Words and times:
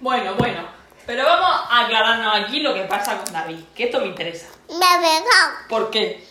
Bueno, 0.00 0.34
bueno. 0.36 0.68
Pero 1.06 1.24
vamos 1.24 1.50
a 1.70 1.84
aclararnos 1.84 2.34
aquí 2.44 2.60
lo 2.60 2.74
que 2.74 2.82
pasa 2.82 3.18
con 3.18 3.32
David, 3.32 3.58
que 3.74 3.84
esto 3.84 4.00
me 4.00 4.06
interesa. 4.06 4.46
Me 4.68 4.84
ha 4.86 4.98
pegado. 4.98 5.52
¿Por 5.68 5.90
qué? 5.90 6.26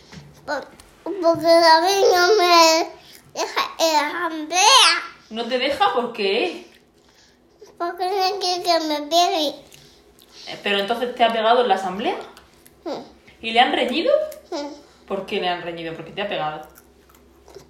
por- 0.45 0.67
porque 1.03 1.43
David 1.47 2.05
no 2.13 2.27
me 2.37 2.91
deja 3.33 3.61
en 3.79 3.93
la 3.93 4.07
asamblea. 4.07 5.03
¿No 5.31 5.45
te 5.47 5.57
deja? 5.57 5.93
¿Por 5.93 6.13
qué? 6.13 6.71
Porque 7.77 8.05
no 8.05 8.39
quiere 8.39 8.63
que 8.63 8.79
me 8.81 9.01
pegue. 9.07 9.47
Eh, 10.47 10.59
Pero 10.63 10.79
entonces 10.79 11.15
te 11.15 11.23
ha 11.23 11.31
pegado 11.33 11.61
en 11.61 11.67
la 11.67 11.75
asamblea. 11.75 12.17
¿Y 13.41 13.51
le 13.51 13.59
han 13.59 13.73
reñido? 13.73 14.11
¿Por 15.07 15.25
qué 15.25 15.39
le 15.41 15.49
han 15.49 15.61
reñido? 15.61 15.93
Porque 15.95 16.11
te 16.11 16.21
ha 16.21 16.27
pegado. 16.29 16.67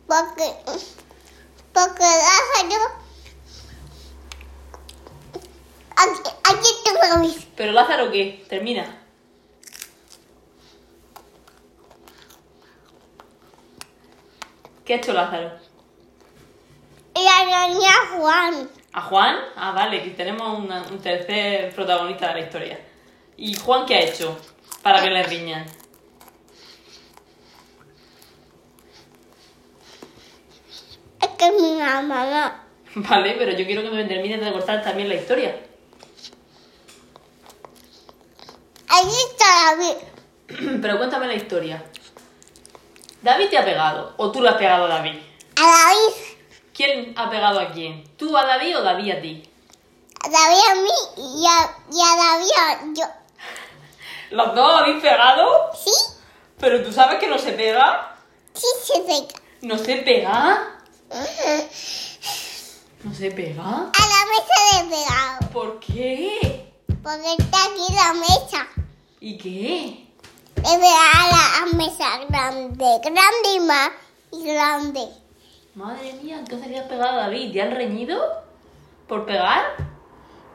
Porque, 0.07 0.53
porque 1.73 2.01
Lázaro. 2.03 2.98
Aquí, 6.01 6.29
aquí 6.51 6.69
tengo 6.83 7.17
mis. 7.19 7.45
¿Pero 7.55 7.71
Lázaro 7.73 8.11
qué? 8.11 8.45
Termina. 8.49 8.85
¿Qué 14.85 14.93
ha 14.93 14.97
hecho 14.97 15.13
Lázaro? 15.13 15.51
La 17.15 17.67
niña 17.67 17.91
Juan. 18.17 18.69
¿A 18.93 19.01
Juan? 19.01 19.35
Ah, 19.55 19.71
vale, 19.71 20.01
que 20.03 20.11
tenemos 20.11 20.57
una- 20.57 20.81
un 20.83 20.99
tercer 20.99 21.73
protagonista 21.75 22.29
de 22.29 22.33
la 22.33 22.39
historia. 22.39 22.79
¿Y 23.37 23.55
Juan 23.55 23.85
qué 23.85 23.95
ha 23.95 24.01
hecho 24.01 24.37
para 24.81 25.01
que 25.03 25.09
le 25.09 25.23
riñan? 25.23 25.65
Es 31.21 31.27
que 31.37 31.51
mi 31.51 31.73
mamá. 31.79 32.63
Vale, 32.95 33.35
pero 33.37 33.51
yo 33.51 33.65
quiero 33.65 33.81
que 33.83 33.89
me 33.91 34.05
termines 34.05 34.39
de 34.43 34.51
contar 34.51 34.81
también 34.81 35.09
la 35.09 35.15
historia. 35.15 35.55
Ahí 38.89 39.07
está 39.07 39.45
David. 39.75 40.79
Pero 40.81 40.97
cuéntame 40.97 41.27
la 41.27 41.35
historia. 41.35 41.83
¿David 43.21 43.49
te 43.49 43.57
ha 43.57 43.65
pegado? 43.65 44.13
¿O 44.17 44.31
tú 44.31 44.41
le 44.41 44.49
has 44.49 44.55
pegado 44.55 44.85
a 44.85 44.89
David? 44.89 45.19
A 45.57 45.61
David. 45.61 46.15
¿Quién 46.73 47.13
ha 47.17 47.29
pegado 47.29 47.59
a 47.59 47.71
quién? 47.71 48.03
¿Tú 48.17 48.35
a 48.37 48.45
David 48.45 48.77
o 48.77 48.81
David 48.81 49.11
a 49.11 49.21
ti? 49.21 49.49
A 50.25 50.29
David 50.29 50.61
a 50.69 50.75
mí 50.75 50.89
y 51.17 51.45
a, 51.45 51.77
y 51.91 52.01
a 52.01 52.15
David 52.15 52.51
a 52.57 52.79
yo. 52.95 53.05
¿Los 54.31 54.55
dos 54.55 54.81
habéis 54.81 55.01
pegado? 55.01 55.71
¿Sí? 55.73 55.91
¿Pero 56.59 56.83
tú 56.83 56.91
sabes 56.91 57.19
que 57.19 57.27
no 57.27 57.37
se 57.37 57.51
pega? 57.53 58.15
Sí 58.53 58.67
se 58.83 58.93
seca. 59.05 59.35
¿No 59.61 59.77
se 59.77 59.97
pega? 59.97 60.31
A 60.31 61.19
¿No 63.03 63.13
se 63.13 63.31
pega? 63.31 63.63
la 63.63 64.25
mesa 64.25 64.83
de 64.83 64.89
pegado. 64.89 65.51
¿Por 65.53 65.79
qué? 65.79 66.68
Porque 67.03 67.33
está 67.37 67.57
aquí 67.63 67.93
la 67.93 68.13
mesa. 68.13 68.67
¿Y 69.21 69.37
qué? 69.37 70.05
Le 70.55 70.61
pegar 70.61 71.15
a 71.15 71.65
la 71.65 71.77
mesa 71.77 72.17
grande. 72.27 72.85
Grande 73.03 73.53
y 73.55 73.59
más. 73.61 73.91
Y 74.31 74.45
grande. 74.45 75.07
Madre 75.75 76.13
mía, 76.21 76.39
entonces 76.39 76.67
le 76.67 76.79
has 76.79 76.87
pegado 76.87 77.19
a 77.19 77.21
David. 77.23 77.53
¿Te 77.53 77.61
han 77.61 77.71
reñido? 77.71 78.21
¿Por 79.07 79.25
pegar? 79.25 79.77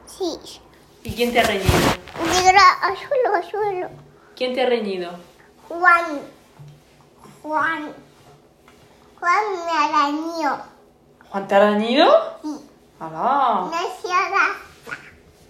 Sí. 0.05 0.37
¿Y 1.03 1.15
quién 1.15 1.33
te 1.33 1.39
ha 1.39 1.43
reñido? 1.43 1.73
Al 2.81 2.95
suelo, 2.95 3.49
suelo. 3.49 3.89
¿Quién 4.35 4.53
te 4.53 4.61
ha 4.61 4.65
reñido? 4.67 5.11
Juan. 5.67 6.21
Juan. 7.41 7.93
Juan 9.19 9.43
me 9.65 9.71
arañó. 9.71 10.61
¿Juan 11.29 11.47
te 11.47 11.55
ha 11.55 11.71
reñido? 11.71 12.07
Sí. 12.43 12.59
¡Hala! 12.99 13.71
Hará. 13.71 14.55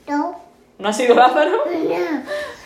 No. 0.08 0.45
¿No 0.78 0.90
ha 0.90 0.94
sido 0.94 1.16
Lázaro? 1.16 1.64
No. 1.66 2.24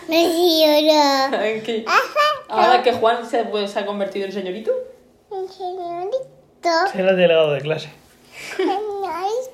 No 0.07 1.31
hará. 1.31 1.39
¿Qué? 1.63 1.85
Ajá. 1.87 2.19
Ahora 2.49 2.81
que 2.83 2.93
Juan 2.93 3.29
se, 3.29 3.43
pues, 3.45 3.71
se 3.71 3.79
ha 3.79 3.85
convertido 3.85 4.25
en 4.25 4.31
señorito. 4.31 4.71
Un 5.29 5.47
señorito. 5.47 6.17
Era 6.95 7.11
el 7.11 7.15
delegado 7.17 7.51
de 7.51 7.61
clase. 7.61 7.89
Señorito. 8.57 9.51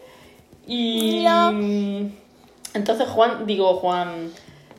Y 0.68 1.24
No. 1.25 1.50
entonces 2.74 3.07
Juan, 3.09 3.46
digo 3.46 3.75
Juan, 3.75 4.31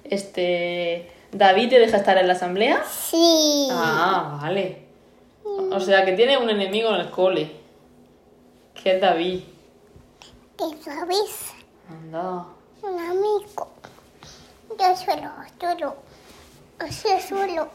este 0.05 1.11
David 1.33 1.69
te 1.69 1.79
deja 1.79 1.99
estar 1.99 2.17
en 2.19 2.27
la 2.27 2.33
asamblea. 2.33 2.83
Sí. 2.85 3.69
Ah, 3.71 4.39
vale. 4.43 4.85
O 5.45 5.79
sea 5.81 6.05
que 6.05 6.13
tiene 6.13 6.39
un 6.39 6.49
enemigo 6.51 6.89
en 6.95 7.01
el 7.03 7.11
cole. 7.11 7.51
Que 8.75 8.97
es 8.97 9.01
David. 9.01 9.41
¿Qué 10.57 10.65
sabes? 10.83 11.53
Anda. 11.89 12.47
Un 12.83 12.99
amigo. 13.01 13.69
Yo 14.79 14.95
suelo, 14.97 15.31
suelo. 15.59 15.97
O 16.81 16.93
sea, 16.93 17.21
suelo. 17.21 17.71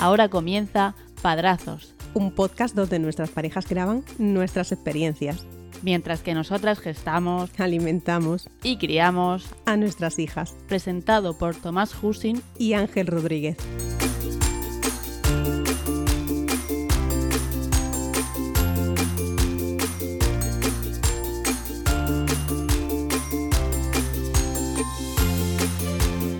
Ahora 0.00 0.28
comienza 0.28 0.94
Padrazos, 1.20 1.94
un 2.14 2.30
podcast 2.30 2.74
donde 2.76 3.00
nuestras 3.00 3.30
parejas 3.30 3.68
graban 3.68 4.04
nuestras 4.18 4.70
experiencias. 4.70 5.44
Mientras 5.82 6.22
que 6.22 6.34
nosotras 6.34 6.80
gestamos 6.80 7.50
Alimentamos 7.58 8.48
y 8.62 8.76
criamos, 8.76 9.46
a 9.66 9.76
nuestras 9.76 10.18
hijas. 10.18 10.54
presentado 10.68 11.36
por 11.38 11.54
Tomás 11.54 11.94
Husin. 12.02 12.42
Y 12.58 12.74
Ángel 12.74 13.06
Rodríguez. 13.06 13.56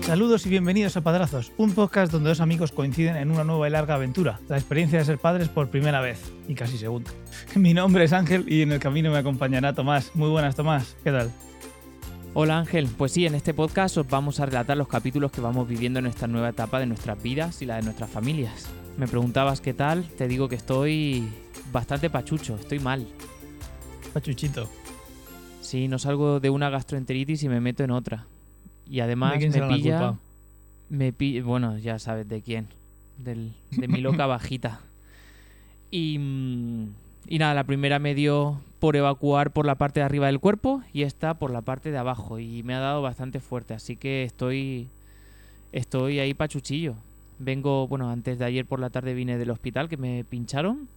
Saludos 0.09 0.43
y 0.47 0.49
bienvenidos 0.49 0.97
a 0.97 1.01
Padrazos, 1.01 1.51
un 1.57 1.73
podcast 1.73 2.11
donde 2.11 2.29
dos 2.29 2.41
amigos 2.41 2.71
coinciden 2.71 3.15
en 3.15 3.29
una 3.29 3.43
nueva 3.43 3.67
y 3.67 3.71
larga 3.71 3.93
aventura, 3.93 4.39
la 4.47 4.57
experiencia 4.57 4.97
de 4.97 5.05
ser 5.05 5.19
padres 5.19 5.49
por 5.49 5.69
primera 5.69 6.01
vez 6.01 6.33
y 6.47 6.55
casi 6.55 6.79
segunda. 6.79 7.11
Mi 7.55 7.75
nombre 7.75 8.05
es 8.05 8.11
Ángel 8.11 8.51
y 8.51 8.63
en 8.63 8.71
el 8.71 8.79
camino 8.79 9.11
me 9.11 9.19
acompañará 9.19 9.75
Tomás. 9.75 10.09
Muy 10.15 10.29
buenas, 10.29 10.55
Tomás. 10.55 10.95
¿Qué 11.03 11.11
tal? 11.11 11.31
Hola 12.33 12.57
Ángel, 12.57 12.89
pues 12.97 13.11
sí, 13.11 13.27
en 13.27 13.35
este 13.35 13.53
podcast 13.53 13.97
os 13.97 14.07
vamos 14.07 14.39
a 14.39 14.47
relatar 14.47 14.75
los 14.77 14.87
capítulos 14.87 15.31
que 15.31 15.41
vamos 15.41 15.67
viviendo 15.67 15.99
en 15.99 16.07
esta 16.07 16.25
nueva 16.25 16.49
etapa 16.49 16.79
de 16.79 16.87
nuestras 16.87 17.21
vidas 17.21 17.61
y 17.61 17.67
la 17.67 17.75
de 17.75 17.83
nuestras 17.83 18.09
familias. 18.09 18.67
Me 18.97 19.07
preguntabas 19.07 19.61
qué 19.61 19.75
tal, 19.75 20.05
te 20.05 20.27
digo 20.27 20.49
que 20.49 20.55
estoy 20.55 21.29
bastante 21.71 22.09
pachucho, 22.09 22.55
estoy 22.55 22.79
mal. 22.79 23.07
Pachuchito. 24.11 24.67
Sí, 25.61 25.87
no 25.87 25.99
salgo 25.99 26.39
de 26.39 26.49
una 26.49 26.71
gastroenteritis 26.71 27.43
y 27.43 27.49
me 27.49 27.61
meto 27.61 27.83
en 27.83 27.91
otra. 27.91 28.25
Y 28.89 29.01
además 29.01 29.33
¿De 29.33 29.39
quién 29.39 29.51
me 29.51 29.53
será 29.53 29.67
la 29.67 29.75
pilla, 29.75 29.99
culpa? 29.99 30.19
me 30.89 31.13
pilla, 31.13 31.43
bueno, 31.43 31.77
ya 31.77 31.99
sabes 31.99 32.27
de 32.27 32.41
quién, 32.41 32.67
del, 33.17 33.53
de 33.71 33.87
mi 33.87 34.01
loca 34.01 34.25
bajita. 34.27 34.81
Y, 35.91 36.17
mm, 36.19 36.87
y 37.27 37.39
nada, 37.39 37.53
la 37.53 37.63
primera 37.65 37.99
me 37.99 38.15
dio 38.15 38.61
por 38.79 38.95
evacuar 38.95 39.51
por 39.51 39.65
la 39.65 39.75
parte 39.75 39.99
de 39.99 40.05
arriba 40.05 40.27
del 40.27 40.39
cuerpo 40.39 40.81
y 40.93 41.03
esta 41.03 41.33
por 41.35 41.51
la 41.51 41.61
parte 41.61 41.91
de 41.91 41.97
abajo 41.97 42.39
y 42.39 42.63
me 42.63 42.73
ha 42.75 42.79
dado 42.79 43.01
bastante 43.01 43.39
fuerte, 43.39 43.73
así 43.73 43.95
que 43.97 44.23
estoy 44.23 44.87
estoy 45.71 46.19
ahí 46.19 46.33
pachuchillo. 46.33 46.95
Vengo, 47.39 47.87
bueno, 47.87 48.09
antes 48.09 48.39
de 48.39 48.45
ayer 48.45 48.65
por 48.65 48.79
la 48.79 48.89
tarde 48.89 49.13
vine 49.13 49.37
del 49.37 49.51
hospital 49.51 49.89
que 49.89 49.97
me 49.97 50.23
pincharon 50.23 50.87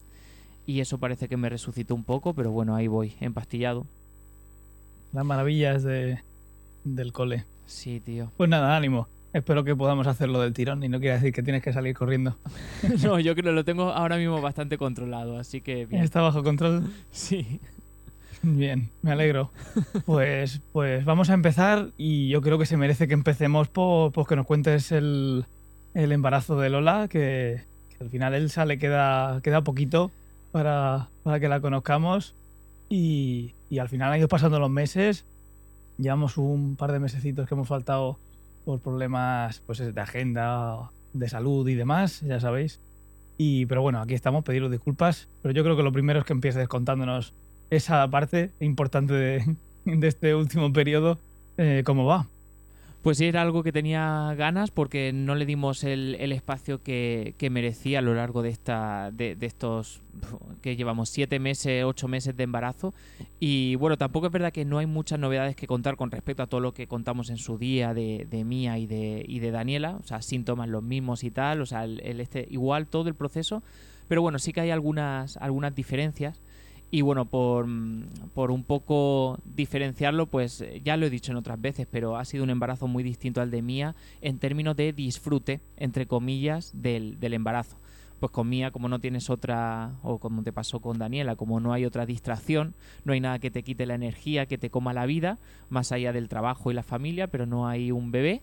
y 0.67 0.81
eso 0.81 0.99
parece 0.99 1.29
que 1.29 1.37
me 1.37 1.49
resucitó 1.49 1.95
un 1.95 2.05
poco, 2.05 2.35
pero 2.35 2.51
bueno, 2.51 2.75
ahí 2.75 2.87
voy, 2.89 3.15
empastillado. 3.21 3.87
Las 5.13 5.25
maravillas 5.25 5.83
de, 5.83 6.21
del 6.85 7.13
cole. 7.13 7.45
Sí, 7.73 8.01
tío. 8.01 8.31
Pues 8.37 8.49
nada, 8.51 8.77
ánimo. 8.77 9.09
Espero 9.33 9.65
que 9.65 9.75
podamos 9.75 10.07
hacerlo 10.07 10.43
del 10.43 10.53
tirón 10.53 10.85
y 10.85 10.89
no 10.91 11.01
quiere 11.01 11.15
decir 11.15 11.33
que 11.33 11.43
tienes 11.43 11.63
que 11.63 11.73
salir 11.73 11.97
corriendo. 11.97 12.37
No, 13.03 13.19
yo 13.19 13.33
creo 13.35 13.47
que 13.47 13.53
lo 13.53 13.65
tengo 13.65 13.91
ahora 13.91 14.19
mismo 14.19 14.41
bastante 14.41 14.77
controlado, 14.77 15.39
así 15.39 15.63
que 15.63 15.87
bien. 15.87 16.03
Está 16.03 16.21
bajo 16.21 16.43
control. 16.43 16.85
Sí. 17.11 17.61
Bien, 18.43 18.91
me 19.03 19.13
alegro. 19.13 19.53
Pues, 20.05 20.61
pues 20.73 21.05
vamos 21.05 21.31
a 21.31 21.35
empezar 21.35 21.91
y 21.97 22.29
yo 22.29 22.43
creo 22.43 22.59
que 22.59 22.67
se 22.67 22.77
merece 22.77 23.07
que 23.07 23.15
empecemos 23.15 23.69
por, 23.69 24.11
por 24.13 24.27
que 24.27 24.35
nos 24.37 24.47
cuentes 24.47 24.91
el, 24.91 25.47
el 25.95 26.11
embarazo 26.13 26.59
de 26.59 26.69
Lola, 26.69 27.07
que, 27.09 27.63
que 27.89 28.05
al 28.05 28.11
final 28.11 28.35
Elsa 28.35 28.65
le 28.65 28.79
queda, 28.79 29.41
queda 29.43 29.63
poquito 29.63 30.11
para, 30.51 31.09
para 31.23 31.39
que 31.39 31.49
la 31.49 31.61
conozcamos 31.61 32.35
y, 32.89 33.55
y 33.71 33.79
al 33.79 33.89
final 33.89 34.13
han 34.13 34.19
ido 34.19 34.29
pasando 34.29 34.59
los 34.59 34.71
meses. 34.71 35.25
Llevamos 36.03 36.37
un 36.37 36.75
par 36.75 36.91
de 36.91 36.99
mesecitos 36.99 37.47
que 37.47 37.55
hemos 37.55 37.69
faltado 37.69 38.19
por 38.65 38.81
problemas 38.81 39.63
pues, 39.67 39.79
de 39.79 40.01
agenda, 40.01 40.91
de 41.13 41.29
salud 41.29 41.69
y 41.69 41.77
demás, 41.77 42.23
ya 42.23 42.41
sabéis. 42.41 42.81
Y, 43.39 43.67
pero 43.67 43.83
bueno, 43.83 44.01
aquí 44.01 44.15
estamos, 44.15 44.43
pediros 44.43 44.71
disculpas. 44.71 45.29
Pero 45.43 45.55
yo 45.55 45.63
creo 45.63 45.77
que 45.77 45.85
lo 45.85 45.93
primero 45.93 46.19
es 46.19 46.25
que 46.25 46.33
empieces 46.33 46.67
contándonos 46.67 47.35
esa 47.71 48.09
parte 48.11 48.51
importante 48.59 49.15
de, 49.15 49.57
este 50.07 50.35
último 50.35 50.73
periodo, 50.73 51.21
eh, 51.57 51.83
cómo 51.87 52.05
va. 52.05 52.29
Pues 53.03 53.19
sí, 53.19 53.25
era 53.25 53.43
algo 53.43 53.65
que 53.65 53.73
tenía 53.73 54.33
ganas 54.37 54.71
porque 54.71 55.13
no 55.13 55.35
le 55.35 55.45
dimos 55.45 55.83
el, 55.83 56.15
espacio 56.33 56.85
que, 56.85 57.35
merecía 57.51 57.99
a 57.99 58.03
lo 58.03 58.15
largo 58.15 58.43
de, 58.43 58.51
esta, 58.51 59.11
de, 59.11 59.37
estos 59.41 60.03
que 60.63 60.77
llevamos 60.77 61.09
siete 61.09 61.41
meses, 61.41 61.83
ocho 61.85 62.07
meses 62.07 62.37
de 62.37 62.45
embarazo. 62.45 62.95
Y 63.41 63.75
bueno, 63.75 63.99
tampoco 63.99 64.27
es 64.27 64.33
verdad 64.33 64.53
que 64.53 64.65
no 64.65 64.79
hay 64.79 64.87
muchas 64.87 65.19
novedades 65.19 65.57
que 65.57 65.67
contar 65.67 65.97
con 65.97 66.13
respecto 66.13 66.45
a 66.45 66.47
todo 66.47 66.61
lo 66.61 66.75
que 66.75 66.87
contamos 66.87 67.29
en 67.31 67.39
su 67.39 67.59
día 67.59 67.93
de, 67.93 68.45
Mía 68.47 68.79
y 68.79 68.87
de, 68.87 69.51
Daniela. 69.51 69.97
O 69.97 70.07
sea, 70.07 70.23
síntomas 70.23 70.69
los 70.69 70.85
mismos 70.85 71.25
y 71.25 71.33
tal. 71.33 71.61
O 71.61 71.67
sea, 71.67 71.83
el 71.83 72.21
este, 72.21 72.47
igual 72.51 72.87
todo 72.87 73.09
el 73.09 73.17
proceso. 73.17 73.65
Pero 74.07 74.23
bueno, 74.23 74.39
sí 74.39 74.53
que 74.53 74.61
hay 74.61 74.71
algunas, 74.71 75.37
algunas 75.39 75.75
diferencias. 75.75 76.41
Y 76.95 77.01
bueno, 77.01 77.25
por, 77.25 77.67
por, 78.35 78.51
un 78.51 78.65
poco 78.65 79.39
diferenciarlo, 79.47 80.27
pues 80.27 80.63
ya 80.85 80.99
lo 80.99 81.07
he 81.07 81.11
dicho 81.11 81.33
en 81.33 81.39
otras 81.39 81.59
veces, 81.59 81.87
pero 81.91 82.19
ha 82.19 82.25
sido 82.27 82.45
un 82.45 82.51
embarazo 82.51 82.87
muy 82.87 83.03
distinto 83.03 83.41
al 83.41 83.51
de 83.51 83.63
Mía 83.63 83.97
en 84.21 84.39
términos 84.39 84.77
de 84.77 84.93
disfrute, 84.93 85.63
entre 85.79 86.07
comillas, 86.07 86.71
del, 86.75 87.19
del 87.19 87.33
embarazo. 87.33 87.79
Pues 88.21 88.31
con 88.31 88.47
Mía, 88.51 88.73
como 88.73 88.91
no 88.91 89.01
tienes 89.01 89.31
otra, 89.31 89.95
o 90.03 90.19
como 90.19 90.43
te 90.43 90.53
pasó 90.53 90.81
con 90.81 90.99
Daniela, 90.99 91.35
como 91.35 91.61
no 91.61 91.73
hay 91.73 91.87
otra 91.87 92.05
distracción, 92.05 92.75
no 93.05 93.15
hay 93.15 93.21
nada 93.21 93.39
que 93.39 93.51
te 93.51 93.63
quite 93.63 93.87
la 93.87 93.95
energía, 93.95 94.45
que 94.45 94.59
te 94.59 94.69
coma 94.69 94.93
la 94.93 95.07
vida, 95.07 95.39
más 95.71 95.93
allá 95.93 96.13
del 96.13 96.29
trabajo 96.29 96.71
y 96.71 96.75
la 96.75 96.83
familia, 96.83 97.27
pero 97.27 97.47
no 97.47 97.69
hay 97.69 97.91
un 97.91 98.13
bebé, 98.13 98.43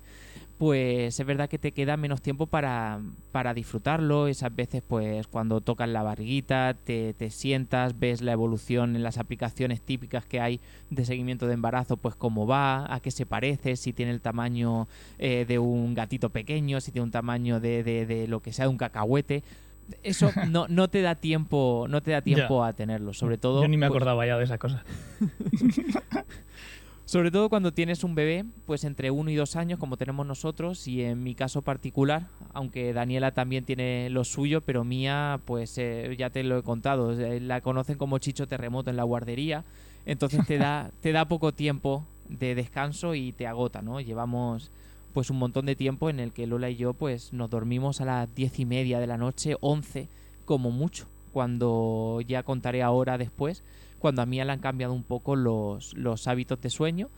pues 0.59 1.17
es 1.17 1.25
verdad 1.25 1.47
que 1.47 1.57
te 1.57 1.71
queda 1.71 1.95
menos 1.95 2.21
tiempo 2.21 2.45
para, 2.45 2.99
para 3.31 3.53
disfrutarlo. 3.53 4.27
Esas 4.27 4.53
veces, 4.53 4.83
pues 4.85 5.25
cuando 5.25 5.61
tocas 5.61 5.87
la 5.87 6.03
barriguita, 6.03 6.75
te, 6.83 7.13
te, 7.13 7.29
sientas, 7.29 7.97
ves 7.97 8.21
la 8.21 8.33
evolución 8.33 8.97
en 8.97 9.01
las 9.01 9.17
aplicaciones 9.17 9.81
típicas 9.81 10.25
que 10.25 10.41
hay 10.41 10.59
de 10.89 11.05
seguimiento 11.05 11.47
de 11.47 11.53
embarazo, 11.53 11.95
pues 11.95 12.15
cómo 12.15 12.45
va, 12.45 12.93
a 12.93 12.99
qué 12.99 13.09
se 13.09 13.25
parece, 13.25 13.77
si 13.77 13.93
tiene 13.93 14.11
el 14.11 14.19
tamaño 14.19 14.89
eh, 15.17 15.45
de 15.47 15.59
un 15.59 15.93
gatito 15.93 16.29
pequeño, 16.29 16.81
si 16.81 16.91
tiene 16.91 17.05
un 17.05 17.11
tamaño 17.11 17.61
de, 17.61 17.81
de, 17.81 18.05
de 18.05 18.27
lo 18.27 18.41
que 18.41 18.51
sea, 18.51 18.65
de 18.65 18.69
un 18.69 18.77
cacahuete 18.77 19.43
eso 20.03 20.29
no, 20.49 20.67
no 20.67 20.87
te 20.87 21.01
da 21.01 21.15
tiempo 21.15 21.87
no 21.89 22.03
te 22.03 22.11
da 22.11 22.21
tiempo 22.21 22.61
Ya. 22.61 22.67
a 22.67 22.73
tenerlo 22.73 23.11
sobre 23.11 23.39
todo 23.39 23.63
Yo 23.63 23.67
ni 23.67 23.75
me 23.75 23.87
pues, 23.87 23.95
acordaba 23.95 24.23
ya 24.27 24.37
de 24.37 24.43
esa 24.43 24.59
cosa. 24.59 24.83
sobre 27.09 27.31
todo 27.31 27.49
cuando 27.49 27.73
tienes 27.73 28.03
un 28.03 28.13
bebé 28.13 28.45
pues 28.67 28.83
entre 28.83 29.09
uno 29.09 29.31
y 29.31 29.35
dos 29.35 29.55
años 29.55 29.79
como 29.79 29.97
tenemos 29.97 30.27
nosotros 30.27 30.87
y 30.87 31.01
en 31.01 31.23
mi 31.23 31.33
caso 31.33 31.63
particular 31.63 32.27
aunque 32.53 32.93
Daniela 32.93 33.31
también 33.31 33.65
tiene 33.65 34.11
lo 34.11 34.23
suyo 34.23 34.61
pero 34.61 34.83
mía 34.83 35.41
pues 35.45 35.79
eh, 35.79 36.13
ya 36.19 36.29
te 36.29 36.43
lo 36.43 36.59
he 36.59 36.61
contado 36.61 37.13
la 37.13 37.61
conocen 37.61 37.97
como 37.97 38.19
Chicho 38.19 38.47
Terremoto 38.47 38.91
en 38.91 38.95
la 38.95 39.05
guardería 39.05 39.65
entonces 40.05 40.45
te 40.45 40.59
da 40.59 40.91
te 41.01 41.11
da 41.11 41.27
poco 41.27 41.51
tiempo 41.51 42.05
de 42.27 42.53
descanso 42.53 43.15
y 43.15 43.31
te 43.31 43.47
agota 43.47 43.81
no 43.81 43.99
llevamos 44.01 44.69
pues 45.11 45.31
un 45.31 45.39
montón 45.39 45.65
de 45.65 45.75
tiempo 45.75 46.11
en 46.11 46.19
el 46.19 46.31
que 46.31 46.45
Lola 46.45 46.69
y 46.69 46.75
yo 46.75 46.93
pues 46.93 47.33
nos 47.33 47.49
dormimos 47.49 48.01
a 48.01 48.05
las 48.05 48.35
diez 48.35 48.59
y 48.59 48.65
media 48.65 48.99
de 48.99 49.07
la 49.07 49.17
noche, 49.17 49.55
once, 49.61 50.09
como 50.45 50.69
mucho. 50.69 51.07
Cuando 51.31 52.21
ya 52.27 52.43
contaré 52.43 52.83
ahora 52.83 53.17
después, 53.17 53.63
cuando 53.99 54.21
a 54.21 54.25
Mía 54.25 54.45
le 54.45 54.51
han 54.51 54.59
cambiado 54.59 54.93
un 54.93 55.03
poco 55.03 55.35
los, 55.35 55.93
los 55.93 56.27
hábitos 56.27 56.61
de 56.61 56.69
sueño 56.69 57.09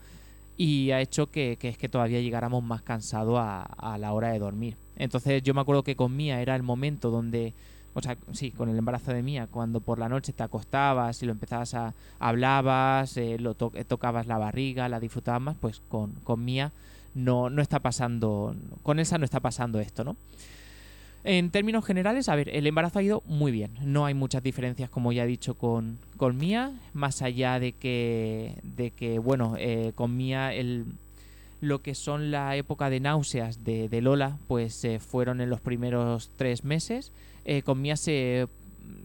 y 0.56 0.90
ha 0.90 1.00
hecho 1.00 1.30
que, 1.30 1.56
que 1.58 1.68
es 1.68 1.78
que 1.78 1.88
todavía 1.88 2.20
llegáramos 2.20 2.62
más 2.62 2.82
cansados 2.82 3.38
a, 3.38 3.62
a 3.62 3.98
la 3.98 4.12
hora 4.12 4.28
de 4.32 4.38
dormir. 4.38 4.76
Entonces 4.96 5.42
yo 5.42 5.54
me 5.54 5.60
acuerdo 5.60 5.82
que 5.82 5.96
con 5.96 6.16
Mía 6.16 6.40
era 6.40 6.54
el 6.54 6.62
momento 6.62 7.10
donde 7.10 7.54
o 7.94 8.00
sea, 8.00 8.16
sí, 8.32 8.50
con 8.52 8.68
el 8.68 8.78
embarazo 8.78 9.12
de 9.12 9.22
Mía, 9.22 9.48
cuando 9.50 9.80
por 9.80 9.98
la 9.98 10.08
noche 10.08 10.32
te 10.32 10.42
acostabas 10.42 11.22
y 11.22 11.26
lo 11.26 11.32
empezabas 11.32 11.74
a 11.74 11.94
hablabas, 12.18 13.16
eh, 13.18 13.36
lo 13.38 13.54
to 13.54 13.70
tocabas 13.86 14.26
la 14.26 14.38
barriga, 14.38 14.88
la 14.88 14.98
disfrutabas 14.98 15.42
más, 15.42 15.56
pues 15.60 15.82
con, 15.88 16.12
con 16.24 16.44
Mía 16.44 16.72
no, 17.14 17.50
no 17.50 17.60
está 17.60 17.80
pasando, 17.80 18.56
con 18.82 18.98
Elsa 18.98 19.18
no 19.18 19.24
está 19.24 19.40
pasando 19.40 19.78
esto, 19.78 20.04
¿no? 20.04 20.16
En 21.24 21.50
términos 21.50 21.84
generales, 21.84 22.28
a 22.28 22.34
ver, 22.34 22.48
el 22.48 22.66
embarazo 22.66 22.98
ha 22.98 23.02
ido 23.02 23.22
muy 23.26 23.52
bien. 23.52 23.70
No 23.82 24.06
hay 24.06 24.14
muchas 24.14 24.42
diferencias, 24.42 24.90
como 24.90 25.12
ya 25.12 25.22
he 25.24 25.26
dicho, 25.26 25.54
con, 25.54 25.98
con 26.16 26.36
Mía. 26.36 26.72
Más 26.94 27.22
allá 27.22 27.60
de 27.60 27.72
que, 27.72 28.56
de 28.64 28.90
que 28.90 29.20
bueno, 29.20 29.54
eh, 29.56 29.92
con 29.94 30.16
Mía 30.16 30.52
el, 30.52 30.86
lo 31.60 31.80
que 31.80 31.94
son 31.94 32.32
la 32.32 32.56
época 32.56 32.90
de 32.90 32.98
náuseas 32.98 33.62
de, 33.62 33.88
de 33.88 34.00
Lola, 34.00 34.36
pues 34.48 34.84
eh, 34.84 34.98
fueron 34.98 35.40
en 35.40 35.48
los 35.48 35.60
primeros 35.60 36.30
tres 36.36 36.64
meses. 36.64 37.12
Eh, 37.44 37.62
con 37.62 37.80
Mía 37.80 37.96
se, 37.96 38.48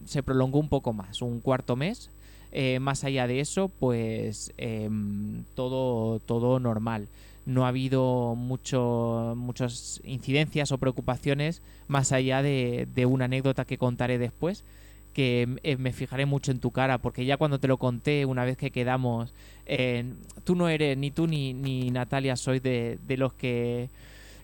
se 0.04 0.24
prolongó 0.24 0.58
un 0.58 0.68
poco 0.68 0.92
más, 0.92 1.22
un 1.22 1.40
cuarto 1.40 1.76
mes. 1.76 2.10
Eh, 2.50 2.80
más 2.80 3.04
allá 3.04 3.28
de 3.28 3.40
eso, 3.40 3.68
pues 3.68 4.52
em, 4.56 5.44
todo, 5.54 6.18
todo 6.18 6.58
normal 6.58 7.06
no 7.48 7.64
ha 7.64 7.68
habido 7.68 8.34
mucho, 8.36 9.32
muchas 9.34 10.02
incidencias 10.04 10.70
o 10.70 10.76
preocupaciones 10.76 11.62
más 11.86 12.12
allá 12.12 12.42
de, 12.42 12.86
de, 12.94 13.06
una 13.06 13.24
anécdota 13.24 13.64
que 13.64 13.78
contaré 13.78 14.18
después 14.18 14.64
que 15.14 15.56
eh, 15.62 15.78
me 15.78 15.92
fijaré 15.92 16.26
mucho 16.26 16.50
en 16.52 16.60
tu 16.60 16.72
cara 16.72 16.98
porque 16.98 17.24
ya 17.24 17.38
cuando 17.38 17.58
te 17.58 17.66
lo 17.66 17.78
conté 17.78 18.26
una 18.26 18.44
vez 18.44 18.58
que 18.58 18.70
quedamos 18.70 19.32
eh, 19.64 20.04
tú 20.44 20.56
no 20.56 20.68
eres 20.68 20.98
ni 20.98 21.10
tú 21.10 21.26
ni, 21.26 21.54
ni 21.54 21.90
Natalia 21.90 22.36
sois 22.36 22.62
de, 22.62 22.98
de 23.06 23.16
los 23.16 23.32
que 23.32 23.88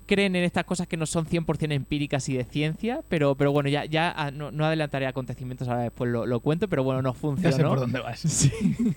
creen 0.06 0.36
en 0.36 0.44
estas 0.44 0.64
cosas 0.64 0.86
que 0.86 0.96
no 0.96 1.06
son 1.06 1.26
100% 1.26 1.72
empíricas 1.72 2.28
y 2.28 2.36
de 2.36 2.44
ciencia, 2.44 3.02
pero, 3.08 3.34
pero 3.34 3.52
bueno, 3.52 3.68
ya, 3.68 3.84
ya 3.84 4.12
ah, 4.16 4.30
no, 4.30 4.50
no 4.50 4.64
adelantaré 4.64 5.06
acontecimientos, 5.06 5.68
ahora 5.68 5.82
después 5.82 6.10
lo, 6.10 6.26
lo, 6.26 6.40
cuento, 6.40 6.68
pero 6.68 6.84
bueno, 6.84 7.02
no 7.02 7.14
funcionó. 7.14 7.50
Ya 7.50 7.56
sé 7.56 7.64
por 7.64 7.80
dónde 7.80 8.00
vas. 8.00 8.20
Sí. 8.20 8.50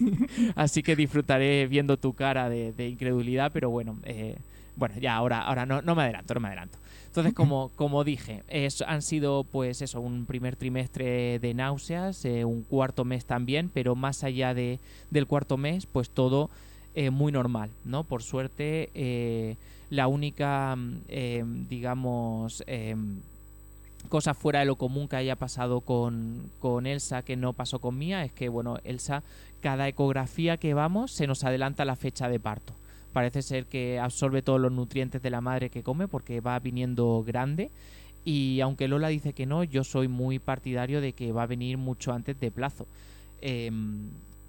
Así 0.56 0.84
que 0.84 0.96
disfrutaré 0.96 1.68
viendo 1.68 1.98
tu 1.98 2.14
cara 2.14 2.50
de, 2.50 2.74
de 2.74 2.88
incredulidad, 2.88 3.52
pero 3.54 3.70
bueno, 3.70 3.98
eh, 4.04 4.38
bueno, 4.76 4.96
ya 5.00 5.16
ahora, 5.16 5.42
ahora 5.42 5.66
no, 5.66 5.82
no 5.82 5.96
me 5.96 6.04
adelanto, 6.04 6.34
no 6.34 6.40
me 6.40 6.48
adelanto. 6.48 6.78
Entonces, 7.08 7.34
como, 7.34 7.70
como 7.76 8.04
dije, 8.04 8.44
es, 8.48 8.82
han 8.84 9.02
sido 9.02 9.44
pues 9.44 9.82
eso, 9.82 10.00
un 10.02 10.26
primer 10.26 10.56
trimestre 10.56 11.40
de 11.40 11.54
náuseas, 11.54 12.24
eh, 12.26 12.46
un 12.46 12.62
cuarto 12.64 13.06
mes 13.06 13.26
también, 13.26 13.70
pero 13.74 13.96
más 13.96 14.24
allá 14.24 14.54
de, 14.54 14.80
del 15.10 15.26
cuarto 15.26 15.58
mes, 15.58 15.88
pues 15.88 16.12
todo 16.12 16.52
eh, 16.94 17.10
muy 17.10 17.32
normal, 17.32 17.72
¿no? 17.86 18.04
Por 18.04 18.22
suerte, 18.22 18.92
eh, 18.94 19.56
la 19.90 20.08
única, 20.08 20.78
eh, 21.08 21.44
digamos, 21.70 22.64
cosa 24.10 24.34
fuera 24.34 24.60
de 24.60 24.66
lo 24.66 24.76
común 24.76 25.08
que 25.08 25.18
haya 25.18 25.36
pasado 25.36 25.82
con, 25.82 26.50
con, 26.60 26.88
Elsa 26.88 27.24
que 27.24 27.36
no 27.36 27.54
pasó 27.54 27.80
con 27.80 27.98
Mía 27.98 28.24
es 28.24 28.32
que, 28.32 28.50
bueno, 28.50 28.78
Elsa, 28.84 29.24
cada 29.62 29.88
ecografía 29.88 30.58
que 30.58 30.74
vamos 30.74 31.12
se 31.12 31.28
nos 31.28 31.44
adelanta 31.44 31.86
la 31.86 31.96
fecha 31.96 32.30
de 32.30 32.40
parto. 32.40 32.74
Parece 33.14 33.42
ser 33.42 33.66
que 33.66 34.00
absorbe 34.00 34.42
todos 34.42 34.62
los 34.62 34.72
nutrientes 34.72 35.22
de 35.22 35.30
la 35.30 35.42
madre 35.42 35.70
que 35.70 35.84
come 35.84 36.08
porque 36.08 36.40
va 36.40 36.60
viniendo 36.60 37.24
grande. 37.26 37.72
Y 38.24 38.60
aunque 38.62 38.88
Lola 38.88 39.08
dice 39.08 39.34
que 39.34 39.46
no, 39.46 39.64
yo 39.64 39.84
soy 39.84 40.08
muy 40.08 40.40
partidario 40.40 41.02
de 41.02 41.14
que 41.14 41.32
va 41.32 41.44
a 41.44 41.48
venir 41.48 41.78
mucho 41.78 42.14
antes 42.14 42.40
de 42.40 42.52
plazo. 42.52 42.86
Eh, 43.42 43.72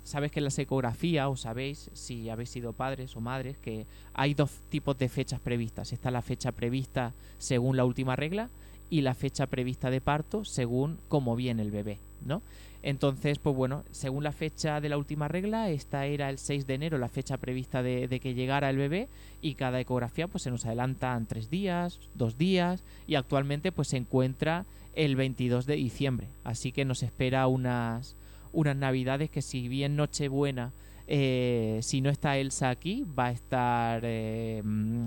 sabes 0.08 0.32
que 0.32 0.40
en 0.40 0.44
la 0.44 0.52
ecografía, 0.56 1.28
o 1.28 1.36
sabéis, 1.36 1.90
si 1.92 2.30
habéis 2.30 2.50
sido 2.50 2.72
padres 2.72 3.14
o 3.14 3.20
madres, 3.20 3.58
que 3.58 3.86
hay 4.14 4.34
dos 4.34 4.50
tipos 4.70 4.96
de 4.98 5.08
fechas 5.08 5.40
previstas. 5.40 5.92
Está 5.92 6.10
la 6.10 6.22
fecha 6.22 6.52
prevista 6.52 7.12
según 7.36 7.76
la 7.76 7.84
última 7.84 8.16
regla 8.16 8.48
y 8.90 9.02
la 9.02 9.14
fecha 9.14 9.46
prevista 9.46 9.90
de 9.90 10.00
parto 10.00 10.44
según 10.44 10.98
cómo 11.08 11.36
viene 11.36 11.62
el 11.62 11.70
bebé, 11.70 11.98
¿no? 12.24 12.42
Entonces, 12.82 13.38
pues 13.38 13.54
bueno, 13.54 13.84
según 13.90 14.24
la 14.24 14.32
fecha 14.32 14.80
de 14.80 14.88
la 14.88 14.96
última 14.96 15.28
regla, 15.28 15.68
esta 15.68 16.06
era 16.06 16.30
el 16.30 16.38
6 16.38 16.66
de 16.66 16.74
enero, 16.74 16.96
la 16.96 17.08
fecha 17.08 17.36
prevista 17.36 17.82
de, 17.82 18.08
de, 18.08 18.20
que 18.20 18.34
llegara 18.34 18.70
el 18.70 18.76
bebé, 18.76 19.08
y 19.42 19.54
cada 19.54 19.80
ecografía 19.80 20.28
pues 20.28 20.44
se 20.44 20.50
nos 20.50 20.64
adelantan 20.64 21.26
tres 21.26 21.50
días, 21.50 22.00
dos 22.14 22.38
días, 22.38 22.84
y 23.06 23.16
actualmente 23.16 23.72
pues 23.72 23.88
se 23.88 23.96
encuentra 23.96 24.64
el 24.94 25.16
22 25.16 25.66
de 25.66 25.74
diciembre. 25.74 26.28
Así 26.44 26.72
que 26.72 26.84
nos 26.84 27.02
espera 27.02 27.46
unas, 27.48 28.16
unas 28.52 28.76
navidades 28.76 29.30
que 29.30 29.42
si 29.42 29.68
bien 29.68 29.96
Nochebuena 29.96 30.72
eh, 31.10 31.78
si 31.80 32.02
no 32.02 32.10
está 32.10 32.36
Elsa 32.36 32.68
aquí, 32.68 33.06
va 33.18 33.26
a 33.26 33.30
estar, 33.30 34.02
eh, 34.04 34.62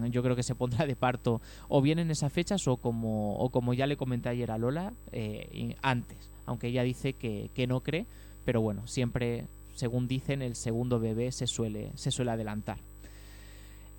yo 0.10 0.24
creo 0.24 0.36
que 0.36 0.42
se 0.42 0.56
pondrá 0.56 0.88
de 0.88 0.96
parto 0.96 1.42
o 1.68 1.80
bien 1.80 2.00
en 2.00 2.10
esas 2.10 2.34
fechas 2.34 2.68
o 2.68 2.78
como, 2.78 3.36
o 3.36 3.50
como 3.52 3.76
ya 3.76 3.86
le 3.86 3.98
comenté 3.98 4.30
ayer 4.30 4.50
a 4.50 4.58
Lola, 4.58 4.94
eh, 5.12 5.76
antes, 5.84 6.32
aunque 6.48 6.70
ella 6.70 6.82
dice 6.82 7.14
que, 7.14 7.52
que, 7.54 7.68
no 7.68 7.82
cree, 7.82 8.08
pero 8.46 8.62
bueno, 8.62 8.88
siempre, 8.88 9.46
según 9.76 10.08
dicen, 10.08 10.42
el 10.42 10.56
segundo 10.56 11.00
bebé 11.00 11.32
se 11.32 11.46
suele, 11.46 11.92
se 11.94 12.10
suele 12.10 12.32
adelantar. 12.32 12.80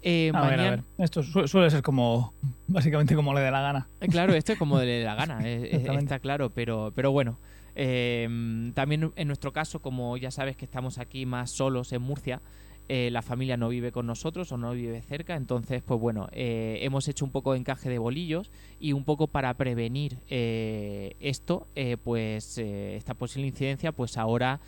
Eh, 0.03 0.33
a 0.35 0.41
mañana... 0.41 0.57
ver, 0.57 0.67
a 0.67 0.71
ver. 0.71 0.85
Esto 0.99 1.23
su 1.23 1.47
suele 1.47 1.71
ser 1.71 1.83
como, 1.83 2.35
básicamente 2.67 3.15
como 3.15 3.33
le 3.33 3.43
dé 3.43 3.53
la 3.53 3.63
gana. 3.63 3.89
Claro, 4.11 4.35
esto 4.35 4.55
es 4.55 4.59
como 4.59 4.81
le 4.81 4.87
dé 4.87 5.05
la 5.05 5.15
gana, 5.15 5.49
está 5.49 6.19
claro, 6.19 6.51
pero, 6.51 6.93
pero 6.97 7.13
bueno. 7.13 7.39
Eh, 7.75 8.71
también 8.75 9.13
en 9.17 9.27
nuestro 9.27 9.53
caso, 9.53 9.81
como 9.81 10.17
ya 10.17 10.31
sabes 10.31 10.57
que 10.57 10.65
estamos 10.65 10.99
aquí 10.99 11.27
más 11.27 11.51
solos 11.51 11.93
en 11.93 12.03
Murcia, 12.03 12.41
eh, 12.89 13.11
la 13.13 13.23
familia 13.23 13.57
no 13.57 13.69
vive 13.69 13.93
con 13.93 14.07
nosotros 14.07 14.51
o 14.53 14.57
no 14.59 14.73
vive 14.73 15.01
cerca, 15.03 15.37
entonces 15.37 15.83
pues 15.83 16.01
bueno, 16.01 16.29
eh, 16.33 16.81
hemos 16.83 17.07
hecho 17.09 17.25
un 17.25 17.31
poco 17.31 17.53
de 17.53 17.61
encaje 17.61 17.89
de 17.89 17.99
bolillos 17.99 18.51
y 18.81 18.93
un 18.93 19.05
poco 19.05 19.29
para 19.29 19.55
prevenir 19.55 20.19
eh, 20.29 21.15
esto, 21.21 21.69
pues 22.03 22.59
esta 22.59 23.15
posible 23.15 23.47
incidencia, 23.49 23.93
pues 23.93 24.19
ahora 24.19 24.61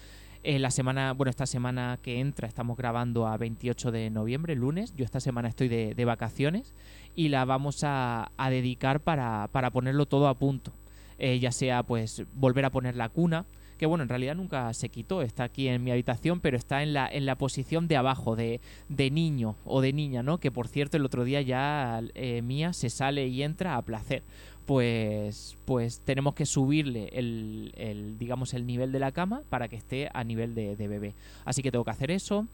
Eh, 0.47 0.59
la 0.59 0.71
semana, 0.71 1.15
bueno, 1.15 1.31
esta 1.31 1.47
semana 1.47 1.99
que 2.03 2.21
entra 2.21 2.47
estamos 2.47 2.77
grabando 2.77 3.27
a 3.27 3.39
28 3.39 3.91
de 3.91 4.11
noviembre, 4.11 4.55
lunes. 4.55 4.95
Yo 4.95 5.07
esta 5.07 5.19
semana 5.19 5.49
estoy 5.49 5.69
de, 5.69 5.95
de 5.95 6.05
vacaciones 6.05 6.75
y 7.15 7.31
la 7.31 7.47
vamos 7.47 7.83
a, 7.83 8.31
a 8.37 8.51
dedicar 8.51 9.01
para, 9.01 9.49
para 9.53 9.71
ponerlo 9.71 10.05
todo 10.05 10.29
a 10.29 10.35
punto. 10.35 10.73
Eh, 11.19 11.39
ya 11.39 11.53
sea 11.53 11.83
pues 11.83 12.25
volver 12.35 12.65
a 12.65 12.71
poner 12.71 12.97
la 12.97 13.09
cuna, 13.09 13.47
que 13.79 13.87
bueno, 13.87 14.03
en 14.03 14.09
realidad 14.09 14.35
nunca 14.37 14.73
se 14.73 14.89
quitó, 14.89 15.23
está 15.23 15.45
aquí 15.45 15.69
en 15.69 15.83
mi 15.83 15.91
habitación, 15.91 16.41
pero 16.41 16.57
está 16.57 16.83
en 16.83 16.93
la, 16.93 17.09
en 17.09 17.27
la 17.27 17.37
posición 17.37 17.89
de 17.89 17.97
abajo, 17.97 18.37
de, 18.37 18.61
de 18.89 19.11
niño 19.11 19.57
o 19.65 19.81
de 19.81 19.93
niña, 19.93 20.23
¿no? 20.23 20.39
Que 20.39 20.51
por 20.51 20.69
cierto 20.69 20.97
el 20.97 21.05
otro 21.05 21.25
día 21.25 21.41
ya 21.43 22.01
eh, 22.15 22.43
Mía 22.43 22.73
se 22.73 22.91
sale 22.91 23.27
y 23.29 23.43
entra 23.43 23.77
a 23.77 23.83
placer. 23.83 24.23
Pues, 24.65 25.59
pues 25.67 26.01
tenemos 26.01 26.35
que 26.35 26.47
subirle 26.47 27.11
el, 27.13 27.73
el, 27.77 28.17
digamos, 28.17 28.55
el 28.55 28.65
nivel 28.65 28.93
de 28.93 28.99
la 28.99 29.13
cama 29.13 29.43
para 29.51 29.69
que 29.69 29.77
esté 29.77 30.09
a 30.15 30.25
nivel 30.25 30.55
de, 30.55 30.75
de 30.75 30.89
bebé. 30.89 31.15
Así 31.45 31.61
que 31.63 31.71
tengo 31.71 31.85
que 31.85 31.91
hacer 31.91 32.11
eso. 32.11 32.47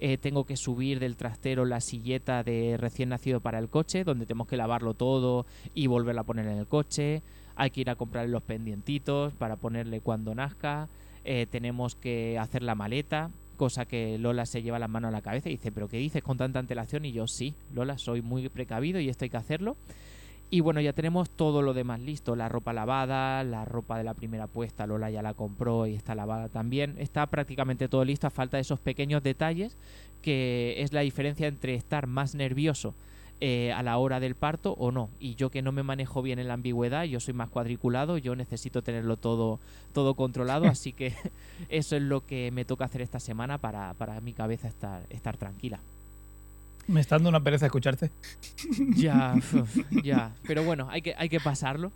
Eh, 0.00 0.18
tengo 0.18 0.44
que 0.44 0.56
subir 0.56 0.98
del 0.98 1.16
trastero 1.16 1.64
la 1.64 1.80
silleta 1.80 2.42
de 2.42 2.76
recién 2.76 3.08
nacido 3.08 3.40
para 3.40 3.58
el 3.58 3.70
coche, 3.70 4.04
donde 4.04 4.26
tenemos 4.26 4.46
que 4.48 4.58
lavarlo 4.58 4.92
todo 4.92 5.46
y 5.72 5.86
volverla 5.86 6.20
a 6.20 6.24
poner 6.24 6.46
en 6.48 6.58
el 6.58 6.66
coche. 6.66 7.22
Hay 7.56 7.70
que 7.70 7.82
ir 7.82 7.90
a 7.90 7.96
comprar 7.96 8.28
los 8.28 8.42
pendientitos 8.42 9.32
para 9.34 9.56
ponerle 9.56 10.00
cuando 10.00 10.34
nazca. 10.34 10.88
Eh, 11.24 11.46
tenemos 11.50 11.94
que 11.94 12.38
hacer 12.38 12.62
la 12.62 12.74
maleta, 12.74 13.30
cosa 13.56 13.86
que 13.86 14.18
Lola 14.18 14.46
se 14.46 14.62
lleva 14.62 14.78
las 14.78 14.90
manos 14.90 15.08
a 15.08 15.12
la 15.12 15.22
cabeza 15.22 15.48
y 15.48 15.52
dice, 15.52 15.72
pero 15.72 15.88
¿qué 15.88 15.96
dices 15.96 16.22
con 16.22 16.36
tanta 16.36 16.58
antelación? 16.58 17.04
Y 17.04 17.12
yo 17.12 17.26
sí, 17.26 17.54
Lola, 17.72 17.98
soy 17.98 18.20
muy 18.22 18.48
precavido 18.48 19.00
y 19.00 19.08
esto 19.08 19.24
hay 19.24 19.30
que 19.30 19.36
hacerlo. 19.36 19.76
Y 20.50 20.60
bueno, 20.60 20.80
ya 20.80 20.92
tenemos 20.92 21.30
todo 21.30 21.62
lo 21.62 21.72
demás 21.72 22.00
listo, 22.00 22.36
la 22.36 22.48
ropa 22.48 22.72
lavada, 22.72 23.42
la 23.42 23.64
ropa 23.64 23.96
de 23.98 24.04
la 24.04 24.14
primera 24.14 24.46
puesta, 24.46 24.86
Lola 24.86 25.10
ya 25.10 25.22
la 25.22 25.34
compró 25.34 25.86
y 25.86 25.94
está 25.94 26.14
lavada 26.14 26.48
también. 26.48 26.96
Está 26.98 27.26
prácticamente 27.26 27.88
todo 27.88 28.04
listo 28.04 28.26
a 28.26 28.30
falta 28.30 28.58
de 28.58 28.60
esos 28.60 28.78
pequeños 28.78 29.22
detalles 29.22 29.76
que 30.24 30.76
es 30.78 30.94
la 30.94 31.02
diferencia 31.02 31.46
entre 31.46 31.74
estar 31.74 32.06
más 32.06 32.34
nervioso 32.34 32.94
eh, 33.46 33.72
a 33.72 33.82
la 33.82 33.98
hora 33.98 34.20
del 34.20 34.36
parto 34.36 34.72
o 34.72 34.90
no. 34.90 35.10
Y 35.20 35.34
yo 35.34 35.50
que 35.50 35.60
no 35.60 35.70
me 35.70 35.82
manejo 35.82 36.22
bien 36.22 36.38
en 36.38 36.48
la 36.48 36.54
ambigüedad, 36.54 37.04
yo 37.04 37.20
soy 37.20 37.34
más 37.34 37.50
cuadriculado, 37.50 38.16
yo 38.16 38.34
necesito 38.34 38.80
tenerlo 38.80 39.18
todo, 39.18 39.60
todo 39.92 40.14
controlado, 40.14 40.64
así 40.64 40.94
que 40.94 41.12
eso 41.68 41.94
es 41.94 42.00
lo 42.00 42.24
que 42.24 42.50
me 42.52 42.64
toca 42.64 42.86
hacer 42.86 43.02
esta 43.02 43.20
semana 43.20 43.58
para, 43.58 43.92
para 43.98 44.18
mi 44.22 44.32
cabeza 44.32 44.66
estar, 44.66 45.02
estar 45.10 45.36
tranquila. 45.36 45.80
Me 46.86 47.02
está 47.02 47.16
dando 47.16 47.28
una 47.28 47.40
pereza 47.40 47.66
escucharte. 47.66 48.10
Ya, 48.96 49.34
ya. 50.02 50.32
Pero 50.46 50.64
bueno, 50.64 50.88
hay 50.88 51.02
que, 51.02 51.14
hay 51.14 51.28
que 51.28 51.38
pasarlo. 51.38 51.92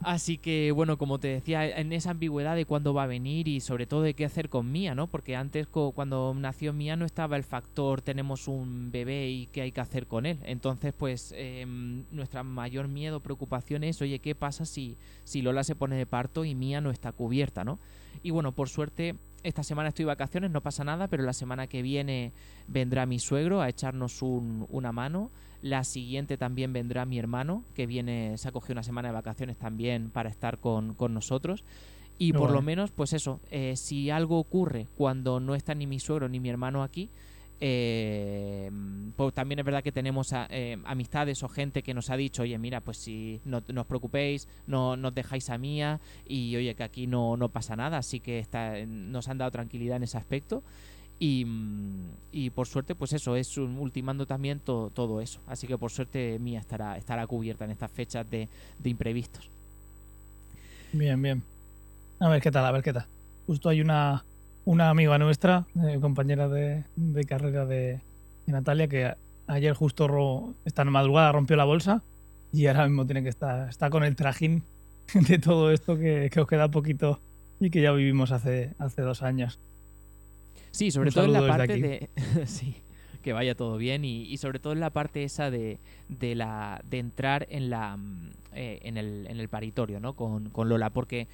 Así 0.00 0.38
que, 0.38 0.70
bueno, 0.70 0.96
como 0.96 1.18
te 1.18 1.26
decía, 1.26 1.68
en 1.68 1.92
esa 1.92 2.12
ambigüedad 2.12 2.54
de 2.54 2.64
cuándo 2.64 2.94
va 2.94 3.02
a 3.02 3.06
venir 3.08 3.48
y 3.48 3.60
sobre 3.60 3.86
todo 3.86 4.02
de 4.02 4.14
qué 4.14 4.24
hacer 4.24 4.48
con 4.48 4.70
Mía, 4.70 4.94
¿no? 4.94 5.08
Porque 5.08 5.34
antes, 5.34 5.66
cuando 5.66 6.32
nació 6.36 6.72
Mía, 6.72 6.94
no 6.94 7.04
estaba 7.04 7.36
el 7.36 7.42
factor 7.42 8.00
tenemos 8.00 8.46
un 8.46 8.92
bebé 8.92 9.28
y 9.28 9.46
qué 9.46 9.62
hay 9.62 9.72
que 9.72 9.80
hacer 9.80 10.06
con 10.06 10.24
él. 10.24 10.38
Entonces, 10.44 10.94
pues, 10.96 11.34
em, 11.36 12.04
nuestra 12.12 12.44
mayor 12.44 12.86
miedo, 12.86 13.20
preocupación 13.20 13.82
es, 13.82 14.00
oye, 14.00 14.20
¿qué 14.20 14.36
pasa 14.36 14.64
si, 14.66 14.96
si 15.24 15.42
Lola 15.42 15.64
se 15.64 15.74
pone 15.74 15.96
de 15.96 16.06
parto 16.06 16.44
y 16.44 16.54
Mía 16.54 16.80
no 16.80 16.90
está 16.90 17.10
cubierta, 17.10 17.64
¿no? 17.64 17.80
Y 18.22 18.30
bueno, 18.30 18.52
por 18.52 18.68
suerte, 18.68 19.16
esta 19.42 19.62
semana 19.62 19.88
estoy 19.90 20.04
de 20.04 20.08
vacaciones, 20.08 20.50
no 20.50 20.60
pasa 20.60 20.84
nada, 20.84 21.08
pero 21.08 21.22
la 21.22 21.32
semana 21.32 21.66
que 21.66 21.82
viene 21.82 22.32
vendrá 22.66 23.06
mi 23.06 23.18
suegro 23.18 23.60
a 23.60 23.68
echarnos 23.68 24.22
un- 24.22 24.66
una 24.70 24.92
mano. 24.92 25.30
La 25.62 25.84
siguiente 25.84 26.36
también 26.36 26.72
vendrá 26.72 27.04
mi 27.04 27.18
hermano, 27.18 27.64
que 27.74 27.86
viene, 27.86 28.36
se 28.38 28.48
ha 28.48 28.52
cogido 28.52 28.74
una 28.74 28.82
semana 28.82 29.08
de 29.08 29.14
vacaciones 29.14 29.56
también 29.56 30.10
para 30.10 30.28
estar 30.28 30.58
con, 30.58 30.94
con 30.94 31.14
nosotros. 31.14 31.64
Y 32.18 32.32
por 32.32 32.50
lo 32.50 32.62
menos, 32.62 32.90
pues 32.90 33.12
eso, 33.12 33.40
eh, 33.50 33.74
si 33.76 34.10
algo 34.10 34.38
ocurre 34.38 34.86
cuando 34.96 35.38
no 35.40 35.54
está 35.54 35.74
ni 35.74 35.86
mi 35.86 36.00
suegro 36.00 36.28
ni 36.28 36.40
mi 36.40 36.48
hermano 36.48 36.82
aquí, 36.82 37.08
eh, 37.60 38.70
pues 39.16 39.34
también 39.34 39.58
es 39.58 39.64
verdad 39.64 39.82
que 39.82 39.92
tenemos 39.92 40.28
eh, 40.50 40.78
amistades 40.84 41.42
o 41.42 41.48
gente 41.48 41.82
que 41.82 41.94
nos 41.94 42.10
ha 42.10 42.16
dicho, 42.16 42.42
oye, 42.42 42.56
mira, 42.58 42.80
pues 42.80 42.98
si 42.98 43.40
no, 43.44 43.58
os 43.58 43.86
preocupéis, 43.86 44.46
no 44.66 44.96
nos 44.96 45.14
dejáis 45.14 45.50
a 45.50 45.58
mía 45.58 46.00
y 46.26 46.54
oye, 46.56 46.74
que 46.74 46.84
aquí 46.84 47.06
no, 47.06 47.36
no 47.36 47.48
pasa 47.48 47.74
nada, 47.76 47.98
así 47.98 48.20
que 48.20 48.46
nos 48.86 49.28
han 49.28 49.38
dado 49.38 49.50
tranquilidad 49.50 49.96
en 49.96 50.04
ese 50.04 50.18
aspecto. 50.18 50.62
Y, 51.20 52.50
por 52.54 52.68
suerte, 52.68 52.94
pues 52.94 53.12
eso, 53.12 53.34
es 53.34 53.56
un- 53.58 53.76
ultimando 53.78 54.24
también 54.24 54.60
to- 54.60 54.92
todo 54.94 55.20
eso. 55.20 55.40
Así 55.48 55.66
que 55.66 55.76
por 55.76 55.90
suerte 55.90 56.38
Mía 56.38 56.60
estará, 56.60 56.96
estará 56.96 57.26
cubierta 57.26 57.64
en 57.64 57.72
estas 57.72 57.90
fechas 57.90 58.30
de, 58.30 58.48
de 58.78 58.90
imprevistos. 58.90 59.48
Bien, 60.92 61.20
bien. 61.20 61.42
A 62.20 62.28
ver 62.28 62.40
qué 62.40 62.50
tal, 62.52 62.64
a 62.64 62.70
ver 62.72 62.82
qué 62.84 62.92
tal. 62.92 63.06
Justo 63.46 63.68
hay 63.68 63.80
una, 63.80 64.24
una 64.68 64.90
amiga 64.90 65.16
nuestra, 65.18 65.66
eh, 65.82 65.98
compañera 66.00 66.46
de, 66.48 66.84
de 66.96 67.24
carrera 67.24 67.64
de, 67.64 68.00
de 68.46 68.52
Natalia, 68.52 68.86
que 68.86 69.14
ayer 69.46 69.72
justo 69.72 70.06
ro- 70.08 70.54
esta 70.66 70.84
madrugada 70.84 71.32
rompió 71.32 71.56
la 71.56 71.64
bolsa 71.64 72.02
y 72.52 72.66
ahora 72.66 72.86
mismo 72.86 73.06
tiene 73.06 73.22
que 73.22 73.30
estar 73.30 73.68
está 73.68 73.88
con 73.88 74.04
el 74.04 74.14
trajín 74.14 74.62
de 75.14 75.38
todo 75.38 75.72
esto 75.72 75.96
que, 75.96 76.28
que 76.30 76.40
os 76.40 76.46
queda 76.46 76.68
poquito 76.70 77.18
y 77.60 77.70
que 77.70 77.80
ya 77.80 77.92
vivimos 77.92 78.30
hace, 78.30 78.74
hace 78.78 79.00
dos 79.02 79.22
años. 79.22 79.58
Sí, 80.70 80.90
sobre 80.90 81.08
Un 81.08 81.14
todo 81.14 81.24
en 81.24 81.32
la 81.32 81.46
parte 81.48 81.76
de. 81.78 82.10
sí, 82.46 82.74
que 83.22 83.32
vaya 83.32 83.54
todo 83.54 83.78
bien. 83.78 84.04
Y, 84.04 84.24
y 84.24 84.36
sobre 84.36 84.58
todo 84.58 84.74
en 84.74 84.80
la 84.80 84.90
parte 84.90 85.24
esa 85.24 85.50
de, 85.50 85.78
de 86.10 86.34
la. 86.34 86.80
de 86.88 86.98
entrar 86.98 87.46
en 87.50 87.70
la. 87.70 87.96
mm, 87.96 88.30
eh, 88.52 88.80
en, 88.82 88.96
el, 88.98 89.26
en 89.28 89.40
el 89.40 89.48
paritorio, 89.48 89.98
¿no? 89.98 90.12
Con, 90.12 90.50
con 90.50 90.68
Lola. 90.68 90.90
Porque 90.90 91.26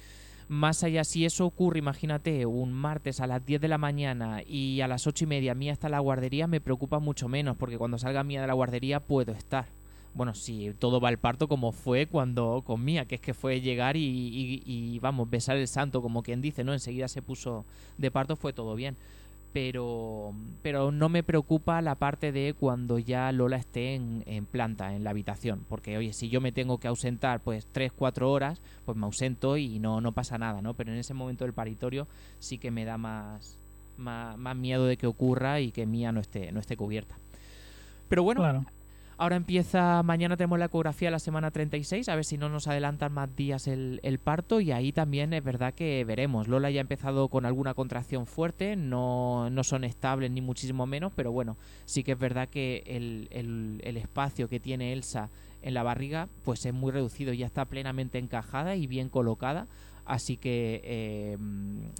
más 0.47 0.83
allá, 0.83 1.03
si 1.03 1.25
eso 1.25 1.45
ocurre, 1.45 1.79
imagínate, 1.79 2.45
un 2.45 2.71
martes 2.73 3.19
a 3.19 3.27
las 3.27 3.45
10 3.45 3.59
de 3.61 3.67
la 3.67 3.77
mañana 3.77 4.41
y 4.45 4.81
a 4.81 4.87
las 4.87 5.07
8 5.07 5.23
y 5.23 5.27
media 5.27 5.55
Mía 5.55 5.73
está 5.73 5.89
la 5.89 5.99
guardería, 5.99 6.47
me 6.47 6.61
preocupa 6.61 6.99
mucho 6.99 7.27
menos. 7.27 7.57
Porque 7.57 7.77
cuando 7.77 7.97
salga 7.97 8.23
Mía 8.23 8.41
de 8.41 8.47
la 8.47 8.53
guardería 8.53 8.99
puedo 8.99 9.31
estar. 9.31 9.65
Bueno, 10.13 10.33
si 10.33 10.71
todo 10.79 11.01
va 11.01 11.09
al 11.09 11.17
parto 11.17 11.47
como 11.49 11.71
fue 11.73 12.05
cuando 12.05 12.63
con 12.65 12.83
Mía, 12.85 13.05
que 13.05 13.15
es 13.15 13.21
que 13.21 13.33
fue 13.33 13.59
llegar 13.59 13.97
y, 13.97 14.01
y- 14.05 14.63
y, 14.65 14.99
vamos, 14.99 15.29
besar 15.29 15.57
el 15.57 15.67
santo, 15.67 16.01
como 16.01 16.23
quien 16.23 16.41
dice, 16.41 16.63
¿no? 16.63 16.71
Enseguida 16.73 17.07
se 17.09 17.21
puso 17.21 17.65
de 17.97 18.11
parto, 18.11 18.35
fue 18.37 18.53
todo 18.53 18.75
bien 18.75 18.95
pero, 19.55 20.33
pero 20.61 20.91
no 20.91 21.07
me 21.07 21.23
preocupa 21.23 21.81
la 21.81 21.95
parte 21.95 22.33
de 22.33 22.53
cuando 22.59 22.99
ya 22.99 23.31
Lola 23.31 23.55
esté 23.55 23.95
en, 23.95 24.21
en 24.25 24.45
planta, 24.45 24.93
en 24.93 25.05
la 25.05 25.11
habitación. 25.11 25.65
Porque, 25.69 25.97
oye, 25.97 26.11
si 26.11 26.27
yo 26.27 26.41
me 26.41 26.51
tengo 26.51 26.77
que 26.77 26.89
ausentar 26.89 27.39
pues 27.39 27.65
3-4 27.73 28.23
horas, 28.23 28.61
pues 28.83 28.97
me 28.97 29.05
ausento 29.05 29.55
y 29.55 29.79
no, 29.79 30.01
no 30.01 30.11
pasa 30.11 30.37
nada, 30.37 30.61
¿no? 30.61 30.73
Pero 30.73 30.91
en 30.91 30.97
ese 30.97 31.13
momento 31.13 31.45
del 31.45 31.53
paritorio 31.53 32.05
sí 32.37 32.57
que 32.57 32.69
me 32.69 32.83
da 32.83 32.97
más, 32.97 33.57
más, 33.95 34.37
más 34.37 34.57
miedo 34.57 34.87
de 34.87 34.97
que 34.97 35.07
ocurra 35.07 35.61
y 35.61 35.71
que 35.71 35.85
Mía 35.85 36.11
no 36.11 36.19
esté, 36.19 36.51
no 36.51 36.59
esté 36.59 36.75
cubierta. 36.75 37.15
Pero 38.09 38.23
bueno. 38.23 38.65
Ahora 39.17 39.37
empieza, 39.37 40.03
mañana 40.03 40.35
tenemos 40.35 40.59
la 40.59 40.65
ecografía 40.65 41.09
la 41.09 41.19
semana 41.19 41.49
36, 41.49 42.09
a 42.09 42.15
ver 42.15 42.25
si 42.25 42.37
no 42.37 42.49
nos 42.49 42.67
adelantan 42.67 43.13
más 43.13 43.33
días 43.33 43.65
el, 43.65 44.19
parto 44.21 44.59
y 44.59 44.73
ahí 44.73 44.91
también 44.91 45.31
es 45.31 45.41
verdad 45.41 45.73
que 45.73 46.03
veremos. 46.03 46.49
Lola 46.49 46.69
ya 46.69 46.79
ha 46.79 46.81
empezado 46.81 47.29
con 47.29 47.45
alguna 47.45 47.73
contracción 47.73 48.27
fuerte, 48.27 48.75
no, 48.75 49.49
no 49.49 49.63
son 49.63 49.85
estables 49.85 50.31
ni 50.31 50.41
muchísimo 50.41 50.85
menos, 50.85 51.13
pero 51.15 51.31
bueno, 51.31 51.55
sí 51.85 52.03
que 52.03 52.11
es 52.11 52.19
verdad 52.19 52.49
que 52.49 52.83
el, 52.87 53.29
el- 53.31 53.95
espacio 53.95 54.49
que 54.49 54.59
tiene 54.59 54.91
Elsa 54.91 55.29
en 55.61 55.73
la 55.73 55.83
barriga 55.83 56.27
pues 56.43 56.65
es 56.65 56.73
muy 56.73 56.91
reducido, 56.91 57.31
ya 57.31 57.45
está 57.45 57.63
plenamente 57.63 58.17
encajada 58.17 58.75
y 58.75 58.85
bien 58.85 59.07
colocada. 59.07 59.67
Así 60.03 60.37
que 60.37 60.81
eh, 60.83 61.37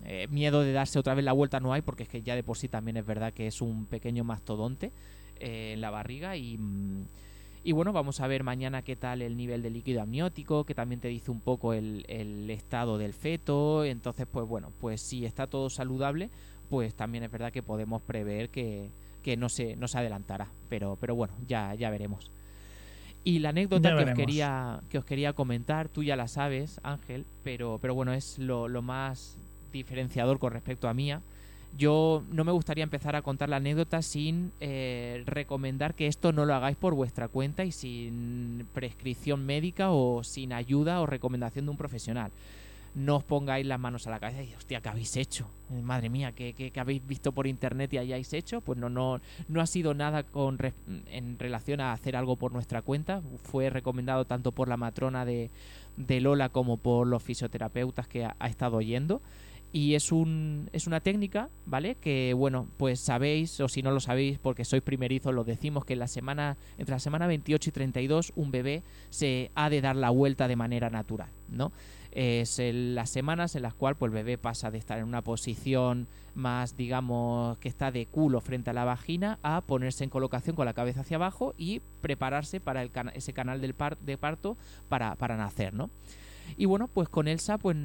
eh, 0.03 0.27
miedo 0.29 0.62
de 0.62 0.74
darse 0.74 1.00
otra 1.00 1.15
vez 1.15 1.25
la 1.25 1.31
vuelta 1.31 1.60
no 1.60 1.74
hay, 1.74 1.81
porque 1.81 2.03
es 2.03 2.10
que 2.10 2.22
ya 2.22 2.36
de 2.36 2.43
por 2.43 2.57
sí 2.57 2.67
también 2.67 2.98
es 2.98 3.05
verdad 3.05 3.34
que 3.34 3.48
es 3.48 3.62
un 3.62 3.88
pequeño 3.88 4.24
mastodonte 4.24 4.91
eh, 5.39 5.74
en 5.74 5.82
la 5.82 5.89
barriga 5.89 6.38
y, 6.38 6.58
mm, 6.58 7.06
y 7.63 7.72
bueno, 7.72 7.94
vamos 7.94 8.22
a 8.22 8.27
ver 8.27 8.44
mañana 8.44 8.84
qué 8.84 8.96
tal 8.96 9.24
el 9.24 9.36
nivel 9.36 9.63
de 9.63 9.72
líquido 9.72 10.04
amniótico, 10.04 10.65
que 10.65 10.75
también 10.75 11.01
te 11.01 11.08
dice 11.08 11.32
un 11.32 11.42
poco 11.42 11.74
el, 11.74 12.06
el 12.08 12.48
estado 12.51 13.00
del 13.00 13.13
feto. 13.13 13.84
Entonces, 13.84 14.27
pues 14.32 14.48
bueno, 14.48 14.72
pues 14.80 15.01
si 15.01 15.25
está 15.25 15.48
todo 15.48 15.72
saludable, 15.72 16.30
pues 16.70 16.94
también 16.94 17.24
es 17.24 17.32
verdad 17.32 17.51
que 17.51 17.63
podemos 17.63 18.04
prever 18.04 18.50
que, 18.50 18.92
que 19.24 19.36
no, 19.36 19.50
se, 19.50 19.75
no 19.75 19.88
se 19.88 19.98
adelantará. 19.98 20.48
Pero, 20.70 20.96
pero 21.01 21.15
bueno, 21.15 21.34
ya, 21.48 21.74
ya 21.74 21.89
veremos. 21.89 22.30
Y 23.24 23.39
la 23.39 23.50
anécdota 23.50 23.96
que 23.98 24.12
os, 24.12 24.15
quería, 24.15 24.82
que 24.92 25.00
os 25.00 25.06
quería 25.06 25.34
comentar, 25.34 25.89
tú 25.89 26.04
ya 26.04 26.15
la 26.15 26.27
sabes, 26.27 26.80
Ángel, 26.84 27.25
pero, 27.44 27.80
pero 27.82 27.96
bueno, 27.96 28.13
es 28.13 28.38
lo, 28.38 28.68
lo 28.68 28.84
más 28.84 29.39
diferenciador 29.72 30.38
con 30.38 30.54
respecto 30.54 30.88
a 30.88 30.94
mía. 30.94 31.24
Yo 31.77 32.24
no 32.32 32.46
me 32.46 32.53
gustaría 32.53 32.86
empezar 32.86 33.17
a 33.17 33.22
contar 33.22 33.50
la 33.50 33.58
anécdota 33.58 34.01
sin 34.01 34.53
eh, 34.62 35.24
recomendar 35.25 35.94
que 35.94 36.08
esto 36.08 36.32
no 36.32 36.46
lo 36.46 36.55
hagáis 36.55 36.77
por 36.77 36.94
vuestra 36.96 37.27
cuenta 37.27 37.65
y 37.65 37.74
sin 37.74 38.65
prescripción 38.74 39.46
médica 39.46 39.91
o 39.91 40.24
sin 40.24 40.53
ayuda 40.53 41.01
o 41.01 41.05
recomendación 41.05 41.65
de 41.65 41.72
un 41.72 41.77
profesional. 41.77 42.32
No 42.96 43.17
os 43.17 43.25
pongáis 43.25 43.65
las 43.65 43.77
manos 43.77 44.08
a 44.08 44.10
la 44.10 44.22
cabeza 44.22 44.41
y 44.41 44.55
hostia, 44.55 44.79
¿qué 44.79 44.88
habéis 44.88 45.17
hecho? 45.17 45.50
Eh, 45.70 45.82
Madre 45.82 46.10
mía, 46.10 46.32
¿qué, 46.32 46.53
qué, 46.53 46.72
habéis 46.79 47.05
visto 47.05 47.34
por 47.34 47.46
internet 47.46 47.91
y 47.91 47.98
hayáis 47.98 48.32
hecho? 48.32 48.62
Pues 48.62 48.79
no, 48.79 48.89
no, 48.89 49.20
no 49.50 49.60
ha 49.60 49.67
sido 49.67 49.94
nada 49.94 50.24
con 50.24 50.58
en 51.08 51.38
relación 51.38 51.82
a 51.82 51.91
hacer 51.91 52.15
algo 52.15 52.38
por 52.38 52.53
nuestra 52.53 52.82
cuenta. 52.82 53.22
Fue 53.44 53.70
recomendado 53.70 54.24
tanto 54.24 54.53
por 54.53 54.70
la 54.70 54.77
matrona 54.77 55.25
de, 55.25 55.51
de 55.98 56.22
Lola 56.22 56.48
como 56.48 56.77
por 56.77 57.05
los 57.05 57.22
fisioterapeutas 57.22 58.08
que 58.08 58.24
ha, 58.24 58.38
ha 58.39 58.48
estado 58.48 58.79
yendo. 58.79 59.22
Y 59.75 59.96
es, 59.96 60.13
un, 60.13 60.70
es 60.72 60.88
una 60.88 61.01
técnica, 61.01 61.50
¿vale? 61.65 61.96
Que, 61.96 62.34
bueno, 62.34 62.70
pues 62.77 63.01
sabéis, 63.01 63.60
o 63.60 63.67
si 63.67 63.82
no 63.84 63.91
lo 63.91 64.00
sabéis, 64.00 64.39
porque 64.39 64.63
sois 64.63 64.82
primerizos, 64.82 65.34
lo 65.34 65.44
decimos, 65.44 65.84
que 65.84 65.91
en 65.94 66.00
la 66.00 66.08
semana, 66.08 66.55
entre 66.77 66.94
la 66.96 67.00
semana 67.00 67.27
28 67.27 67.70
y 67.70 67.74
32, 67.74 68.32
un 68.38 68.51
bebé 68.51 68.84
se 69.10 69.51
ha 69.53 69.70
de 69.70 69.82
dar 69.82 69.98
la 69.98 70.12
vuelta 70.12 70.48
de 70.48 70.55
manera 70.55 70.89
natural, 70.89 71.27
¿no? 71.50 71.74
Es 72.13 72.58
el- 72.60 72.96
las 72.96 73.10
semanas 73.10 73.58
en 73.58 73.63
las 73.63 73.74
cuales 73.74 73.98
pues, 74.00 74.10
el 74.12 74.13
bebé 74.15 74.38
pasa 74.38 74.72
de 74.72 74.77
estar 74.77 74.98
en 74.98 75.03
una 75.03 75.22
posición 75.22 76.08
más, 76.36 76.77
digamos, 76.77 77.58
que 77.58 77.67
está 77.67 77.91
de 77.91 78.05
culo 78.05 78.39
frente 78.39 78.70
a 78.70 78.74
la 78.74 78.86
vagina 78.86 79.39
a 79.44 79.60
ponerse 79.60 80.05
en 80.05 80.10
colocación 80.10 80.55
con 80.55 80.65
la 80.65 80.74
cabeza 80.74 81.01
hacia 81.01 81.17
abajo 81.17 81.53
y 81.58 81.82
prepararse 82.00 82.62
para 82.62 82.82
el 82.82 82.91
ese 83.13 83.34
canal 83.34 83.60
del 83.60 83.74
par- 83.74 83.98
de 83.98 84.17
parto 84.17 84.55
para, 84.88 85.15
para 85.15 85.36
nacer, 85.36 85.74
¿no? 85.74 85.89
Y 86.58 86.66
bueno, 86.66 86.88
pues 86.88 87.10
con 87.10 87.28
Elsa 87.28 87.58
pues 87.58 87.75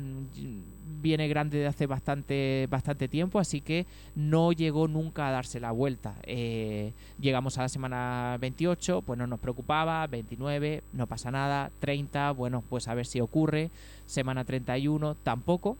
viene 1.00 1.28
grande 1.28 1.58
de 1.58 1.66
hace 1.66 1.86
bastante, 1.86 2.66
bastante 2.70 3.08
tiempo, 3.08 3.38
así 3.38 3.60
que 3.60 3.86
no 4.14 4.52
llegó 4.52 4.88
nunca 4.88 5.28
a 5.28 5.30
darse 5.30 5.60
la 5.60 5.70
vuelta. 5.70 6.14
Eh, 6.24 6.92
llegamos 7.20 7.58
a 7.58 7.62
la 7.62 7.68
semana 7.68 8.36
28, 8.40 9.02
pues 9.02 9.18
no 9.18 9.26
nos 9.26 9.40
preocupaba, 9.40 10.06
29, 10.06 10.82
no 10.92 11.06
pasa 11.06 11.30
nada, 11.30 11.70
30, 11.80 12.32
bueno, 12.32 12.62
pues 12.68 12.88
a 12.88 12.94
ver 12.94 13.06
si 13.06 13.20
ocurre, 13.20 13.70
semana 14.06 14.44
31, 14.44 15.14
tampoco. 15.16 15.76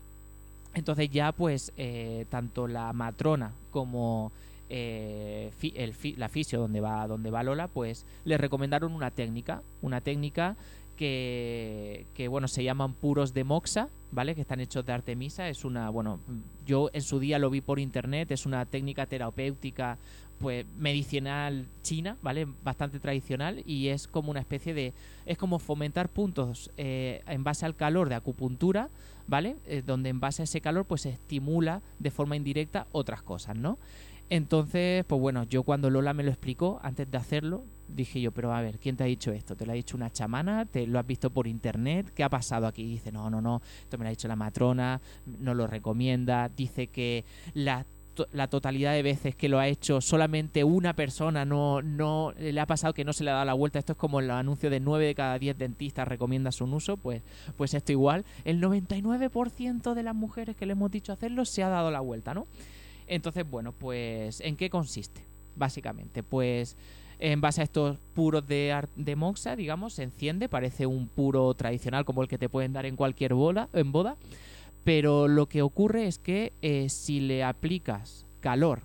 Entonces 0.75 1.11
ya 1.11 1.33
pues 1.33 1.73
eh, 1.77 2.27
tanto 2.31 2.69
la 2.69 2.93
matrona 2.93 3.53
como 3.73 4.31
eh, 4.69 5.51
el 5.75 5.95
la 6.17 6.29
fisio 6.29 6.61
donde 6.61 6.81
va, 6.81 7.07
donde 7.09 7.31
va 7.31 7.43
Lola, 7.43 7.67
pues 7.67 8.07
le 8.25 8.39
recomendaron 8.39 8.95
una 8.95 9.11
técnica, 9.11 9.63
una 9.83 10.01
técnica 10.01 10.57
que, 11.01 12.05
que, 12.13 12.29
bueno, 12.29 12.47
se 12.47 12.63
llaman 12.63 12.93
puros 12.93 13.33
de 13.33 13.43
moxa, 13.43 13.89
¿vale? 14.13 14.35
Que 14.35 14.43
están 14.43 14.61
hechos 14.61 14.85
de 14.85 14.93
artemisa. 14.93 15.49
Es 15.49 15.65
una, 15.65 15.89
bueno, 15.89 16.21
yo 16.67 16.91
en 16.93 17.01
su 17.01 17.19
día 17.19 17.39
lo 17.39 17.49
vi 17.49 17.63
por 17.63 17.79
internet, 17.79 18.31
es 18.33 18.45
una 18.45 18.67
técnica 18.67 19.07
terapéutica, 19.07 19.97
pues 20.39 20.67
medicinal 20.77 21.65
china, 21.81 22.19
¿vale? 22.21 22.47
Bastante 22.63 23.01
tradicional 23.01 23.63
y 23.65 23.89
es 23.89 24.09
como 24.09 24.31
una 24.31 24.41
especie 24.41 24.75
de, 24.75 24.93
es 25.25 25.39
como 25.39 25.59
fomentar 25.59 26.11
puntos 26.11 26.71
eh, 26.77 27.23
en 27.27 27.45
base 27.45 27.65
al 27.65 27.77
calor 27.77 28.11
de 28.11 28.17
acupuntura, 28.17 28.91
¿vale? 29.27 29.57
Eh, 29.65 29.83
donde 29.87 30.11
en 30.11 30.21
base 30.21 30.43
a 30.43 30.45
ese 30.45 30.61
calor 30.61 30.85
pues 30.85 31.01
se 31.01 31.09
estimula 31.09 31.81
de 31.99 32.11
forma 32.11 32.37
indirecta 32.37 32.89
otras 32.93 33.23
cosas, 33.23 33.57
¿no? 33.57 33.79
Entonces, 34.29 35.07
pues 35.07 35.19
bueno, 35.19 35.45
yo 35.45 35.63
cuando 35.63 35.89
Lola 35.89 36.13
me 36.13 36.25
lo 36.25 36.31
explicó, 36.31 36.79
antes 36.83 37.11
de 37.11 37.17
hacerlo, 37.17 37.65
dije 37.95 38.21
yo, 38.21 38.33
pero 38.33 38.53
a 38.53 38.61
ver, 38.61 38.79
¿quién 38.79 38.97
te 38.97 39.05
ha 39.05 39.07
dicho 39.07 39.33
esto? 39.33 39.57
¿Te 39.57 39.67
lo 39.67 39.73
ha 39.73 39.75
dicho 39.75 39.97
una 39.97 40.11
chamana? 40.11 40.65
¿Te 40.65 40.87
lo 40.87 40.99
has 40.99 41.07
visto 41.07 41.31
por 41.31 41.47
internet? 41.47 42.13
¿Qué 42.15 42.25
ha 42.25 42.29
pasado 42.29 42.67
aquí? 42.67 42.85
Dice, 42.85 43.13
no, 43.13 43.31
no, 43.31 43.41
no, 43.41 43.63
esto 43.83 43.99
me 43.99 44.05
lo 44.05 44.09
ha 44.09 44.11
dicho 44.11 44.29
la 44.29 44.37
matrona, 44.37 45.01
no 45.41 45.55
lo 45.55 45.67
recomienda, 45.67 46.49
dice 46.49 46.89
que 46.89 47.25
la 47.55 47.85
la 48.33 48.49
totalidad 48.49 48.93
de 48.93 49.03
veces 49.03 49.35
que 49.35 49.49
lo 49.49 49.59
ha 49.59 49.69
hecho 49.69 50.01
solamente 50.01 50.65
una 50.65 50.95
persona 50.95 51.45
no, 51.45 51.83
no 51.83 52.33
le 52.39 52.59
ha 52.61 52.67
pasado 52.67 52.93
que 52.93 53.05
no 53.05 53.13
se 53.13 53.25
le 53.25 53.31
ha 53.31 53.35
dado 53.35 53.47
la 53.47 53.55
vuelta. 53.55 53.79
Esto 53.79 53.93
es 53.93 53.99
como 53.99 54.21
el 54.21 54.31
anuncio 54.31 54.71
de 54.71 54.81
9 54.81 55.07
de 55.07 55.15
cada 55.15 55.39
10 55.39 55.59
dentistas 55.59 56.07
recomienda 56.07 56.53
su 56.53 56.65
uso, 56.65 56.97
pues, 56.97 57.23
pues 57.57 57.75
esto 57.75 57.93
igual. 57.93 58.25
El 58.45 58.61
99% 58.61 59.95
de 59.95 60.03
las 60.03 60.15
mujeres 60.15 60.57
que 60.57 60.67
le 60.67 60.73
hemos 60.73 60.91
dicho 60.91 61.13
hacerlo 61.13 61.45
se 61.45 61.63
ha 61.63 61.69
dado 61.69 61.91
la 61.91 62.01
vuelta, 62.01 62.35
¿no? 62.35 62.47
Entonces, 63.07 63.49
bueno, 63.49 63.73
pues 63.73 64.41
¿en 64.41 64.57
qué 64.57 64.71
consiste? 64.71 65.23
Básicamente, 65.57 66.23
pues 66.23 66.77
en 67.21 67.41
base 67.41 67.61
a 67.61 67.65
estos 67.65 67.99
puros 68.15 68.47
de, 68.47 68.75
de 68.97 69.17
moxa, 69.17 69.55
digamos, 69.55 69.93
se 69.95 70.03
enciende, 70.03 70.49
parece 70.49 70.87
un 70.87 71.07
puro 71.07 71.53
tradicional 71.55 72.05
como 72.05 72.23
el 72.23 72.29
que 72.29 72.39
te 72.39 72.49
pueden 72.49 72.73
dar 72.73 72.87
en 72.87 72.97
cualquier 72.97 73.35
boda, 73.35 73.69
en 73.75 73.93
boda, 73.93 74.17
pero 74.85 75.29
lo 75.29 75.47
que 75.47 75.63
ocurre 75.63 76.07
es 76.07 76.19
que 76.19 76.53
eh, 76.63 76.89
si 76.89 77.21
le 77.21 77.45
aplicas 77.45 78.27
calor 78.41 78.81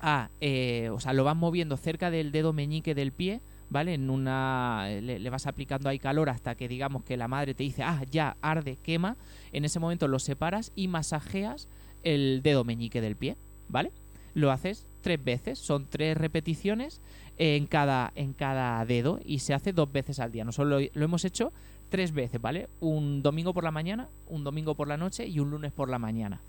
a, 0.00 0.30
eh, 0.40 0.90
o 0.92 1.00
sea, 1.00 1.12
lo 1.12 1.24
vas 1.24 1.36
moviendo 1.36 1.76
cerca 1.76 2.10
del 2.10 2.32
dedo 2.32 2.52
meñique 2.52 2.94
del 2.94 3.12
pie, 3.12 3.40
¿vale? 3.70 3.94
En 3.94 4.10
una, 4.10 4.88
le, 5.00 5.20
le 5.20 5.30
vas 5.30 5.46
aplicando 5.46 5.88
ahí 5.88 5.98
calor 5.98 6.28
hasta 6.28 6.56
que 6.56 6.68
digamos 6.68 7.04
que 7.04 7.16
la 7.16 7.28
madre 7.28 7.54
te 7.54 7.62
dice, 7.62 7.82
ah, 7.84 8.02
ya, 8.10 8.36
arde, 8.42 8.76
quema, 8.82 9.16
en 9.52 9.64
ese 9.64 9.78
momento 9.78 10.08
lo 10.08 10.18
separas 10.18 10.72
y 10.74 10.88
masajeas 10.88 11.68
el 12.02 12.40
dedo 12.42 12.64
meñique 12.64 13.00
del 13.00 13.16
pie, 13.16 13.36
¿vale? 13.68 13.92
Lo 14.34 14.50
haces 14.50 14.86
tres 15.00 15.22
veces, 15.22 15.58
son 15.58 15.86
tres 15.88 16.16
repeticiones 16.16 17.00
en 17.38 17.66
cada, 17.66 18.12
en 18.14 18.32
cada 18.32 18.84
dedo 18.84 19.20
y 19.24 19.40
se 19.40 19.54
hace 19.54 19.72
dos 19.72 19.90
veces 19.92 20.18
al 20.20 20.32
día. 20.32 20.44
Nosotros 20.44 20.82
lo, 20.82 20.88
lo 20.92 21.04
hemos 21.04 21.24
hecho 21.24 21.52
tres 21.88 22.12
veces, 22.12 22.40
¿vale? 22.40 22.68
Un 22.80 23.22
domingo 23.22 23.52
por 23.52 23.64
la 23.64 23.70
mañana, 23.70 24.08
un 24.28 24.44
domingo 24.44 24.74
por 24.74 24.88
la 24.88 24.96
noche 24.96 25.26
y 25.26 25.38
un 25.40 25.50
lunes 25.50 25.72
por 25.72 25.88
la 25.88 25.98
mañana. 25.98 26.40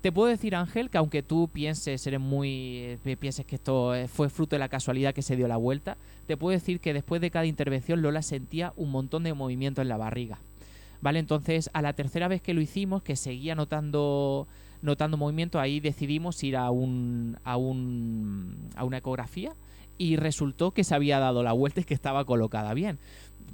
Te 0.00 0.12
puedo 0.12 0.28
decir, 0.28 0.54
Ángel, 0.54 0.88
que 0.88 0.96
aunque 0.96 1.22
tú 1.22 1.48
pienses, 1.52 2.06
eres 2.06 2.20
muy. 2.20 2.98
eh, 3.04 3.16
pienses 3.18 3.44
que 3.44 3.56
esto 3.56 3.94
eh, 3.94 4.08
fue 4.08 4.30
fruto 4.30 4.56
de 4.56 4.60
la 4.60 4.70
casualidad 4.70 5.12
que 5.12 5.20
se 5.20 5.36
dio 5.36 5.46
la 5.46 5.58
vuelta, 5.58 5.98
te 6.26 6.38
puedo 6.38 6.58
decir 6.58 6.80
que 6.80 6.94
después 6.94 7.20
de 7.20 7.30
cada 7.30 7.44
intervención 7.44 8.00
Lola 8.00 8.22
sentía 8.22 8.72
un 8.76 8.90
montón 8.90 9.24
de 9.24 9.34
movimiento 9.34 9.82
en 9.82 9.88
la 9.88 9.98
barriga. 9.98 10.38
¿Vale? 11.02 11.18
Entonces, 11.18 11.70
a 11.72 11.82
la 11.82 11.92
tercera 11.92 12.28
vez 12.28 12.42
que 12.42 12.54
lo 12.54 12.60
hicimos, 12.60 13.02
que 13.02 13.16
seguía 13.16 13.54
notando, 13.54 14.46
notando 14.82 15.16
movimiento, 15.16 15.58
ahí 15.60 15.80
decidimos 15.80 16.42
ir 16.44 16.56
a 16.56 16.70
un, 16.70 17.38
a 17.44 17.56
un 17.56 18.54
a 18.76 18.84
una 18.84 18.98
ecografía 18.98 19.52
y 20.00 20.16
resultó 20.16 20.70
que 20.70 20.82
se 20.82 20.94
había 20.94 21.18
dado 21.18 21.42
la 21.42 21.52
vuelta 21.52 21.82
y 21.82 21.84
que 21.84 21.92
estaba 21.92 22.24
colocada 22.24 22.72
bien. 22.72 22.98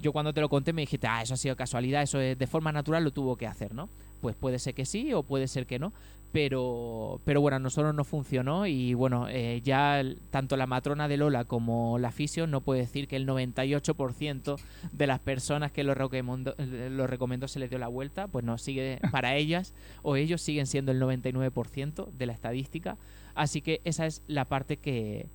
Yo 0.01 0.13
cuando 0.13 0.33
te 0.33 0.41
lo 0.41 0.49
conté 0.49 0.73
me 0.73 0.83
dijiste, 0.83 1.09
ah, 1.09 1.21
eso 1.21 1.35
ha 1.35 1.37
sido 1.37 1.57
casualidad, 1.57 2.03
eso 2.03 2.21
es 2.21 2.39
de 2.39 2.47
forma 2.47 2.71
natural 2.71 3.03
lo 3.03 3.11
tuvo 3.11 3.35
que 3.37 3.49
hacer, 3.49 3.75
¿no? 3.75 3.89
Pues 4.21 4.37
puede 4.37 4.61
ser 4.61 4.73
que 4.73 4.87
sí 4.87 5.13
o 5.13 5.25
puede 5.25 5.49
ser 5.49 5.67
que 5.67 5.81
no, 5.81 5.93
pero, 6.31 7.21
pero 7.25 7.41
bueno, 7.41 7.57
a 7.57 7.59
nosotros 7.59 7.93
no 7.97 8.05
funcionó 8.05 8.65
y 8.69 8.95
bueno, 8.95 9.27
eh, 9.29 9.61
ya 9.65 10.05
tanto 10.31 10.57
la 10.57 10.69
matrona 10.69 11.09
de 11.09 11.17
Lola 11.17 11.47
como 11.47 11.99
la 11.99 12.13
fisio 12.13 12.47
no 12.47 12.61
puede 12.61 12.83
decir 12.83 13.09
que 13.09 13.17
el 13.17 13.27
98% 13.27 14.57
de 14.93 15.07
las 15.09 15.19
personas 15.19 15.73
que 15.73 15.83
lo 15.83 15.95
recomendó, 15.95 16.55
lo 16.59 17.09
recomendó 17.09 17.49
se 17.49 17.59
les 17.59 17.71
dio 17.71 17.81
la 17.81 17.89
vuelta, 17.89 18.29
pues 18.29 18.45
no, 18.45 18.57
sigue 18.57 19.01
para 19.11 19.35
ellas 19.35 19.75
o 20.03 20.15
ellos 20.15 20.43
siguen 20.43 20.67
siendo 20.67 20.93
el 20.93 21.03
99% 21.03 22.09
de 22.13 22.27
la 22.27 22.33
estadística, 22.35 22.99
así 23.35 23.63
que 23.63 23.81
esa 23.83 24.07
es 24.07 24.23
la 24.29 24.45
parte 24.45 24.77
que, 24.77 25.27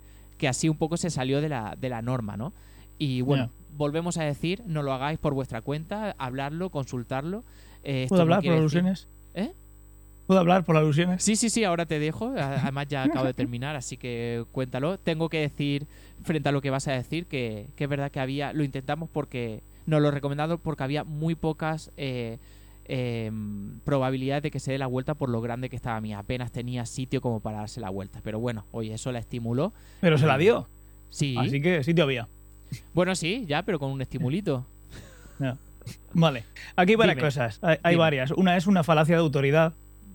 que 0.42 0.48
así 0.48 0.68
un 0.68 0.76
poco 0.76 0.96
se 0.96 1.08
salió 1.08 1.40
de 1.40 1.48
la, 1.48 1.76
de 1.80 1.88
la 1.88 2.02
norma, 2.02 2.36
¿no? 2.36 2.52
Y 2.98 3.20
bueno, 3.20 3.48
volvemos 3.76 4.16
a 4.18 4.24
decir, 4.24 4.60
no 4.66 4.82
lo 4.82 4.92
hagáis 4.92 5.16
por 5.20 5.34
vuestra 5.34 5.60
cuenta, 5.60 6.16
hablarlo, 6.18 6.68
consultarlo. 6.70 7.44
Eh, 7.84 8.06
¿Puedo 8.08 8.18
no 8.18 8.34
hablar 8.34 8.38
por 8.40 8.46
decir- 8.50 8.58
alusiones? 8.58 9.06
¿Eh? 9.34 9.52
¿Puedo 10.26 10.40
hablar 10.40 10.64
por 10.64 10.76
alusiones? 10.76 11.22
Sí, 11.22 11.36
sí, 11.36 11.48
sí, 11.48 11.62
ahora 11.62 11.86
te 11.86 12.00
dejo. 12.00 12.32
Además 12.36 12.88
ya 12.88 13.04
acabo 13.04 13.24
de 13.26 13.34
terminar, 13.34 13.76
así 13.76 13.96
que 13.96 14.44
cuéntalo. 14.50 14.98
Tengo 14.98 15.28
que 15.28 15.38
decir, 15.38 15.86
frente 16.24 16.48
a 16.48 16.52
lo 16.52 16.60
que 16.60 16.70
vas 16.70 16.88
a 16.88 16.92
decir, 16.92 17.26
que, 17.26 17.68
que 17.76 17.84
es 17.84 17.90
verdad 17.90 18.10
que 18.10 18.18
había, 18.18 18.52
lo 18.52 18.64
intentamos 18.64 19.08
porque, 19.12 19.60
no 19.86 20.00
lo 20.00 20.10
recomendado 20.10 20.58
porque 20.58 20.82
había 20.82 21.04
muy 21.04 21.36
pocas 21.36 21.92
eh, 21.96 22.38
em, 22.92 23.78
probabilidades 23.84 24.42
de 24.42 24.50
que 24.50 24.60
se 24.60 24.72
dé 24.72 24.78
la 24.78 24.86
vuelta 24.86 25.14
por 25.14 25.28
lo 25.30 25.40
grande 25.40 25.70
que 25.70 25.76
estaba 25.76 26.00
mía. 26.00 26.18
Apenas 26.18 26.52
tenía 26.52 26.84
sitio 26.84 27.20
como 27.22 27.40
para 27.40 27.58
darse 27.58 27.80
la 27.80 27.88
vuelta. 27.90 28.20
Pero 28.22 28.38
bueno, 28.38 28.66
oye, 28.70 28.92
eso 28.94 29.10
la 29.12 29.18
estimuló. 29.18 29.72
Pero 30.00 30.18
se 30.18 30.26
la 30.26 30.36
dio. 30.36 30.68
Sí. 31.10 31.36
Así 31.38 31.60
que 31.62 31.82
sitio 31.84 32.04
había. 32.04 32.28
Bueno, 32.94 33.14
sí, 33.14 33.44
ya, 33.46 33.62
pero 33.62 33.78
con 33.78 33.90
un 33.90 34.02
estimulito. 34.02 34.66
Vale. 36.14 36.44
Aquí 36.76 36.92
hay 36.92 36.96
varias 36.96 37.16
Dime. 37.16 37.26
cosas. 37.26 37.60
Hay, 37.82 37.96
varias. 37.96 38.30
Una 38.32 38.56
es 38.56 38.66
una 38.66 38.84
falacia 38.84 39.16
de 39.16 39.20
autoridad. 39.22 39.72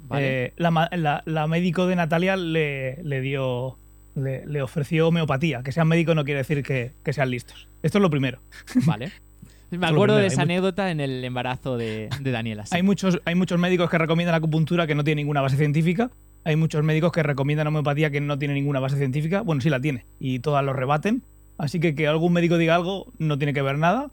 ¿Vale? 0.07 0.45
Eh, 0.45 0.53
la, 0.57 0.71
ma- 0.71 0.89
la- 0.93 1.21
la 1.25 1.47
médico 1.47 1.85
de 1.87 1.95
Natalia 1.95 2.35
le, 2.37 3.01
le 3.03 3.21
dio. 3.21 3.77
Le, 4.15 4.45
le 4.47 4.61
ofreció 4.61 5.09
homeopatía. 5.09 5.61
Que 5.63 5.71
sean 5.71 5.87
médicos 5.87 6.15
no 6.15 6.23
quiere 6.23 6.39
decir 6.39 6.63
que, 6.63 6.93
que 7.03 7.13
sean 7.13 7.29
listos. 7.29 7.67
Esto 7.83 7.97
es 7.97 8.01
lo 8.01 8.09
primero. 8.09 8.39
Vale. 8.85 9.11
Me 9.71 9.87
acuerdo 9.87 10.15
de 10.15 10.27
esa 10.27 10.43
anécdota 10.43 10.91
en 10.91 10.99
el 10.99 11.23
embarazo 11.23 11.77
de, 11.77 12.09
de 12.21 12.31
Daniela. 12.31 12.65
sí. 12.65 12.75
Hay, 12.75 12.83
muchos, 12.83 13.19
hay 13.25 13.35
muchos 13.35 13.59
médicos 13.59 13.89
que 13.89 13.97
recomiendan 13.97 14.35
acupuntura 14.35 14.87
que 14.87 14.95
no 14.95 15.03
tiene 15.03 15.21
ninguna 15.21 15.41
base 15.41 15.57
científica. 15.57 16.09
Hay 16.45 16.55
muchos 16.55 16.83
médicos 16.83 17.11
que 17.11 17.23
recomiendan 17.23 17.67
homeopatía 17.67 18.09
que 18.09 18.21
no 18.21 18.39
tiene 18.39 18.53
ninguna 18.53 18.79
base 18.79 18.97
científica. 18.97 19.41
Bueno, 19.41 19.61
sí 19.61 19.69
la 19.69 19.81
tiene. 19.81 20.05
Y 20.19 20.39
todas 20.39 20.63
lo 20.63 20.71
rebaten. 20.71 21.23
Así 21.57 21.79
que 21.79 21.95
que 21.95 22.07
algún 22.07 22.33
médico 22.33 22.57
diga 22.57 22.75
algo 22.75 23.11
no 23.17 23.37
tiene 23.37 23.53
que 23.53 23.61
ver 23.61 23.77
nada. 23.77 24.11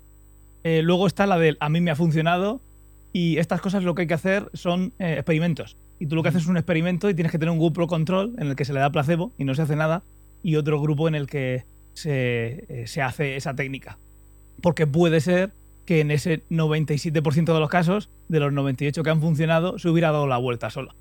Eh, 0.65 0.83
luego 0.83 1.07
está 1.07 1.27
la 1.27 1.39
del 1.39 1.57
a 1.61 1.69
mí 1.69 1.81
me 1.81 1.93
ha 1.93 1.97
funcionado. 1.97 2.61
Y 3.13 3.39
estas 3.39 3.61
cosas 3.61 3.85
lo 3.85 3.95
que 3.95 4.03
hay 4.03 4.09
que 4.09 4.15
hacer 4.15 4.51
son 4.55 4.93
eh, 4.99 5.15
experimentos. 5.15 5.77
Y 6.01 6.07
tú 6.07 6.17
lo 6.17 6.25
que 6.25 6.31
haces 6.31 6.43
es 6.43 6.49
un 6.49 6.57
experimento 6.57 7.09
y 7.09 7.15
tienes 7.15 7.31
que 7.31 7.39
tener 7.39 7.53
un 7.53 7.61
grupo 7.61 7.87
control 7.87 8.35
en 8.39 8.49
el 8.49 8.57
que 8.57 8.65
se 8.65 8.73
le 8.73 8.81
da 8.81 8.91
placebo 8.91 9.33
y 9.39 9.45
no 9.45 9.55
se 9.55 9.63
hace 9.63 9.77
nada. 9.77 10.03
Y 10.43 10.57
otro 10.57 10.81
grupo 10.81 11.07
en 11.07 11.15
el 11.15 11.29
que 11.29 11.65
se, 11.93 12.65
eh, 12.69 12.87
se 12.89 13.03
hace 13.03 13.37
esa 13.37 13.55
técnica. 13.55 13.99
Porque 14.61 14.87
puede 14.87 15.21
ser 15.21 15.53
que 15.85 16.01
en 16.01 16.11
ese 16.11 16.43
97% 16.49 17.53
de 17.53 17.61
los 17.61 17.69
casos, 17.69 18.09
de 18.29 18.41
los 18.41 18.53
98 18.53 19.03
que 19.03 19.11
han 19.11 19.21
funcionado, 19.21 19.79
se 19.79 19.89
hubiera 19.89 20.13
dado 20.13 20.27
la 20.27 20.39
vuelta 20.39 20.71
sola. 20.71 20.95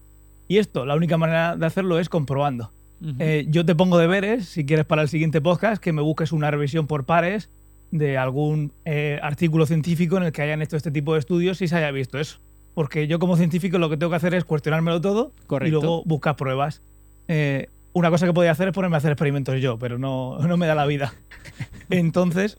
Y 0.47 0.57
esto, 0.57 0.85
la 0.85 0.95
única 0.95 1.17
manera 1.17 1.55
de 1.55 1.65
hacerlo 1.65 1.99
es 1.99 2.09
comprobando. 2.09 2.71
Eh, 3.19 3.45
yo 3.49 3.65
te 3.65 3.75
pongo 3.75 3.97
deberes, 3.97 4.45
si 4.47 4.65
quieres 4.65 4.85
para 4.85 5.01
el 5.01 5.09
siguiente 5.09 5.41
podcast, 5.41 5.81
que 5.83 5.91
me 5.91 6.01
busques 6.01 6.31
una 6.31 6.51
revisión 6.51 6.87
por 6.87 7.05
pares 7.05 7.49
de 7.91 8.17
algún 8.17 8.71
eh, 8.85 9.19
artículo 9.21 9.65
científico 9.65 10.15
en 10.15 10.23
el 10.23 10.31
que 10.31 10.41
hayan 10.41 10.61
hecho 10.61 10.77
este 10.77 10.89
tipo 10.89 11.13
de 11.13 11.19
estudios 11.19 11.61
y 11.61 11.67
se 11.67 11.75
haya 11.75 11.91
visto 11.91 12.17
eso. 12.17 12.39
porque 12.73 13.07
yo 13.07 13.19
como 13.19 13.35
científico 13.35 13.77
lo 13.77 13.89
que 13.89 13.97
tengo 13.97 14.09
que 14.09 14.15
hacer 14.15 14.33
es 14.33 14.45
cuestionármelo 14.45 15.01
todo 15.01 15.31
Correcto. 15.47 15.67
y 15.67 15.71
luego 15.71 16.03
buscar 16.05 16.35
pruebas. 16.37 16.81
Eh, 17.27 17.67
una 17.91 18.09
cosa 18.09 18.25
que 18.25 18.33
podía 18.33 18.51
hacer 18.51 18.69
es 18.69 18.73
ponerme 18.73 18.95
a 18.95 18.99
hacer 18.99 19.11
experimentos 19.11 19.59
yo, 19.61 19.77
pero 19.77 19.99
no, 19.99 20.39
no 20.39 20.57
me 20.57 20.65
da 20.65 20.73
la 20.73 20.85
vida. 20.85 21.13
Entonces, 21.89 22.57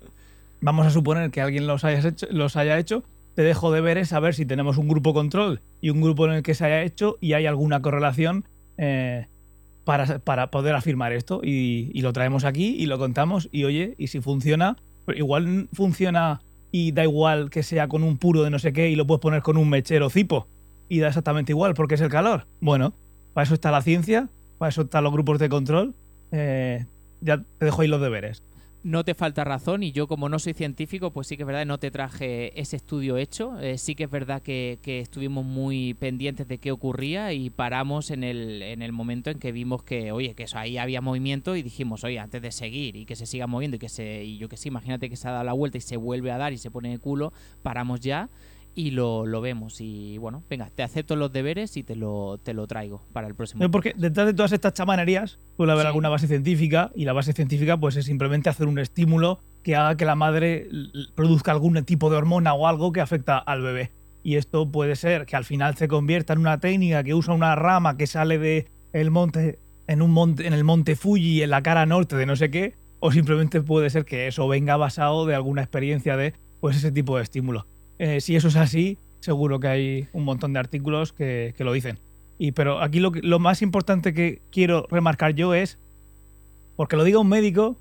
vamos 0.64 0.87
a 0.87 0.90
suponer 0.90 1.31
que 1.31 1.42
alguien 1.42 1.66
los, 1.66 1.85
hayas 1.85 2.05
hecho, 2.05 2.27
los 2.31 2.57
haya 2.57 2.79
hecho. 2.79 3.05
Te 3.35 3.42
dejo 3.42 3.70
deberes 3.70 4.12
a 4.12 4.20
ver 4.20 4.35
si 4.35 4.46
tenemos 4.46 4.79
un 4.79 4.88
grupo 4.88 5.12
control 5.12 5.61
y 5.81 5.90
un 5.90 6.00
grupo 6.00 6.27
en 6.27 6.33
el 6.33 6.42
que 6.42 6.55
se 6.55 6.64
haya 6.64 6.83
hecho 6.83 7.18
y 7.20 7.35
hay 7.35 7.46
alguna 7.46 7.83
correlación 7.83 8.44
eh, 8.79 9.27
para, 9.85 10.18
para 10.20 10.50
poder 10.50 10.74
afirmar 10.74 11.12
esto. 11.12 11.40
Y, 11.44 11.90
y 11.92 12.00
lo 12.00 12.12
traemos 12.12 12.44
aquí 12.44 12.77
y 12.79 12.87
lo 12.87 12.98
contamos. 12.98 13.48
Y 13.53 13.64
oye, 13.64 13.94
y 13.98 14.07
si 14.07 14.20
funciona, 14.20 14.77
pues 15.05 15.18
igual 15.18 15.68
funciona 15.72 16.40
y 16.72 16.92
da 16.92 17.05
igual 17.05 17.50
que 17.50 17.62
sea 17.62 17.87
con 17.87 18.03
un 18.03 18.16
puro 18.16 18.42
de 18.42 18.50
no 18.50 18.59
sé 18.59 18.72
qué 18.72 18.88
y 18.88 18.96
lo 18.96 19.07
puedes 19.07 19.20
poner 19.20 19.42
con 19.42 19.57
un 19.57 19.68
mechero 19.68 20.11
cipo 20.11 20.48
y 20.88 20.98
da 20.98 21.09
exactamente 21.09 21.53
igual 21.53 21.74
porque 21.74 21.96
es 21.96 22.00
el 22.00 22.09
calor. 22.09 22.46
Bueno, 22.61 22.94
para 23.35 23.44
eso 23.44 23.55
está 23.55 23.70
la 23.70 23.83
ciencia, 23.83 24.29
para 24.59 24.70
eso 24.70 24.83
están 24.83 25.05
los 25.05 25.12
grupos 25.12 25.38
de 25.38 25.48
control. 25.48 25.94
Eh, 26.33 26.87
ya 27.20 27.42
te 27.59 27.66
dejo 27.66 27.83
ahí 27.83 27.88
los 27.88 28.00
deberes. 28.00 28.42
No 28.85 29.03
te 29.03 29.14
falta 29.14 29.44
razón 29.44 29.83
y 29.83 29.92
yo 29.92 30.07
como 30.07 30.29
no 30.29 30.38
soy 30.38 30.53
científico, 30.53 31.11
pues 31.11 31.27
sí 31.27 31.38
que 31.38 31.44
es 31.44 31.47
verdad 31.47 31.62
que 31.62 31.66
no 31.66 31.79
te 31.79 31.90
traje 31.90 32.61
ese 32.61 32.77
estudio 32.77 33.16
hecho. 33.16 33.59
Eh, 33.59 33.79
sí 33.79 33.94
que 33.94 34.05
es 34.05 34.11
verdad 34.11 34.42
que, 34.42 34.79
que 34.83 35.01
estuvimos 35.01 35.42
muy 35.42 35.94
pendientes 35.94 36.47
de 36.47 36.59
qué 36.59 36.70
ocurría 36.70 37.33
y 37.33 37.49
paramos 37.49 38.11
en 38.11 38.23
el, 38.25 38.61
en 38.61 38.83
el 38.83 38.92
momento 38.92 39.31
en 39.31 39.38
que 39.38 39.53
vimos 39.53 39.83
que, 39.85 40.12
oye, 40.12 40.35
que 40.35 40.42
eso, 40.42 40.59
ahí 40.59 40.77
había 40.77 41.01
movimiento 41.01 41.57
y 41.57 41.62
dijimos, 41.62 42.05
oye, 42.05 42.18
antes 42.18 42.42
de 42.42 42.53
seguir 42.53 42.94
y 42.97 43.07
que 43.07 43.16
se 43.16 43.25
siga 43.25 43.47
moviendo 43.47 43.77
y 43.77 43.81
que 43.81 43.88
se, 43.88 44.23
y 44.23 44.37
yo 44.37 44.51
que 44.51 44.59
sé, 44.59 44.68
imagínate 44.68 45.09
que 45.09 45.16
se 45.16 45.29
ha 45.29 45.31
dado 45.31 45.44
la 45.44 45.55
vuelta 45.55 45.79
y 45.79 45.81
se 45.81 45.97
vuelve 45.97 46.31
a 46.31 46.37
dar 46.37 46.53
y 46.53 46.59
se 46.59 46.70
pone 46.70 46.90
de 46.90 46.99
culo, 46.99 47.33
paramos 47.62 48.01
ya 48.01 48.29
y 48.75 48.91
lo, 48.91 49.25
lo 49.27 49.41
vemos. 49.41 49.81
Y 49.81 50.19
bueno, 50.19 50.43
venga, 50.51 50.71
te 50.75 50.83
acepto 50.83 51.17
los 51.17 51.33
deberes 51.33 51.77
y 51.77 51.83
te 51.85 51.95
lo, 51.97 52.39
te 52.43 52.55
lo 52.55 52.67
traigo 52.67 53.03
para 53.13 53.27
el 53.29 53.35
próximo. 53.35 53.63
No, 53.63 53.71
Porque 53.71 53.95
detrás 53.97 54.27
de 54.27 54.35
todas 54.35 54.53
estas 54.53 54.75
chamanerías 54.75 55.39
puede 55.57 55.73
haber 55.73 55.83
Sí. 55.85 55.89
alguna 55.89 56.09
base 56.09 56.27
científica 56.27 56.91
y 56.95 57.05
la 57.05 57.13
base 57.13 57.33
científica 57.33 57.77
pues 57.77 57.97
es 57.97 58.07
simplemente 58.07 58.49
hacer 58.51 58.67
un 58.67 58.79
estímulo 58.79 59.41
que 59.63 59.77
haga 59.77 59.97
que 59.97 60.05
la 60.05 60.15
madre 60.17 60.69
produzca 61.15 61.53
algún 61.53 61.83
tipo 61.85 62.11
de 62.11 62.17
hormona 62.17 62.55
o 62.55 62.67
algo 62.67 62.93
que 62.93 63.01
afecta 63.01 63.39
al 63.39 63.63
bebé. 63.63 63.91
Y 64.23 64.37
esto 64.37 64.71
puede 64.71 64.97
ser 64.97 65.27
que 65.27 65.37
al 65.37 65.45
final 65.45 65.77
se 65.77 65.87
convierta 65.89 66.33
en 66.33 66.41
una 66.41 66.59
técnica 66.59 67.05
que 67.05 67.15
usa 67.15 67.35
una 67.35 67.55
rama 67.55 67.97
que 67.97 68.07
sale 68.07 68.39
de 68.39 68.67
el 68.93 69.11
monte 69.11 69.59
en 69.87 70.01
un 70.03 70.11
monte 70.13 70.47
en 70.47 70.55
el 70.55 70.65
monte 70.65 70.97
Fuji 70.97 71.43
en 71.43 71.51
la 71.51 71.63
cara 71.63 71.85
norte 71.85 72.17
de 72.17 72.25
no 72.25 72.37
sé 72.37 72.51
qué 72.51 72.75
o 73.01 73.13
simplemente 73.13 73.61
puede 73.61 73.91
ser 73.91 74.07
que 74.07 74.27
eso 74.29 74.49
venga 74.49 74.77
basado 74.79 75.27
de 75.27 75.35
alguna 75.35 75.61
experiencia 75.61 76.17
de 76.17 76.33
pues 76.61 76.77
ese 76.77 76.91
tipo 76.91 77.19
de 77.19 77.23
estímulo. 77.23 77.67
Eh, 77.98 78.20
si 78.20 78.37
eso 78.37 78.48
es 78.48 78.57
así, 78.57 78.98
seguro 79.20 79.61
que 79.61 79.68
hay 79.68 80.09
un 80.12 80.24
montón 80.24 80.52
de 80.52 80.59
artículos 80.59 81.12
que, 81.12 81.54
que 81.57 81.64
lo 81.64 81.72
dicen. 81.72 81.98
Y, 82.38 82.52
pero 82.52 82.83
aquí 82.83 83.00
lo, 83.00 83.12
lo 83.14 83.38
más 83.38 83.62
importante 83.62 84.12
que 84.12 84.42
quiero 84.50 84.87
remarcar 84.90 85.35
yo 85.35 85.54
es, 85.54 85.78
porque 86.76 86.96
lo 86.96 87.04
diga 87.04 87.18
un 87.18 87.28
médico, 87.28 87.78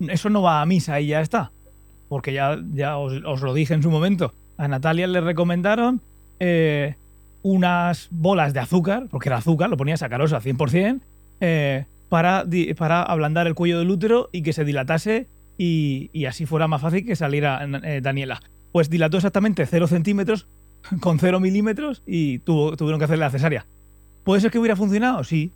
eso 0.00 0.30
no 0.30 0.42
va 0.42 0.62
a 0.62 0.66
misa 0.66 1.00
y 1.00 1.08
ya 1.08 1.20
está. 1.20 1.50
Porque 2.08 2.32
ya, 2.32 2.58
ya 2.72 2.96
os, 2.96 3.42
lo 3.42 3.54
dije 3.54 3.74
en 3.74 3.82
su 3.82 3.90
momento. 3.90 4.32
A 4.56 4.68
Natalia 4.68 5.06
le 5.06 5.20
recomendaron 5.20 6.00
eh, 6.40 6.96
unas 7.42 8.08
bolas 8.10 8.54
de 8.54 8.60
azúcar, 8.60 9.08
porque 9.10 9.28
era 9.28 9.38
azúcar, 9.38 9.70
lo 9.70 9.76
ponía 9.76 9.96
sacarosa 9.96 10.40
100%, 10.40 11.00
eh, 11.40 11.84
para, 12.08 12.44
para 12.76 13.02
ablandar 13.02 13.46
el 13.46 13.54
cuello 13.54 13.78
del 13.78 13.90
útero 13.90 14.30
y 14.32 14.42
que 14.42 14.52
se 14.52 14.64
dilatase 14.64 15.26
y, 15.58 16.10
y 16.12 16.24
así 16.24 16.46
fuera 16.46 16.68
más 16.68 16.80
fácil 16.80 17.04
que 17.04 17.16
saliera 17.16 17.66
eh, 17.84 18.00
Daniela. 18.02 18.40
Pues 18.72 18.90
dilató 18.90 19.16
exactamente 19.16 19.66
0 19.66 19.86
centímetros 19.86 20.46
con 21.00 21.18
0 21.18 21.40
milímetros 21.40 22.02
y 22.06 22.38
tuvo, 22.40 22.76
tuvieron 22.76 22.98
que 22.98 23.04
hacerle 23.04 23.24
la 23.24 23.30
cesárea. 23.30 23.66
¿Puede 24.24 24.40
ser 24.40 24.50
que 24.50 24.58
hubiera 24.58 24.76
funcionado? 24.76 25.24
Sí. 25.24 25.52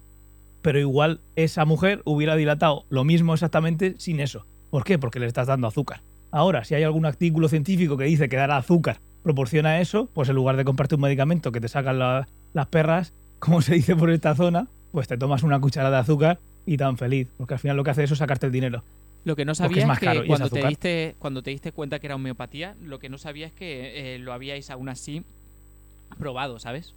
Pero 0.62 0.78
igual 0.78 1.20
esa 1.36 1.64
mujer 1.64 2.02
hubiera 2.04 2.36
dilatado 2.36 2.84
lo 2.88 3.04
mismo 3.04 3.34
exactamente 3.34 3.94
sin 3.98 4.20
eso. 4.20 4.46
¿Por 4.70 4.84
qué? 4.84 4.98
Porque 4.98 5.18
le 5.20 5.26
estás 5.26 5.48
dando 5.48 5.66
azúcar. 5.66 6.00
Ahora, 6.30 6.64
si 6.64 6.74
hay 6.74 6.82
algún 6.82 7.04
artículo 7.04 7.48
científico 7.48 7.96
que 7.96 8.04
dice 8.04 8.28
que 8.28 8.36
dar 8.36 8.50
azúcar 8.52 8.98
proporciona 9.22 9.80
eso, 9.80 10.08
pues 10.14 10.28
en 10.28 10.34
lugar 10.36 10.56
de 10.56 10.64
comprarte 10.64 10.94
un 10.94 11.02
medicamento 11.02 11.52
que 11.52 11.60
te 11.60 11.68
sacan 11.68 11.98
la- 11.98 12.26
las 12.54 12.66
perras, 12.68 13.12
como 13.38 13.60
se 13.60 13.74
dice 13.74 13.94
por 13.94 14.10
esta 14.10 14.34
zona, 14.34 14.66
pues 14.92 15.08
te 15.08 15.16
tomas 15.18 15.42
una 15.42 15.60
cucharada 15.60 15.96
de 15.96 16.00
azúcar 16.02 16.38
y 16.64 16.76
tan 16.76 16.96
feliz. 16.96 17.28
Porque 17.36 17.54
al 17.54 17.60
final 17.60 17.76
lo 17.76 17.84
que 17.84 17.90
hace 17.90 18.04
eso 18.04 18.14
es 18.14 18.18
sacarte 18.18 18.46
el 18.46 18.52
dinero. 18.52 18.82
Lo 19.24 19.36
que 19.36 19.44
no 19.44 19.54
sabía 19.54 19.84
es 19.94 19.98
que 20.00 20.06
es 20.22 20.26
cuando 20.26 20.48
te, 20.50 20.60
diste, 20.68 21.14
cuando 21.18 21.42
te 21.42 21.50
diste 21.50 21.72
cuenta 21.72 21.98
que 22.00 22.06
era 22.06 22.16
homeopatía, 22.16 22.74
lo 22.82 22.98
que 22.98 23.08
no 23.08 23.18
sabía 23.18 23.46
es 23.46 23.52
que 23.52 24.14
eh, 24.14 24.18
lo 24.18 24.32
habíais 24.32 24.68
aún 24.70 24.88
así 24.88 25.22
probado, 26.18 26.58
¿sabes? 26.58 26.94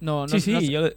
No, 0.00 0.22
no, 0.22 0.28
sí, 0.28 0.40
sí, 0.40 0.52
no 0.52 0.60
sé- 0.60 0.66
yo... 0.70 0.88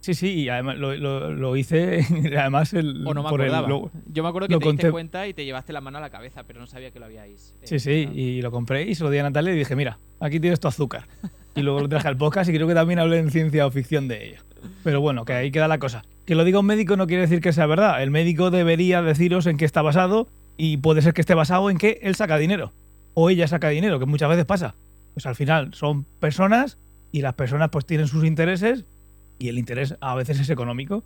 Sí, 0.00 0.14
sí, 0.14 0.28
y 0.42 0.48
además 0.48 0.78
lo, 0.78 0.94
lo- 0.94 1.32
lo 1.34 1.56
hice, 1.56 2.06
además 2.38 2.72
el, 2.72 3.04
o 3.04 3.12
no 3.14 3.24
me 3.24 3.28
por 3.30 3.40
el- 3.42 3.48
lo- 3.50 3.90
Yo 4.06 4.22
me 4.22 4.28
acuerdo 4.28 4.46
que 4.46 4.54
te 4.60 4.64
diste 4.64 4.90
cuenta 4.92 5.26
y 5.26 5.34
te 5.34 5.44
llevaste 5.44 5.72
la 5.72 5.80
mano 5.80 5.98
a 5.98 6.00
la 6.00 6.10
cabeza, 6.10 6.44
pero 6.44 6.60
no 6.60 6.68
sabía 6.68 6.92
que 6.92 7.00
lo 7.00 7.06
habíais. 7.06 7.52
eh, 7.62 7.66
Sí, 7.66 7.80
sí, 7.80 8.08
y 8.14 8.40
lo 8.40 8.52
compré 8.52 8.84
y 8.84 8.94
se 8.94 9.02
lo 9.02 9.10
di 9.10 9.18
a 9.18 9.24
Natalia 9.24 9.52
y 9.52 9.58
dije, 9.58 9.74
mira, 9.74 9.98
aquí 10.20 10.38
tienes 10.38 10.60
tu 10.60 10.68
azúcar. 10.68 11.06
Y 11.58 11.62
luego 11.62 11.80
lo 11.80 11.88
traje 11.88 12.06
al 12.06 12.16
podcast 12.16 12.48
y 12.48 12.52
creo 12.52 12.68
que 12.68 12.74
también 12.74 13.00
hablé 13.00 13.18
en 13.18 13.32
ciencia 13.32 13.66
o 13.66 13.70
ficción 13.72 14.06
de 14.06 14.28
ello. 14.28 14.42
Pero 14.84 15.00
bueno, 15.00 15.24
que 15.24 15.32
ahí 15.32 15.50
queda 15.50 15.66
la 15.66 15.78
cosa. 15.78 16.04
Que 16.24 16.36
lo 16.36 16.44
diga 16.44 16.60
un 16.60 16.66
médico 16.66 16.96
no 16.96 17.08
quiere 17.08 17.22
decir 17.22 17.40
que 17.40 17.52
sea 17.52 17.66
verdad. 17.66 18.00
El 18.00 18.12
médico 18.12 18.52
debería 18.52 19.02
deciros 19.02 19.46
en 19.46 19.56
qué 19.56 19.64
está 19.64 19.82
basado 19.82 20.28
y 20.56 20.76
puede 20.76 21.02
ser 21.02 21.14
que 21.14 21.20
esté 21.20 21.34
basado 21.34 21.68
en 21.68 21.78
que 21.78 21.98
él 22.02 22.14
saca 22.14 22.38
dinero. 22.38 22.72
O 23.14 23.28
ella 23.28 23.48
saca 23.48 23.70
dinero, 23.70 23.98
que 23.98 24.06
muchas 24.06 24.28
veces 24.28 24.44
pasa. 24.44 24.76
Pues 25.14 25.26
al 25.26 25.34
final 25.34 25.74
son 25.74 26.04
personas 26.04 26.78
y 27.10 27.22
las 27.22 27.34
personas 27.34 27.70
pues 27.70 27.86
tienen 27.86 28.06
sus 28.06 28.24
intereses 28.24 28.84
y 29.40 29.48
el 29.48 29.58
interés 29.58 29.96
a 30.00 30.14
veces 30.14 30.38
es 30.38 30.50
económico. 30.50 31.02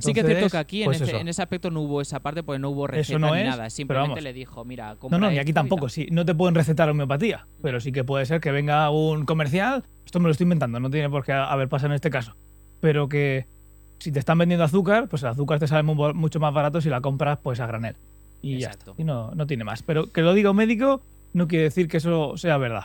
Sí 0.00 0.12
que 0.14 0.20
es 0.20 0.26
cierto 0.26 0.48
que 0.48 0.56
aquí 0.58 0.82
en, 0.82 0.86
pues 0.86 1.00
ese, 1.00 1.10
eso. 1.10 1.20
en 1.20 1.26
ese 1.28 1.42
aspecto 1.42 1.70
no 1.70 1.80
hubo 1.80 2.00
esa 2.00 2.20
parte, 2.20 2.42
porque 2.44 2.58
no 2.60 2.70
hubo 2.70 2.86
receta 2.86 3.18
no 3.18 3.34
ni 3.34 3.40
es, 3.40 3.46
nada. 3.48 3.68
Simplemente 3.68 4.20
le 4.20 4.32
dijo, 4.32 4.64
mira, 4.64 4.94
No, 4.94 4.98
compra 5.00 5.18
no, 5.18 5.28
esto 5.30 5.40
aquí 5.40 5.50
y 5.50 5.54
tampoco. 5.54 5.88
Sí, 5.88 6.06
no 6.12 6.24
te 6.24 6.34
pueden 6.34 6.54
recetar 6.54 6.88
homeopatía, 6.88 7.46
pero 7.62 7.80
sí 7.80 7.90
que 7.90 8.04
puede 8.04 8.24
ser 8.26 8.40
que 8.40 8.52
venga 8.52 8.88
un 8.90 9.24
comercial. 9.24 9.82
Esto 10.06 10.20
me 10.20 10.26
lo 10.26 10.32
estoy 10.32 10.44
inventando, 10.44 10.78
no 10.78 10.88
tiene 10.90 11.10
por 11.10 11.24
qué 11.24 11.32
haber 11.32 11.68
pasado 11.68 11.88
en 11.92 11.96
este 11.96 12.10
caso. 12.10 12.36
Pero 12.80 13.08
que 13.08 13.46
si 13.98 14.12
te 14.12 14.18
están 14.20 14.38
vendiendo 14.38 14.64
azúcar, 14.64 15.08
pues 15.08 15.22
el 15.22 15.28
azúcar 15.30 15.58
te 15.58 15.66
sale 15.66 15.82
mu- 15.82 16.14
mucho 16.14 16.38
más 16.38 16.54
barato 16.54 16.80
si 16.80 16.88
la 16.88 17.00
compras 17.00 17.38
pues 17.42 17.58
a 17.60 17.66
granel. 17.66 17.96
Y 18.40 18.58
ya 18.58 18.68
Exacto. 18.68 18.90
está. 18.92 19.02
Y 19.02 19.04
no, 19.04 19.32
no 19.34 19.46
tiene 19.46 19.64
más. 19.64 19.82
Pero 19.82 20.12
que 20.12 20.22
lo 20.22 20.32
diga 20.34 20.50
un 20.50 20.56
médico 20.56 21.02
no 21.32 21.48
quiere 21.48 21.64
decir 21.64 21.88
que 21.88 21.96
eso 21.96 22.36
sea 22.36 22.56
verdad. 22.58 22.84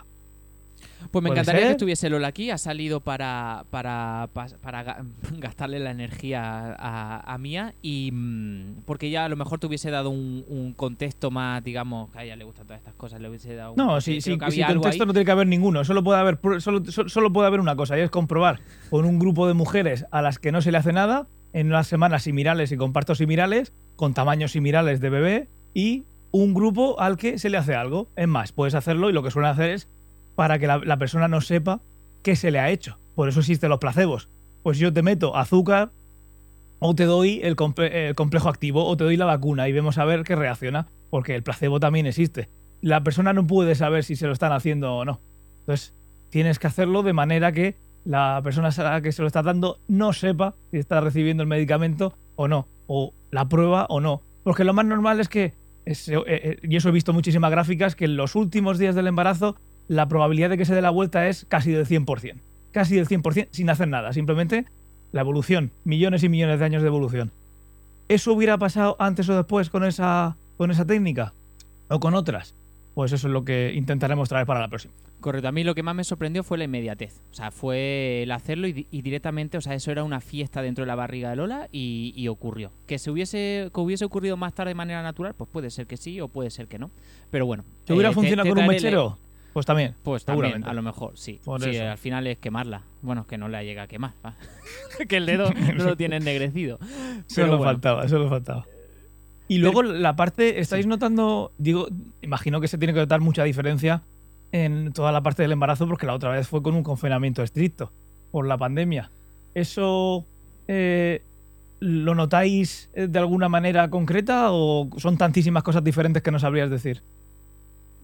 Pues 1.12 1.24
me 1.24 1.30
encantaría 1.30 1.60
que 1.62 1.66
ser. 1.68 1.72
estuviese 1.72 2.10
Lola 2.10 2.28
aquí. 2.28 2.50
Ha 2.52 2.58
salido 2.58 3.00
para, 3.02 3.66
para, 3.70 4.30
para, 4.34 4.84
ga- 4.86 5.06
gastarle 5.40 5.80
la 5.80 5.92
energía 5.92 6.76
a, 6.78 7.34
a 7.34 7.38
Mía. 7.38 7.74
Y 7.82 8.12
mm, 8.12 8.82
porque 8.86 9.10
ya 9.10 9.26
a 9.26 9.30
lo 9.30 9.36
mejor 9.36 9.60
te 9.60 9.68
hubiese 9.68 9.92
dado 9.92 10.10
un, 10.10 10.44
un 10.48 10.74
contexto 10.74 11.32
más, 11.32 11.64
digamos, 11.64 12.10
que 12.12 12.20
a 12.20 12.24
ella 12.24 12.36
le 12.36 12.44
gustan 12.46 12.66
todas 12.68 12.80
estas 12.80 12.96
cosas. 12.96 13.22
Le 13.22 13.30
hubiese 13.30 13.56
dado 13.56 13.72
un- 13.72 13.78
No, 13.78 14.02
sí, 14.02 14.16
si, 14.22 14.32
si, 14.34 14.38
que 14.38 14.52
si 14.52 14.64
contexto 14.64 15.06
no 15.06 15.14
tiene 15.14 15.26
que 15.26 15.32
haber 15.32 15.48
ninguno. 15.48 15.84
Solo 15.86 16.04
puede 16.04 16.20
haber, 16.20 16.40
solo, 16.60 16.84
so- 16.86 17.08
solo 17.10 17.32
puede 17.32 17.48
haber 17.48 17.60
una 17.60 17.76
cosa 17.76 17.98
y 17.98 18.02
es 18.02 18.10
comprobar 18.10 18.60
con 18.90 19.06
un 19.06 19.20
grupo 19.20 19.48
de 19.48 19.54
mujeres 19.54 20.06
a 20.12 20.22
las 20.22 20.40
que 20.40 20.52
no 20.52 20.62
se 20.62 20.72
le 20.72 20.78
hace 20.80 20.94
nada 20.94 21.28
en 21.54 21.68
unas 21.68 21.88
semanas 21.88 22.24
similares 22.24 22.72
y 22.72 22.78
con 22.78 22.94
partos 22.94 23.20
similares, 23.20 23.74
con 23.96 24.14
tamaños 24.14 24.52
similares 24.52 25.00
de 25.00 25.10
bebé 25.10 25.50
y 25.74 26.06
un 26.32 26.54
grupo 26.54 27.00
al 27.00 27.18
que 27.18 27.40
se 27.40 27.50
le 27.50 27.58
hace 27.58 27.74
algo. 27.76 28.10
Es 28.16 28.28
más, 28.28 28.52
puedes 28.52 28.76
hacerlo 28.76 29.10
y 29.10 29.14
lo 29.14 29.24
que 29.24 29.32
suelen 29.32 29.52
hacer 29.52 29.70
es 29.72 29.88
para 30.38 30.60
que 30.60 30.68
la, 30.68 30.98
persona 30.98 31.28
no 31.28 31.42
sepa 31.42 31.82
qué 32.22 32.36
se 32.36 32.52
le 32.52 32.60
ha 32.60 32.70
hecho. 32.70 33.00
Por 33.16 33.28
eso 33.28 33.40
existen 33.40 33.72
los 33.72 33.80
placebos. 33.80 34.30
Pues 34.62 34.78
yo 34.78 34.94
te 34.94 35.02
meto 35.02 35.36
azúcar 35.36 35.90
o 36.78 36.94
te 36.94 37.06
doy 37.06 37.42
el, 37.42 37.56
el 37.92 38.14
complejo 38.14 38.48
activo 38.48 38.86
o 38.86 38.96
te 38.96 39.04
doy 39.04 39.18
la 39.18 39.26
vacuna 39.26 39.68
y 39.68 39.72
vemos 39.72 39.98
a 39.98 40.06
ver 40.06 40.22
qué 40.22 40.36
reacciona, 40.36 40.90
porque 41.10 41.34
el 41.34 41.42
placebo 41.42 41.80
también 41.80 42.06
existe. 42.06 42.50
La 42.82 43.02
persona 43.02 43.34
no 43.34 43.48
puede 43.48 43.74
saber 43.74 44.04
si 44.04 44.16
se 44.16 44.28
lo 44.28 44.34
están 44.34 44.52
haciendo 44.52 44.94
o 44.94 45.06
no. 45.06 45.22
Entonces, 45.62 45.96
tienes 46.30 46.60
que 46.60 46.68
hacerlo 46.68 47.02
de 47.02 47.14
manera 47.14 47.52
que 47.52 47.76
la 48.06 48.40
persona 48.44 48.70
a 48.70 48.84
la 48.84 49.02
que 49.02 49.12
se 49.12 49.24
lo 49.24 49.28
está 49.28 49.42
dando 49.42 49.80
no 49.88 50.14
sepa 50.14 50.54
si 50.70 50.78
está 50.78 51.02
recibiendo 51.02 51.42
el 51.42 51.50
medicamento 51.50 52.14
o 52.36 52.48
no, 52.48 52.68
o 52.86 53.12
la 53.32 53.50
prueba 53.50 53.88
o 53.90 54.02
no. 54.02 54.22
Porque 54.44 54.64
lo 54.64 54.76
más 54.76 54.86
normal 54.86 55.20
es 55.20 55.30
que, 55.30 55.56
eh, 55.88 55.96
eh, 56.06 56.58
y 56.62 56.76
eso 56.76 56.90
he 56.90 56.92
visto 56.92 57.12
muchísimas 57.12 57.50
gráficas, 57.50 57.96
que 57.96 58.06
en 58.06 58.18
los 58.18 58.36
últimos 58.36 58.78
días 58.78 58.94
del 58.94 59.08
embarazo 59.08 59.56
la 59.88 60.08
probabilidad 60.08 60.50
de 60.50 60.58
que 60.58 60.66
se 60.66 60.76
dé 60.76 60.82
la 60.82 60.90
vuelta 60.90 61.28
es 61.28 61.46
casi 61.48 61.72
del 61.72 61.86
100%. 61.86 62.36
Casi 62.72 62.96
del 62.96 63.08
100% 63.08 63.48
sin 63.52 63.70
hacer 63.70 63.88
nada, 63.88 64.14
simplemente 64.14 64.66
la 65.12 65.22
evolución, 65.22 65.72
millones 65.86 66.24
y 66.24 66.30
millones 66.30 66.60
de 66.60 66.66
años 66.66 66.82
de 66.82 66.88
evolución. 66.90 67.32
¿Eso 68.10 68.34
hubiera 68.34 68.58
pasado 68.58 68.96
antes 69.00 69.28
o 69.30 69.36
después 69.36 69.70
con 69.70 69.84
esa, 69.84 70.36
con 70.58 70.72
esa 70.72 70.86
técnica? 70.86 71.34
¿O 71.90 72.00
con 72.00 72.14
otras? 72.16 72.54
Pues 72.94 73.12
eso 73.12 73.28
es 73.28 73.34
lo 73.34 73.46
que 73.46 73.74
intentaremos 73.76 74.28
traer 74.30 74.46
para 74.46 74.60
la 74.60 74.68
próxima. 74.68 74.94
Correcto, 75.20 75.48
a 75.48 75.52
mí 75.52 75.64
lo 75.64 75.74
que 75.76 75.84
más 75.84 75.96
me 75.96 76.04
sorprendió 76.04 76.44
fue 76.44 76.58
la 76.58 76.66
inmediatez. 76.66 77.20
O 77.32 77.34
sea, 77.34 77.52
fue 77.52 78.24
el 78.24 78.32
hacerlo 78.32 78.68
y, 78.68 78.74
di- 78.74 78.88
y 78.92 79.02
directamente, 79.02 79.58
o 79.58 79.62
sea, 79.62 79.74
eso 79.74 79.92
era 79.92 80.04
una 80.04 80.20
fiesta 80.22 80.62
dentro 80.62 80.84
de 80.84 80.88
la 80.88 80.96
barriga 80.96 81.30
de 81.32 81.36
Lola 81.38 81.68
y, 81.72 82.14
y 82.16 82.28
ocurrió. 82.28 82.72
Que 82.86 83.00
se 83.00 83.10
hubiese, 83.12 83.70
que 83.74 83.80
hubiese 83.80 84.06
ocurrido 84.06 84.38
más 84.38 84.54
tarde 84.54 84.70
de 84.72 84.76
manera 84.76 85.02
natural, 85.02 85.34
pues 85.36 85.50
puede 85.52 85.70
ser 85.72 85.88
que 85.88 85.98
sí 85.98 86.22
o 86.22 86.28
puede 86.28 86.50
ser 86.52 86.68
que 86.68 86.78
no. 86.80 86.92
Pero 87.32 87.46
bueno. 87.46 87.64
¿Te 87.86 87.94
hubiera 87.94 88.10
eh, 88.10 88.14
funcionado 88.14 88.44
te 88.44 88.50
con 88.50 88.60
un 88.60 88.68
mechero? 88.68 89.18
Pues 89.58 89.66
también. 89.66 89.96
Pues 90.04 90.24
también, 90.24 90.64
a 90.66 90.74
lo 90.74 90.84
mejor, 90.84 91.18
sí. 91.18 91.42
Sí, 91.60 91.78
al 91.78 91.98
final 91.98 92.28
es 92.28 92.38
quemarla. 92.38 92.84
Bueno, 93.02 93.22
es 93.22 93.28
que 93.28 93.40
no 93.40 93.48
la 93.50 93.64
llega 93.64 93.82
a 93.82 93.88
quemar. 93.88 94.12
va. 94.24 94.36
que 95.10 95.18
el 95.18 95.26
dedo 95.26 95.50
no 95.76 95.84
lo 95.84 95.98
tiene 95.98 96.18
ennegrecido. 96.18 96.78
Solo 97.26 97.58
bueno. 97.58 97.64
faltaba, 97.64 98.08
solo 98.08 98.30
faltaba. 98.30 98.68
Y 99.48 99.58
luego 99.58 99.82
la 99.82 100.16
parte, 100.16 100.60
¿estáis 100.60 100.86
notando? 100.86 101.54
Digo, 101.58 101.88
imagino 102.22 102.62
que 102.62 102.68
se 102.68 102.78
tiene 102.78 102.94
que 102.94 103.00
notar 103.00 103.20
mucha 103.20 103.46
diferencia 103.46 104.04
en 104.52 104.94
toda 104.94 105.12
la 105.12 105.22
parte 105.22 105.42
del 105.42 105.54
embarazo 105.54 105.88
porque 105.88 106.06
la 106.06 106.14
otra 106.14 106.30
vez 106.30 106.48
fue 106.48 106.62
con 106.62 106.76
un 106.76 106.84
confinamiento 106.84 107.42
estricto 107.42 107.92
por 108.30 108.46
la 108.46 108.60
pandemia. 108.60 109.10
¿Eso 109.56 110.24
eh, 110.68 111.24
lo 111.80 112.14
notáis 112.14 112.92
eh, 112.94 113.08
de 113.08 113.18
alguna 113.18 113.50
manera 113.50 113.90
concreta 113.90 114.52
o 114.52 114.88
son 114.98 115.18
tantísimas 115.18 115.64
cosas 115.64 115.84
diferentes 115.84 116.22
que 116.22 116.30
no 116.30 116.38
sabrías 116.38 116.70
decir? 116.70 117.02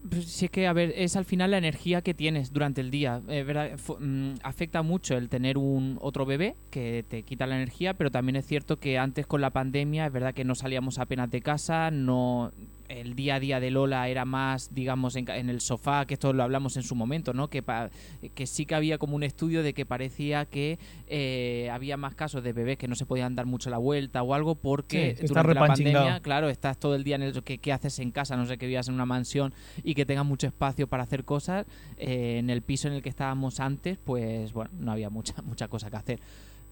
Pues 0.10 0.26
sí 0.26 0.46
es 0.46 0.52
que, 0.52 0.68
a 0.68 0.74
ver, 0.74 0.94
es 0.98 1.16
al 1.16 1.24
final 1.24 1.52
la 1.52 1.58
energía 1.58 2.02
que 2.02 2.13
tienes 2.13 2.52
durante 2.52 2.82
el 2.82 2.92
día. 2.92 3.22
Es 3.30 3.46
verdad, 3.46 3.72
mm, 4.00 4.34
afecta 4.44 4.82
mucho 4.82 5.16
el 5.16 5.30
tener 5.30 5.58
un 5.58 5.98
otro 6.02 6.26
bebé 6.26 6.56
que 6.72 7.06
te 7.08 7.24
quita 7.24 7.48
la 7.48 7.56
energía, 7.56 7.94
pero 7.94 8.12
también 8.12 8.36
es 8.36 8.46
cierto 8.46 8.78
que 8.78 8.98
antes 8.98 9.26
con 9.26 9.39
la 9.39 9.52
pandemia 9.52 10.06
es 10.06 10.12
verdad 10.12 10.34
que 10.34 10.44
no 10.44 10.56
salíamos 10.56 11.00
apenas 11.00 11.32
de 11.32 11.42
casa, 11.42 11.89
no 11.89 12.52
el 12.89 13.15
día 13.15 13.36
a 13.36 13.39
día 13.39 13.60
de 13.60 13.72
Lola 13.72 14.08
era 14.10 14.26
más, 14.26 14.74
digamos, 14.74 15.15
en, 15.15 15.30
en 15.30 15.50
el 15.50 15.62
sofá, 15.62 16.06
que 16.06 16.13
esto 16.15 16.34
lo 16.34 16.43
hablamos 16.43 16.76
en 16.78 16.84
su 16.84 16.96
momento, 16.96 17.34
¿no? 17.34 17.50
Que, 17.50 17.63
pa- 17.63 17.89
que 18.36 18.46
sí 18.48 18.65
que 18.65 18.76
había 18.76 18.98
como 18.98 19.15
un 19.15 19.24
estudio 19.24 19.63
de 19.63 19.74
que 19.74 19.86
parecía 19.86 20.46
que 20.46 20.78
eh, 21.08 21.69
había 21.72 21.98
más 21.98 22.15
casos 22.15 22.43
de 22.43 22.54
bebés 22.54 22.78
que 22.78 22.88
no 22.88 22.96
se 22.96 23.06
podían 23.06 23.36
dar 23.36 23.46
mucho 23.46 23.69
la 23.69 23.78
vuelta 23.78 24.22
o 24.24 24.34
algo 24.34 24.56
porque 24.56 25.12
Sí, 25.15 25.22
que 25.22 25.28
durante 25.28 25.54
la 25.56 25.62
pandemia, 25.67 26.19
claro, 26.22 26.50
estás 26.50 26.78
todo 26.78 26.96
el 26.96 27.04
día 27.04 27.15
en 27.15 27.24
el 27.24 27.43
que 27.43 27.58
qué 27.58 27.72
haces 27.72 28.00
en 28.00 28.12
casa, 28.12 28.36
no 28.38 28.46
sé 28.46 28.58
que 28.58 28.67
vivas 28.67 28.88
en 28.88 28.93
una 28.96 29.06
mansión 29.06 29.54
y 29.84 29.93
que 29.96 30.06
tengas 30.06 30.26
mucho 30.26 30.48
espacio 30.48 30.88
para 30.88 31.04
hacer 31.04 31.24
cosas, 31.24 31.65
eh, 31.98 32.38
en 32.39 32.50
el 32.50 32.62
piso 32.62 32.88
en 32.88 32.96
el 32.96 33.02
que 33.02 33.10
estábamos 33.10 33.60
antes, 33.60 33.98
pues 34.04 34.54
bueno, 34.54 34.72
no 34.80 34.91
había 34.91 35.10
mucha, 35.10 35.41
mucha 35.43 35.67
cosa 35.67 35.89
que 35.89 35.96
hacer. 35.98 36.19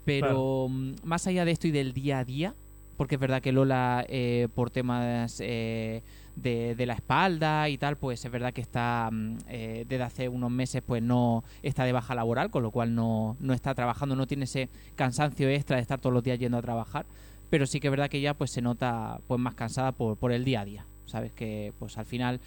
Pero 0.05 0.67
mm, 0.69 0.93
más 1.03 1.27
allá 1.27 1.45
de 1.45 1.51
esto 1.51 1.67
y 1.67 1.71
del 1.71 1.93
día 1.93 2.19
a 2.19 2.25
día, 2.25 2.55
porque 3.01 3.15
es 3.15 3.21
verdad 3.21 3.41
que 3.41 3.51
Lola, 3.51 4.05
eh, 4.07 4.47
por 4.53 4.69
temas 4.69 5.39
eh, 5.39 6.03
de, 6.35 6.75
de 6.75 6.85
la 6.85 6.93
espalda 6.93 7.67
y 7.67 7.79
tal, 7.79 7.97
pues 7.97 8.23
es 8.23 8.31
verdad 8.31 8.53
que 8.53 8.61
está 8.61 9.09
mm, 9.11 9.37
eh, 9.49 9.85
desde 9.89 10.03
hace 10.03 10.29
unos 10.29 10.51
meses, 10.51 10.83
pues 10.85 11.01
no 11.01 11.43
está 11.63 11.83
de 11.83 11.93
baja 11.93 12.13
laboral, 12.13 12.51
con 12.51 12.61
lo 12.61 12.69
cual 12.69 12.93
no, 12.93 13.37
no 13.39 13.55
está 13.55 13.73
trabajando, 13.73 14.15
no 14.15 14.27
tiene 14.27 14.43
ese 14.43 14.69
cansancio 14.93 15.49
extra 15.49 15.77
de 15.77 15.81
estar 15.81 15.99
todos 15.99 16.13
los 16.13 16.23
días 16.23 16.37
yendo 16.37 16.59
a 16.59 16.61
trabajar. 16.61 17.07
Pero 17.49 17.65
sí 17.65 17.79
que 17.79 17.87
es 17.87 17.91
verdad 17.91 18.07
que 18.07 18.21
ya 18.21 18.35
pues 18.35 18.51
se 18.51 18.61
nota 18.61 19.19
pues 19.25 19.39
más 19.39 19.55
cansada 19.55 19.93
por, 19.93 20.15
por 20.15 20.31
el 20.31 20.45
día 20.45 20.61
a 20.61 20.65
día. 20.65 20.85
Sabes 21.07 21.31
que 21.31 21.73
pues 21.79 21.97
al 21.97 22.05
final 22.05 22.39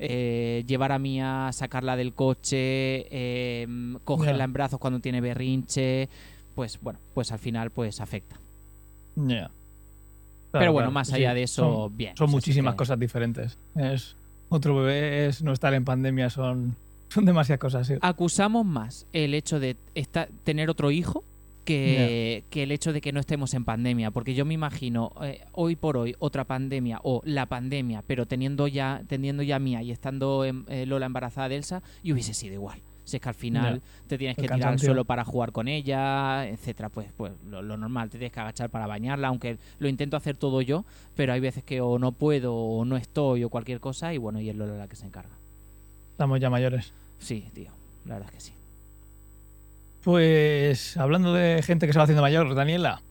eh, 0.00 0.64
llevar 0.66 0.90
a 0.90 0.98
Mía, 0.98 1.50
sacarla 1.52 1.94
del 1.94 2.14
coche, 2.14 3.06
eh, 3.12 3.64
cogerla 4.02 4.42
en 4.42 4.52
brazos 4.52 4.80
cuando 4.80 4.98
tiene 4.98 5.20
berrinche, 5.20 6.08
pues 6.56 6.80
bueno, 6.80 6.98
pues 7.14 7.30
al 7.30 7.38
final 7.38 7.70
pues 7.70 8.00
afecta. 8.00 8.40
Pero 10.52 10.72
bueno, 10.72 10.86
claro, 10.86 10.90
más 10.92 11.08
sí, 11.08 11.14
allá 11.14 11.34
de 11.34 11.42
eso, 11.44 11.62
son- 11.88 11.96
bien. 11.96 12.16
Son 12.16 12.24
O 12.24 12.28
sea, 12.28 12.30
sí 12.32 12.36
muchísimas 12.36 12.74
que- 12.74 12.78
cosas 12.78 12.98
diferentes. 12.98 13.58
Es 13.76 14.16
otro 14.48 14.76
bebé, 14.76 15.26
es 15.26 15.42
no 15.42 15.52
estar 15.52 15.72
en 15.74 15.84
pandemia, 15.84 16.28
son, 16.30 16.74
son 17.08 17.24
demasiadas 17.24 17.60
cosas. 17.60 17.86
sí. 17.86 17.94
Acusamos 18.00 18.64
más 18.66 19.06
el 19.12 19.34
hecho 19.34 19.60
de 19.60 19.76
esta- 19.94 20.28
tener 20.44 20.68
otro 20.70 20.90
hijo 20.90 21.24
que, 21.64 22.42
que 22.50 22.64
el 22.64 22.72
hecho 22.72 22.92
de 22.92 23.00
que 23.00 23.12
no 23.12 23.20
estemos 23.20 23.54
en 23.54 23.64
pandemia. 23.64 24.10
Porque 24.10 24.34
yo 24.34 24.44
me 24.44 24.54
imagino 24.54 25.12
eh, 25.22 25.42
hoy 25.52 25.76
por 25.76 25.96
hoy 25.96 26.16
otra 26.18 26.42
pandemia 26.44 26.98
o 27.04 27.22
la 27.24 27.46
pandemia, 27.46 28.02
pero 28.06 28.26
teniendo 28.26 28.66
ya, 28.66 29.02
teniendo 29.06 29.42
ya 29.44 29.58
mía 29.60 29.82
y 29.82 29.92
estando 29.92 30.44
en- 30.44 30.64
eh, 30.68 30.84
Lola 30.86 31.06
embarazada 31.06 31.48
de 31.48 31.56
Elsa, 31.56 31.82
y 32.02 32.12
hubiese 32.12 32.34
sido 32.34 32.54
igual. 32.54 32.80
Si 33.10 33.16
es 33.16 33.22
que 33.22 33.28
al 33.28 33.34
final 33.34 33.82
te 34.06 34.16
tienes 34.16 34.38
El 34.38 34.46
que 34.46 34.54
tirar 34.54 34.72
al 34.72 34.78
suelo 34.78 35.04
para 35.04 35.24
jugar 35.24 35.50
con 35.50 35.66
ella, 35.66 36.46
etcétera, 36.46 36.90
pues, 36.90 37.08
pues 37.16 37.32
lo, 37.50 37.60
lo 37.60 37.76
normal, 37.76 38.08
te 38.08 38.18
tienes 38.18 38.32
que 38.32 38.38
agachar 38.38 38.70
para 38.70 38.86
bañarla, 38.86 39.26
aunque 39.26 39.58
lo 39.80 39.88
intento 39.88 40.16
hacer 40.16 40.36
todo 40.36 40.62
yo, 40.62 40.84
pero 41.16 41.32
hay 41.32 41.40
veces 41.40 41.64
que 41.64 41.80
o 41.80 41.98
no 41.98 42.12
puedo 42.12 42.54
o 42.54 42.84
no 42.84 42.96
estoy 42.96 43.42
o 43.42 43.48
cualquier 43.48 43.80
cosa, 43.80 44.14
y 44.14 44.18
bueno, 44.18 44.40
y 44.40 44.48
es 44.48 44.54
Lola 44.54 44.74
la 44.74 44.86
que 44.86 44.94
se 44.94 45.06
encarga. 45.06 45.34
Estamos 46.12 46.38
ya 46.38 46.50
mayores. 46.50 46.92
Sí, 47.18 47.48
tío, 47.52 47.72
la 48.06 48.14
verdad 48.14 48.28
es 48.30 48.34
que 48.36 48.40
sí. 48.40 48.52
Pues 50.04 50.96
hablando 50.96 51.34
de 51.34 51.62
gente 51.62 51.88
que 51.88 51.92
se 51.92 51.98
va 51.98 52.04
haciendo 52.04 52.22
mayor, 52.22 52.54
Daniela. 52.54 53.02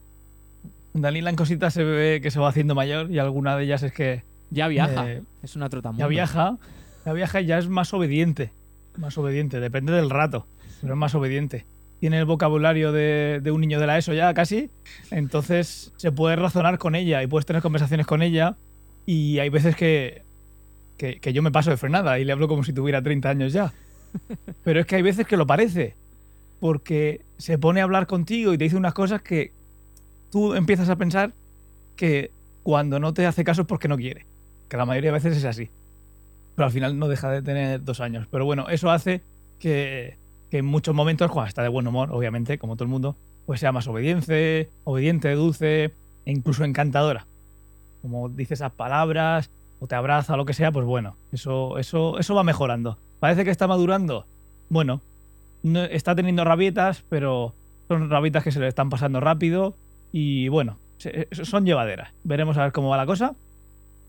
Daniela 0.94 1.28
en 1.28 1.36
cositas 1.36 1.74
se 1.74 1.84
ve 1.84 2.20
que 2.22 2.30
se 2.30 2.40
va 2.40 2.48
haciendo 2.48 2.74
mayor 2.74 3.10
y 3.10 3.18
alguna 3.18 3.54
de 3.54 3.64
ellas 3.64 3.82
es 3.82 3.92
que 3.92 4.22
Ya 4.50 4.66
viaja, 4.66 5.10
eh, 5.12 5.22
es 5.42 5.56
una 5.56 5.68
trota 5.68 5.92
ya 5.94 6.06
viaja, 6.06 6.56
ya 7.04 7.12
viaja 7.12 7.40
y 7.42 7.46
ya 7.46 7.58
es 7.58 7.68
más 7.68 7.92
obediente. 7.92 8.50
Más 8.96 9.16
obediente, 9.18 9.60
depende 9.60 9.92
del 9.92 10.10
rato, 10.10 10.46
pero 10.80 10.94
es 10.94 10.98
más 10.98 11.14
obediente. 11.14 11.66
Tiene 12.00 12.18
el 12.18 12.24
vocabulario 12.24 12.92
de, 12.92 13.40
de 13.42 13.50
un 13.50 13.60
niño 13.60 13.78
de 13.78 13.86
la 13.86 13.98
ESO 13.98 14.14
ya 14.14 14.32
casi, 14.34 14.70
entonces 15.10 15.92
se 15.96 16.12
puede 16.12 16.36
razonar 16.36 16.78
con 16.78 16.94
ella 16.94 17.22
y 17.22 17.26
puedes 17.26 17.46
tener 17.46 17.62
conversaciones 17.62 18.06
con 18.06 18.22
ella 18.22 18.56
y 19.06 19.38
hay 19.38 19.50
veces 19.50 19.76
que, 19.76 20.22
que, 20.96 21.20
que 21.20 21.32
yo 21.32 21.42
me 21.42 21.50
paso 21.50 21.70
de 21.70 21.76
frenada 21.76 22.18
y 22.18 22.24
le 22.24 22.32
hablo 22.32 22.48
como 22.48 22.64
si 22.64 22.72
tuviera 22.72 23.02
30 23.02 23.28
años 23.28 23.52
ya. 23.52 23.72
Pero 24.64 24.80
es 24.80 24.86
que 24.86 24.96
hay 24.96 25.02
veces 25.02 25.26
que 25.26 25.36
lo 25.36 25.46
parece, 25.46 25.94
porque 26.58 27.22
se 27.38 27.58
pone 27.58 27.80
a 27.80 27.84
hablar 27.84 28.06
contigo 28.06 28.52
y 28.52 28.58
te 28.58 28.64
dice 28.64 28.76
unas 28.76 28.94
cosas 28.94 29.22
que 29.22 29.52
tú 30.30 30.54
empiezas 30.54 30.88
a 30.88 30.96
pensar 30.96 31.32
que 31.96 32.32
cuando 32.62 33.00
no 33.00 33.12
te 33.14 33.26
hace 33.26 33.44
caso 33.44 33.62
es 33.62 33.66
porque 33.66 33.88
no 33.88 33.96
quiere. 33.96 34.26
Que 34.68 34.76
la 34.76 34.86
mayoría 34.86 35.10
de 35.10 35.18
veces 35.18 35.36
es 35.36 35.44
así. 35.44 35.70
Al 36.64 36.72
final 36.72 36.98
no 36.98 37.08
deja 37.08 37.30
de 37.30 37.42
tener 37.42 37.84
dos 37.84 38.00
años. 38.00 38.26
Pero 38.30 38.44
bueno, 38.44 38.68
eso 38.68 38.90
hace 38.90 39.20
que, 39.58 40.16
que 40.50 40.58
en 40.58 40.64
muchos 40.66 40.94
momentos, 40.94 41.30
cuando 41.30 41.48
está 41.48 41.62
de 41.62 41.68
buen 41.68 41.86
humor, 41.86 42.10
obviamente, 42.12 42.58
como 42.58 42.74
todo 42.76 42.84
el 42.84 42.90
mundo, 42.90 43.16
pues 43.46 43.60
sea 43.60 43.72
más 43.72 43.86
obediente, 43.88 44.68
obediente, 44.84 45.32
dulce 45.34 45.84
e 45.84 45.92
incluso 46.32 46.64
encantadora. 46.64 47.26
Como 48.02 48.28
dice 48.28 48.54
esas 48.54 48.72
palabras 48.72 49.50
o 49.80 49.86
te 49.86 49.94
abraza 49.94 50.36
lo 50.36 50.44
que 50.44 50.54
sea, 50.54 50.72
pues 50.72 50.86
bueno, 50.86 51.16
eso, 51.32 51.78
eso, 51.78 52.18
eso 52.18 52.34
va 52.34 52.44
mejorando. 52.44 52.98
Parece 53.18 53.44
que 53.44 53.50
está 53.50 53.66
madurando. 53.66 54.24
Bueno, 54.68 55.00
no- 55.62 55.84
está 55.84 56.14
teniendo 56.14 56.44
rabietas, 56.44 57.02
pero 57.08 57.54
son 57.88 58.08
rabietas 58.08 58.44
que 58.44 58.52
se 58.52 58.60
le 58.60 58.68
están 58.68 58.88
pasando 58.90 59.20
rápido 59.20 59.74
y 60.12 60.48
bueno, 60.48 60.78
son 61.44 61.64
llevaderas. 61.64 62.10
Veremos 62.24 62.56
a 62.56 62.64
ver 62.64 62.72
cómo 62.72 62.88
va 62.90 62.96
la 62.96 63.06
cosa. 63.06 63.34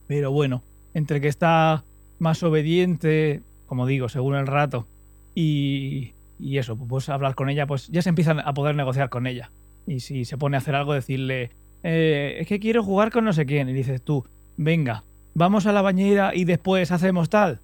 Pero 0.07 0.31
bueno, 0.31 0.61
entre 0.93 1.21
que 1.21 1.27
está 1.29 1.83
más 2.21 2.43
obediente, 2.43 3.41
como 3.65 3.87
digo, 3.87 4.07
según 4.07 4.35
el 4.35 4.45
rato, 4.45 4.87
y, 5.33 6.13
y 6.39 6.59
eso, 6.59 6.77
pues 6.77 7.09
hablar 7.09 7.35
con 7.35 7.49
ella, 7.49 7.65
pues 7.65 7.87
ya 7.87 8.01
se 8.01 8.09
empiezan 8.09 8.39
a 8.39 8.53
poder 8.53 8.75
negociar 8.75 9.09
con 9.09 9.25
ella. 9.25 9.51
Y 9.87 10.01
si 10.01 10.25
se 10.25 10.37
pone 10.37 10.55
a 10.55 10.59
hacer 10.59 10.75
algo, 10.75 10.93
decirle, 10.93 11.49
eh, 11.83 12.37
es 12.39 12.47
que 12.47 12.59
quiero 12.59 12.83
jugar 12.83 13.11
con 13.11 13.25
no 13.25 13.33
sé 13.33 13.45
quién. 13.45 13.69
Y 13.69 13.73
dices 13.73 14.03
tú, 14.03 14.23
venga, 14.55 15.03
vamos 15.33 15.65
a 15.65 15.71
la 15.71 15.81
bañera 15.81 16.35
y 16.35 16.45
después 16.45 16.91
hacemos 16.91 17.29
tal. 17.29 17.59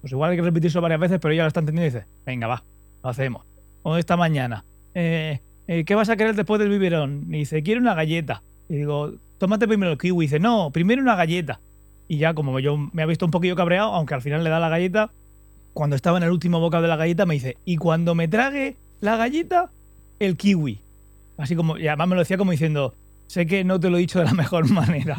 Pues 0.00 0.12
igual 0.12 0.30
hay 0.30 0.36
que 0.36 0.42
repetirlo 0.42 0.80
varias 0.80 1.00
veces, 1.00 1.18
pero 1.20 1.34
ella 1.34 1.42
lo 1.42 1.48
está 1.48 1.60
entendiendo 1.60 1.94
y 1.94 2.00
dice, 2.00 2.10
venga, 2.24 2.46
va, 2.46 2.64
lo 3.02 3.10
hacemos. 3.10 3.44
O 3.82 3.98
esta 3.98 4.16
mañana, 4.16 4.64
eh, 4.94 5.40
eh, 5.68 5.84
¿qué 5.84 5.94
vas 5.94 6.08
a 6.08 6.16
querer 6.16 6.34
después 6.34 6.58
del 6.58 6.70
biberón? 6.70 7.26
Y 7.28 7.40
dice, 7.40 7.62
quiero 7.62 7.82
una 7.82 7.94
galleta. 7.94 8.42
Y 8.68 8.76
digo, 8.76 9.12
tómate 9.38 9.68
primero 9.68 9.92
el 9.92 9.98
kiwi. 9.98 10.24
Y 10.24 10.26
dice, 10.26 10.40
no, 10.40 10.70
primero 10.70 11.02
una 11.02 11.16
galleta. 11.16 11.60
Y 12.12 12.16
ya, 12.18 12.34
como 12.34 12.58
yo 12.58 12.76
me 12.76 13.02
ha 13.02 13.06
visto 13.06 13.24
un 13.24 13.30
poquillo 13.30 13.54
cabreado, 13.54 13.94
aunque 13.94 14.14
al 14.14 14.20
final 14.20 14.42
le 14.42 14.50
da 14.50 14.58
la 14.58 14.68
galleta, 14.68 15.10
cuando 15.74 15.94
estaba 15.94 16.18
en 16.18 16.24
el 16.24 16.30
último 16.32 16.58
bocado 16.58 16.82
de 16.82 16.88
la 16.88 16.96
galleta 16.96 17.24
me 17.24 17.34
dice, 17.34 17.56
y 17.64 17.76
cuando 17.76 18.16
me 18.16 18.26
trague 18.26 18.74
la 19.00 19.16
galleta, 19.16 19.70
el 20.18 20.36
kiwi. 20.36 20.80
Así 21.38 21.54
como, 21.54 21.78
y 21.78 21.86
además 21.86 22.08
me 22.08 22.14
lo 22.16 22.22
decía 22.22 22.36
como 22.36 22.50
diciendo, 22.50 22.94
sé 23.28 23.46
que 23.46 23.62
no 23.62 23.78
te 23.78 23.90
lo 23.90 23.96
he 23.96 24.00
dicho 24.00 24.18
de 24.18 24.24
la 24.24 24.32
mejor 24.34 24.68
manera. 24.72 25.16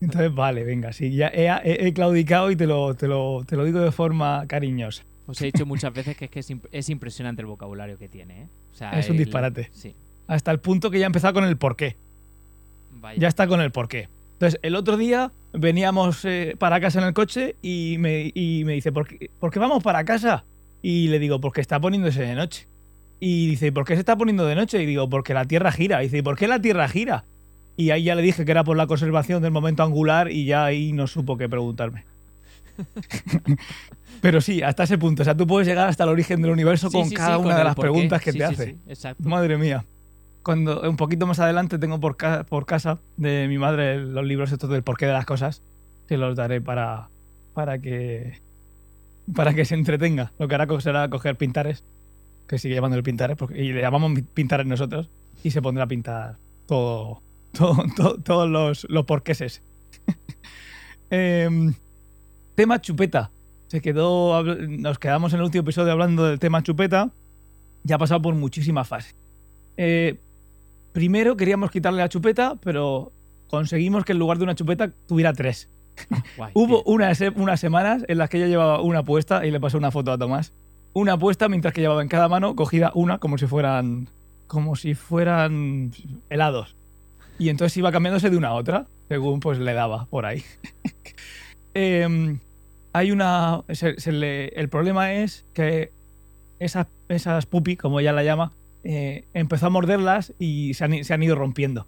Entonces, 0.00 0.34
vale, 0.34 0.64
venga, 0.64 0.92
sí, 0.92 1.14
ya 1.14 1.28
he, 1.28 1.46
he- 1.46 1.86
he 1.86 1.92
claudicado 1.94 2.50
y 2.50 2.56
te 2.56 2.66
lo, 2.66 2.94
te, 2.96 3.06
lo, 3.06 3.44
te 3.46 3.54
lo 3.56 3.64
digo 3.64 3.78
de 3.78 3.92
forma 3.92 4.44
cariñosa. 4.48 5.04
Os 5.28 5.40
he 5.42 5.44
dicho 5.46 5.64
muchas 5.64 5.94
veces 5.94 6.16
que 6.16 6.24
es 6.24 6.30
que 6.32 6.40
es, 6.40 6.50
imp- 6.50 6.66
es 6.72 6.88
impresionante 6.88 7.40
el 7.42 7.46
vocabulario 7.46 7.96
que 7.98 8.08
tiene, 8.08 8.42
¿eh? 8.42 8.46
O 8.74 8.76
sea, 8.76 8.98
Es 8.98 9.08
un 9.08 9.14
el- 9.16 9.22
disparate. 9.24 9.70
Sí. 9.72 9.94
Hasta 10.26 10.50
el 10.50 10.58
punto 10.58 10.90
que 10.90 10.98
ya 10.98 11.06
ha 11.06 11.12
empezado 11.14 11.34
con 11.34 11.44
el 11.44 11.56
porqué. 11.56 11.94
Vaya. 13.00 13.20
Ya 13.20 13.28
está 13.28 13.46
con 13.46 13.60
el 13.60 13.70
porqué. 13.70 14.08
Entonces, 14.32 14.58
el 14.64 14.74
otro 14.74 14.96
día 14.96 15.30
veníamos 15.52 16.24
eh, 16.24 16.56
para 16.58 16.80
casa 16.80 17.00
en 17.00 17.06
el 17.06 17.14
coche 17.14 17.56
y 17.62 17.96
me, 17.98 18.30
y 18.34 18.64
me 18.64 18.74
dice, 18.74 18.92
¿por 18.92 19.06
qué, 19.06 19.30
por 19.38 19.50
qué 19.50 19.58
vamos 19.58 19.82
para 19.82 20.04
casa? 20.04 20.44
Y 20.82 21.08
le 21.08 21.18
digo, 21.18 21.40
porque 21.40 21.60
está 21.60 21.80
poniéndose 21.80 22.22
de 22.22 22.34
noche. 22.34 22.66
Y 23.20 23.46
dice, 23.46 23.70
¿por 23.70 23.84
qué 23.84 23.94
se 23.94 24.00
está 24.00 24.16
poniendo 24.16 24.46
de 24.46 24.56
noche? 24.56 24.82
Y 24.82 24.86
digo, 24.86 25.08
porque 25.08 25.32
la 25.32 25.44
Tierra 25.44 25.70
gira. 25.70 26.02
Y 26.02 26.06
dice, 26.06 26.22
¿por 26.22 26.36
qué 26.36 26.48
la 26.48 26.60
Tierra 26.60 26.88
gira? 26.88 27.24
Y 27.76 27.90
ahí 27.90 28.04
ya 28.04 28.14
le 28.14 28.22
dije 28.22 28.44
que 28.44 28.50
era 28.50 28.64
por 28.64 28.76
la 28.76 28.86
conservación 28.86 29.42
del 29.42 29.52
momento 29.52 29.82
angular 29.82 30.30
y 30.30 30.44
ya 30.44 30.64
ahí 30.64 30.92
no 30.92 31.06
supo 31.06 31.36
qué 31.38 31.48
preguntarme. 31.48 32.04
Pero 34.20 34.40
sí, 34.40 34.62
hasta 34.62 34.84
ese 34.84 34.98
punto. 34.98 35.22
O 35.22 35.24
sea, 35.24 35.36
tú 35.36 35.46
puedes 35.46 35.66
llegar 35.68 35.88
hasta 35.88 36.04
el 36.04 36.10
origen 36.10 36.42
del 36.42 36.50
universo 36.50 36.88
Sí, 36.90 36.96
con 36.96 37.04
sí, 37.04 37.10
sí, 37.10 37.16
cada 37.16 37.36
con 37.36 37.46
una 37.46 37.58
de 37.58 37.64
las 37.64 37.76
preguntas 37.76 38.20
que 38.22 38.32
te 38.32 38.44
hace. 38.44 38.66
sí, 38.66 38.76
exacto. 38.86 39.28
Madre 39.28 39.56
mía. 39.56 39.84
Cuando 40.42 40.80
un 40.88 40.96
poquito 40.96 41.26
más 41.26 41.38
adelante 41.38 41.78
tengo 41.78 42.00
por, 42.00 42.16
ca- 42.16 42.44
por 42.44 42.66
casa 42.66 42.98
de 43.16 43.46
mi 43.48 43.58
madre 43.58 43.98
los 43.98 44.24
libros 44.24 44.50
estos 44.52 44.68
del 44.70 44.82
porqué 44.82 45.06
de 45.06 45.12
las 45.12 45.24
cosas, 45.24 45.62
que 46.08 46.16
los 46.16 46.36
daré 46.36 46.60
para, 46.60 47.08
para 47.54 47.78
que 47.78 48.40
para 49.34 49.54
que 49.54 49.64
se 49.64 49.74
entretenga. 49.76 50.32
Lo 50.38 50.48
que 50.48 50.54
hará 50.56 50.66
será 50.80 51.08
coger 51.08 51.36
pintares, 51.36 51.84
que 52.48 52.58
sigue 52.58 52.74
llamándole 52.74 53.04
pintares, 53.04 53.36
porque, 53.36 53.62
y 53.62 53.72
le 53.72 53.80
llamamos 53.80 54.18
pintares 54.34 54.66
nosotros, 54.66 55.08
y 55.44 55.52
se 55.52 55.62
pondrá 55.62 55.84
a 55.84 55.86
pintar 55.86 56.36
todo, 56.66 57.22
todo- 57.52 57.84
todo- 57.96 58.18
todos 58.18 58.50
los, 58.50 58.84
los 58.90 59.04
porqueses. 59.04 59.62
Em, 61.10 61.74
tema 62.54 62.80
chupeta. 62.80 63.30
Se 63.68 63.80
quedó, 63.80 64.42
nos 64.42 64.98
quedamos 64.98 65.32
en 65.32 65.38
el 65.40 65.44
último 65.44 65.62
episodio 65.62 65.92
hablando 65.92 66.24
del 66.24 66.38
tema 66.38 66.62
chupeta. 66.62 67.10
Ya 67.84 67.96
ha 67.96 67.98
pasado 67.98 68.20
por 68.22 68.34
muchísimas 68.34 68.86
fases. 68.88 69.14
Eh, 69.76 70.18
primero 70.92 71.36
queríamos 71.36 71.70
quitarle 71.70 72.00
la 72.00 72.08
chupeta, 72.08 72.56
pero 72.62 73.12
conseguimos 73.48 74.04
que 74.04 74.12
en 74.12 74.18
lugar 74.18 74.38
de 74.38 74.44
una 74.44 74.54
chupeta 74.54 74.90
tuviera 75.08 75.32
tres. 75.32 75.68
Guay, 76.36 76.52
Hubo 76.54 76.82
unas, 76.84 77.18
se- 77.18 77.28
unas 77.30 77.60
semanas 77.60 78.04
en 78.08 78.18
las 78.18 78.28
que 78.30 78.38
ella 78.38 78.46
llevaba 78.46 78.80
una 78.80 79.02
puesta 79.02 79.44
y 79.46 79.50
le 79.50 79.60
pasé 79.60 79.76
una 79.76 79.90
foto 79.90 80.12
a 80.12 80.18
Tomás. 80.18 80.52
Una 80.94 81.18
puesta 81.18 81.48
mientras 81.48 81.72
que 81.74 81.80
llevaba 81.80 82.02
en 82.02 82.08
cada 82.08 82.28
mano 82.28 82.54
cogida 82.56 82.92
una 82.94 83.18
como 83.18 83.38
si 83.38 83.46
fueran 83.46 84.08
como 84.46 84.76
si 84.76 84.94
fueran 84.94 85.92
helados. 86.28 86.76
Y 87.38 87.48
entonces 87.48 87.76
iba 87.78 87.90
cambiándose 87.92 88.28
de 88.28 88.36
una 88.36 88.48
a 88.48 88.54
otra 88.54 88.86
según 89.08 89.40
pues 89.40 89.58
le 89.58 89.72
daba 89.72 90.04
por 90.06 90.26
ahí. 90.26 90.42
Em, 91.74 92.38
hay 92.92 93.10
una 93.12 93.62
se- 93.72 93.98
se 93.98 94.12
le- 94.12 94.48
el 94.48 94.68
problema 94.68 95.14
es 95.14 95.44
que 95.54 95.90
esas 96.58 96.86
esas 97.08 97.46
pupi 97.46 97.76
como 97.76 97.98
ella 98.00 98.12
la 98.12 98.22
llama 98.22 98.52
eh, 98.84 99.24
empezó 99.34 99.66
a 99.66 99.70
morderlas 99.70 100.32
y 100.38 100.74
se 100.74 100.84
han, 100.84 101.22
ido 101.22 101.36
rompiendo. 101.36 101.86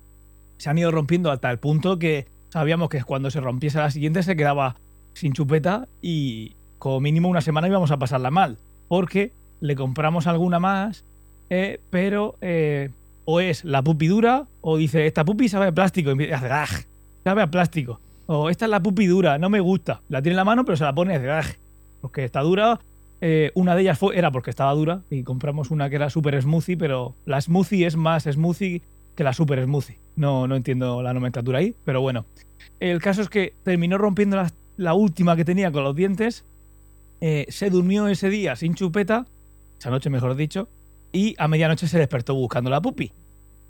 Se 0.58 0.70
han 0.70 0.78
ido 0.78 0.90
rompiendo 0.90 1.30
hasta 1.30 1.50
el 1.50 1.58
punto 1.58 1.98
que 1.98 2.26
sabíamos 2.50 2.88
que 2.88 3.02
cuando 3.02 3.30
se 3.30 3.40
rompiese 3.40 3.78
la 3.78 3.90
siguiente 3.90 4.22
se 4.22 4.36
quedaba 4.36 4.76
sin 5.14 5.32
chupeta 5.32 5.88
y 6.00 6.52
como 6.78 7.00
mínimo 7.00 7.28
una 7.28 7.40
semana 7.40 7.68
íbamos 7.68 7.90
a 7.90 7.98
pasarla 7.98 8.30
mal. 8.30 8.58
Porque 8.88 9.32
le 9.60 9.74
compramos 9.74 10.26
alguna 10.26 10.58
más, 10.58 11.04
eh, 11.50 11.80
pero 11.90 12.36
eh, 12.40 12.90
o 13.24 13.40
es 13.40 13.64
la 13.64 13.82
pupi 13.82 14.06
dura 14.06 14.46
o 14.60 14.76
dice, 14.76 15.06
esta 15.06 15.24
pupi 15.24 15.48
sabe 15.48 15.66
a 15.66 15.72
plástico 15.72 16.12
y 16.12 16.30
hace, 16.30 16.48
"Gaj", 16.48 16.84
sabe 17.24 17.42
a 17.42 17.50
plástico. 17.50 18.00
O 18.26 18.50
esta 18.50 18.66
es 18.66 18.70
la 18.70 18.80
pupi 18.80 19.06
dura, 19.06 19.38
no 19.38 19.50
me 19.50 19.60
gusta. 19.60 20.00
La 20.08 20.22
tiene 20.22 20.34
en 20.34 20.38
la 20.38 20.44
mano 20.44 20.64
pero 20.64 20.76
se 20.76 20.84
la 20.84 20.94
pone 20.94 21.14
y 21.14 21.16
hace, 21.16 21.26
"Gaj", 21.26 21.56
porque 22.00 22.24
está 22.24 22.40
dura. 22.40 22.80
Eh, 23.20 23.50
una 23.54 23.74
de 23.74 23.82
ellas 23.82 23.98
fue, 23.98 24.18
era 24.18 24.30
porque 24.30 24.50
estaba 24.50 24.72
dura 24.74 25.02
y 25.10 25.22
compramos 25.22 25.70
una 25.70 25.88
que 25.88 25.96
era 25.96 26.10
super 26.10 26.40
smoothie, 26.40 26.76
pero 26.76 27.14
la 27.24 27.40
smoothie 27.40 27.86
es 27.86 27.96
más 27.96 28.24
smoothie 28.24 28.82
que 29.16 29.24
la 29.24 29.32
super 29.32 29.62
smoothie. 29.64 29.98
No, 30.16 30.46
no 30.46 30.56
entiendo 30.56 31.02
la 31.02 31.14
nomenclatura 31.14 31.58
ahí, 31.60 31.74
pero 31.84 32.00
bueno. 32.00 32.26
El 32.80 33.00
caso 33.00 33.22
es 33.22 33.28
que 33.28 33.54
terminó 33.62 33.96
rompiendo 33.98 34.36
la, 34.36 34.50
la 34.76 34.94
última 34.94 35.36
que 35.36 35.44
tenía 35.44 35.70
con 35.72 35.84
los 35.84 35.94
dientes. 35.94 36.44
eh, 37.20 37.46
se 37.48 37.70
durmió 37.70 38.06
ese 38.08 38.28
día 38.28 38.54
sin 38.56 38.74
chupeta, 38.74 39.24
esa 39.78 39.88
noche 39.88 40.10
mejor 40.10 40.34
dicho, 40.36 40.68
y 41.12 41.34
a 41.38 41.48
medianoche 41.48 41.86
se 41.86 41.98
despertó 41.98 42.34
buscando 42.34 42.68
la 42.68 42.82
pupi. 42.82 43.12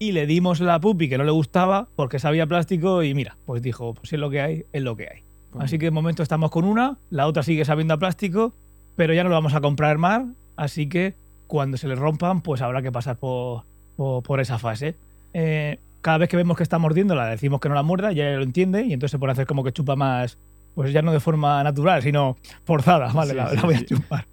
Y 0.00 0.10
le 0.10 0.26
dimos 0.26 0.58
la 0.60 0.80
pupi 0.80 1.08
que 1.08 1.18
no 1.18 1.24
le 1.24 1.30
gustaba 1.30 1.86
porque 1.94 2.18
sabía 2.18 2.46
plástico 2.46 3.04
y 3.04 3.14
mira, 3.14 3.36
pues 3.46 3.62
dijo, 3.62 3.94
pues 3.94 4.08
si 4.08 4.16
es 4.16 4.20
lo 4.20 4.28
que 4.30 4.40
hay, 4.40 4.64
es 4.72 4.82
lo 4.82 4.96
que 4.96 5.08
hay. 5.08 5.22
Así 5.56 5.78
que 5.78 5.86
de 5.86 5.90
momento 5.92 6.24
estamos 6.24 6.50
con 6.50 6.64
una, 6.64 6.98
la 7.10 7.28
otra 7.28 7.44
sigue 7.44 7.64
sabiendo 7.64 7.94
a 7.94 7.98
plástico, 7.98 8.52
pero 8.96 9.14
ya 9.14 9.22
no 9.22 9.28
lo 9.28 9.34
vamos 9.34 9.54
a 9.54 9.60
comprar 9.60 9.98
más, 9.98 10.22
así 10.56 10.88
que 10.88 11.14
cuando 11.46 11.76
se 11.76 11.88
le 11.88 11.94
rompan, 11.94 12.40
pues 12.40 12.62
habrá 12.62 12.82
que 12.82 12.92
pasar 12.92 13.16
por, 13.16 13.62
por, 13.96 14.22
por 14.22 14.40
esa 14.40 14.58
fase. 14.58 14.94
Eh, 15.32 15.78
cada 16.00 16.18
vez 16.18 16.28
que 16.28 16.36
vemos 16.36 16.56
que 16.56 16.62
está 16.62 16.78
mordiéndola, 16.78 17.24
le 17.24 17.30
decimos 17.32 17.60
que 17.60 17.68
no 17.68 17.74
la 17.74 17.82
muerda, 17.82 18.12
ya 18.12 18.30
lo 18.32 18.42
entiende, 18.42 18.82
y 18.82 18.92
entonces 18.92 19.12
se 19.12 19.18
pone 19.18 19.30
a 19.30 19.34
hacer 19.34 19.46
como 19.46 19.64
que 19.64 19.72
chupa 19.72 19.96
más, 19.96 20.38
pues 20.74 20.92
ya 20.92 21.02
no 21.02 21.12
de 21.12 21.20
forma 21.20 21.62
natural, 21.62 22.02
sino 22.02 22.36
forzada, 22.64 23.12
vale, 23.12 23.30
Sí, 23.30 23.36
la, 23.36 23.50
sí, 23.50 23.56
la 23.56 23.62
voy 23.62 23.76
sí. 23.76 23.82
a 23.82 23.86
chupar. 23.86 24.26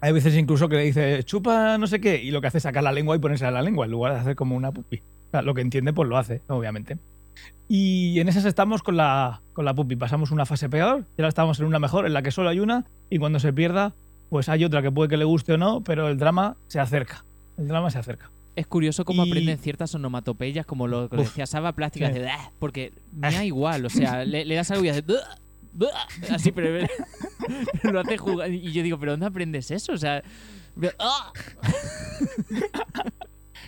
Hay 0.00 0.12
veces 0.12 0.36
incluso 0.36 0.68
que 0.68 0.76
le 0.76 0.82
dice, 0.84 1.22
chupa 1.24 1.76
no 1.78 1.86
sé 1.86 2.00
qué, 2.00 2.22
y 2.22 2.30
lo 2.30 2.40
que 2.40 2.46
hace 2.48 2.58
es 2.58 2.62
sacar 2.62 2.82
la 2.82 2.92
lengua 2.92 3.16
y 3.16 3.18
ponerse 3.18 3.46
a 3.46 3.50
la 3.50 3.62
lengua, 3.62 3.84
en 3.86 3.92
lugar 3.92 4.14
de 4.14 4.20
hacer 4.20 4.36
como 4.36 4.56
una 4.56 4.70
pupi. 4.72 4.98
O 4.98 5.30
sea, 5.30 5.42
lo 5.42 5.54
que 5.54 5.60
entiende, 5.60 5.92
pues 5.92 6.08
lo 6.08 6.16
hace, 6.16 6.40
obviamente. 6.48 6.96
Y 7.68 8.18
en 8.20 8.28
esas 8.28 8.44
estamos 8.46 8.82
con 8.82 8.96
la, 8.96 9.42
con 9.52 9.64
la 9.64 9.74
pupi. 9.74 9.94
Pasamos 9.96 10.30
una 10.30 10.46
fase 10.46 10.68
peor, 10.68 11.04
y 11.16 11.20
ahora 11.20 11.28
estamos 11.28 11.60
en 11.60 11.66
una 11.66 11.78
mejor, 11.78 12.06
en 12.06 12.14
la 12.14 12.22
que 12.22 12.30
solo 12.30 12.48
hay 12.48 12.60
una, 12.60 12.84
y 13.10 13.18
cuando 13.18 13.38
se 13.40 13.52
pierda, 13.52 13.92
pues 14.30 14.48
hay 14.48 14.64
otra 14.64 14.80
que 14.82 14.90
puede 14.90 15.08
que 15.10 15.16
le 15.18 15.24
guste 15.24 15.52
o 15.54 15.58
no, 15.58 15.82
pero 15.82 16.08
el 16.08 16.16
drama 16.18 16.56
se 16.68 16.80
acerca. 16.80 17.24
El 17.58 17.68
drama 17.68 17.90
se 17.90 17.98
acerca. 17.98 18.30
Es 18.56 18.66
curioso 18.66 19.04
cómo 19.04 19.24
Y- 19.24 19.30
aprenden 19.30 19.58
ciertas 19.58 19.94
onomatopeyas, 19.94 20.64
como 20.66 20.86
lo 20.88 21.08
que 21.08 21.16
Uf. 21.16 21.22
decía 21.28 21.46
Saba, 21.46 21.72
plástica, 21.72 22.06
Sí. 22.06 22.12
hace, 22.12 22.28
"Ah", 22.28 22.50
porque 22.58 22.92
me 23.12 23.30
da 23.32 23.44
igual, 23.44 23.84
o 23.86 23.90
sea, 23.90 24.24
le, 24.24 24.44
le 24.44 24.54
das 24.54 24.70
algo 24.70 24.84
y 24.84 24.88
hace, 24.88 25.04
así, 26.30 26.50
pero 26.52 26.86
lo 27.84 28.00
hace 28.00 28.16
jugar. 28.18 28.50
Y 28.50 28.72
yo 28.72 28.82
digo, 28.82 28.98
¿pero 28.98 29.12
dónde 29.12 29.26
aprendes 29.26 29.70
eso? 29.70 29.92
O 29.92 29.98
sea, 29.98 30.22
"Ah". 30.98 31.32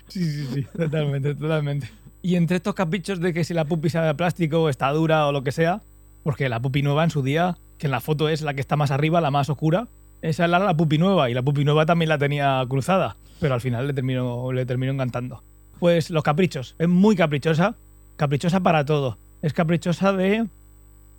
Sí, 0.09 0.25
sí, 0.25 0.47
sí, 0.55 0.67
totalmente, 0.77 1.35
totalmente. 1.37 1.89
Y 2.23 2.37
entre 2.37 2.57
estos 2.57 2.75
caprichos 2.75 3.21
de 3.21 3.33
que 3.33 3.45
si 3.45 3.55
la 3.55 3.65
pupi 3.65 3.89
sabe 3.89 4.09
a 4.09 4.15
plástico 4.15 4.69
está 4.69 4.91
dura 4.91 5.27
o 5.27 5.33
lo 5.33 5.43
que 5.43 5.53
sea, 5.53 5.81
porque 6.23 6.49
la 6.49 6.61
pupi 6.61 6.83
nueva 6.83 7.05
en 7.05 7.11
su 7.11 7.23
día, 7.23 7.57
que 7.79 7.87
en 7.87 7.93
la 7.93 8.01
foto 8.01 8.29
es 8.29 8.43
la 8.43 8.55
que 8.55 8.61
está 8.61 8.77
más 8.77 8.91
arriba, 8.91 9.21
la 9.21 9.31
más 9.31 9.49
oscura, 9.49 9.89
esa 10.23 10.45
era 10.45 10.59
la 10.59 10.77
pupi 10.77 10.99
nueva 10.99 11.31
y 11.31 11.35
la 11.35 11.43
pupi 11.43 11.65
nueva 11.65 11.87
también 11.87 12.11
la 12.11 12.19
tenía 12.19 12.65
cruzada, 12.69 13.17
pero 13.41 13.55
al 13.55 13.61
final 13.61 13.87
le 13.87 13.95
terminó, 13.95 14.53
le 14.53 14.67
terminó 14.67 14.93
encantando. 14.93 15.43
Pues 15.79 16.11
los 16.11 16.23
caprichos, 16.23 16.75
es 16.79 16.89
muy 16.89 17.17
caprichosa, 17.17 17.75
caprichosa 18.17 18.61
para 18.61 18.85
todo. 18.85 19.17
Es 19.41 19.55
caprichosa 19.55 20.13
de 20.13 20.47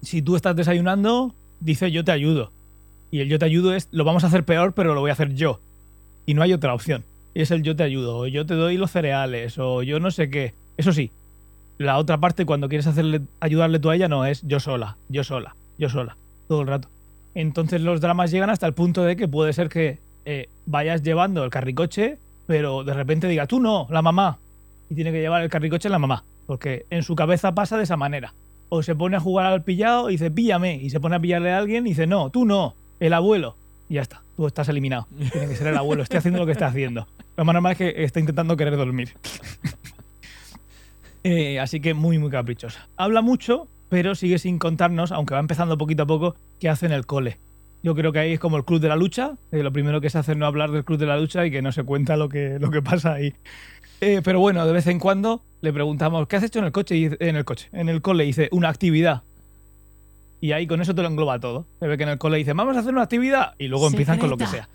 si 0.04 0.22
tú 0.22 0.36
estás 0.36 0.56
desayunando, 0.56 1.34
dice 1.60 1.92
yo 1.92 2.04
te 2.04 2.12
ayudo. 2.12 2.52
Y 3.10 3.22
el 3.22 3.28
yo 3.28 3.40
te 3.40 3.46
ayudo 3.46 3.74
es 3.74 3.90
lo 3.92 4.04
vamos 4.04 4.24
a 4.24 4.28
hacer 4.28 4.46
peor, 4.46 4.74
pero 4.74 4.94
lo 4.94 5.02
voy 5.02 5.10
a 5.10 5.14
hacer 5.14 5.34
yo. 5.34 5.60
Y 6.28 6.36
no 6.36 6.44
hay 6.44 6.54
otra 6.54 6.76
opción. 6.76 7.04
Y 7.34 7.42
es 7.42 7.50
el 7.50 7.64
yo 7.64 7.76
te 7.76 7.84
ayudo, 7.84 8.20
o 8.20 8.28
yo 8.28 8.46
te 8.46 8.54
doy 8.54 8.78
los 8.78 8.92
cereales, 8.92 9.58
o 9.58 9.82
yo 9.82 10.00
no 10.00 10.12
sé 10.12 10.30
qué. 10.30 10.54
Eso 10.78 10.94
sí, 10.94 11.12
la 11.78 11.98
otra 11.98 12.20
parte 12.20 12.46
cuando 12.46 12.70
quieres 12.70 12.88
hacerle, 12.88 13.22
ayudarle 13.40 13.80
tú 13.80 13.90
a 13.90 13.96
ella 13.96 14.08
no 14.08 14.26
es 14.26 14.42
yo 14.44 14.60
sola, 14.60 14.98
yo 15.10 15.24
sola, 15.24 15.56
yo 15.78 15.90
sola, 15.90 16.18
todo 16.48 16.62
el 16.62 16.68
rato. 16.68 16.90
Entonces 17.34 17.82
los 17.82 18.02
dramas 18.02 18.32
llegan 18.32 18.50
hasta 18.50 18.68
el 18.68 18.74
punto 18.74 19.04
de 19.04 19.16
que 19.16 19.28
puede 19.28 19.54
ser 19.54 19.70
que 19.70 20.00
eh, 20.26 20.50
vayas 20.66 21.02
llevando 21.02 21.44
el 21.44 21.50
carricoche, 21.50 22.18
pero 22.46 22.84
de 22.84 22.94
repente 22.94 23.28
diga 23.28 23.48
tú 23.48 23.60
no, 23.60 23.88
la 23.90 24.02
mamá. 24.02 24.38
Y 24.90 24.96
tiene 24.96 25.12
que 25.12 25.22
llevar 25.22 25.42
el 25.42 25.50
carricoche 25.50 25.90
la 25.90 26.00
mamá, 26.00 26.24
porque 26.46 26.86
en 26.90 27.04
su 27.04 27.16
cabeza 27.16 27.56
pasa 27.56 27.78
de 27.78 27.84
esa 27.84 27.98
manera. 27.98 28.34
O 28.70 28.84
se 28.84 28.96
pone 28.96 29.18
a 29.18 29.20
jugar 29.20 29.48
al 29.48 29.64
pillado 29.64 30.10
y 30.10 30.14
dice 30.14 30.32
píllame, 30.32 30.76
y 30.76 30.90
se 30.90 31.00
pone 31.00 31.16
a 31.16 31.20
pillarle 31.20 31.52
a 31.52 31.58
alguien 31.58 31.88
y 31.88 31.92
dice 31.92 32.08
no, 32.08 32.30
tú 32.30 32.46
no, 32.46 32.76
el 33.00 33.14
abuelo. 33.14 33.56
Y 33.90 33.96
ya 33.96 34.02
está, 34.02 34.22
tú 34.36 34.48
estás 34.48 34.70
eliminado. 34.70 35.08
Tiene 35.32 35.48
que 35.48 35.56
ser 35.56 35.68
el 35.68 35.78
abuelo, 35.78 36.04
estoy 36.04 36.18
haciendo 36.18 36.40
lo 36.40 36.46
que 36.46 36.52
está 36.54 36.68
haciendo. 36.68 37.08
Lo 37.38 37.46
más 37.46 37.54
normal 37.54 37.72
es 37.74 37.78
que 37.78 38.04
está 38.04 38.20
intentando 38.20 38.56
querer 38.56 38.78
dormir. 38.78 39.14
Eh, 41.24 41.60
así 41.60 41.80
que 41.80 41.94
muy, 41.94 42.18
muy 42.18 42.30
caprichosa. 42.32 42.88
Habla 42.98 43.22
mucho, 43.22 43.68
pero 43.90 44.16
sigue 44.16 44.40
sin 44.40 44.58
contarnos, 44.58 45.12
aunque 45.12 45.34
va 45.34 45.40
empezando 45.40 45.78
poquito 45.78 46.04
a 46.04 46.08
poco, 46.08 46.36
qué 46.60 46.70
hace 46.70 46.86
en 46.86 46.92
el 46.92 47.06
cole. 47.06 47.38
Yo 47.84 47.96
creo 47.96 48.12
que 48.12 48.20
ahí 48.20 48.34
es 48.34 48.40
como 48.40 48.58
el 48.58 48.66
club 48.66 48.80
de 48.80 48.88
la 48.90 48.96
lucha. 48.96 49.34
que 49.50 49.64
lo 49.64 49.72
primero 49.72 50.02
que 50.02 50.10
se 50.10 50.18
hace 50.20 50.34
es 50.34 50.38
no 50.38 50.46
hablar 50.46 50.72
del 50.72 50.84
club 50.84 51.00
de 51.00 51.06
la 51.08 51.18
lucha 51.18 51.46
y 51.46 51.52
que 51.52 51.62
no 51.62 51.72
se 51.72 51.84
cuenta 51.84 52.16
lo 52.16 52.30
que, 52.30 52.58
lo 52.60 52.70
que 52.70 52.82
pasa 52.82 53.14
ahí. 53.14 53.34
Eh, 54.02 54.22
pero 54.24 54.40
bueno, 54.40 54.66
de 54.66 54.74
vez 54.74 54.88
en 54.88 55.00
cuando 55.00 55.44
le 55.62 55.72
preguntamos, 55.74 56.28
¿qué 56.28 56.36
has 56.36 56.44
hecho 56.44 56.60
en 56.60 56.66
el 56.66 56.72
coche? 56.72 56.96
Y 56.96 57.10
dice- 57.10 57.18
en 57.20 57.36
el 57.36 57.46
coche, 57.46 57.70
en 57.72 57.90
el 57.90 58.02
cole. 58.02 58.24
Y 58.24 58.28
dice, 58.28 58.50
una 58.52 58.70
actividad. 58.70 59.24
Y 60.40 60.54
ahí 60.54 60.66
con 60.66 60.82
eso 60.82 60.96
te 60.96 61.02
lo 61.04 61.08
engloba 61.08 61.40
todo. 61.40 61.66
Se 61.80 61.88
ve 61.88 61.98
que 61.98 62.04
en 62.04 62.10
el 62.10 62.18
cole 62.18 62.38
dice, 62.38 62.54
vamos 62.54 62.76
a 62.76 62.80
hacer 62.80 62.94
una 62.94 63.04
actividad. 63.04 63.54
Y 63.60 63.68
luego 63.68 63.88
empiezan 63.88 64.18
con 64.18 64.30
lo 64.30 64.38
que 64.38 64.48
sea. 64.48 64.68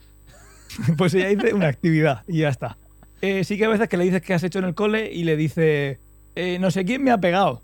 Secreta. 0.68 0.94
pues 0.98 1.14
ella 1.14 1.28
dice 1.28 1.54
una 1.54 1.68
actividad 1.68 2.22
y 2.28 2.38
ya 2.38 2.48
está. 2.48 2.76
Eh, 3.22 3.44
sí 3.44 3.56
que 3.56 3.64
a 3.64 3.68
veces 3.68 3.88
que 3.88 3.96
le 3.96 4.04
dices 4.04 4.20
qué 4.22 4.34
has 4.34 4.42
hecho 4.44 4.58
en 4.58 4.64
el 4.66 4.74
cole 4.74 5.12
y 5.12 5.24
le 5.24 5.36
dice, 5.36 5.98
eh, 6.36 6.58
no 6.60 6.70
sé 6.70 6.84
quién 6.84 7.02
me 7.02 7.10
ha 7.10 7.18
pegado. 7.18 7.62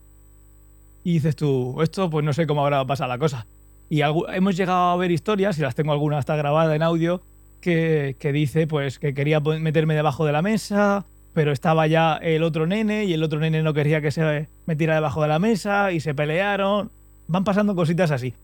Y 1.05 1.15
dices 1.15 1.37
tú, 1.37 1.81
esto 1.83 2.11
pues 2.11 2.25
no 2.25 2.33
sé 2.33 2.47
cómo 2.47 2.65
habrá 2.65 2.85
pasado 2.85 3.09
la 3.09 3.19
cosa. 3.19 3.47
Y 3.89 4.01
hemos 4.01 4.57
llegado 4.57 4.91
a 4.91 4.97
ver 4.97 5.11
historias, 5.11 5.59
y 5.59 5.63
las 5.63 5.75
tengo 5.75 5.93
alguna 5.93 6.19
hasta 6.19 6.35
grabada 6.35 6.75
en 6.75 6.83
audio, 6.83 7.23
que, 7.61 8.17
que 8.19 8.33
dice 8.33 8.67
pues 8.67 8.99
que 8.99 9.15
quería 9.15 9.41
meterme 9.41 9.95
debajo 9.95 10.25
de 10.25 10.33
la 10.33 10.43
mesa, 10.43 11.05
pero 11.35 11.53
estaba 11.53 11.87
ya 11.87 12.17
el 12.17 12.43
otro 12.43 12.67
nene 12.67 13.05
y 13.05 13.13
el 13.13 13.23
otro 13.23 13.39
nene 13.39 13.63
no 13.63 13.75
quería 13.75 14.01
que 14.01 14.11
se 14.11 14.49
metiera 14.67 14.95
debajo 14.95 15.23
de 15.23 15.29
la 15.29 15.39
mesa 15.39 15.93
y 15.93 16.01
se 16.01 16.15
pelearon. 16.15 16.91
Van 17.29 17.45
pasando 17.45 17.75
cositas 17.75 18.11
así. 18.11 18.35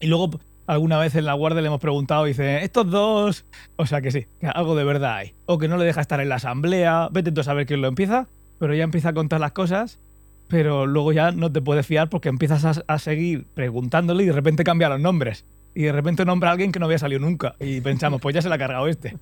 Y 0.00 0.06
luego 0.06 0.38
alguna 0.66 0.98
vez 0.98 1.14
en 1.14 1.24
la 1.24 1.34
guardia 1.34 1.60
le 1.60 1.68
hemos 1.68 1.80
preguntado 1.80 2.24
dice, 2.24 2.64
estos 2.64 2.90
dos... 2.90 3.44
O 3.76 3.86
sea 3.86 4.00
que 4.00 4.10
sí, 4.10 4.26
que 4.40 4.46
algo 4.46 4.74
de 4.74 4.84
verdad 4.84 5.16
hay. 5.16 5.34
O 5.46 5.58
que 5.58 5.68
no 5.68 5.76
le 5.76 5.84
deja 5.84 6.00
estar 6.00 6.20
en 6.20 6.28
la 6.28 6.36
asamblea, 6.36 7.08
vete 7.12 7.32
tú 7.32 7.40
a 7.40 7.44
saber 7.44 7.66
quién 7.66 7.80
lo 7.80 7.88
empieza, 7.88 8.28
pero 8.58 8.74
ya 8.74 8.84
empieza 8.84 9.10
a 9.10 9.12
contar 9.12 9.40
las 9.40 9.52
cosas, 9.52 9.98
pero 10.48 10.86
luego 10.86 11.12
ya 11.12 11.32
no 11.32 11.50
te 11.50 11.60
puedes 11.60 11.86
fiar 11.86 12.08
porque 12.08 12.28
empiezas 12.28 12.82
a, 12.86 12.98
seguir 12.98 13.46
preguntándole 13.54 14.24
y 14.24 14.26
de 14.26 14.32
repente 14.32 14.64
cambia 14.64 14.88
los 14.88 15.00
nombres. 15.00 15.44
Y 15.74 15.82
de 15.82 15.92
repente 15.92 16.24
nombra 16.24 16.48
a 16.48 16.52
alguien 16.52 16.72
que 16.72 16.78
no 16.78 16.86
había 16.86 16.98
salido 16.98 17.20
nunca. 17.20 17.54
Y 17.60 17.82
pensamos, 17.82 18.20
pues 18.22 18.34
ya 18.34 18.40
se 18.40 18.48
la 18.48 18.54
ha 18.54 18.58
cargado 18.58 18.88
este. 18.88 19.14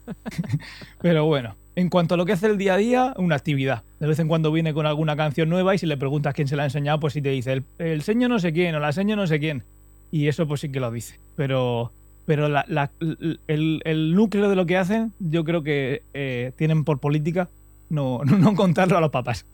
Pero 1.03 1.25
bueno, 1.25 1.57
en 1.75 1.89
cuanto 1.91 2.15
a 2.15 2.17
lo 2.17 2.25
que 2.27 2.33
hace 2.33 2.47
el 2.47 2.59
día 2.59 2.75
a 2.75 2.77
día, 2.77 3.15
una 3.17 3.35
actividad. 3.35 3.83
De 3.99 4.07
vez 4.07 4.21
en 4.21 4.29
cuando 4.29 4.53
viene 4.53 4.73
con 4.73 4.87
alguna 4.87 5.17
canción 5.17 5.49
nueva 5.49 5.75
y 5.75 5.79
si 5.79 5.87
le 5.87 5.97
preguntas 5.97 6.33
quién 6.33 6.47
se 6.47 6.55
la 6.55 6.63
ha 6.63 6.67
enseñado, 6.67 7.01
pues 7.01 7.15
sí 7.15 7.23
te 7.23 7.31
dice 7.31 7.55
el, 7.55 7.65
el 7.79 8.03
seño 8.03 8.29
no 8.29 8.39
sé 8.39 8.53
quién 8.53 8.73
o 8.77 8.79
la 8.79 8.93
seño 8.93 9.17
no 9.17 9.27
sé 9.27 9.41
quién. 9.41 9.65
Y 10.13 10.29
eso 10.29 10.47
pues 10.47 10.61
sí 10.61 10.69
que 10.69 10.79
lo 10.79 10.93
dice. 10.93 11.19
Pero 11.35 11.93
pero 12.27 12.47
el 12.47 14.15
núcleo 14.15 14.49
de 14.49 14.57
lo 14.57 14.67
que 14.67 14.77
hacen, 14.77 15.13
yo 15.19 15.45
creo 15.45 15.63
que 15.63 16.03
eh, 16.15 16.53
tienen 16.57 16.85
por 16.85 16.99
política 16.99 17.49
no, 17.89 18.21
no, 18.25 18.39
no 18.39 18.55
contarlo 18.55 18.97
a 18.97 19.01
los 19.01 19.11
papás. 19.11 19.47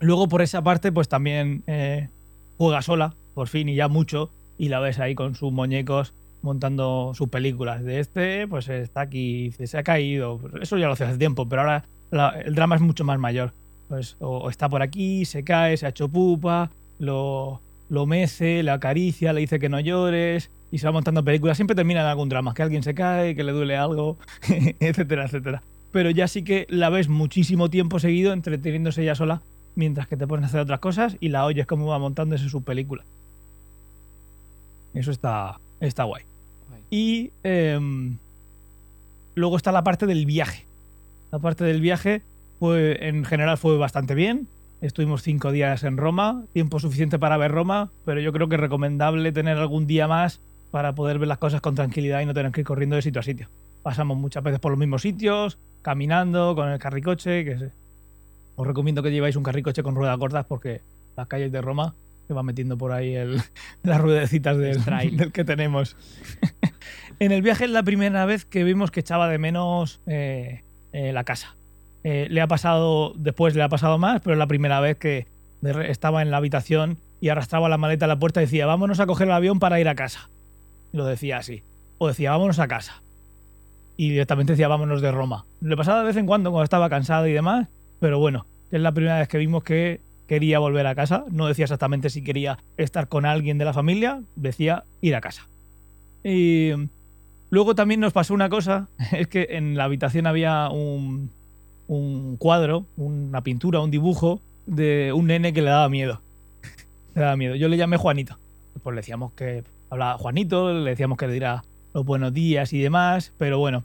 Luego, 0.00 0.28
por 0.28 0.42
esa 0.42 0.62
parte, 0.62 0.92
pues 0.92 1.08
también 1.08 1.62
eh, 1.66 2.08
juega 2.56 2.82
sola, 2.82 3.14
por 3.34 3.48
fin, 3.48 3.68
y 3.68 3.74
ya 3.74 3.88
mucho, 3.88 4.30
y 4.56 4.68
la 4.68 4.80
ves 4.80 4.98
ahí 4.98 5.14
con 5.14 5.34
sus 5.34 5.52
muñecos 5.52 6.14
montando 6.42 7.12
sus 7.14 7.28
películas. 7.28 7.82
De 7.82 8.00
este, 8.00 8.46
pues 8.46 8.68
está 8.68 9.02
aquí, 9.02 9.52
se 9.52 9.76
ha 9.76 9.82
caído. 9.82 10.40
Eso 10.60 10.78
ya 10.78 10.86
lo 10.86 10.92
hace 10.92 11.04
hace 11.04 11.18
tiempo, 11.18 11.48
pero 11.48 11.62
ahora 11.62 11.84
el 12.44 12.54
drama 12.54 12.76
es 12.76 12.80
mucho 12.80 13.04
más 13.04 13.18
mayor. 13.18 13.52
Pues 13.88 14.16
o, 14.20 14.38
o 14.38 14.50
está 14.50 14.68
por 14.68 14.82
aquí, 14.82 15.24
se 15.24 15.42
cae, 15.44 15.76
se 15.76 15.86
ha 15.86 15.88
hecho 15.88 16.08
pupa, 16.08 16.70
lo, 16.98 17.60
lo 17.88 18.06
mece, 18.06 18.62
le 18.62 18.70
acaricia, 18.70 19.32
le 19.32 19.40
dice 19.40 19.58
que 19.58 19.68
no 19.68 19.80
llores, 19.80 20.50
y 20.70 20.78
se 20.78 20.86
va 20.86 20.92
montando 20.92 21.24
películas. 21.24 21.56
Siempre 21.56 21.74
termina 21.74 22.00
en 22.00 22.06
algún 22.06 22.28
drama, 22.28 22.54
que 22.54 22.62
alguien 22.62 22.82
se 22.82 22.94
cae, 22.94 23.34
que 23.34 23.44
le 23.44 23.52
duele 23.52 23.76
algo, 23.76 24.18
etcétera, 24.80 25.24
etcétera. 25.24 25.62
Pero 25.92 26.10
ya 26.10 26.28
sí 26.28 26.42
que 26.42 26.66
la 26.68 26.90
ves 26.90 27.08
muchísimo 27.08 27.70
tiempo 27.70 27.98
seguido 27.98 28.32
entreteniéndose 28.32 29.02
ella 29.02 29.14
sola 29.14 29.42
mientras 29.74 30.08
que 30.08 30.16
te 30.16 30.26
pones 30.26 30.44
a 30.44 30.48
hacer 30.48 30.60
otras 30.60 30.80
cosas 30.80 31.16
y 31.20 31.28
la 31.28 31.44
oyes 31.44 31.66
cómo 31.66 31.86
va 31.86 31.98
montándose 31.98 32.48
su 32.48 32.62
película. 32.62 33.04
Eso 34.92 35.10
está, 35.10 35.60
está 35.80 36.04
guay. 36.04 36.24
Guay. 36.68 36.82
Y 36.90 37.30
em, 37.44 38.18
luego 39.34 39.56
está 39.56 39.72
la 39.72 39.84
parte 39.84 40.06
del 40.06 40.26
viaje. 40.26 40.66
La 41.30 41.38
parte 41.38 41.64
del 41.64 41.80
viaje, 41.80 42.22
fue, 42.58 43.08
en 43.08 43.24
general, 43.24 43.56
fue 43.58 43.76
bastante 43.78 44.14
bien. 44.14 44.48
Estuvimos 44.80 45.22
cinco 45.22 45.52
días 45.52 45.84
en 45.84 45.96
Roma, 45.96 46.44
tiempo 46.52 46.80
suficiente 46.80 47.18
para 47.18 47.36
ver 47.36 47.50
Roma, 47.50 47.90
pero 48.04 48.20
yo 48.20 48.32
creo 48.32 48.48
que 48.48 48.54
es 48.54 48.60
recomendable 48.60 49.32
tener 49.32 49.58
algún 49.58 49.86
día 49.86 50.08
más 50.08 50.40
para 50.70 50.94
poder 50.94 51.18
ver 51.18 51.28
las 51.28 51.38
cosas 51.38 51.60
con 51.60 51.74
tranquilidad 51.74 52.20
y 52.20 52.26
no 52.26 52.34
tener 52.34 52.52
que 52.52 52.60
ir 52.60 52.66
corriendo 52.66 52.96
de 52.96 53.02
sitio 53.02 53.20
a 53.20 53.24
sitio. 53.24 53.48
Pasamos 53.82 54.18
muchas 54.18 54.42
veces 54.42 54.60
por 54.60 54.70
los 54.70 54.78
mismos 54.78 55.02
sitios, 55.02 55.58
caminando, 55.82 56.54
con 56.54 56.68
el 56.68 56.78
carricoche, 56.78 57.44
que 57.44 57.58
se- 57.58 57.70
os 58.56 58.66
recomiendo 58.66 59.02
que 59.02 59.10
lleváis 59.10 59.36
un 59.36 59.42
carricoche 59.42 59.82
con 59.82 59.94
ruedas 59.94 60.18
gordas 60.18 60.44
porque 60.46 60.80
las 61.16 61.26
calles 61.28 61.52
de 61.52 61.60
Roma 61.60 61.94
se 62.26 62.34
va 62.34 62.42
metiendo 62.42 62.76
por 62.76 62.92
ahí 62.92 63.14
el, 63.14 63.40
las 63.82 64.00
ruedecitas 64.00 64.58
del, 64.58 64.84
Trail. 64.84 65.16
del 65.16 65.32
que 65.32 65.44
tenemos. 65.44 65.96
en 67.20 67.32
el 67.32 67.42
viaje 67.42 67.64
es 67.64 67.70
la 67.70 67.82
primera 67.82 68.26
vez 68.26 68.44
que 68.44 68.64
vimos 68.64 68.90
que 68.90 69.00
echaba 69.00 69.28
de 69.28 69.38
menos 69.38 70.00
eh, 70.06 70.62
eh, 70.92 71.12
la 71.12 71.24
casa. 71.24 71.54
Eh, 72.04 72.26
le 72.30 72.40
ha 72.40 72.46
pasado, 72.46 73.12
después 73.16 73.54
le 73.54 73.62
ha 73.62 73.68
pasado 73.68 73.98
más, 73.98 74.20
pero 74.20 74.34
es 74.34 74.38
la 74.38 74.46
primera 74.46 74.80
vez 74.80 74.96
que 74.98 75.26
estaba 75.88 76.22
en 76.22 76.30
la 76.30 76.36
habitación 76.36 76.98
y 77.20 77.30
arrastraba 77.30 77.68
la 77.68 77.78
maleta 77.78 78.04
a 78.04 78.08
la 78.08 78.18
puerta 78.18 78.40
y 78.40 78.44
decía, 78.44 78.66
vámonos 78.66 79.00
a 79.00 79.06
coger 79.06 79.26
el 79.26 79.32
avión 79.34 79.58
para 79.58 79.80
ir 79.80 79.88
a 79.88 79.94
casa. 79.96 80.30
Lo 80.92 81.04
decía 81.04 81.38
así. 81.38 81.62
O 81.98 82.06
decía, 82.08 82.30
vámonos 82.30 82.60
a 82.60 82.68
casa. 82.68 83.02
Y 83.98 84.10
directamente 84.10 84.52
decía, 84.52 84.68
vámonos 84.68 85.02
de 85.02 85.10
Roma. 85.10 85.44
Le 85.60 85.76
pasaba 85.76 85.98
de 85.98 86.06
vez 86.06 86.16
en 86.16 86.24
cuando 86.24 86.52
cuando 86.52 86.62
estaba 86.62 86.88
cansado 86.88 87.26
y 87.26 87.32
demás, 87.32 87.66
pero 87.98 88.20
bueno, 88.20 88.46
es 88.70 88.80
la 88.80 88.92
primera 88.92 89.18
vez 89.18 89.26
que 89.26 89.38
vimos 89.38 89.64
que 89.64 90.00
quería 90.28 90.60
volver 90.60 90.86
a 90.86 90.94
casa. 90.94 91.24
No 91.32 91.48
decía 91.48 91.64
exactamente 91.64 92.08
si 92.08 92.22
quería 92.22 92.58
estar 92.76 93.08
con 93.08 93.26
alguien 93.26 93.58
de 93.58 93.64
la 93.64 93.72
familia, 93.72 94.22
decía 94.36 94.84
ir 95.00 95.16
a 95.16 95.20
casa. 95.20 95.48
Y 96.22 96.70
luego 97.50 97.74
también 97.74 97.98
nos 97.98 98.12
pasó 98.12 98.34
una 98.34 98.48
cosa, 98.48 98.86
es 99.12 99.26
que 99.26 99.48
en 99.50 99.76
la 99.76 99.84
habitación 99.84 100.28
había 100.28 100.68
un, 100.70 101.32
un 101.88 102.36
cuadro, 102.36 102.86
una 102.96 103.42
pintura, 103.42 103.80
un 103.80 103.90
dibujo 103.90 104.40
de 104.66 105.12
un 105.12 105.26
nene 105.26 105.52
que 105.52 105.60
le 105.60 105.70
daba 105.70 105.88
miedo. 105.88 106.20
le 107.16 107.22
daba 107.22 107.36
miedo. 107.36 107.56
Yo 107.56 107.66
le 107.66 107.76
llamé 107.76 107.96
Juanito. 107.96 108.38
Pues 108.80 108.94
le 108.94 109.00
decíamos 109.00 109.32
que 109.32 109.64
hablaba 109.90 110.18
Juanito, 110.18 110.72
le 110.72 110.90
decíamos 110.90 111.18
que 111.18 111.26
le 111.26 111.32
diera 111.32 111.64
los 111.94 112.04
buenos 112.04 112.32
días 112.32 112.72
y 112.72 112.78
demás, 112.80 113.32
pero 113.38 113.58
bueno, 113.58 113.84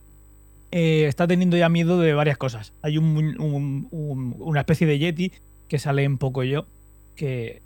eh, 0.72 1.06
está 1.08 1.28
teniendo 1.28 1.58
ya 1.58 1.70
miedo 1.70 1.99
de 1.99 2.14
varias 2.14 2.38
cosas. 2.38 2.74
Hay 2.82 2.97
un, 2.97 3.06
un- 3.39 3.88
un- 3.91 4.36
una 4.39 4.62
especie 4.62 4.88
de 4.88 4.99
Yeti 4.99 5.32
que 5.68 5.80
sale 5.80 6.04
en 6.04 6.18
poco 6.18 6.43
yo, 6.43 6.66
que 7.16 7.62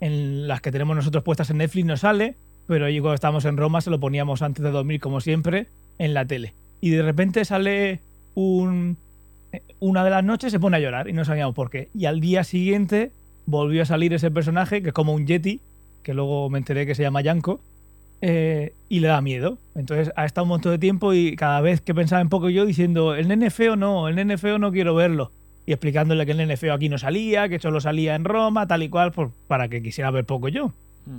en 0.00 0.46
las 0.48 0.60
que 0.60 0.70
tenemos 0.72 0.94
nosotros 0.96 1.24
puestas 1.24 1.50
en 1.50 1.58
Netflix 1.58 1.86
no 1.86 1.96
sale, 1.96 2.36
pero 2.66 2.86
ahí 2.86 3.00
cuando 3.00 3.14
estábamos 3.14 3.44
en 3.44 3.56
Roma 3.56 3.80
se 3.80 3.90
lo 3.90 3.98
poníamos 4.00 4.42
antes 4.42 4.62
de 4.62 4.70
dormir, 4.70 5.00
como 5.00 5.20
siempre, 5.20 5.66
en 5.98 6.14
la 6.14 6.24
tele. 6.26 6.54
Y 6.80 6.90
de 6.90 7.02
repente 7.02 7.44
sale 7.44 8.00
un... 8.34 8.96
Una 9.80 10.04
de 10.04 10.10
las 10.10 10.22
noches 10.22 10.52
se 10.52 10.60
pone 10.60 10.76
a 10.76 10.80
llorar 10.80 11.08
y 11.08 11.12
no 11.14 11.24
sabíamos 11.24 11.54
por 11.54 11.70
qué. 11.70 11.88
Y 11.94 12.04
al 12.04 12.20
día 12.20 12.44
siguiente 12.44 13.12
volvió 13.46 13.82
a 13.82 13.86
salir 13.86 14.12
ese 14.12 14.30
personaje, 14.30 14.82
que 14.82 14.88
es 14.88 14.94
como 14.94 15.14
un 15.14 15.26
Yeti, 15.26 15.60
que 16.02 16.12
luego 16.12 16.50
me 16.50 16.58
enteré 16.58 16.84
que 16.84 16.94
se 16.94 17.02
llama 17.02 17.22
Yanko, 17.22 17.60
eh, 18.20 18.74
y 18.88 19.00
le 19.00 19.08
da 19.08 19.20
miedo. 19.20 19.58
Entonces 19.74 20.12
ha 20.16 20.24
estado 20.24 20.44
un 20.44 20.50
montón 20.50 20.72
de 20.72 20.78
tiempo 20.78 21.12
y 21.14 21.36
cada 21.36 21.60
vez 21.60 21.80
que 21.80 21.94
pensaba 21.94 22.20
en 22.20 22.28
poco 22.28 22.48
yo 22.48 22.66
diciendo, 22.66 23.14
el 23.14 23.28
nene 23.28 23.50
feo 23.50 23.76
no, 23.76 24.08
el 24.08 24.16
nene 24.16 24.38
feo 24.38 24.58
no 24.58 24.72
quiero 24.72 24.94
verlo. 24.94 25.30
Y 25.66 25.72
explicándole 25.72 26.24
que 26.24 26.32
el 26.32 26.38
nene 26.38 26.56
feo 26.56 26.72
aquí 26.72 26.88
no 26.88 26.96
salía, 26.96 27.48
que 27.48 27.58
solo 27.58 27.80
salía 27.80 28.14
en 28.14 28.24
Roma, 28.24 28.66
tal 28.66 28.82
y 28.82 28.88
cual, 28.88 29.12
pues, 29.12 29.28
para 29.46 29.68
que 29.68 29.82
quisiera 29.82 30.10
ver 30.10 30.24
poco 30.24 30.48
yo. 30.48 30.68
Mm. 31.06 31.18